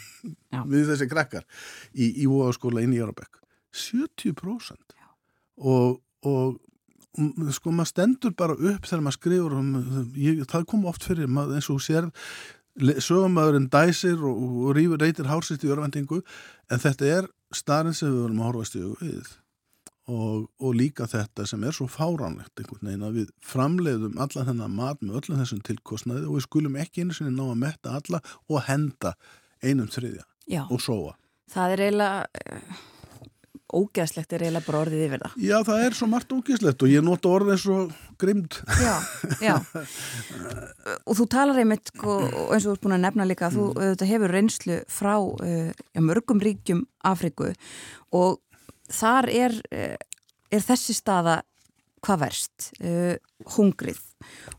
Við 0.72 0.88
þessi 0.90 1.08
krakkar 1.12 1.46
í, 1.94 2.10
í 2.24 2.26
voðaskóla 2.30 2.82
inn 2.84 2.96
í 2.96 3.00
Járabekk 3.00 3.38
70% 3.78 4.96
og, 5.58 6.00
og 6.26 6.58
sko 7.56 7.74
maður 7.74 7.92
stendur 7.92 8.36
bara 8.38 8.58
upp 8.58 8.86
þegar 8.86 9.04
maður 9.06 9.18
skrifur 9.18 9.58
um, 9.58 9.72
ég, 10.18 10.44
það 10.50 10.68
kom 10.70 10.86
oft 10.90 11.08
fyrir 11.08 11.32
maður, 11.32 11.58
eins 11.58 11.70
og 11.74 11.82
sér 11.82 12.12
sögumæðurinn 12.78 13.72
dæsir 13.74 14.22
og, 14.22 14.38
og 14.38 14.78
rífur 14.78 15.02
reytir 15.02 15.30
hársist 15.32 15.66
í 15.66 15.72
örvendingu 15.74 16.22
en 16.70 16.84
þetta 16.84 17.12
er 17.16 17.30
starinn 17.56 17.96
sem 17.98 18.12
við 18.12 18.24
verðum 18.26 18.42
að 18.44 18.50
horfast 18.52 18.78
í 18.78 18.84
augu 18.84 18.98
við 19.02 19.32
og, 20.08 20.48
og 20.64 20.76
líka 20.78 21.08
þetta 21.10 21.46
sem 21.50 21.64
er 21.68 21.76
svo 21.76 21.88
fáránlegt 21.92 22.62
einhvern 22.62 22.90
veginn 22.90 23.08
að 23.08 23.18
við 23.22 23.32
framleiðum 23.44 24.20
alla 24.24 24.46
þennan 24.48 24.76
mat 24.78 25.02
með 25.02 25.22
öllum 25.22 25.42
þessum 25.42 25.64
tilkostnaði 25.68 26.28
og 26.28 26.38
við 26.38 26.46
skulum 26.48 26.78
ekki 26.84 27.04
einu 27.04 27.18
sinni 27.18 27.34
ná 27.36 27.48
að 27.48 27.62
metta 27.64 27.96
alla 28.00 28.22
og 28.48 28.62
henda 28.70 29.16
einum 29.64 29.90
þriðja 29.92 30.24
já. 30.48 30.64
og 30.64 30.84
sóa. 30.84 31.18
Það 31.52 31.74
er 31.74 31.84
eiginlega 31.88 32.46
ógeðslegt 33.76 34.34
er 34.34 34.46
eiginlega 34.46 34.68
bara 34.68 34.82
orðið 34.86 35.04
yfir 35.08 35.24
það. 35.24 35.34
Já, 35.44 35.56
það 35.68 35.82
er 35.84 35.96
svo 35.98 36.08
margt 36.12 36.34
ógislegt 36.36 36.84
og 36.86 36.92
ég 36.92 37.04
nota 37.04 37.32
orðið 37.32 37.54
eins 37.56 37.66
og 37.74 37.96
grimd. 38.22 38.60
Já, 38.80 38.94
já. 39.44 39.56
Og 41.04 41.18
þú 41.20 41.28
talar 41.34 41.60
einmitt, 41.62 41.92
sko, 41.92 42.18
og 42.28 42.54
eins 42.56 42.64
og 42.64 42.72
þú 42.72 42.76
ert 42.78 42.86
búin 42.86 42.98
að 42.98 43.04
nefna 43.04 43.28
líka, 43.28 43.52
þú 43.54 43.66
auðvitað 43.76 44.12
hefur 44.14 44.36
reynslu 44.38 44.80
frá 44.92 45.14
uh, 45.20 45.72
já, 45.74 46.02
mörgum 46.04 46.44
ríkjum 46.44 46.86
Afriku 47.08 47.52
og 48.16 48.40
þar 48.94 49.30
er, 49.34 49.60
uh, 49.76 49.98
er 50.54 50.64
þessi 50.64 50.96
staða 50.96 51.42
hvað 52.06 52.24
verst, 52.24 52.72
uh, 52.80 53.18
hungrið 53.58 54.00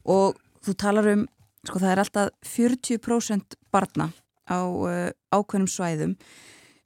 og 0.04 0.36
þú 0.66 0.76
talar 0.80 1.10
um, 1.14 1.26
sko 1.64 1.80
það 1.80 1.92
er 1.94 2.02
alltaf 2.04 2.52
40% 2.52 3.58
barna 3.72 4.10
á 4.48 4.60
uh, 4.60 5.08
ákveðnum 5.32 5.70
svæðum 5.70 6.14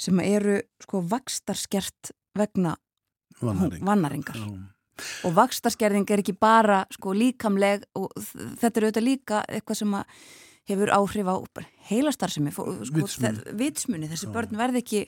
sem 0.02 0.20
eru 0.24 0.58
sko 0.82 1.02
vakstarskert 1.08 2.12
vegna 2.38 2.76
Vannaring. 3.42 3.84
vannaringar. 3.86 4.38
Já. 4.38 4.46
Og 5.26 5.34
vakstaskerðing 5.34 6.10
er 6.12 6.20
ekki 6.22 6.34
bara 6.38 6.82
sko 6.92 7.14
líkamleg 7.16 7.86
og 7.98 8.12
þetta 8.60 8.72
er 8.76 8.86
auðvitað 8.86 9.06
líka 9.06 9.42
eitthvað 9.48 9.80
sem 9.80 9.94
að 9.98 10.18
hefur 10.70 10.90
áhrif 10.94 11.26
á 11.26 11.36
heilastarfsemi, 11.90 12.52
fó- 12.54 12.68
sko, 12.86 13.02
vitsmuni, 13.58 14.06
þessi 14.08 14.28
börn 14.32 14.54
verði 14.56 14.78
ekki, 14.82 15.00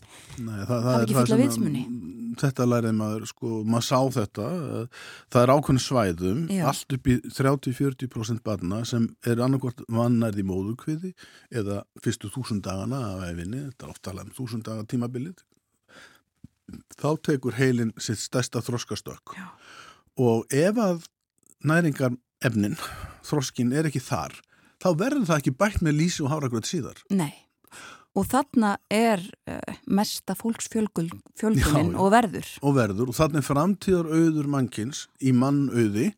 Nei, 0.43 0.65
það, 0.67 0.81
það 0.83 0.95
er 0.97 1.05
ekki 1.05 1.15
fulla 1.21 1.37
að- 1.39 2.23
Þetta 2.35 2.65
lærið 2.67 2.95
maður, 2.99 3.27
sko, 3.31 3.49
maður 3.63 3.85
sá 3.87 3.99
þetta, 4.17 4.47
það 5.31 5.43
er 5.45 5.53
ákveðin 5.55 5.83
svæðum, 5.85 6.41
Já. 6.51 6.65
allt 6.67 6.93
upp 6.97 7.07
í 7.07 7.15
30-40% 7.31 8.43
barna 8.43 8.81
sem 8.85 9.07
er 9.25 9.37
annarkvort 9.45 9.85
vannærð 9.87 10.41
í 10.43 10.47
móðukviði 10.49 11.13
eða 11.55 11.85
fyrstu 12.03 12.33
þúsund 12.35 12.63
dagana 12.67 12.99
af 13.15 13.29
efinni, 13.31 13.63
þetta 13.71 13.87
er 13.87 13.91
oft 13.95 14.03
talað 14.03 14.27
um 14.27 14.35
þúsund 14.41 14.65
daga 14.67 14.83
tímabilið, 14.91 15.37
þá 16.99 17.09
tekur 17.23 17.55
heilin 17.59 17.93
sitt 18.03 18.19
stærsta 18.19 18.63
þroskastökk 18.65 19.37
Já. 19.39 19.47
og 20.19 20.47
ef 20.51 20.75
að 20.81 21.07
næringar 21.65 22.17
efnin, 22.45 22.75
þroskin 23.23 23.71
er 23.79 23.87
ekki 23.91 24.03
þar, 24.03 24.35
þá 24.85 24.91
verður 25.01 25.27
það 25.31 25.41
ekki 25.41 25.57
bætt 25.65 25.81
með 25.85 25.99
lísi 26.03 26.25
og 26.25 26.33
háragröð 26.35 26.69
síðar. 26.69 27.03
nei. 27.11 27.33
Og 28.15 28.29
þarna 28.31 28.77
er 28.95 29.19
uh, 29.51 29.79
mesta 29.91 30.37
fólksfjölgunin 30.39 31.97
og 31.99 32.13
verður. 32.15 32.47
og 32.63 32.77
verður 32.77 33.11
og 33.11 33.17
þannig 33.19 33.43
framtíðar 33.43 34.07
auður 34.07 34.47
mannkins 34.53 35.09
í 35.19 35.33
mannauði 35.35 36.13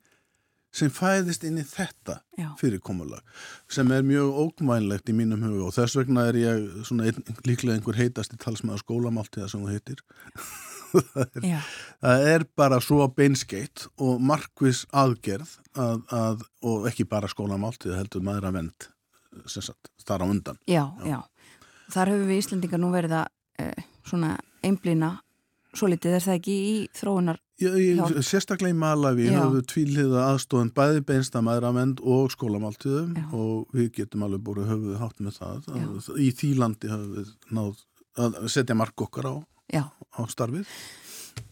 sem 0.77 0.93
fæðist 0.93 1.47
inn 1.49 1.57
í 1.57 1.65
þetta 1.65 2.19
Já. 2.37 2.51
fyrirkomulag 2.61 3.25
sem 3.73 3.89
er 3.97 4.05
mjög 4.05 4.37
ógmænlegt 4.43 5.09
í 5.09 5.17
mínum 5.17 5.47
huga 5.47 5.71
og 5.71 5.77
þess 5.79 5.97
vegna 5.97 6.27
er 6.29 6.41
ég 6.43 6.67
svona 6.85 7.09
ein, 7.09 7.23
líklega 7.49 7.79
einhver 7.79 7.97
heitasti 7.97 8.37
talsmaður 8.45 8.85
skólamáltíða 8.85 9.49
sem 9.55 9.65
þú 9.65 9.73
heitir 9.73 10.05
Já, 11.53 11.61
það 12.05 12.27
er 12.33 12.47
bara 12.59 12.81
svo 12.85 13.07
beinskeitt 13.13 13.87
og 14.03 14.21
markvis 14.23 14.85
aðgerð 14.97 15.57
að, 15.77 16.03
að, 16.15 16.45
og 16.67 16.89
ekki 16.91 17.09
bara 17.09 17.31
skólamáltíða 17.31 18.01
heldur 18.01 18.25
maður 18.27 18.51
að 18.51 18.61
vend 18.61 18.91
þar 20.07 20.25
á 20.25 20.27
undan 20.27 20.61
já, 20.71 20.85
já. 21.05 21.21
Þar 21.93 22.15
höfum 22.15 22.31
við 22.31 22.41
Íslendingar 22.41 22.81
nú 22.83 22.91
verið 22.91 23.19
að 23.21 23.27
uh, 23.63 23.89
svona 24.09 24.37
einblýna 24.67 25.17
svo 25.77 25.91
litið 25.93 26.17
er 26.17 26.25
það 26.25 26.39
ekki 26.41 26.57
í 26.57 26.77
þróunar 26.97 27.43
Ég, 27.57 27.73
ég, 27.81 28.19
sérstaklega 28.21 28.75
í 28.75 28.77
Malawi 28.77 29.31
Já. 29.31 29.39
við 29.49 29.63
tvíliða 29.71 30.27
aðstofan 30.35 30.69
bæði 30.77 31.01
beinsta 31.09 31.41
maðuramend 31.41 32.03
og 32.05 32.29
skólamáltíðum 32.35 33.15
Já. 33.17 33.25
og 33.33 33.73
við 33.73 33.87
getum 33.97 34.27
alveg 34.27 34.43
búið 34.45 34.69
höfuð 34.75 34.99
hátt 35.01 35.23
með 35.25 35.39
það. 35.39 35.71
Já. 35.73 35.87
Í 36.21 36.27
því 36.37 36.51
landi 36.61 36.91
höfum 36.93 37.15
við 37.17 37.31
náð 37.57 37.81
að 38.27 38.37
setja 38.53 38.77
mark 38.77 39.07
okkar 39.07 39.31
á, 39.33 39.35
Já, 39.73 39.83
á 40.17 40.23
starfið. 40.33 40.67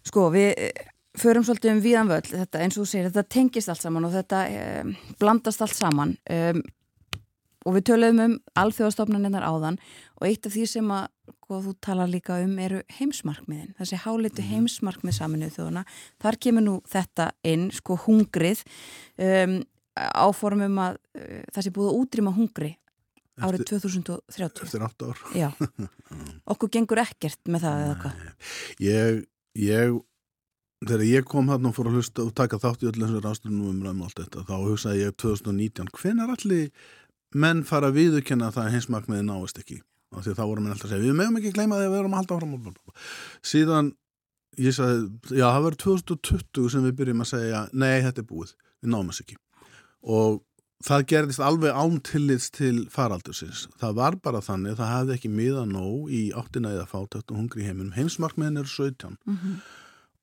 sko 0.04 0.28
við 0.32 0.50
eh, 0.56 0.84
förum 1.18 1.44
svolítið 1.46 1.74
um 1.74 1.82
víðan 1.84 2.10
völl. 2.10 2.24
Þetta 2.26 2.62
eins 2.62 2.78
og 2.78 2.84
þú 2.84 2.90
segir, 2.90 3.10
þetta 3.10 3.34
tengist 3.36 3.70
allt 3.70 3.84
saman 3.84 4.08
og 4.08 4.14
þetta 4.14 4.40
um, 4.60 4.94
blandast 5.20 5.62
allt 5.64 5.76
saman. 5.76 6.16
Um, 6.30 6.62
og 7.64 7.78
við 7.78 7.86
töluðum 7.88 8.22
um 8.24 8.34
alþjóðastofnaninnar 8.60 9.44
áðan 9.46 9.78
og 10.18 10.26
eitt 10.28 10.44
af 10.44 10.52
því 10.52 10.64
sem 10.68 10.90
að 10.92 11.06
hvað 11.46 11.68
þú 11.68 11.74
talar 11.86 12.10
líka 12.10 12.36
um 12.44 12.58
eru 12.60 12.82
heimsmarkmiðin. 12.98 13.72
Þessi 13.78 14.00
hálitu 14.04 14.44
heimsmarkmið 14.44 15.16
saminuð 15.16 15.54
þjóðuna 15.56 15.84
þar 16.20 16.40
kemur 16.46 16.66
nú 16.66 16.74
þetta 16.92 17.30
inn 17.48 17.70
sko 17.72 17.96
hungrið. 18.04 18.64
Um, 19.16 19.62
áformum 19.94 20.80
að 20.82 20.98
uh, 21.16 21.42
það 21.54 21.64
sé 21.64 21.74
búið 21.74 21.92
að 21.92 22.00
útrýma 22.02 22.34
hungri 22.36 22.74
árið 23.42 23.64
2030 23.70 24.64
Eftir 24.66 24.84
átt 24.86 25.04
ár. 25.06 25.22
Já, 25.34 25.48
okkur 26.52 26.72
gengur 26.76 27.00
ekkert 27.02 27.40
með 27.50 27.66
það 27.66 27.84
eða 27.84 27.94
hvað 28.02 28.50
Ég, 28.84 29.22
ég, 29.58 29.96
þegar 30.84 31.06
ég 31.08 31.26
kom 31.30 31.50
hann 31.50 31.66
og 31.70 31.74
fór 31.76 31.90
að 31.90 31.98
hlusta 31.98 32.26
og 32.26 32.34
taka 32.36 32.60
þátt 32.62 32.84
í 32.84 32.90
öll 32.90 33.00
þessar 33.00 33.30
ástunum 33.32 33.72
um 33.72 33.82
ræðum 33.82 34.04
allt 34.06 34.22
þetta, 34.22 34.44
þá 34.46 34.54
hugsaði 34.60 35.02
ég 35.02 35.18
2019, 35.24 35.90
hvenær 35.98 36.36
allir 36.36 36.70
menn 37.34 37.64
fara 37.66 37.90
að 37.90 37.98
viðurkenna 37.98 38.50
að 38.50 38.60
það 38.60 38.72
heimsmarkmiði 38.76 39.26
náist 39.26 39.60
ekki? 39.60 39.80
Af 40.14 40.22
því 40.22 40.32
að 40.34 40.38
þá 40.38 40.44
voru 40.46 40.62
menn 40.62 40.74
alltaf 40.74 40.86
að 40.86 40.94
segja, 40.94 41.04
við 41.08 41.16
meðum 41.18 41.38
ekki 41.40 41.54
gleyma 41.56 41.78
því 41.78 41.86
að 41.86 41.92
við 41.94 42.00
erum 42.00 42.12
að 42.14 42.20
halda 42.20 42.36
áfram. 42.36 42.66
Síðan, 43.50 43.88
ég 44.62 44.76
sagði, 44.76 45.00
já, 45.34 45.46
það 45.48 45.64
verður 45.64 45.80
2020 45.82 46.68
sem 46.70 46.84
við 46.86 46.96
byrjum 47.00 47.24
að 47.24 47.30
segja, 47.32 47.62
nei, 47.74 47.94
þetta 48.04 48.22
er 48.22 48.28
búið, 48.28 48.52
við 48.78 48.92
náum 48.94 49.10
þess 49.10 49.24
ekki. 49.24 49.38
Og 50.14 50.38
það 50.84 51.06
gerðist 51.12 51.40
alveg 51.40 51.72
án 51.72 52.00
tillits 52.04 52.50
til 52.52 52.84
faraldursins. 52.92 53.66
Það 53.80 53.94
var 54.00 54.16
bara 54.24 54.42
þannig, 54.44 54.76
það 54.76 54.92
hafði 54.94 55.14
ekki 55.18 55.30
miða 55.32 55.64
nóg 55.70 56.10
í 56.12 56.22
áttina 56.36 56.74
eða 56.76 56.88
fátætt 56.90 57.30
og 57.32 57.38
hungri 57.40 57.64
heiminum. 57.64 57.94
Heimsmarkmiðin 57.96 58.60
eru 58.60 58.68
17 58.68 59.16
Mhm. 59.26 59.54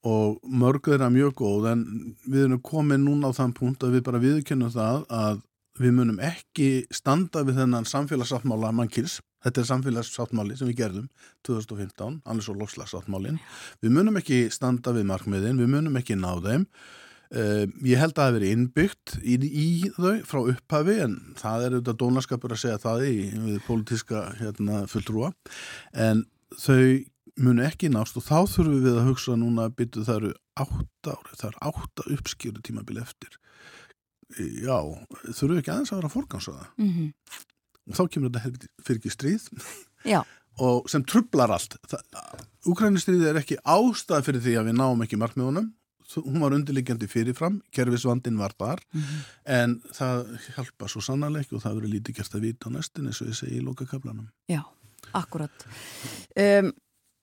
og 0.03 0.39
mörg 0.49 0.81
þeirra 0.81 1.09
mjög 1.13 1.33
góð 1.37 1.71
en 1.71 2.15
við 2.27 2.45
erum 2.45 2.61
komin 2.61 3.03
núna 3.05 3.29
á 3.29 3.37
þann 3.37 3.53
punkt 3.53 3.83
að 3.83 3.97
við 3.97 4.03
bara 4.03 4.19
viðkennum 4.19 4.71
það 4.73 5.05
að 5.09 5.41
við 5.79 5.93
munum 5.93 6.17
ekki 6.19 6.85
standa 6.91 7.43
við 7.43 7.55
þennan 7.61 7.85
samfélagssáttmála 7.85 8.71
mannkils. 8.73 9.19
Þetta 9.43 9.61
er 9.61 9.69
samfélagssáttmáli 9.69 10.57
sem 10.57 10.67
við 10.67 10.77
gerðum 10.77 11.09
2015, 11.47 12.21
annars 12.25 12.49
og 12.49 12.57
lofslagssáttmálin. 12.61 13.39
Við 13.81 13.91
munum 13.95 14.17
ekki 14.17 14.51
standa 14.51 14.91
við 14.93 15.05
markmiðin, 15.09 15.57
við 15.57 15.69
munum 15.69 15.97
ekki 15.97 16.17
ná 16.19 16.35
þeim. 16.43 16.67
Uh, 17.31 17.63
ég 17.87 17.95
held 17.95 18.11
að 18.11 18.17
það 18.17 18.27
hefur 18.27 18.37
verið 18.37 18.53
innbyggt 18.57 19.13
í, 19.23 19.35
í 19.47 19.67
þau 19.95 20.15
frá 20.27 20.39
upphafi 20.51 20.97
en 21.05 21.13
það 21.39 21.65
er 21.65 21.75
auðvitað 21.77 21.99
dónaskapur 22.01 22.55
að 22.55 22.61
segja 22.65 22.81
það 22.83 23.05
í 23.07 23.13
við 23.31 23.61
pólitíska 23.67 24.23
hérna, 24.41 24.81
fulltrúa. 24.91 25.29
En 25.95 26.25
þau 26.59 27.05
munu 27.39 27.63
ekki 27.63 27.91
nást 27.93 28.19
og 28.19 28.25
þá 28.27 28.35
þurfum 28.51 28.81
við 28.83 28.97
að 28.99 29.07
hugsa 29.07 29.37
núna 29.39 29.69
að 29.69 29.77
byttu 29.79 30.03
það 30.09 30.19
eru 30.19 30.33
átta 30.65 31.15
ári, 31.15 31.37
það 31.39 31.47
eru 31.53 31.63
átta 31.71 32.07
uppskjöru 32.17 32.65
tímabil 32.67 32.99
eftir. 32.99 33.39
Já, 34.37 34.77
þurfum 35.29 35.55
við 35.55 35.63
ekki 35.63 35.73
aðeins 35.73 35.93
að 35.95 36.01
vera 36.01 36.13
fórgansaða 36.17 36.67
mm 36.81 37.07
og 37.89 37.97
þá 37.97 38.03
kemur 38.13 38.31
þetta 38.31 38.69
fyrir 38.85 38.99
ekki 39.01 39.13
stríð. 39.13 39.47
Og 40.61 40.89
sem 40.91 41.03
trublar 41.07 41.49
allt. 41.55 41.77
Úkrænistríði 42.67 43.29
er 43.29 43.39
ekki 43.39 43.55
ástæð 43.63 44.25
fyrir 44.27 44.43
því 44.43 44.55
að 44.59 44.67
við 44.67 44.75
náum 44.77 45.03
ekki 45.05 45.17
markmiðunum 45.17 45.69
hún 46.19 46.43
var 46.43 46.55
undirliggjandi 46.57 47.09
fyrirfram 47.11 47.61
kerfisvandin 47.75 48.39
var 48.41 48.55
þar 48.59 48.83
en 49.45 49.79
það 49.95 50.35
hjálpa 50.57 50.91
svo 50.91 51.03
sannarleik 51.05 51.51
og 51.53 51.63
það 51.63 51.79
verður 51.79 51.95
lítið 51.95 52.21
gert 52.21 52.37
að 52.37 52.47
vita 52.47 52.71
á 52.71 52.75
næstin 52.75 53.09
eins 53.09 53.21
og 53.23 53.31
ég 53.31 53.39
segi 53.39 53.59
í 53.59 53.65
lokakablanum 53.65 54.29
já, 54.51 54.63
akkurat 55.13 55.67
um, 56.37 56.71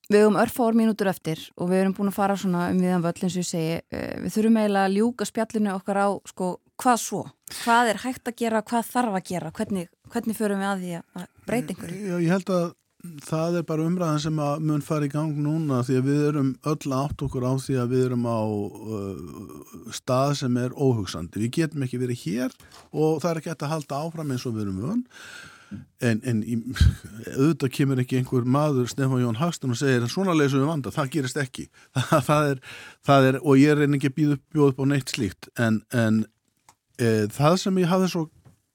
Við 0.08 0.22
höfum 0.24 0.38
örfár 0.40 0.72
mínútur 0.72 1.10
eftir 1.10 1.40
og 1.60 1.68
við 1.68 1.82
erum 1.82 1.92
búin 1.92 2.08
að 2.08 2.16
fara 2.16 2.34
svona 2.40 2.70
um 2.72 2.78
viðan 2.80 3.02
völl 3.04 3.26
eins 3.26 3.34
og 3.34 3.42
ég 3.42 3.48
segi 3.50 3.74
uh, 3.76 4.14
við 4.24 4.32
þurfum 4.38 4.54
eiginlega 4.56 4.88
að 4.88 4.94
ljúka 4.96 5.26
spjallinu 5.28 5.74
okkar 5.74 6.00
á 6.00 6.08
sko, 6.30 6.46
hvað 6.80 7.02
svo? 7.02 7.20
Hvað 7.58 7.90
er 7.90 8.00
hægt 8.06 8.30
að 8.30 8.38
gera? 8.40 8.62
Hvað 8.70 8.88
þarf 8.88 9.18
að 9.18 9.26
gera? 9.28 9.50
Hvernig, 9.58 9.90
hvernig 10.08 10.38
förum 10.38 10.64
við 10.64 10.70
að 10.70 10.86
því 10.86 10.94
að 10.96 11.26
breyta 11.44 11.74
einhverju? 11.74 11.98
Já, 12.08 12.16
ég 12.24 12.32
held 12.32 12.54
að 12.56 12.64
það 12.98 13.60
er 13.60 13.66
bara 13.66 13.84
umræðan 13.86 14.22
sem 14.22 14.38
að 14.42 14.64
mun 14.66 14.82
fara 14.82 15.06
í 15.06 15.10
gang 15.12 15.36
núna 15.38 15.84
því 15.86 15.98
að 16.00 16.08
við 16.08 16.22
erum 16.32 16.48
öll 16.66 16.94
átt 16.98 17.22
okkur 17.22 17.44
á 17.46 17.52
því 17.62 17.76
að 17.78 17.92
við 17.92 18.06
erum 18.08 18.24
á 18.26 18.40
uh, 18.42 19.92
stað 19.94 20.32
sem 20.40 20.56
er 20.58 20.74
óhugsandi. 20.74 21.44
Við 21.44 21.52
getum 21.60 21.84
ekki 21.86 22.00
verið 22.02 22.24
hér 22.24 22.56
og 22.90 23.20
það 23.22 23.30
er 23.30 23.40
ekki 23.42 23.54
að 23.54 23.70
halda 23.74 24.00
áfram 24.02 24.34
eins 24.34 24.46
og 24.48 24.56
við 24.56 24.66
erum 24.66 24.82
vön. 24.82 25.04
En, 26.02 26.22
en 26.24 26.40
í, 26.42 26.56
auðvitað 27.38 27.74
kemur 27.76 28.02
ekki 28.02 28.18
einhver 28.18 28.48
maður 28.48 28.88
Stefán 28.90 29.22
Jón 29.22 29.38
Hagstun 29.38 29.74
og 29.74 29.78
segir 29.78 30.02
en 30.02 30.10
svona 30.10 30.34
leysum 30.34 30.64
við 30.64 30.70
vanda, 30.72 30.94
það 30.94 31.12
gerist 31.14 31.38
ekki 31.38 31.68
það, 32.28 32.54
er, 32.54 32.62
það 33.06 33.30
er, 33.30 33.38
og 33.44 33.60
ég 33.60 33.78
reyni 33.78 34.00
ekki 34.00 34.10
að 34.14 34.38
bjóða 34.56 34.72
upp 34.72 34.80
á 34.80 34.86
neitt 34.88 35.12
slíkt 35.12 35.50
en, 35.60 35.82
en 35.92 36.22
e, 36.96 37.28
það 37.36 37.58
sem 37.66 37.82
ég 37.82 37.92
hafði 37.92 38.08
svo 38.14 38.24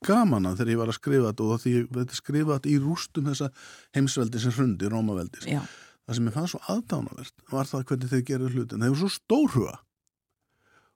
gaman 0.08 0.50
að 0.50 0.60
þegar 0.60 0.74
ég 0.74 0.82
var 0.82 0.92
að 0.92 1.00
skrifa 1.00 1.32
þetta 1.32 1.48
og 1.48 1.64
því 1.64 1.74
ég 1.76 2.14
skrifa 2.18 2.58
þetta 2.58 2.72
í 2.72 2.76
rústum 2.84 3.32
þessa 3.32 3.50
heimsveldi 3.98 4.44
sem 4.44 4.56
hrundi, 4.58 4.92
Rómaveldis. 4.92 5.48
Já, 5.50 5.62
það 6.04 6.20
sem 6.20 6.30
ég 6.30 6.38
fann 6.38 6.52
svo 6.52 6.62
aðdánavert 6.74 7.50
var 7.52 7.70
það 7.70 7.88
hvernig 7.90 8.14
þeir 8.14 8.24
gerðu 8.30 8.54
hlutin, 8.54 8.84
þeir 8.84 8.92
eru 8.92 9.02
svo 9.02 9.12
stórhuga. 9.14 9.76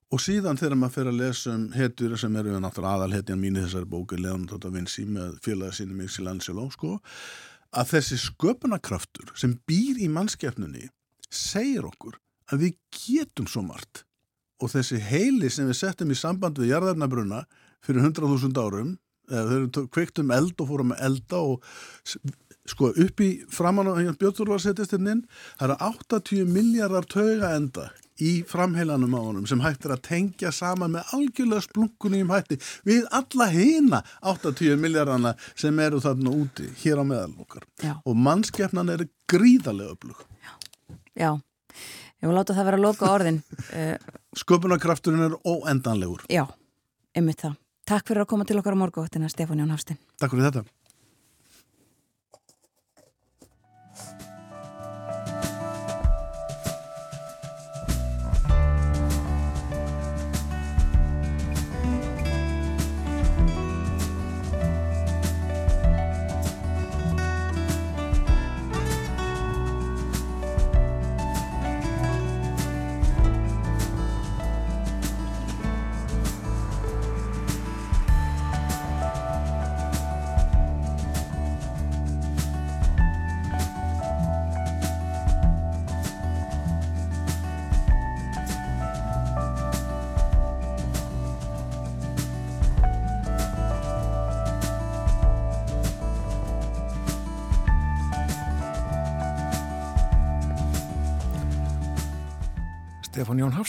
Og 0.07 0.21
síðan 0.23 0.55
þegar 0.55 0.79
maður 0.79 0.95
fer 0.95 1.09
að 1.11 1.17
lesa 1.19 1.51
um 1.51 1.63
hetjur 1.75 2.13
sem 2.19 2.35
eru 2.39 2.59
náttúrulega 2.63 2.93
aðalhetjan 2.95 3.41
mín 3.41 3.57
í 3.59 3.63
þessari 3.65 3.89
bóku 3.91 4.15
Leonardo 4.15 4.59
da 4.63 4.71
Vinci 4.71 5.03
með 5.03 5.33
félagi 5.43 5.81
sínum 5.81 6.05
í 6.05 6.07
Silangelo 6.11 6.69
sko, 6.71 6.93
að 7.75 7.89
þessi 7.91 8.19
sköpunarkraftur 8.21 9.33
sem 9.35 9.57
býr 9.67 9.99
í 9.99 10.07
mannskeppnunni 10.11 10.87
segir 11.27 11.89
okkur 11.89 12.15
að 12.53 12.63
við 12.63 12.77
getum 12.95 13.49
svo 13.51 13.65
margt. 13.67 14.05
Og 14.63 14.71
þessi 14.71 15.01
heili 15.03 15.51
sem 15.53 15.67
við 15.67 15.81
settum 15.81 16.13
í 16.13 16.17
samband 16.17 16.57
við 16.57 16.71
jarðarnabruna 16.71 17.43
fyrir 17.85 18.07
100.000 18.09 18.63
árum 18.63 18.97
eða 19.27 19.45
þau 19.47 19.55
eru 19.57 19.87
kveikt 19.91 20.21
um 20.23 20.33
eld 20.35 20.61
og 20.63 20.69
fórum 20.69 20.93
að 20.95 21.05
elda 21.09 21.39
og 21.43 21.63
sko 22.67 22.91
upp 22.91 23.23
í 23.23 23.29
framan 23.51 23.89
og 23.91 23.99
Björnþór 24.19 24.51
var 24.51 24.59
að 24.59 24.65
setjast 24.67 24.95
hérna 24.95 25.17
það 25.59 25.69
eru 25.69 25.77
80 25.87 26.51
miljardar 26.51 27.07
tauga 27.11 27.53
enda 27.55 27.87
í 28.23 28.31
framheilanum 28.49 29.13
á 29.13 29.21
honum 29.21 29.47
sem 29.49 29.61
hægt 29.61 29.85
er 29.85 29.93
að 29.93 30.05
tengja 30.07 30.51
saman 30.55 30.95
með 30.95 31.11
algjörlega 31.15 31.65
splunkunni 31.67 32.23
um 32.25 32.33
hætti 32.33 32.57
við 32.87 33.05
alla 33.13 33.49
hina 33.53 34.01
80 34.33 34.79
miljardana 34.81 35.35
sem 35.53 35.83
eru 35.83 36.01
þarna 36.03 36.33
úti 36.33 36.69
hér 36.81 37.03
á 37.03 37.05
meðal 37.05 37.35
okkar. 37.45 37.67
Já, 37.83 37.93
og 38.01 38.17
mannskeppnan 38.17 38.89
eru 38.95 39.07
gríðarlega 39.29 39.93
öflug. 39.93 40.25
Já. 41.17 41.37
Ég 42.17 42.25
vil 42.25 42.33
láta 42.33 42.55
það 42.57 42.69
vera 42.71 42.79
að 42.79 42.87
loka 42.87 43.13
orðin 43.13 43.39
uh, 43.45 43.95
sköpunarkrafturinn 44.41 45.27
er 45.29 45.37
óendanlegur. 45.45 46.25
Já, 46.33 46.47
einmitt 47.13 47.45
það 47.45 47.59
Takk 47.87 48.09
fyrir 48.09 48.25
að 48.25 48.31
koma 48.33 48.43
til 48.43 48.57
okkar 48.59 48.75
á 48.75 48.81
morguvaktina, 48.83 49.29
Stefán 49.31 49.61
Jón 49.61 49.71
Hafstein. 49.71 49.99
Takk 50.19 50.33
fyrir 50.33 50.49
þetta 50.49 50.76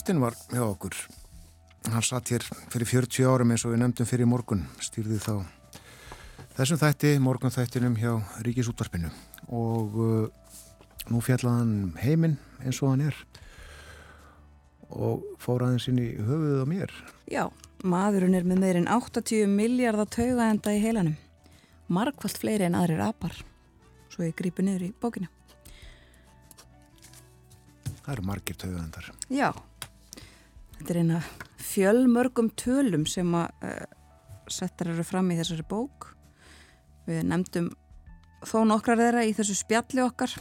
Hafstinn 0.09 0.23
var 0.25 0.37
hjá 0.49 0.63
okkur. 0.65 0.95
Hann 1.93 2.01
satt 2.01 2.31
hér 2.33 2.41
fyrir 2.73 2.89
40 2.89 3.27
árum 3.29 3.51
eins 3.53 3.67
og 3.69 3.75
við 3.75 3.83
nefndum 3.83 4.07
fyrir 4.09 4.25
morgun, 4.25 4.63
stýrði 4.81 5.19
þá 5.21 5.35
þessum 6.57 6.81
þætti, 6.81 7.11
morgun 7.21 7.53
þættinum 7.53 7.99
hjá 8.01 8.15
Ríkisútvarpinu 8.47 9.11
og 9.53 10.01
uh, 10.01 10.57
nú 11.13 11.21
fjallaðan 11.21 11.77
um 11.91 11.93
heiminn 12.01 12.39
eins 12.63 12.81
og 12.81 12.95
hann 12.95 13.05
er 13.11 13.21
og 14.89 15.29
fór 15.45 15.67
aðeins 15.67 15.91
inn 15.93 16.01
í 16.01 16.09
höfuðið 16.17 16.65
á 16.65 16.67
mér. 16.73 16.99
Já, 17.29 17.45
maðurinn 17.85 18.41
er 18.41 18.49
með 18.49 18.65
meirinn 18.65 18.89
80 18.89 19.45
miljardar 19.61 20.09
taugaenda 20.09 20.73
í 20.73 20.85
heilanum. 20.89 21.21
Markvallt 21.93 22.41
fleiri 22.41 22.65
en 22.65 22.81
aðrir 22.81 23.05
apar. 23.13 23.37
Svo 24.09 24.25
ég 24.25 24.41
grípi 24.41 24.65
niður 24.65 24.89
í 24.89 24.95
bókinu. 25.05 25.29
Það 27.99 28.15
eru 28.17 28.31
margir 28.33 28.57
taugaðendar. 28.57 29.13
Já, 29.29 29.53
þetta 30.79 30.95
er 30.95 31.01
eina 31.03 31.21
fjölmörgum 31.69 32.51
tölum 32.59 33.05
sem 33.11 33.35
að 33.37 33.67
uh, 33.67 33.85
settar 34.51 34.93
eru 34.95 35.05
fram 35.07 35.31
í 35.33 35.39
þessari 35.39 35.67
bók. 35.69 36.13
Við 37.09 37.25
nefndum 37.29 37.71
þó 38.47 38.63
nokkrar 38.69 39.01
þeirra 39.01 39.27
í 39.27 39.35
þessu 39.37 39.57
spjalli 39.59 40.05
okkar. 40.05 40.35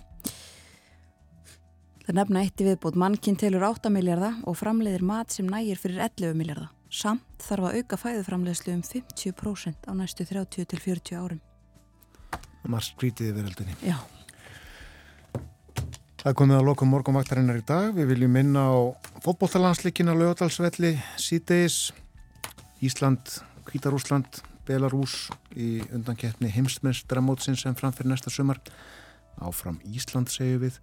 Það 2.07 2.19
nefna 2.21 2.43
eitt 2.45 2.61
í 2.63 2.67
viðbót 2.69 2.95
mannkinn 2.99 3.35
telur 3.39 3.65
8 3.67 3.91
miljardar 3.91 4.37
og 4.47 4.55
framleiðir 4.55 5.03
mat 5.03 5.33
sem 5.35 5.47
nægir 5.49 5.79
fyrir 5.81 6.05
11 6.05 6.37
miljardar. 6.39 6.69
Samt 6.87 7.43
þarf 7.43 7.67
að 7.67 7.81
auka 7.81 7.99
fæðuframleiðslu 7.99 8.77
um 8.77 8.83
50% 8.85 9.89
á 9.89 9.91
næstu 9.91 10.27
30 10.29 10.69
til 10.71 10.79
40 10.79 11.19
árum. 11.19 11.41
Marst 12.67 12.95
skrítið 12.95 13.33
í 13.33 13.35
veröldinni. 13.35 13.75
Já. 13.83 13.97
Það 16.27 16.33
komið 16.41 16.57
að 16.57 16.65
lokum 16.67 16.89
morgunvaktarinnar 16.91 17.59
í 17.61 17.61
dag. 17.63 17.93
Við 17.95 18.09
viljum 18.09 18.33
minna 18.35 18.65
á 18.67 18.75
fótbolltalansleikin 19.23 20.11
á 20.11 20.19
lögadalsvelli 20.19 20.89
síðdeis, 21.15 21.93
Ísland, 22.83 23.31
Kvítarúsland, 23.69 24.41
Belarús 24.67 25.29
í 25.55 25.77
undankeppni 25.87 26.51
heimsmeistramótsins 26.51 27.63
sem 27.63 27.77
framfyrir 27.79 28.11
næsta 28.11 28.33
sumar. 28.33 28.59
Áfram 29.39 29.77
Ísland 29.87 30.27
segjum 30.33 30.65
við. 30.65 30.81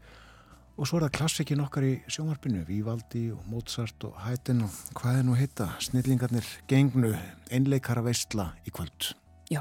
Og 0.78 0.88
svo 0.88 1.02
er 1.02 1.10
það 1.10 1.12
klassikin 1.18 1.64
okkar 1.66 1.90
í 1.90 1.92
sjónvarpinu, 2.08 2.64
Vívaldi 2.64 3.26
og 3.36 3.44
Mozart 3.52 4.08
og 4.08 4.16
Haydn 4.24 4.64
og 4.64 4.80
hvað 4.96 5.20
er 5.20 5.28
nú 5.28 5.36
heita? 5.36 5.68
Snillingarnir 5.76 6.48
gengnu 6.72 7.12
einleikara 7.52 8.06
veistla 8.08 8.54
í 8.64 8.72
kvöld. 8.72 9.12
Já, 9.52 9.60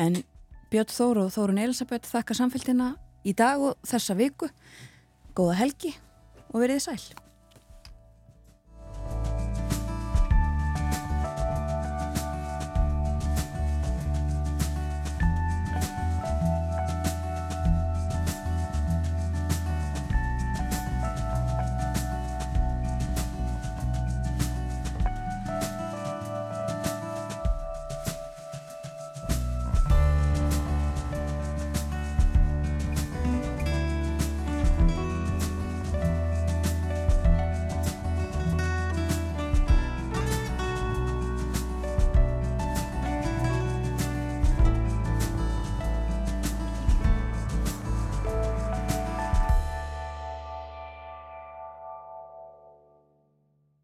en 0.00 0.22
Björn 0.72 0.96
Þóru 0.96 1.28
og 1.28 1.36
Þórun 1.36 1.60
Elisabeth 1.68 2.08
þakka 2.08 2.40
samfélgina 2.40 2.94
í 3.20 3.36
dag 3.36 3.60
og 3.60 3.76
þessa 3.84 4.16
viku. 4.16 4.48
Góða 5.34 5.54
helgi 5.58 5.90
og 6.52 6.60
verið 6.62 6.84
sæl. 6.84 7.00